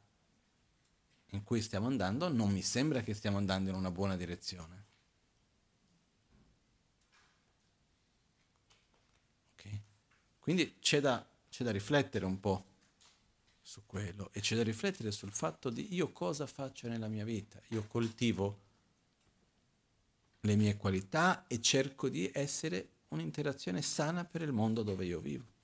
in 1.31 1.44
cui 1.44 1.61
stiamo 1.61 1.86
andando, 1.86 2.28
non 2.28 2.51
mi 2.51 2.62
sembra 2.62 3.02
che 3.02 3.15
stiamo 3.15 3.36
andando 3.36 3.70
in 3.70 3.77
una 3.77 3.90
buona 3.90 4.16
direzione. 4.16 4.85
Okay? 9.55 9.81
Quindi 10.39 10.77
c'è 10.81 11.01
da, 11.01 11.27
c'è 11.48 11.65
da 11.65 11.70
riflettere 11.70 12.24
un 12.24 12.40
po' 12.40 12.65
su 13.62 13.82
quello 13.86 14.31
e 14.32 14.40
c'è 14.40 14.57
da 14.57 14.62
riflettere 14.62 15.12
sul 15.12 15.31
fatto 15.31 15.70
di 15.70 15.94
io 15.94 16.11
cosa 16.11 16.47
faccio 16.47 16.89
nella 16.89 17.09
mia 17.09 17.24
vita. 17.24 17.61
Io 17.69 17.86
coltivo 17.86 18.69
le 20.40 20.57
mie 20.57 20.77
qualità 20.77 21.47
e 21.47 21.61
cerco 21.61 22.09
di 22.09 22.31
essere 22.32 22.89
un'interazione 23.09 23.82
sana 23.82 24.24
per 24.24 24.43
il 24.43 24.52
mondo 24.52 24.82
dove 24.82 25.05
io 25.05 25.20
vivo. 25.20 25.59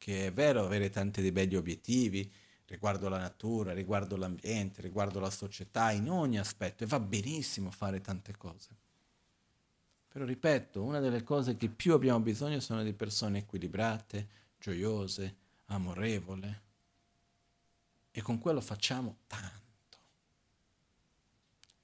Perché 0.00 0.28
è 0.28 0.32
vero 0.32 0.64
avere 0.64 0.88
tanti 0.88 1.20
dei 1.20 1.30
belli 1.30 1.56
obiettivi 1.56 2.32
riguardo 2.64 3.10
la 3.10 3.18
natura, 3.18 3.74
riguardo 3.74 4.16
l'ambiente, 4.16 4.80
riguardo 4.80 5.20
la 5.20 5.28
società, 5.28 5.90
in 5.90 6.08
ogni 6.08 6.38
aspetto, 6.38 6.84
e 6.84 6.86
va 6.86 6.98
benissimo 6.98 7.70
fare 7.70 8.00
tante 8.00 8.34
cose. 8.34 8.68
Però 10.08 10.24
ripeto, 10.24 10.82
una 10.82 11.00
delle 11.00 11.22
cose 11.22 11.56
che 11.56 11.68
più 11.68 11.92
abbiamo 11.92 12.20
bisogno 12.20 12.60
sono 12.60 12.82
di 12.82 12.94
persone 12.94 13.40
equilibrate, 13.40 14.28
gioiose, 14.58 15.36
amorevole. 15.66 16.62
E 18.10 18.22
con 18.22 18.38
quello 18.38 18.62
facciamo 18.62 19.18
tanto. 19.26 19.98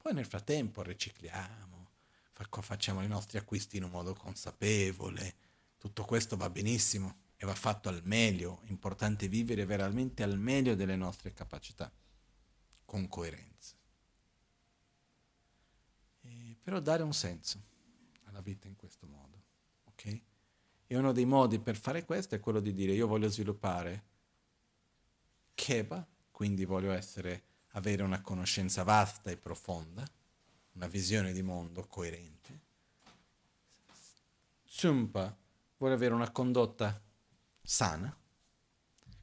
Poi 0.00 0.14
nel 0.14 0.24
frattempo 0.24 0.82
ricicliamo, 0.82 1.90
facciamo 2.48 3.02
i 3.02 3.08
nostri 3.08 3.36
acquisti 3.36 3.76
in 3.76 3.84
un 3.84 3.90
modo 3.90 4.14
consapevole, 4.14 5.34
tutto 5.76 6.04
questo 6.04 6.38
va 6.38 6.48
benissimo 6.48 7.24
e 7.36 7.44
va 7.46 7.54
fatto 7.54 7.88
al 7.88 8.00
meglio, 8.04 8.62
importante 8.64 9.28
vivere 9.28 9.66
veramente 9.66 10.22
al 10.22 10.38
meglio 10.38 10.74
delle 10.74 10.96
nostre 10.96 11.32
capacità, 11.32 11.92
con 12.84 13.08
coerenza. 13.08 13.74
E 16.22 16.56
però 16.62 16.80
dare 16.80 17.02
un 17.02 17.12
senso 17.12 17.60
alla 18.24 18.40
vita 18.40 18.68
in 18.68 18.76
questo 18.76 19.06
modo, 19.06 19.42
ok? 19.84 20.20
E 20.86 20.96
uno 20.96 21.12
dei 21.12 21.26
modi 21.26 21.58
per 21.58 21.76
fare 21.76 22.04
questo 22.04 22.34
è 22.34 22.40
quello 22.40 22.60
di 22.60 22.72
dire 22.72 22.92
io 22.92 23.06
voglio 23.06 23.28
sviluppare 23.28 24.04
Keba, 25.54 26.06
quindi 26.30 26.64
voglio 26.64 26.92
essere, 26.92 27.44
avere 27.70 28.02
una 28.02 28.20
conoscenza 28.20 28.82
vasta 28.82 29.30
e 29.30 29.36
profonda, 29.36 30.06
una 30.72 30.86
visione 30.86 31.32
di 31.32 31.42
mondo 31.42 31.86
coerente. 31.86 32.60
Tsumpa 34.66 35.36
vuole 35.78 35.94
avere 35.94 36.14
una 36.14 36.30
condotta 36.30 37.02
sana, 37.66 38.16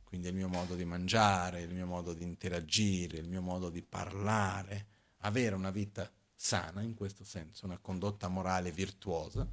quindi 0.03 0.27
il 0.27 0.35
mio 0.35 0.49
modo 0.49 0.75
di 0.75 0.85
mangiare, 0.85 1.61
il 1.61 1.73
mio 1.73 1.87
modo 1.87 2.13
di 2.13 2.23
interagire, 2.23 3.17
il 3.17 3.27
mio 3.27 3.41
modo 3.41 3.69
di 3.69 3.81
parlare, 3.81 4.87
avere 5.19 5.55
una 5.55 5.71
vita 5.71 6.11
sana 6.35 6.81
in 6.81 6.93
questo 6.93 7.23
senso, 7.23 7.65
una 7.65 7.77
condotta 7.77 8.27
morale 8.27 8.71
virtuosa 8.71 9.47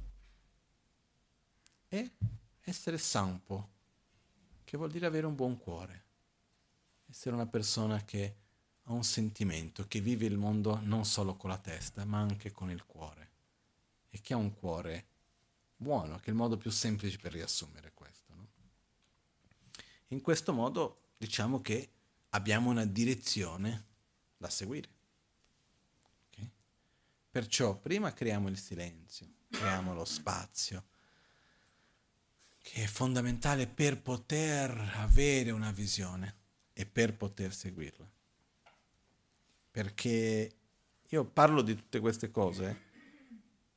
e 1.87 2.11
essere 2.59 2.97
sampo, 2.97 3.69
che 4.63 4.77
vuol 4.77 4.91
dire 4.91 5.05
avere 5.05 5.25
un 5.25 5.35
buon 5.35 5.57
cuore, 5.57 6.03
essere 7.09 7.33
una 7.33 7.47
persona 7.47 8.03
che 8.03 8.35
ha 8.83 8.91
un 8.91 9.03
sentimento, 9.03 9.87
che 9.87 10.01
vive 10.01 10.25
il 10.25 10.37
mondo 10.37 10.79
non 10.83 11.05
solo 11.05 11.35
con 11.35 11.49
la 11.49 11.57
testa, 11.57 12.03
ma 12.05 12.19
anche 12.19 12.51
con 12.51 12.69
il 12.69 12.85
cuore. 12.85 13.29
E 14.09 14.19
che 14.21 14.33
ha 14.33 14.37
un 14.37 14.53
cuore 14.53 15.07
buono, 15.75 16.17
che 16.17 16.25
è 16.25 16.29
il 16.29 16.35
modo 16.35 16.57
più 16.57 16.69
semplice 16.69 17.17
per 17.17 17.31
riassumere 17.31 17.93
questo. 17.93 18.20
In 20.11 20.21
questo 20.21 20.53
modo 20.53 21.09
diciamo 21.17 21.61
che 21.61 21.89
abbiamo 22.29 22.69
una 22.69 22.85
direzione 22.85 23.85
da 24.37 24.49
seguire. 24.49 24.89
Okay? 26.29 26.49
Perciò 27.29 27.75
prima 27.75 28.13
creiamo 28.13 28.47
il 28.47 28.57
silenzio, 28.57 29.27
creiamo 29.49 29.93
lo 29.93 30.05
spazio, 30.05 30.85
che 32.61 32.83
è 32.83 32.87
fondamentale 32.87 33.67
per 33.67 34.01
poter 34.01 34.93
avere 34.95 35.51
una 35.51 35.71
visione 35.71 36.35
e 36.73 36.85
per 36.85 37.15
poter 37.15 37.53
seguirla 37.53 38.09
perché 39.71 40.51
io 41.07 41.25
parlo 41.25 41.61
di 41.61 41.75
tutte 41.75 41.99
queste 42.01 42.29
cose 42.29 42.89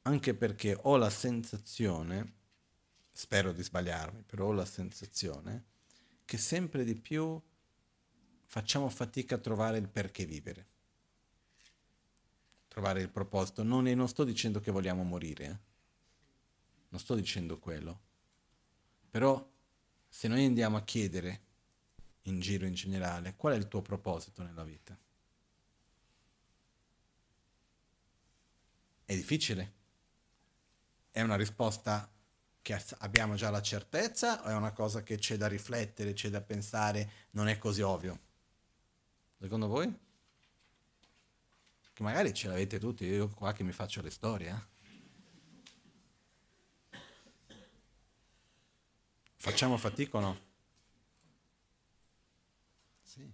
anche 0.03 0.35
perché 0.35 0.77
ho 0.83 0.97
la 0.97 1.09
sensazione 1.09 2.43
spero 3.11 3.53
di 3.53 3.63
sbagliarmi, 3.63 4.23
però 4.23 4.47
ho 4.47 4.53
la 4.53 4.67
sensazione 4.67 5.65
che 6.25 6.39
sempre 6.39 6.85
di 6.85 6.95
più 6.95 7.41
facciamo 8.47 8.89
fatica 8.89 9.35
a 9.35 9.39
trovare 9.39 9.79
il 9.79 9.89
perché 9.89 10.25
vivere, 10.25 10.67
trovare 12.69 13.01
il 13.01 13.11
proposito. 13.11 13.63
Non, 13.63 13.85
non 13.85 14.09
sto 14.09 14.25
dicendo 14.25 14.61
che 14.61 14.71
vogliamo 14.71 15.03
morire, 15.03 15.45
eh? 15.45 15.59
non 16.89 17.01
sto 17.01 17.15
dicendo 17.15 17.59
quello, 17.59 18.01
però 19.11 19.51
se 20.09 20.29
noi 20.29 20.45
andiamo 20.45 20.77
a 20.77 20.83
chiedere 20.83 21.41
in 22.23 22.41
giro 22.41 22.67
in 22.67 22.75
generale 22.75 23.35
qual 23.37 23.55
è 23.55 23.57
il 23.57 23.69
tuo 23.69 23.83
proposito 23.83 24.43
nella 24.43 24.65
vita, 24.65 24.97
è 29.05 29.15
difficile. 29.15 29.73
È 31.11 31.21
una 31.21 31.37
risposta 31.37 32.11
che 32.65 32.83
abbiamo 33.01 33.35
già 33.35 33.51
la 33.51 33.61
certezza 33.61 34.43
o 34.43 34.49
è 34.49 34.55
una 34.55 34.73
cosa 34.73 35.03
che 35.03 35.19
c'è 35.19 35.37
da 35.37 35.49
riflettere, 35.49 36.15
c'è 36.15 36.31
da 36.31 36.41
pensare, 36.41 37.29
non 37.33 37.47
è 37.47 37.59
così 37.59 37.83
ovvio? 37.83 38.19
Secondo 39.39 39.67
voi? 39.67 39.95
Che 41.93 42.03
magari 42.03 42.33
ce 42.33 42.49
l'avete 42.49 42.79
tutti, 42.79 43.05
io 43.05 43.29
qua 43.29 43.53
che 43.53 43.65
mi 43.65 43.73
faccio 43.73 44.01
le 44.01 44.09
storie. 44.09 44.49
Eh? 44.49 44.73
Facciamo 49.37 49.77
fatica 49.77 50.17
o 50.17 50.21
no? 50.21 50.41
Sì. 53.03 53.31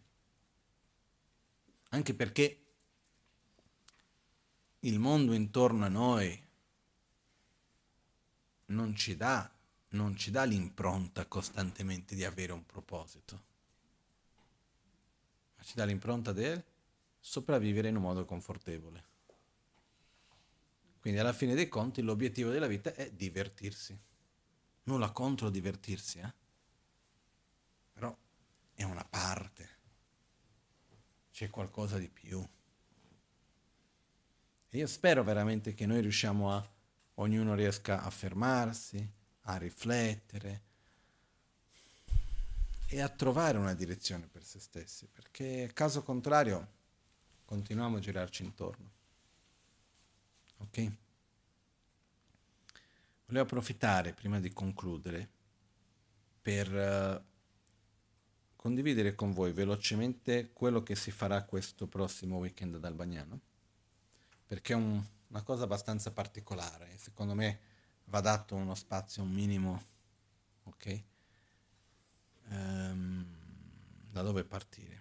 Anche 1.91 2.15
perché 2.15 2.65
il 4.81 4.99
mondo 4.99 5.35
intorno 5.35 5.85
a 5.85 5.89
noi 5.89 6.49
non 8.71 8.95
ci 8.95 9.17
dà, 9.17 9.51
non 9.91 10.17
ci 10.17 10.31
dà 10.31 10.45
l'impronta 10.45 11.27
costantemente 11.27 12.15
di 12.15 12.25
avere 12.25 12.53
un 12.53 12.65
proposito, 12.65 13.43
ma 15.57 15.63
ci 15.63 15.75
dà 15.75 15.85
l'impronta 15.85 16.33
del 16.33 16.63
sopravvivere 17.19 17.89
in 17.89 17.97
un 17.97 18.03
modo 18.03 18.25
confortevole. 18.25 19.09
Quindi 21.01 21.19
alla 21.19 21.33
fine 21.33 21.55
dei 21.55 21.69
conti 21.69 22.03
l'obiettivo 22.03 22.51
della 22.51 22.67
vita 22.67 22.95
è 22.95 23.11
divertirsi. 23.11 23.99
Nulla 24.85 25.11
contro 25.11 25.49
divertirsi, 25.51 26.19
eh? 26.19 26.33
però 27.93 28.15
è 28.75 28.83
una 28.83 29.05
parte, 29.05 29.69
c'è 31.31 31.49
qualcosa 31.49 31.99
di 31.99 32.09
più. 32.09 32.47
E 34.73 34.79
io 34.79 34.87
spero 34.87 35.25
veramente 35.25 35.75
che 35.75 35.87
noi 35.87 36.01
riusciamo 36.01 36.53
a 36.53 36.71
ognuno 37.21 37.55
riesca 37.55 38.03
a 38.03 38.11
fermarsi, 38.11 39.09
a 39.43 39.57
riflettere 39.57 40.63
e 42.87 43.01
a 43.01 43.09
trovare 43.09 43.59
una 43.59 43.75
direzione 43.75 44.27
per 44.27 44.43
se 44.43 44.59
stessi, 44.59 45.07
perché 45.07 45.71
caso 45.73 46.03
contrario 46.03 46.79
continuiamo 47.45 47.97
a 47.97 48.01
girarci 48.01 48.43
intorno. 48.43 48.91
Ok? 50.59 50.91
Volevo 53.27 53.45
approfittare 53.45 54.13
prima 54.13 54.41
di 54.41 54.53
concludere 54.53 55.29
per 56.43 56.73
uh, 56.73 57.23
condividere 58.57 59.15
con 59.15 59.33
voi 59.33 59.53
velocemente 59.53 60.51
quello 60.53 60.83
che 60.83 60.97
si 60.97 61.11
farà 61.11 61.45
questo 61.45 61.87
prossimo 61.87 62.39
weekend 62.39 62.75
ad 62.75 62.85
Albagnano, 62.85 63.41
perché 64.47 64.73
è 64.73 64.77
un 64.77 65.03
una 65.31 65.43
cosa 65.43 65.65
abbastanza 65.65 66.13
particolare. 66.13 66.97
Secondo 66.99 67.35
me 67.35 67.61
va 68.07 68.21
dato 68.21 68.55
uno 68.57 68.75
spazio 68.75 69.23
un 69.23 69.31
minimo, 69.31 69.83
ok? 70.65 71.03
Um, 72.49 73.27
da 74.11 74.23
dove 74.23 74.45
partire? 74.45 74.99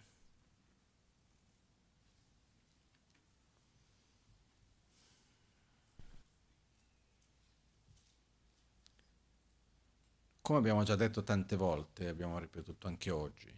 Come 10.42 10.58
abbiamo 10.60 10.84
già 10.84 10.96
detto 10.96 11.24
tante 11.24 11.56
volte, 11.56 12.08
abbiamo 12.08 12.40
ripetuto 12.40 12.88
anche 12.88 13.12
oggi, 13.12 13.54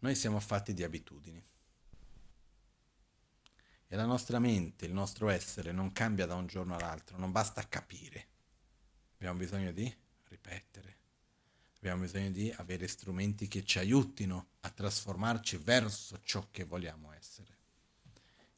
noi 0.00 0.14
siamo 0.14 0.38
fatti 0.40 0.72
di 0.72 0.84
abitudini. 0.84 1.44
E 3.90 3.96
la 3.96 4.04
nostra 4.04 4.38
mente, 4.38 4.84
il 4.84 4.92
nostro 4.92 5.30
essere 5.30 5.72
non 5.72 5.92
cambia 5.92 6.26
da 6.26 6.34
un 6.34 6.46
giorno 6.46 6.76
all'altro, 6.76 7.16
non 7.16 7.32
basta 7.32 7.66
capire. 7.66 8.26
Abbiamo 9.14 9.38
bisogno 9.38 9.72
di 9.72 9.92
ripetere. 10.28 10.96
Abbiamo 11.78 12.02
bisogno 12.02 12.30
di 12.30 12.52
avere 12.56 12.86
strumenti 12.86 13.48
che 13.48 13.64
ci 13.64 13.78
aiutino 13.78 14.48
a 14.60 14.70
trasformarci 14.70 15.56
verso 15.56 16.20
ciò 16.22 16.48
che 16.50 16.64
vogliamo 16.64 17.12
essere. 17.12 17.56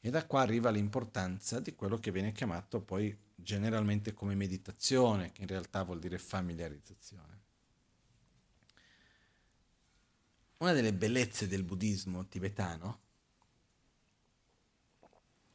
E 0.01 0.09
da 0.09 0.25
qua 0.25 0.41
arriva 0.41 0.69
l'importanza 0.69 1.59
di 1.59 1.75
quello 1.75 1.97
che 1.97 2.11
viene 2.11 2.33
chiamato 2.33 2.81
poi 2.81 3.15
generalmente 3.35 4.13
come 4.13 4.35
meditazione, 4.35 5.31
che 5.31 5.41
in 5.41 5.47
realtà 5.47 5.83
vuol 5.83 5.99
dire 5.99 6.17
familiarizzazione. 6.17 7.39
Una 10.57 10.73
delle 10.73 10.93
bellezze 10.93 11.47
del 11.47 11.63
buddismo 11.63 12.27
tibetano 12.27 12.99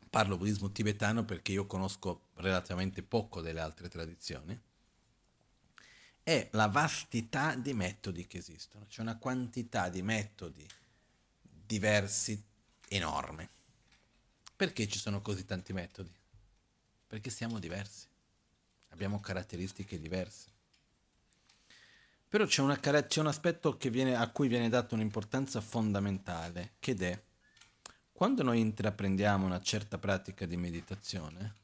parlo 0.08 0.36
buddismo 0.36 0.70
tibetano 0.70 1.24
perché 1.24 1.52
io 1.52 1.66
conosco 1.66 2.28
relativamente 2.34 3.02
poco 3.02 3.40
delle 3.40 3.60
altre 3.60 3.88
tradizioni, 3.88 4.58
è 6.22 6.48
la 6.52 6.66
vastità 6.66 7.54
di 7.54 7.72
metodi 7.72 8.26
che 8.26 8.38
esistono, 8.38 8.86
c'è 8.88 9.00
una 9.00 9.16
quantità 9.16 9.88
di 9.88 10.02
metodi 10.02 10.66
diversi 11.40 12.42
enorme. 12.88 13.48
Perché 14.56 14.88
ci 14.88 14.98
sono 14.98 15.20
così 15.20 15.44
tanti 15.44 15.72
metodi? 15.72 16.12
Perché 17.06 17.30
siamo 17.30 17.58
diversi, 17.58 18.06
abbiamo 18.88 19.20
caratteristiche 19.20 20.00
diverse. 20.00 20.54
Però 22.28 22.44
c'è, 22.44 22.62
una, 22.62 22.78
c'è 22.78 23.20
un 23.20 23.28
aspetto 23.28 23.76
viene, 23.88 24.16
a 24.16 24.28
cui 24.30 24.48
viene 24.48 24.68
data 24.68 24.94
un'importanza 24.94 25.60
fondamentale, 25.60 26.72
che 26.80 26.92
è 26.92 27.22
quando 28.16 28.42
noi 28.42 28.60
intraprendiamo 28.60 29.44
una 29.44 29.60
certa 29.60 29.98
pratica 29.98 30.46
di 30.46 30.56
meditazione, 30.56 31.54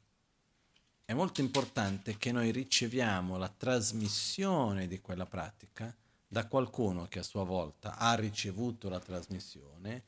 è 1.03 1.13
molto 1.13 1.41
importante 1.41 2.15
che 2.19 2.31
noi 2.31 2.51
riceviamo 2.51 3.37
la 3.37 3.49
trasmissione 3.49 4.85
di 4.85 5.01
quella 5.01 5.25
pratica 5.25 5.91
da 6.27 6.45
qualcuno 6.45 7.07
che 7.07 7.17
a 7.17 7.23
sua 7.23 7.43
volta 7.43 7.97
ha 7.97 8.13
ricevuto 8.13 8.87
la 8.87 8.99
trasmissione, 8.99 10.03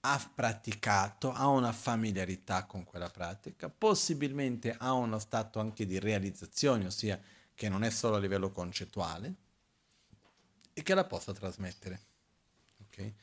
ha 0.00 0.30
praticato, 0.34 1.32
ha 1.32 1.46
una 1.46 1.72
familiarità 1.72 2.66
con 2.66 2.84
quella 2.84 3.08
pratica, 3.08 3.70
possibilmente 3.70 4.76
ha 4.78 4.92
uno 4.92 5.18
stato 5.18 5.60
anche 5.60 5.86
di 5.86 5.98
realizzazione, 5.98 6.84
ossia 6.84 7.18
che 7.54 7.70
non 7.70 7.82
è 7.82 7.88
solo 7.88 8.16
a 8.16 8.20
livello 8.20 8.50
concettuale, 8.50 9.34
e 10.74 10.82
che 10.82 10.92
la 10.92 11.04
possa 11.04 11.32
trasmettere. 11.32 12.00
Okay? 12.86 13.14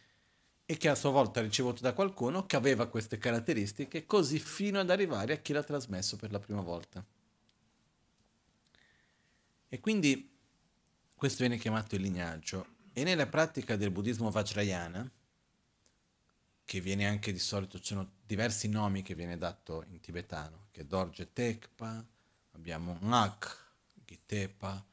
E 0.65 0.77
che 0.77 0.87
a 0.89 0.95
sua 0.95 1.11
volta 1.11 1.39
ha 1.39 1.43
ricevuto 1.43 1.81
da 1.81 1.93
qualcuno 1.93 2.45
che 2.45 2.55
aveva 2.55 2.87
queste 2.87 3.17
caratteristiche, 3.17 4.05
così 4.05 4.39
fino 4.39 4.79
ad 4.79 4.89
arrivare 4.89 5.33
a 5.33 5.37
chi 5.37 5.53
l'ha 5.53 5.63
trasmesso 5.63 6.15
per 6.15 6.31
la 6.31 6.39
prima 6.39 6.61
volta. 6.61 7.03
E 9.67 9.79
quindi 9.79 10.31
questo 11.15 11.39
viene 11.39 11.57
chiamato 11.57 11.95
il 11.95 12.01
lignaggio. 12.01 12.67
E 12.93 13.03
nella 13.03 13.27
pratica 13.27 13.75
del 13.75 13.91
buddismo 13.91 14.29
Vajrayana, 14.29 15.09
che 16.65 16.79
viene 16.79 17.07
anche 17.07 17.33
di 17.33 17.39
solito, 17.39 17.79
ci 17.79 17.87
sono 17.87 18.11
diversi 18.25 18.69
nomi 18.69 19.01
che 19.01 19.15
viene 19.15 19.37
dato 19.37 19.83
in 19.89 19.99
tibetano, 19.99 20.67
che 20.71 20.81
è 20.81 20.85
Dorje 20.85 21.33
Tekpa, 21.33 22.05
abbiamo 22.51 22.97
Ngak, 23.01 23.57
Gitepa, 24.05 24.85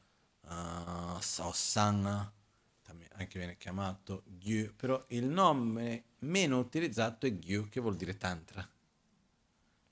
uh, 0.43 1.21
Saosanga, 1.21 2.33
anche 3.13 3.39
viene 3.39 3.57
chiamato 3.57 4.23
Gyu, 4.27 4.75
però 4.77 5.03
il 5.09 5.25
nome 5.25 6.05
meno 6.21 6.59
utilizzato 6.59 7.27
è 7.27 7.33
Gyu, 7.33 7.69
che 7.69 7.81
vuol 7.81 7.97
dire 7.97 8.17
Tantra. 8.17 8.69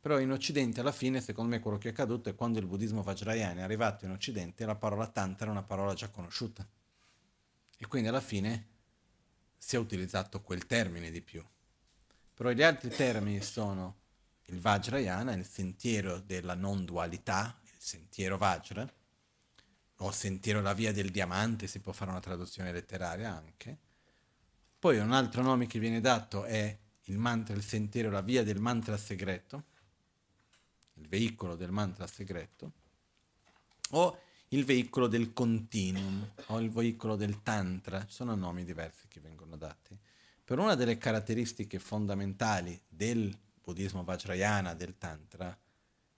Però 0.01 0.19
in 0.21 0.31
Occidente 0.31 0.81
alla 0.81 0.93
fine, 0.93 1.21
secondo 1.21 1.51
me, 1.51 1.61
quello 1.61 1.79
che 1.79 1.89
è 1.89 1.91
accaduto 1.91 2.29
è 2.29 2.35
quando 2.35 2.59
il 2.59 2.67
buddismo 2.67 3.03
Vajrayana 3.03 3.61
è 3.61 3.63
arrivato 3.65 4.05
in 4.05 4.13
Occidente, 4.13 4.65
la 4.65 4.77
parola 4.77 5.07
Tantra 5.07 5.49
è 5.49 5.51
una 5.51 5.63
parola 5.63 5.95
già 5.95 6.09
conosciuta. 6.09 6.67
E 7.77 7.87
quindi 7.87 8.09
alla 8.09 8.21
fine 8.21 8.69
si 9.57 9.77
è 9.77 9.79
utilizzato 9.79 10.41
quel 10.41 10.67
termine 10.67 11.11
di 11.11 11.21
più. 11.21 11.45
Però 12.35 12.51
gli 12.51 12.63
altri 12.63 12.91
termini 12.91 13.43
sono 13.43 13.97
il 14.47 14.61
Vajrayana, 14.61 15.33
il 15.35 15.45
sentiero 15.45 16.21
della 16.21 16.55
non 16.55 16.85
dualità, 16.85 17.59
il 17.65 17.77
sentiero 17.79 18.39
Vajra, 18.39 18.91
o 19.99 20.11
Sentiero 20.13 20.61
la 20.61 20.75
via 20.75 20.93
del 20.93 21.11
diamante, 21.11 21.67
si 21.67 21.81
può 21.81 21.93
fare 21.93 22.11
una 22.11 22.21
traduzione 22.21 22.73
letteraria 22.73 23.35
anche. 23.35 23.79
Poi 24.79 24.99
un 24.99 25.13
altro 25.13 25.43
nome 25.43 25.67
che 25.67 25.79
viene 25.79 26.01
dato 26.01 26.45
è 26.45 26.79
il 27.05 27.19
mantra, 27.19 27.55
il 27.55 27.65
sentiero, 27.65 28.11
la 28.11 28.21
via 28.21 28.45
del 28.45 28.61
mantra 28.61 28.97
segreto, 28.97 29.65
il 30.95 31.09
veicolo 31.09 31.57
del 31.57 31.73
mantra 31.73 32.07
segreto, 32.07 32.73
o 33.91 34.21
il 34.49 34.65
veicolo 34.65 35.09
del 35.09 35.33
continuum 35.33 36.33
o 36.47 36.61
il 36.61 36.71
veicolo 36.71 37.17
del 37.17 37.43
tantra, 37.43 38.07
sono 38.09 38.35
nomi 38.35 38.65
diversi 38.65 39.09
che 39.09 39.21
vengono 39.21 39.57
dati. 39.57 39.99
Per 40.45 40.59
una 40.59 40.75
delle 40.75 40.97
caratteristiche 40.97 41.79
fondamentali 41.79 42.81
del 42.89 43.37
buddismo 43.63 44.05
vajrayana, 44.05 44.75
del 44.75 44.97
tantra, 44.97 45.59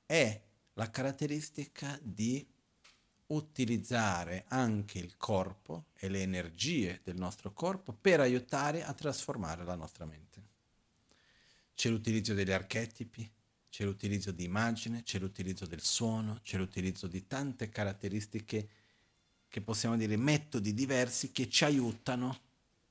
è 0.05 0.41
la 0.75 0.91
caratteristica 0.91 1.99
di 2.03 2.47
utilizzare 3.31 4.45
anche 4.49 4.99
il 4.99 5.17
corpo 5.17 5.87
e 5.95 6.09
le 6.09 6.23
energie 6.23 7.01
del 7.03 7.17
nostro 7.17 7.53
corpo 7.53 7.93
per 7.93 8.21
aiutare 8.21 8.85
a 8.85 8.93
trasformare 8.93 9.65
la 9.65 9.75
nostra 9.75 10.05
mente. 10.05 10.43
C'è 11.75 11.89
l'utilizzo 11.89 12.35
degli 12.35 12.51
archetipi, 12.51 13.31
c'è 13.71 13.85
l'utilizzo 13.85 14.33
di 14.33 14.45
immagine, 14.45 15.03
c'è 15.03 15.19
l'utilizzo 15.19 15.65
del 15.65 15.83
suono, 15.83 16.41
c'è 16.43 16.57
l'utilizzo 16.59 17.07
di 17.07 17.27
tante 17.27 17.69
caratteristiche 17.69 18.69
che 19.49 19.61
possiamo 19.61 19.97
dire 19.97 20.17
metodi 20.17 20.75
diversi 20.75 21.33
che 21.33 21.49
ci 21.49 21.65
aiutano 21.65 22.39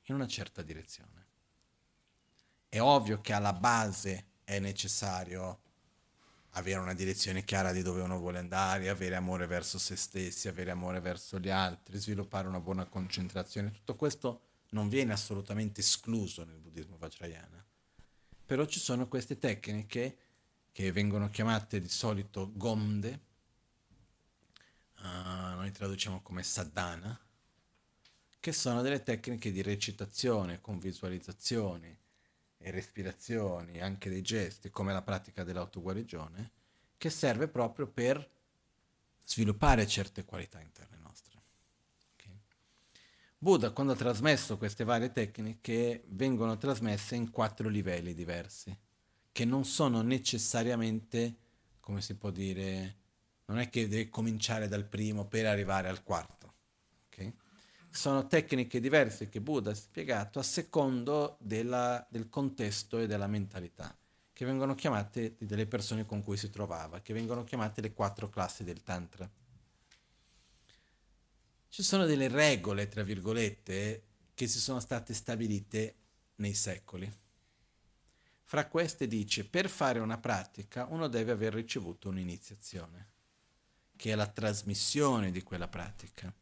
in 0.06 0.16
una 0.16 0.28
certa 0.28 0.62
direzione. 0.62 1.26
È 2.68 2.80
ovvio 2.80 3.20
che 3.22 3.34
alla 3.34 3.54
base 3.54 4.26
è 4.44 4.60
necessario 4.60 5.60
avere 6.52 6.80
una 6.80 6.94
direzione 6.94 7.44
chiara 7.44 7.72
di 7.72 7.82
dove 7.82 8.02
uno 8.02 8.18
vuole 8.18 8.40
andare, 8.40 8.90
avere 8.90 9.16
amore 9.16 9.46
verso 9.46 9.78
se 9.78 9.96
stessi, 9.96 10.48
avere 10.48 10.72
amore 10.72 11.00
verso 11.00 11.40
gli 11.40 11.50
altri, 11.50 11.98
sviluppare 11.98 12.48
una 12.48 12.60
buona 12.60 12.86
concentrazione. 12.86 13.72
Tutto 13.72 13.96
questo 13.96 14.42
non 14.72 14.90
viene 14.90 15.14
assolutamente 15.14 15.82
escluso 15.82 16.44
nel 16.44 16.60
buddismo 16.60 16.98
vajrayana. 16.98 17.64
Però 18.46 18.66
ci 18.66 18.80
sono 18.80 19.08
queste 19.08 19.38
tecniche 19.38 20.18
che 20.72 20.92
vengono 20.92 21.30
chiamate 21.30 21.80
di 21.80 21.90
solito 21.90 22.52
gomde, 22.54 23.20
uh, 25.00 25.56
noi 25.56 25.72
traduciamo 25.72 26.22
come 26.22 26.42
sadhana, 26.42 27.20
che 28.40 28.52
sono 28.54 28.82
delle 28.82 29.04
tecniche 29.04 29.52
di 29.52 29.62
recitazione 29.62 30.62
con 30.62 30.80
visualizzazioni 30.80 31.96
e 32.62 32.72
respirazioni, 32.72 33.82
anche 33.82 34.10
dei 34.10 34.22
gesti, 34.22 34.70
come 34.70 34.94
la 34.94 35.02
pratica 35.02 35.44
dell'autoguarigione, 35.44 36.52
che 36.98 37.10
serve 37.10 37.48
proprio 37.48 37.88
per 37.88 38.30
sviluppare 39.26 39.88
certe 39.88 40.26
qualità 40.26 40.60
interne 40.60 40.98
nostre. 40.98 41.42
Okay? 42.14 42.38
Buddha, 43.38 43.72
quando 43.72 43.94
ha 43.94 43.96
trasmesso 43.96 44.58
queste 44.58 44.84
varie 44.84 45.12
tecniche, 45.12 46.04
vengono 46.08 46.58
trasmesse 46.58 47.16
in 47.16 47.32
quattro 47.32 47.70
livelli 47.70 48.14
diversi 48.14 48.78
che 49.32 49.46
non 49.46 49.64
sono 49.64 50.02
necessariamente, 50.02 51.36
come 51.80 52.02
si 52.02 52.16
può 52.16 52.30
dire, 52.30 52.96
non 53.46 53.60
è 53.60 53.70
che 53.70 53.88
deve 53.88 54.10
cominciare 54.10 54.68
dal 54.68 54.84
primo 54.84 55.26
per 55.26 55.46
arrivare 55.46 55.88
al 55.88 56.04
quarto. 56.04 56.39
Sono 57.92 58.28
tecniche 58.28 58.80
diverse 58.80 59.30
che 59.30 59.42
Buddha 59.42 59.72
ha 59.72 59.76
spiegato 59.76 60.40
a 60.40 60.44
secondo 60.44 61.38
della, 61.40 62.06
del 62.10 62.30
contesto 62.30 63.00
e 63.00 63.08
della 63.08 63.28
mentalità, 63.28 63.96
che 64.32 64.46
vengono 64.46 64.76
chiamate 64.76 65.36
delle 65.40 65.66
persone 65.66 66.06
con 66.06 66.24
cui 66.24 66.38
si 66.38 66.50
trovava, 66.50 67.02
che 67.02 67.14
vengono 67.14 67.44
chiamate 67.44 67.82
le 67.82 67.94
quattro 67.94 68.30
classi 68.30 68.64
del 68.64 68.84
Tantra. 68.84 69.30
Ci 71.68 71.84
sono 71.84 72.06
delle 72.06 72.28
regole, 72.28 72.88
tra 72.88 73.04
virgolette, 73.04 74.04
che 74.34 74.48
si 74.48 74.60
sono 74.60 74.80
state 74.80 75.14
stabilite 75.14 75.96
nei 76.36 76.54
secoli. 76.54 77.12
Fra 78.44 78.68
queste 78.68 79.08
dice, 79.08 79.46
per 79.46 79.70
fare 79.70 80.00
una 80.00 80.18
pratica 80.18 80.86
uno 80.90 81.08
deve 81.08 81.32
aver 81.32 81.54
ricevuto 81.54 82.10
un'iniziazione, 82.10 83.08
che 83.96 84.12
è 84.12 84.16
la 84.16 84.28
trasmissione 84.28 85.32
di 85.32 85.44
quella 85.44 85.68
pratica. 85.68 86.34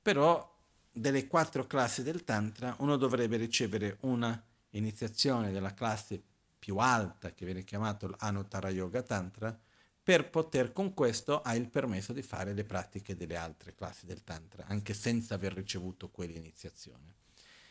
Però 0.00 0.51
delle 0.92 1.26
quattro 1.26 1.66
classi 1.66 2.02
del 2.02 2.22
Tantra 2.22 2.76
uno 2.78 2.96
dovrebbe 2.96 3.38
ricevere 3.38 3.96
una 4.00 4.40
iniziazione 4.70 5.50
della 5.50 5.74
classe 5.74 6.22
più 6.58 6.76
alta, 6.76 7.32
che 7.32 7.44
viene 7.44 7.64
chiamato 7.64 8.14
l'Anuttara 8.18 8.70
Yoga 8.70 9.02
Tantra, 9.02 9.58
per 10.04 10.30
poter 10.30 10.72
con 10.72 10.94
questo 10.94 11.42
ha 11.42 11.54
il 11.54 11.68
permesso 11.68 12.12
di 12.12 12.22
fare 12.22 12.52
le 12.52 12.64
pratiche 12.64 13.16
delle 13.16 13.36
altre 13.36 13.74
classi 13.74 14.04
del 14.04 14.22
Tantra, 14.22 14.66
anche 14.66 14.94
senza 14.94 15.34
aver 15.34 15.54
ricevuto 15.54 16.10
quell'iniziazione. 16.10 17.14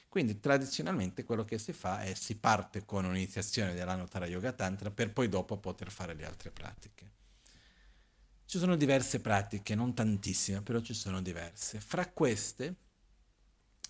Quindi 0.10 0.39
tradizionalmente 0.39 1.23
quello 1.23 1.45
che 1.45 1.57
si 1.57 1.72
fa 1.72 2.02
è 2.02 2.14
si 2.15 2.35
parte 2.35 2.84
con 2.84 3.06
un'iniziazione 3.06 3.73
dell'Anutara 3.73 4.26
Yoga 4.26 4.52
Tantra 4.52 4.91
per 4.91 5.14
poi 5.14 5.30
dopo 5.30 5.57
poter 5.57 5.89
fare 5.89 6.14
le 6.14 6.26
altre 6.26 6.52
pratiche. 6.52 7.11
Ci 8.45 8.57
sono 8.57 8.76
diverse 8.76 9.22
pratiche, 9.22 9.76
non 9.76 9.93
tantissime, 9.93 10.61
però 10.61 10.81
ci 10.81 10.93
sono 10.93 11.22
diverse. 11.22 11.80
Fra 11.80 12.10
queste, 12.10 12.76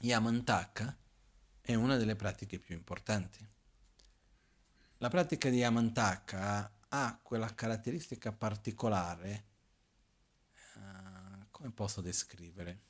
Yamantaka 0.01 0.97
è 1.61 1.73
una 1.75 1.97
delle 1.97 2.15
pratiche 2.15 2.59
più 2.59 2.75
importanti. 2.75 3.47
La 4.97 5.09
pratica 5.09 5.49
di 5.49 5.57
Yamantaka 5.57 6.71
ha 6.89 7.19
quella 7.21 7.53
caratteristica 7.53 8.31
particolare, 8.31 9.45
uh, 10.75 11.45
come 11.49 11.71
posso 11.71 12.01
descrivere? 12.01 12.89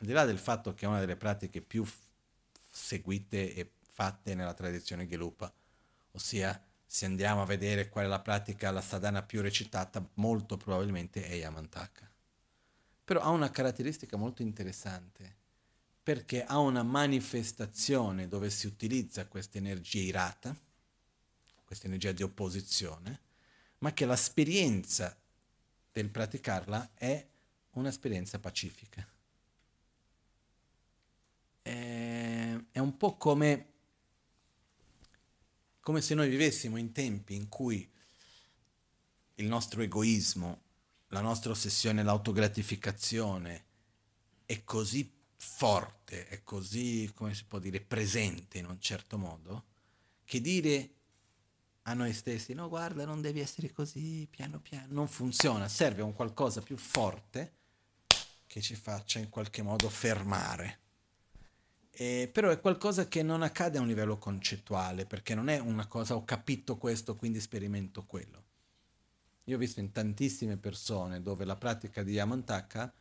al 0.00 0.06
di 0.06 0.12
là 0.12 0.24
del 0.24 0.38
fatto 0.38 0.74
che 0.74 0.86
è 0.86 0.88
una 0.88 1.00
delle 1.00 1.16
pratiche 1.16 1.60
più 1.60 1.84
f- 1.84 1.98
seguite 2.70 3.54
e 3.54 3.72
fatte 3.80 4.34
nella 4.34 4.54
tradizione 4.54 5.06
Gelupa, 5.06 5.52
ossia 6.12 6.62
se 6.86 7.04
andiamo 7.04 7.42
a 7.42 7.46
vedere 7.46 7.88
qual 7.88 8.06
è 8.06 8.08
la 8.08 8.20
pratica, 8.20 8.70
la 8.70 8.80
sadhana 8.80 9.22
più 9.22 9.42
recitata, 9.42 10.04
molto 10.14 10.56
probabilmente 10.56 11.24
è 11.26 11.34
Yamantaka. 11.34 12.09
Però 13.10 13.22
ha 13.22 13.30
una 13.30 13.50
caratteristica 13.50 14.16
molto 14.16 14.42
interessante, 14.42 15.34
perché 16.00 16.44
ha 16.44 16.58
una 16.58 16.84
manifestazione 16.84 18.28
dove 18.28 18.50
si 18.50 18.68
utilizza 18.68 19.26
questa 19.26 19.58
energia 19.58 19.98
irata, 19.98 20.56
questa 21.64 21.88
energia 21.88 22.12
di 22.12 22.22
opposizione, 22.22 23.20
ma 23.78 23.92
che 23.92 24.06
l'esperienza 24.06 25.18
del 25.90 26.08
praticarla 26.08 26.90
è 26.94 27.26
un'esperienza 27.70 28.38
pacifica. 28.38 29.04
È 31.62 32.78
un 32.78 32.96
po' 32.96 33.16
come, 33.16 33.66
come 35.80 36.00
se 36.00 36.14
noi 36.14 36.28
vivessimo 36.28 36.76
in 36.76 36.92
tempi 36.92 37.34
in 37.34 37.48
cui 37.48 37.90
il 39.34 39.46
nostro 39.48 39.82
egoismo, 39.82 40.68
la 41.10 41.20
nostra 41.20 41.50
ossessione 41.50 42.02
l'autogratificazione 42.02 43.64
è 44.46 44.62
così 44.64 45.12
forte, 45.36 46.28
è 46.28 46.42
così, 46.42 47.10
come 47.14 47.34
si 47.34 47.44
può 47.44 47.58
dire, 47.58 47.80
presente 47.80 48.58
in 48.58 48.66
un 48.66 48.80
certo 48.80 49.18
modo, 49.18 49.64
che 50.24 50.40
dire 50.40 50.90
a 51.84 51.94
noi 51.94 52.12
stessi, 52.12 52.52
no 52.52 52.68
guarda, 52.68 53.04
non 53.04 53.20
devi 53.20 53.40
essere 53.40 53.72
così, 53.72 54.26
piano 54.30 54.60
piano, 54.60 54.92
non 54.92 55.08
funziona, 55.08 55.66
serve 55.66 56.02
un 56.02 56.12
qualcosa 56.12 56.60
più 56.60 56.76
forte 56.76 57.54
che 58.46 58.60
ci 58.60 58.74
faccia 58.74 59.18
in 59.18 59.28
qualche 59.28 59.62
modo 59.62 59.88
fermare. 59.88 60.78
Eh, 61.90 62.30
però 62.32 62.50
è 62.50 62.60
qualcosa 62.60 63.08
che 63.08 63.22
non 63.22 63.42
accade 63.42 63.78
a 63.78 63.80
un 63.80 63.88
livello 63.88 64.18
concettuale, 64.18 65.06
perché 65.06 65.34
non 65.34 65.48
è 65.48 65.58
una 65.58 65.86
cosa 65.86 66.14
ho 66.14 66.24
capito 66.24 66.76
questo, 66.76 67.16
quindi 67.16 67.40
sperimento 67.40 68.04
quello. 68.04 68.44
Io 69.50 69.56
ho 69.56 69.58
visto 69.58 69.80
in 69.80 69.90
tantissime 69.90 70.58
persone 70.58 71.22
dove 71.22 71.44
la 71.44 71.56
pratica 71.56 72.04
di 72.04 72.12
Yamantaka 72.12 72.94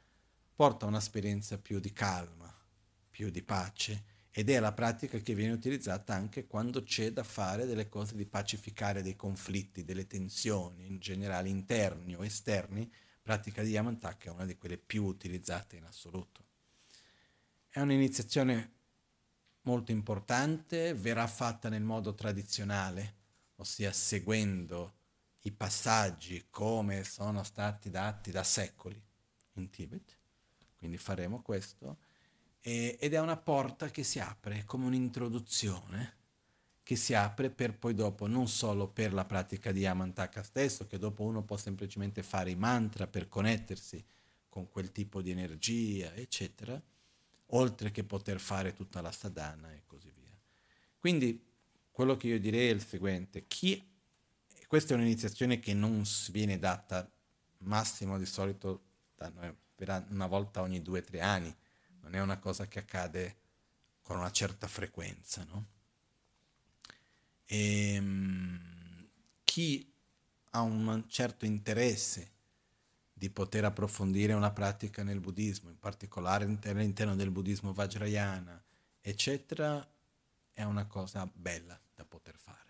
porta 0.55 0.85
a 0.85 0.87
un'esperienza 0.87 1.59
più 1.59 1.79
di 1.79 1.93
calma, 1.93 2.51
più 3.07 3.29
di 3.29 3.43
pace, 3.43 4.03
ed 4.31 4.49
è 4.49 4.59
la 4.59 4.73
pratica 4.73 5.19
che 5.19 5.35
viene 5.35 5.53
utilizzata 5.53 6.15
anche 6.15 6.47
quando 6.47 6.81
c'è 6.81 7.11
da 7.11 7.23
fare 7.23 7.67
delle 7.67 7.87
cose 7.87 8.15
di 8.15 8.25
pacificare 8.25 9.03
dei 9.03 9.15
conflitti, 9.15 9.83
delle 9.83 10.07
tensioni, 10.07 10.87
in 10.87 10.97
generale 10.97 11.49
interni 11.49 12.15
o 12.15 12.25
esterni. 12.25 12.91
pratica 13.21 13.61
di 13.61 13.69
Yamantaka 13.69 14.31
è 14.31 14.33
una 14.33 14.45
di 14.45 14.57
quelle 14.57 14.79
più 14.79 15.03
utilizzate 15.03 15.75
in 15.75 15.83
assoluto. 15.83 16.45
È 17.67 17.79
un'iniziazione 17.79 18.71
molto 19.61 19.91
importante, 19.91 20.95
verrà 20.95 21.27
fatta 21.27 21.69
nel 21.69 21.83
modo 21.83 22.15
tradizionale, 22.15 23.17
ossia 23.57 23.91
seguendo 23.91 24.97
i 25.41 25.51
passaggi 25.51 26.45
come 26.49 27.03
sono 27.03 27.43
stati 27.43 27.89
dati 27.89 28.31
da 28.31 28.43
secoli 28.43 29.01
in 29.53 29.69
Tibet. 29.69 30.17
Quindi 30.77 30.97
faremo 30.97 31.41
questo. 31.41 31.97
E, 32.61 32.97
ed 32.99 33.13
è 33.13 33.19
una 33.19 33.37
porta 33.37 33.89
che 33.89 34.03
si 34.03 34.19
apre 34.19 34.63
come 34.65 34.85
un'introduzione 34.85 36.17
che 36.89 36.95
si 36.95 37.13
apre 37.13 37.51
per 37.51 37.77
poi 37.77 37.93
dopo 37.93 38.25
non 38.25 38.47
solo 38.47 38.87
per 38.87 39.13
la 39.13 39.23
pratica 39.23 39.71
di 39.71 39.81
Yamantaka 39.81 40.41
stesso, 40.41 40.87
che 40.87 40.97
dopo 40.97 41.21
uno 41.21 41.43
può 41.43 41.55
semplicemente 41.55 42.23
fare 42.23 42.49
i 42.49 42.55
mantra 42.55 43.05
per 43.05 43.27
connettersi 43.27 44.03
con 44.49 44.67
quel 44.69 44.91
tipo 44.91 45.21
di 45.21 45.29
energia, 45.29 46.11
eccetera, 46.15 46.81
oltre 47.49 47.91
che 47.91 48.03
poter 48.03 48.39
fare 48.39 48.73
tutta 48.73 49.01
la 49.01 49.11
sadhana 49.11 49.71
e 49.71 49.83
così 49.85 50.11
via. 50.15 50.35
Quindi 50.97 51.39
quello 51.91 52.17
che 52.17 52.25
io 52.25 52.39
direi 52.39 52.69
è 52.69 52.73
il 52.73 52.83
seguente, 52.83 53.45
chi, 53.45 53.88
questa 54.69 54.93
è 54.93 54.97
un'iniziazione 54.97 55.57
che 55.57 55.73
non 55.73 56.03
viene 56.29 56.59
data 56.59 57.09
massimo 57.61 58.19
di 58.19 58.27
solito 58.27 58.83
da 59.15 59.29
noi 59.29 59.51
una 60.09 60.27
volta 60.27 60.61
ogni 60.61 60.83
due 60.83 60.99
o 60.99 61.03
tre 61.03 61.21
anni, 61.21 61.51
non 62.01 62.13
è 62.13 62.21
una 62.21 62.37
cosa 62.37 62.67
che 62.67 62.77
accade 62.77 63.37
con 64.03 64.17
una 64.17 64.31
certa 64.31 64.67
frequenza. 64.67 65.43
No? 65.45 65.65
E, 67.45 67.93
ehm, 67.95 69.07
chi 69.43 69.91
ha 70.51 70.61
un 70.61 71.03
certo 71.07 71.45
interesse 71.45 72.31
di 73.11 73.31
poter 73.31 73.65
approfondire 73.65 74.33
una 74.33 74.51
pratica 74.51 75.01
nel 75.01 75.19
buddismo, 75.19 75.69
in 75.69 75.79
particolare 75.79 76.45
all'interno 76.45 77.15
del 77.15 77.31
buddismo 77.31 77.73
vajrayana, 77.73 78.63
eccetera, 79.01 79.83
è 80.51 80.61
una 80.61 80.85
cosa 80.85 81.27
bella 81.33 81.79
da 81.95 82.05
poter 82.05 82.37
fare. 82.37 82.68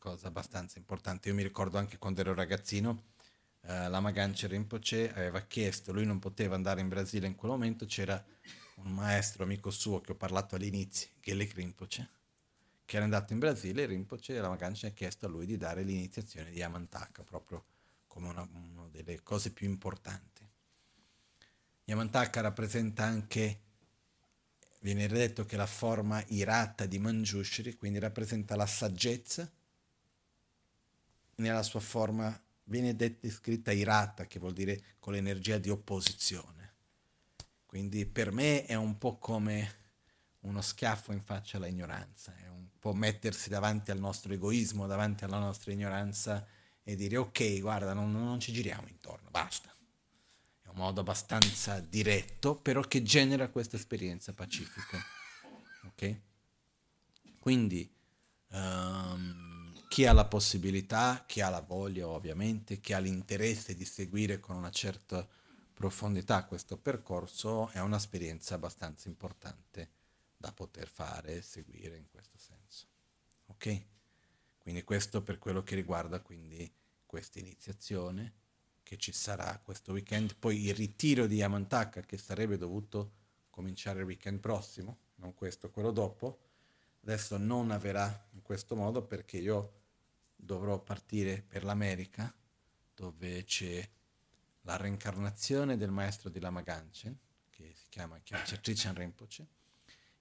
Cosa 0.00 0.28
abbastanza 0.28 0.78
importante. 0.78 1.28
Io 1.28 1.34
mi 1.34 1.42
ricordo 1.42 1.76
anche 1.76 1.98
quando 1.98 2.22
ero 2.22 2.32
ragazzino, 2.32 3.02
eh, 3.60 3.86
la 3.86 4.00
Maganche 4.00 4.46
Rinpoche 4.46 5.12
aveva 5.12 5.42
chiesto, 5.42 5.92
lui 5.92 6.06
non 6.06 6.18
poteva 6.18 6.54
andare 6.54 6.80
in 6.80 6.88
Brasile 6.88 7.26
in 7.26 7.34
quel 7.34 7.50
momento, 7.50 7.84
c'era 7.84 8.24
un 8.76 8.92
maestro 8.92 9.42
amico 9.42 9.70
suo 9.70 10.00
che 10.00 10.12
ho 10.12 10.14
parlato 10.14 10.54
all'inizio, 10.54 11.10
Gelek 11.20 11.52
Rinpoche, 11.52 12.08
che 12.86 12.96
era 12.96 13.04
andato 13.04 13.34
in 13.34 13.40
Brasile 13.40 13.82
e 13.82 13.86
Rinpoche, 13.86 14.40
la 14.40 14.48
Maganche 14.48 14.86
ha 14.86 14.90
chiesto 14.92 15.26
a 15.26 15.28
lui 15.28 15.44
di 15.44 15.58
dare 15.58 15.82
l'iniziazione 15.82 16.48
di 16.48 16.56
Yamantaka, 16.56 17.22
proprio 17.22 17.66
come 18.06 18.28
una, 18.28 18.48
una 18.54 18.88
delle 18.90 19.22
cose 19.22 19.50
più 19.50 19.68
importanti. 19.68 20.48
Yamantaka 21.84 22.40
rappresenta 22.40 23.04
anche, 23.04 23.60
viene 24.78 25.06
detto 25.08 25.44
che 25.44 25.58
la 25.58 25.66
forma 25.66 26.24
irata 26.28 26.86
di 26.86 26.98
Manjushri, 26.98 27.76
quindi 27.76 27.98
rappresenta 27.98 28.56
la 28.56 28.64
saggezza 28.64 29.46
nella 31.40 31.62
sua 31.62 31.80
forma 31.80 32.38
viene 32.64 32.94
descritta 32.94 33.72
irata, 33.72 34.26
che 34.26 34.38
vuol 34.38 34.52
dire 34.52 34.80
con 35.00 35.12
l'energia 35.12 35.58
di 35.58 35.70
opposizione. 35.70 36.74
Quindi 37.66 38.06
per 38.06 38.30
me 38.30 38.64
è 38.66 38.74
un 38.74 38.98
po' 38.98 39.18
come 39.18 39.78
uno 40.40 40.60
schiaffo 40.60 41.12
in 41.12 41.20
faccia 41.20 41.56
all'ignoranza, 41.56 42.34
è 42.36 42.48
un 42.48 42.66
po' 42.78 42.94
mettersi 42.94 43.48
davanti 43.48 43.90
al 43.90 43.98
nostro 43.98 44.32
egoismo, 44.32 44.86
davanti 44.86 45.24
alla 45.24 45.38
nostra 45.38 45.72
ignoranza 45.72 46.46
e 46.82 46.96
dire 46.96 47.16
ok, 47.16 47.60
guarda, 47.60 47.92
non, 47.92 48.12
non 48.12 48.40
ci 48.40 48.52
giriamo 48.52 48.88
intorno, 48.88 49.30
basta. 49.30 49.72
È 50.62 50.68
un 50.68 50.76
modo 50.76 51.00
abbastanza 51.00 51.80
diretto, 51.80 52.56
però 52.56 52.80
che 52.82 53.02
genera 53.02 53.48
questa 53.48 53.76
esperienza 53.76 54.32
pacifica. 54.32 54.98
Ok? 55.86 56.16
Quindi... 57.38 57.92
Um, 58.52 59.49
chi 59.90 60.06
ha 60.06 60.12
la 60.12 60.24
possibilità, 60.24 61.24
chi 61.26 61.40
ha 61.40 61.48
la 61.48 61.62
voglia 61.62 62.06
ovviamente, 62.06 62.78
chi 62.78 62.92
ha 62.92 63.00
l'interesse 63.00 63.74
di 63.74 63.84
seguire 63.84 64.38
con 64.38 64.54
una 64.54 64.70
certa 64.70 65.28
profondità 65.74 66.44
questo 66.44 66.76
percorso, 66.76 67.68
è 67.70 67.80
un'esperienza 67.80 68.54
abbastanza 68.54 69.08
importante 69.08 69.90
da 70.36 70.52
poter 70.52 70.86
fare 70.86 71.38
e 71.38 71.42
seguire 71.42 71.96
in 71.96 72.06
questo 72.08 72.38
senso. 72.38 72.86
Ok? 73.46 73.84
Quindi 74.58 74.84
questo 74.84 75.22
per 75.22 75.40
quello 75.40 75.64
che 75.64 75.74
riguarda 75.74 76.20
quindi 76.20 76.72
questa 77.04 77.40
iniziazione 77.40 78.34
che 78.84 78.96
ci 78.96 79.10
sarà 79.10 79.60
questo 79.60 79.90
weekend, 79.90 80.36
poi 80.36 80.66
il 80.66 80.74
ritiro 80.76 81.26
di 81.26 81.34
Yamantaka 81.34 82.02
che 82.02 82.16
sarebbe 82.16 82.56
dovuto 82.56 83.14
cominciare 83.50 83.98
il 83.98 84.06
weekend 84.06 84.38
prossimo, 84.38 84.98
non 85.16 85.34
questo, 85.34 85.68
quello 85.68 85.90
dopo, 85.90 86.38
adesso 87.02 87.36
non 87.38 87.72
avverrà 87.72 88.28
in 88.34 88.42
questo 88.42 88.76
modo 88.76 89.02
perché 89.02 89.38
io 89.38 89.78
dovrò 90.42 90.78
partire 90.80 91.42
per 91.46 91.64
l'America, 91.64 92.34
dove 92.94 93.44
c'è 93.44 93.88
la 94.62 94.76
reincarnazione 94.76 95.76
del 95.76 95.90
maestro 95.90 96.28
di 96.28 96.40
Lama 96.40 96.62
Ganchen, 96.62 97.16
che 97.50 97.72
si 97.74 97.86
chiama 97.88 98.20
Trichan 98.20 98.94
Rinpoche, 98.94 99.46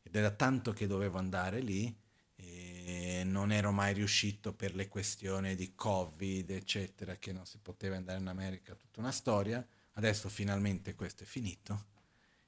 ed 0.01 0.15
era 0.15 0.31
tanto 0.31 0.71
che 0.71 0.87
dovevo 0.87 1.17
andare 1.17 1.59
lì 1.59 1.93
e 2.35 3.23
non 3.25 3.51
ero 3.51 3.71
mai 3.71 3.93
riuscito 3.93 4.53
per 4.53 4.73
le 4.73 4.87
questioni 4.87 5.55
di 5.55 5.75
Covid, 5.75 6.49
eccetera, 6.51 7.17
che 7.17 7.33
non 7.33 7.45
si 7.45 7.57
poteva 7.57 7.97
andare 7.97 8.19
in 8.19 8.27
America, 8.27 8.75
tutta 8.75 9.01
una 9.01 9.11
storia. 9.11 9.65
Adesso 9.93 10.29
finalmente 10.29 10.95
questo 10.95 11.23
è 11.23 11.25
finito 11.25 11.87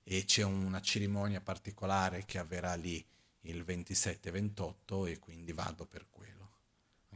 e 0.04 0.24
c'è 0.24 0.44
una 0.44 0.82
cerimonia 0.82 1.42
particolare 1.42 2.24
che 2.24 2.38
avverrà 2.38 2.74
lì 2.76 3.06
il 3.42 3.64
27-28 3.64 5.10
e 5.10 5.20
quindi 5.20 5.52
vado 5.52 5.86
per 5.86 6.08
quello 6.10 6.41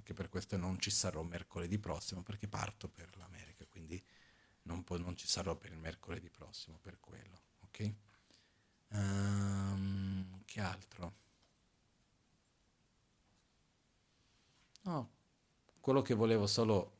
anche 0.06 0.14
per 0.14 0.30
questo 0.30 0.56
non 0.56 0.78
ci 0.78 0.92
sarò 0.92 1.24
mercoledì 1.24 1.80
prossimo 1.80 2.22
perché 2.22 2.48
parto 2.48 2.88
per 2.88 3.18
l'America, 3.18 3.66
quindi 3.66 4.00
non, 4.64 4.84
po- 4.84 5.00
non 5.00 5.18
ci 5.18 5.28
sarò 5.28 5.56
per 5.56 5.72
il 5.72 5.80
mercoledì 5.80 6.30
prossimo 6.30 6.78
per 6.80 7.00
quello, 7.00 7.42
ok? 7.62 7.94
Um, 8.90 10.44
che 10.46 10.62
altro? 10.62 11.14
No, 14.84 15.10
quello 15.80 16.04
che 16.04 16.14
volevo 16.14 16.46
solo 16.46 16.92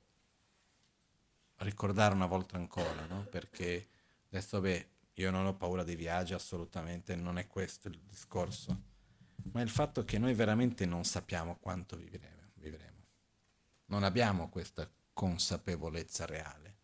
ricordare 1.58 2.16
una 2.16 2.26
volta 2.26 2.58
ancora, 2.58 3.06
no? 3.06 3.24
Perché 3.26 3.88
adesso, 4.30 4.60
beh, 4.60 4.90
io 5.14 5.30
non 5.30 5.46
ho 5.46 5.54
paura 5.56 5.84
dei 5.84 5.96
viaggi, 5.96 6.34
assolutamente, 6.34 7.16
non 7.16 7.38
è 7.38 7.46
questo 7.46 7.88
il 7.88 8.00
discorso, 8.00 8.82
ma 9.52 9.62
il 9.62 9.70
fatto 9.70 10.04
che 10.04 10.18
noi 10.18 10.34
veramente 10.34 10.88
non 10.88 11.04
sappiamo 11.04 11.58
quanto 11.58 11.96
vivremo. 11.96 12.50
vivremo 12.56 12.95
non 13.86 14.04
abbiamo 14.04 14.50
questa 14.50 14.90
consapevolezza 15.14 16.26
reale. 16.26 16.76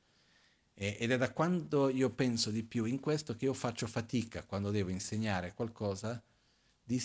E, 0.73 0.97
ed 0.99 1.11
è 1.11 1.17
da 1.17 1.31
quando 1.31 1.89
io 1.89 2.09
penso 2.09 2.49
di 2.49 2.63
più 2.63 2.85
in 2.85 2.99
questo 2.99 3.35
che 3.35 3.45
io 3.45 3.53
faccio 3.53 3.87
fatica, 3.87 4.43
quando 4.43 4.71
devo 4.71 4.89
insegnare 4.89 5.53
qualcosa, 5.53 6.21
di, 6.83 7.03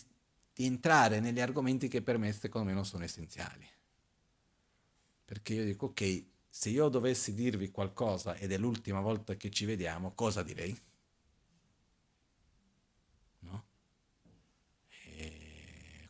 di 0.52 0.64
entrare 0.64 1.20
negli 1.20 1.40
argomenti 1.40 1.88
che 1.88 2.02
per 2.02 2.18
me 2.18 2.32
secondo 2.32 2.68
me 2.68 2.74
non 2.74 2.86
sono 2.86 3.04
essenziali. 3.04 3.68
Perché 5.24 5.54
io 5.54 5.64
dico, 5.64 5.86
ok, 5.86 6.24
se 6.48 6.70
io 6.70 6.88
dovessi 6.88 7.34
dirvi 7.34 7.70
qualcosa 7.70 8.36
ed 8.36 8.52
è 8.52 8.56
l'ultima 8.56 9.00
volta 9.00 9.34
che 9.34 9.50
ci 9.50 9.64
vediamo, 9.64 10.12
cosa 10.14 10.42
direi? 10.42 10.78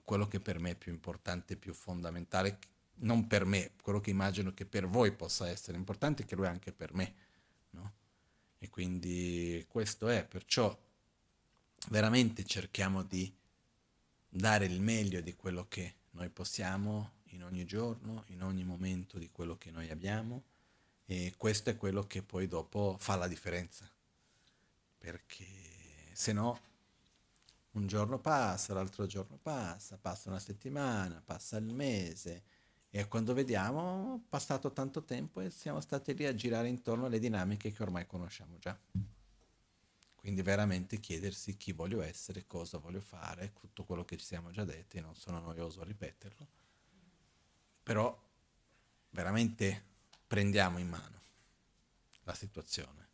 Quello 0.07 0.29
che 0.29 0.39
per 0.39 0.61
me 0.61 0.71
è 0.71 0.77
più 0.77 0.93
importante, 0.93 1.57
più 1.57 1.75
fondamentale, 1.75 2.61
non 2.99 3.27
per 3.27 3.45
me, 3.45 3.73
quello 3.83 4.01
che 4.01 4.11
immagino 4.11 4.53
che 4.55 4.65
per 4.65 4.87
voi 4.87 5.13
possa 5.13 5.49
essere 5.49 5.77
importante, 5.77 6.25
che 6.25 6.35
lo 6.35 6.45
è 6.45 6.49
anche 6.49 6.73
per 6.73 6.95
me. 6.95 7.15
No? 7.71 7.93
E 8.59 8.69
quindi 8.71 9.65
questo 9.69 10.09
è, 10.09 10.25
perciò 10.25 10.77
veramente 11.89 12.45
cerchiamo 12.45 13.03
di 13.03 13.33
dare 14.29 14.65
il 14.67 14.81
meglio 14.81 15.21
di 15.21 15.35
quello 15.35 15.67
che 15.69 15.95
noi 16.13 16.29
possiamo 16.31 17.13
in 17.31 17.45
ogni 17.45 17.65
giorno, 17.65 18.25
in 18.29 18.43
ogni 18.43 18.65
momento 18.65 19.19
di 19.19 19.31
quello 19.31 19.57
che 19.57 19.71
noi 19.71 19.91
abbiamo 19.91 20.45
e 21.05 21.35
questo 21.37 21.71
è 21.71 21.77
quello 21.77 22.07
che 22.07 22.23
poi 22.23 22.49
dopo 22.49 22.97
fa 22.99 23.17
la 23.17 23.29
differenza. 23.29 23.89
Perché 24.99 25.47
se 26.13 26.33
no 26.33 26.61
un 27.73 27.87
giorno 27.87 28.19
passa, 28.19 28.73
l'altro 28.73 29.07
giorno 29.07 29.39
passa, 29.41 29.99
passa 29.99 30.31
una 30.31 30.39
settimana, 30.41 31.23
passa 31.25 31.59
il 31.59 31.67
mese 31.67 32.43
e 32.99 33.09
quando 33.09 33.35
vediamo, 33.35 34.25
passato 34.27 34.73
tanto 34.73 35.05
tempo 35.05 35.43
e 35.43 35.51
siamo 35.51 35.83
stati 35.83 36.15
lì 36.15 36.25
a 36.25 36.35
girare 36.35 36.69
intorno 36.69 37.05
alle 37.05 37.19
dinamiche 37.19 37.71
che 37.71 37.83
ormai 37.83 38.07
conosciamo 38.07 38.57
già. 38.57 38.75
Quindi 40.15 40.41
veramente 40.41 40.99
chiedersi 40.99 41.59
chi 41.59 41.73
voglio 41.73 42.01
essere, 42.01 42.47
cosa 42.47 42.79
voglio 42.79 43.03
fare, 43.03 43.53
tutto 43.53 43.85
quello 43.85 44.03
che 44.03 44.17
ci 44.17 44.25
siamo 44.25 44.51
già 44.51 44.65
detti, 44.65 44.99
non 44.99 45.15
sono 45.15 45.41
noioso 45.41 45.83
a 45.83 45.85
ripeterlo. 45.85 46.47
Però 47.83 48.19
veramente 49.11 49.85
prendiamo 50.27 50.79
in 50.79 50.89
mano 50.89 51.21
la 52.23 52.35
situazione. 52.35 53.09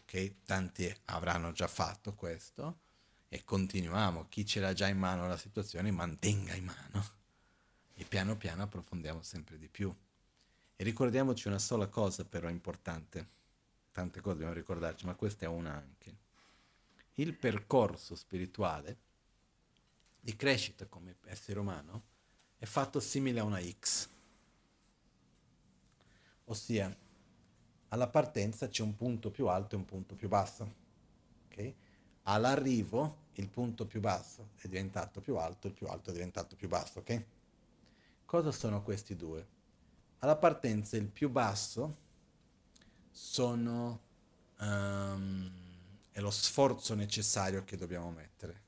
Ok? 0.00 0.42
Tanti 0.44 0.92
avranno 1.04 1.52
già 1.52 1.68
fatto 1.68 2.14
questo 2.14 2.80
e 3.28 3.44
continuiamo. 3.44 4.26
Chi 4.28 4.44
ce 4.44 4.58
l'ha 4.58 4.72
già 4.72 4.88
in 4.88 4.98
mano 4.98 5.28
la 5.28 5.38
situazione 5.38 5.92
mantenga 5.92 6.54
in 6.54 6.64
mano 6.64 7.20
e 8.02 8.04
piano 8.04 8.36
piano 8.36 8.64
approfondiamo 8.64 9.22
sempre 9.22 9.58
di 9.58 9.68
più. 9.68 9.94
E 10.74 10.84
ricordiamoci 10.84 11.48
una 11.48 11.58
sola 11.58 11.86
cosa 11.86 12.24
però 12.24 12.48
importante, 12.48 13.28
tante 13.92 14.20
cose 14.20 14.34
dobbiamo 14.34 14.54
ricordarci, 14.54 15.06
ma 15.06 15.14
questa 15.14 15.46
è 15.46 15.48
una 15.48 15.74
anche. 15.74 16.16
Il 17.14 17.34
percorso 17.34 18.14
spirituale 18.14 18.96
di 20.20 20.34
crescita 20.34 20.86
come 20.86 21.16
essere 21.26 21.58
umano 21.58 22.02
è 22.58 22.64
fatto 22.64 23.00
simile 23.00 23.40
a 23.40 23.44
una 23.44 23.60
X, 23.60 24.08
ossia 26.44 26.94
alla 27.88 28.08
partenza 28.08 28.68
c'è 28.68 28.82
un 28.82 28.96
punto 28.96 29.30
più 29.30 29.46
alto 29.48 29.74
e 29.74 29.78
un 29.78 29.84
punto 29.84 30.14
più 30.14 30.28
basso. 30.28 30.74
Okay? 31.46 31.74
All'arrivo 32.24 33.18
il 33.34 33.48
punto 33.48 33.86
più 33.86 34.00
basso 34.00 34.50
è 34.56 34.68
diventato 34.68 35.20
più 35.20 35.36
alto, 35.36 35.66
il 35.66 35.74
più 35.74 35.86
alto 35.86 36.10
è 36.10 36.12
diventato 36.12 36.56
più 36.56 36.68
basso, 36.68 37.00
ok? 37.00 37.24
Cosa 38.32 38.50
sono 38.50 38.82
questi 38.82 39.14
due? 39.14 39.46
Alla 40.20 40.36
partenza 40.36 40.96
il 40.96 41.08
più 41.08 41.28
basso 41.28 41.98
sono 43.10 44.00
um, 44.58 45.52
è 46.10 46.18
lo 46.18 46.30
sforzo 46.30 46.94
necessario 46.94 47.62
che 47.62 47.76
dobbiamo 47.76 48.10
mettere. 48.10 48.62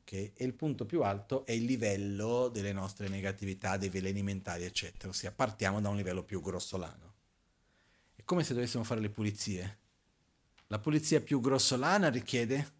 Okay? 0.00 0.32
E 0.34 0.44
il 0.44 0.54
punto 0.54 0.84
più 0.84 1.04
alto 1.04 1.46
è 1.46 1.52
il 1.52 1.62
livello 1.62 2.48
delle 2.48 2.72
nostre 2.72 3.06
negatività, 3.06 3.76
dei 3.76 3.88
veleni 3.88 4.24
mentali, 4.24 4.64
eccetera. 4.64 5.10
Ossia, 5.10 5.30
partiamo 5.30 5.80
da 5.80 5.90
un 5.90 5.96
livello 5.96 6.24
più 6.24 6.40
grossolano. 6.40 7.14
È 8.16 8.24
come 8.24 8.42
se 8.42 8.52
dovessimo 8.52 8.82
fare 8.82 9.00
le 9.00 9.10
pulizie. 9.10 9.78
La 10.66 10.80
pulizia 10.80 11.20
più 11.20 11.38
grossolana 11.38 12.10
richiede 12.10 12.72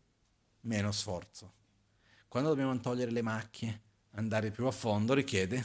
meno 0.63 0.91
sforzo. 0.91 1.53
Quando 2.27 2.49
dobbiamo 2.49 2.77
togliere 2.81 3.13
le 3.13 3.23
macchie, 3.23 3.83
andare 4.15 4.51
più 4.51 4.67
a 4.67 4.71
fondo, 4.71 5.15
richiede 5.15 5.65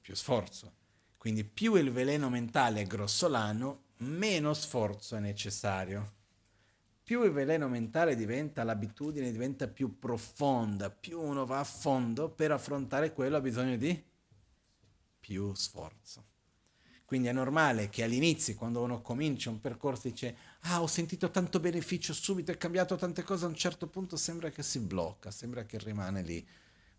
più 0.00 0.14
sforzo. 0.14 0.80
Quindi 1.16 1.44
più 1.44 1.74
il 1.76 1.92
veleno 1.92 2.28
mentale 2.28 2.80
è 2.80 2.86
grossolano, 2.86 3.84
meno 3.98 4.54
sforzo 4.54 5.16
è 5.16 5.20
necessario. 5.20 6.20
Più 7.04 7.22
il 7.22 7.30
veleno 7.30 7.68
mentale 7.68 8.16
diventa 8.16 8.64
l'abitudine, 8.64 9.30
diventa 9.30 9.68
più 9.68 9.98
profonda, 9.98 10.90
più 10.90 11.20
uno 11.20 11.46
va 11.46 11.60
a 11.60 11.64
fondo 11.64 12.30
per 12.30 12.50
affrontare 12.50 13.12
quello 13.12 13.36
ha 13.36 13.40
bisogno 13.40 13.76
di 13.76 14.02
più 15.20 15.54
sforzo. 15.54 16.30
Quindi 17.04 17.28
è 17.28 17.32
normale 17.32 17.90
che 17.90 18.02
all'inizio, 18.02 18.54
quando 18.54 18.82
uno 18.82 19.02
comincia 19.02 19.50
un 19.50 19.60
percorso, 19.60 20.08
dice, 20.08 20.36
ah, 20.60 20.80
ho 20.80 20.86
sentito 20.86 21.30
tanto 21.30 21.60
beneficio 21.60 22.14
subito, 22.14 22.50
è 22.50 22.56
cambiato 22.56 22.96
tante 22.96 23.22
cose, 23.22 23.44
a 23.44 23.48
un 23.48 23.54
certo 23.54 23.86
punto 23.86 24.16
sembra 24.16 24.48
che 24.50 24.62
si 24.62 24.80
blocca, 24.80 25.30
sembra 25.30 25.64
che 25.64 25.78
rimane 25.78 26.22
lì 26.22 26.44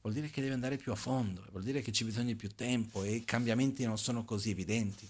vuol 0.04 0.14
dire 0.14 0.30
che 0.30 0.42
deve 0.42 0.54
andare 0.54 0.76
più 0.76 0.92
a 0.92 0.96
fondo, 0.96 1.46
vuol 1.52 1.64
dire 1.64 1.82
che 1.82 1.94
ci 1.94 2.04
bisogna 2.04 2.36
più 2.36 2.50
tempo 2.54 3.04
e 3.04 3.14
i 3.14 3.24
cambiamenti 3.24 3.86
non 3.86 3.98
sono 3.98 4.26
così 4.26 4.50
evidenti. 4.50 5.10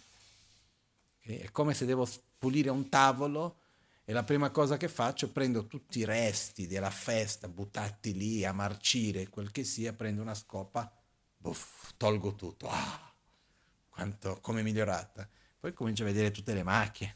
Okay? 1.22 1.38
È 1.40 1.52
come 1.52 1.74
se 1.74 1.86
devo 1.86 2.07
pulire 2.38 2.70
un 2.70 2.90
tavolo 2.90 3.57
e 4.06 4.14
la 4.14 4.24
prima 4.24 4.52
cosa 4.52 4.78
che 4.78 4.88
faccio 4.88 5.32
prendo 5.32 5.65
tutti 5.65 5.99
i 5.99 6.06
resti 6.06 6.68
della 6.68 6.91
festa 6.91 7.48
buttati 7.48 8.14
lì 8.14 8.45
a 8.45 8.53
marcire, 8.53 9.30
quel 9.30 9.49
che 9.49 9.64
sia, 9.64 9.94
prendo 9.94 10.22
una 10.22 10.36
scopa, 10.36 10.91
buff, 11.38 11.94
tolgo 11.98 12.36
tutto. 12.36 12.70
Ah, 12.70 13.14
quanto, 13.90 14.38
come 14.41 14.60
è 14.60 14.64
migliorata. 14.64 15.28
Poi 15.60 15.74
comincio 15.74 16.03
a 16.03 16.07
vedere 16.07 16.30
tutte 16.30 16.53
le 16.53 16.64
macchie. 16.64 17.15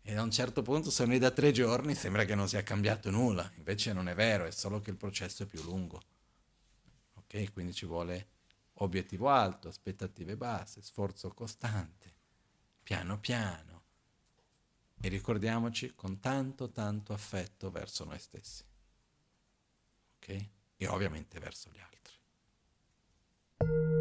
E 0.00 0.14
a 0.16 0.22
un 0.22 0.30
certo 0.30 0.62
punto, 0.62 0.90
se 0.90 1.04
noi 1.04 1.18
da 1.18 1.30
tre 1.30 1.52
giorni, 1.52 1.94
sembra 1.94 2.24
che 2.24 2.34
non 2.34 2.48
sia 2.48 2.62
cambiato 2.62 3.10
nulla. 3.10 3.50
Invece 3.56 3.92
non 3.92 4.08
è 4.08 4.14
vero, 4.14 4.46
è 4.46 4.50
solo 4.50 4.80
che 4.80 4.88
il 4.88 4.96
processo 4.96 5.42
è 5.42 5.46
più 5.46 5.62
lungo. 5.62 6.00
Okay? 7.30 7.52
Quindi 7.52 7.72
ci 7.72 7.86
vuole 7.86 8.28
obiettivo 8.74 9.28
alto, 9.28 9.68
aspettative 9.68 10.36
basse, 10.36 10.82
sforzo 10.82 11.30
costante, 11.30 12.12
piano 12.82 13.20
piano. 13.20 13.84
E 15.00 15.08
ricordiamoci 15.08 15.94
con 15.94 16.18
tanto, 16.18 16.70
tanto 16.70 17.12
affetto 17.12 17.70
verso 17.70 18.04
noi 18.04 18.18
stessi. 18.18 18.64
Ok? 20.16 20.48
E 20.76 20.86
ovviamente 20.88 21.38
verso 21.38 21.70
gli 21.70 21.78
altri. 21.78 23.98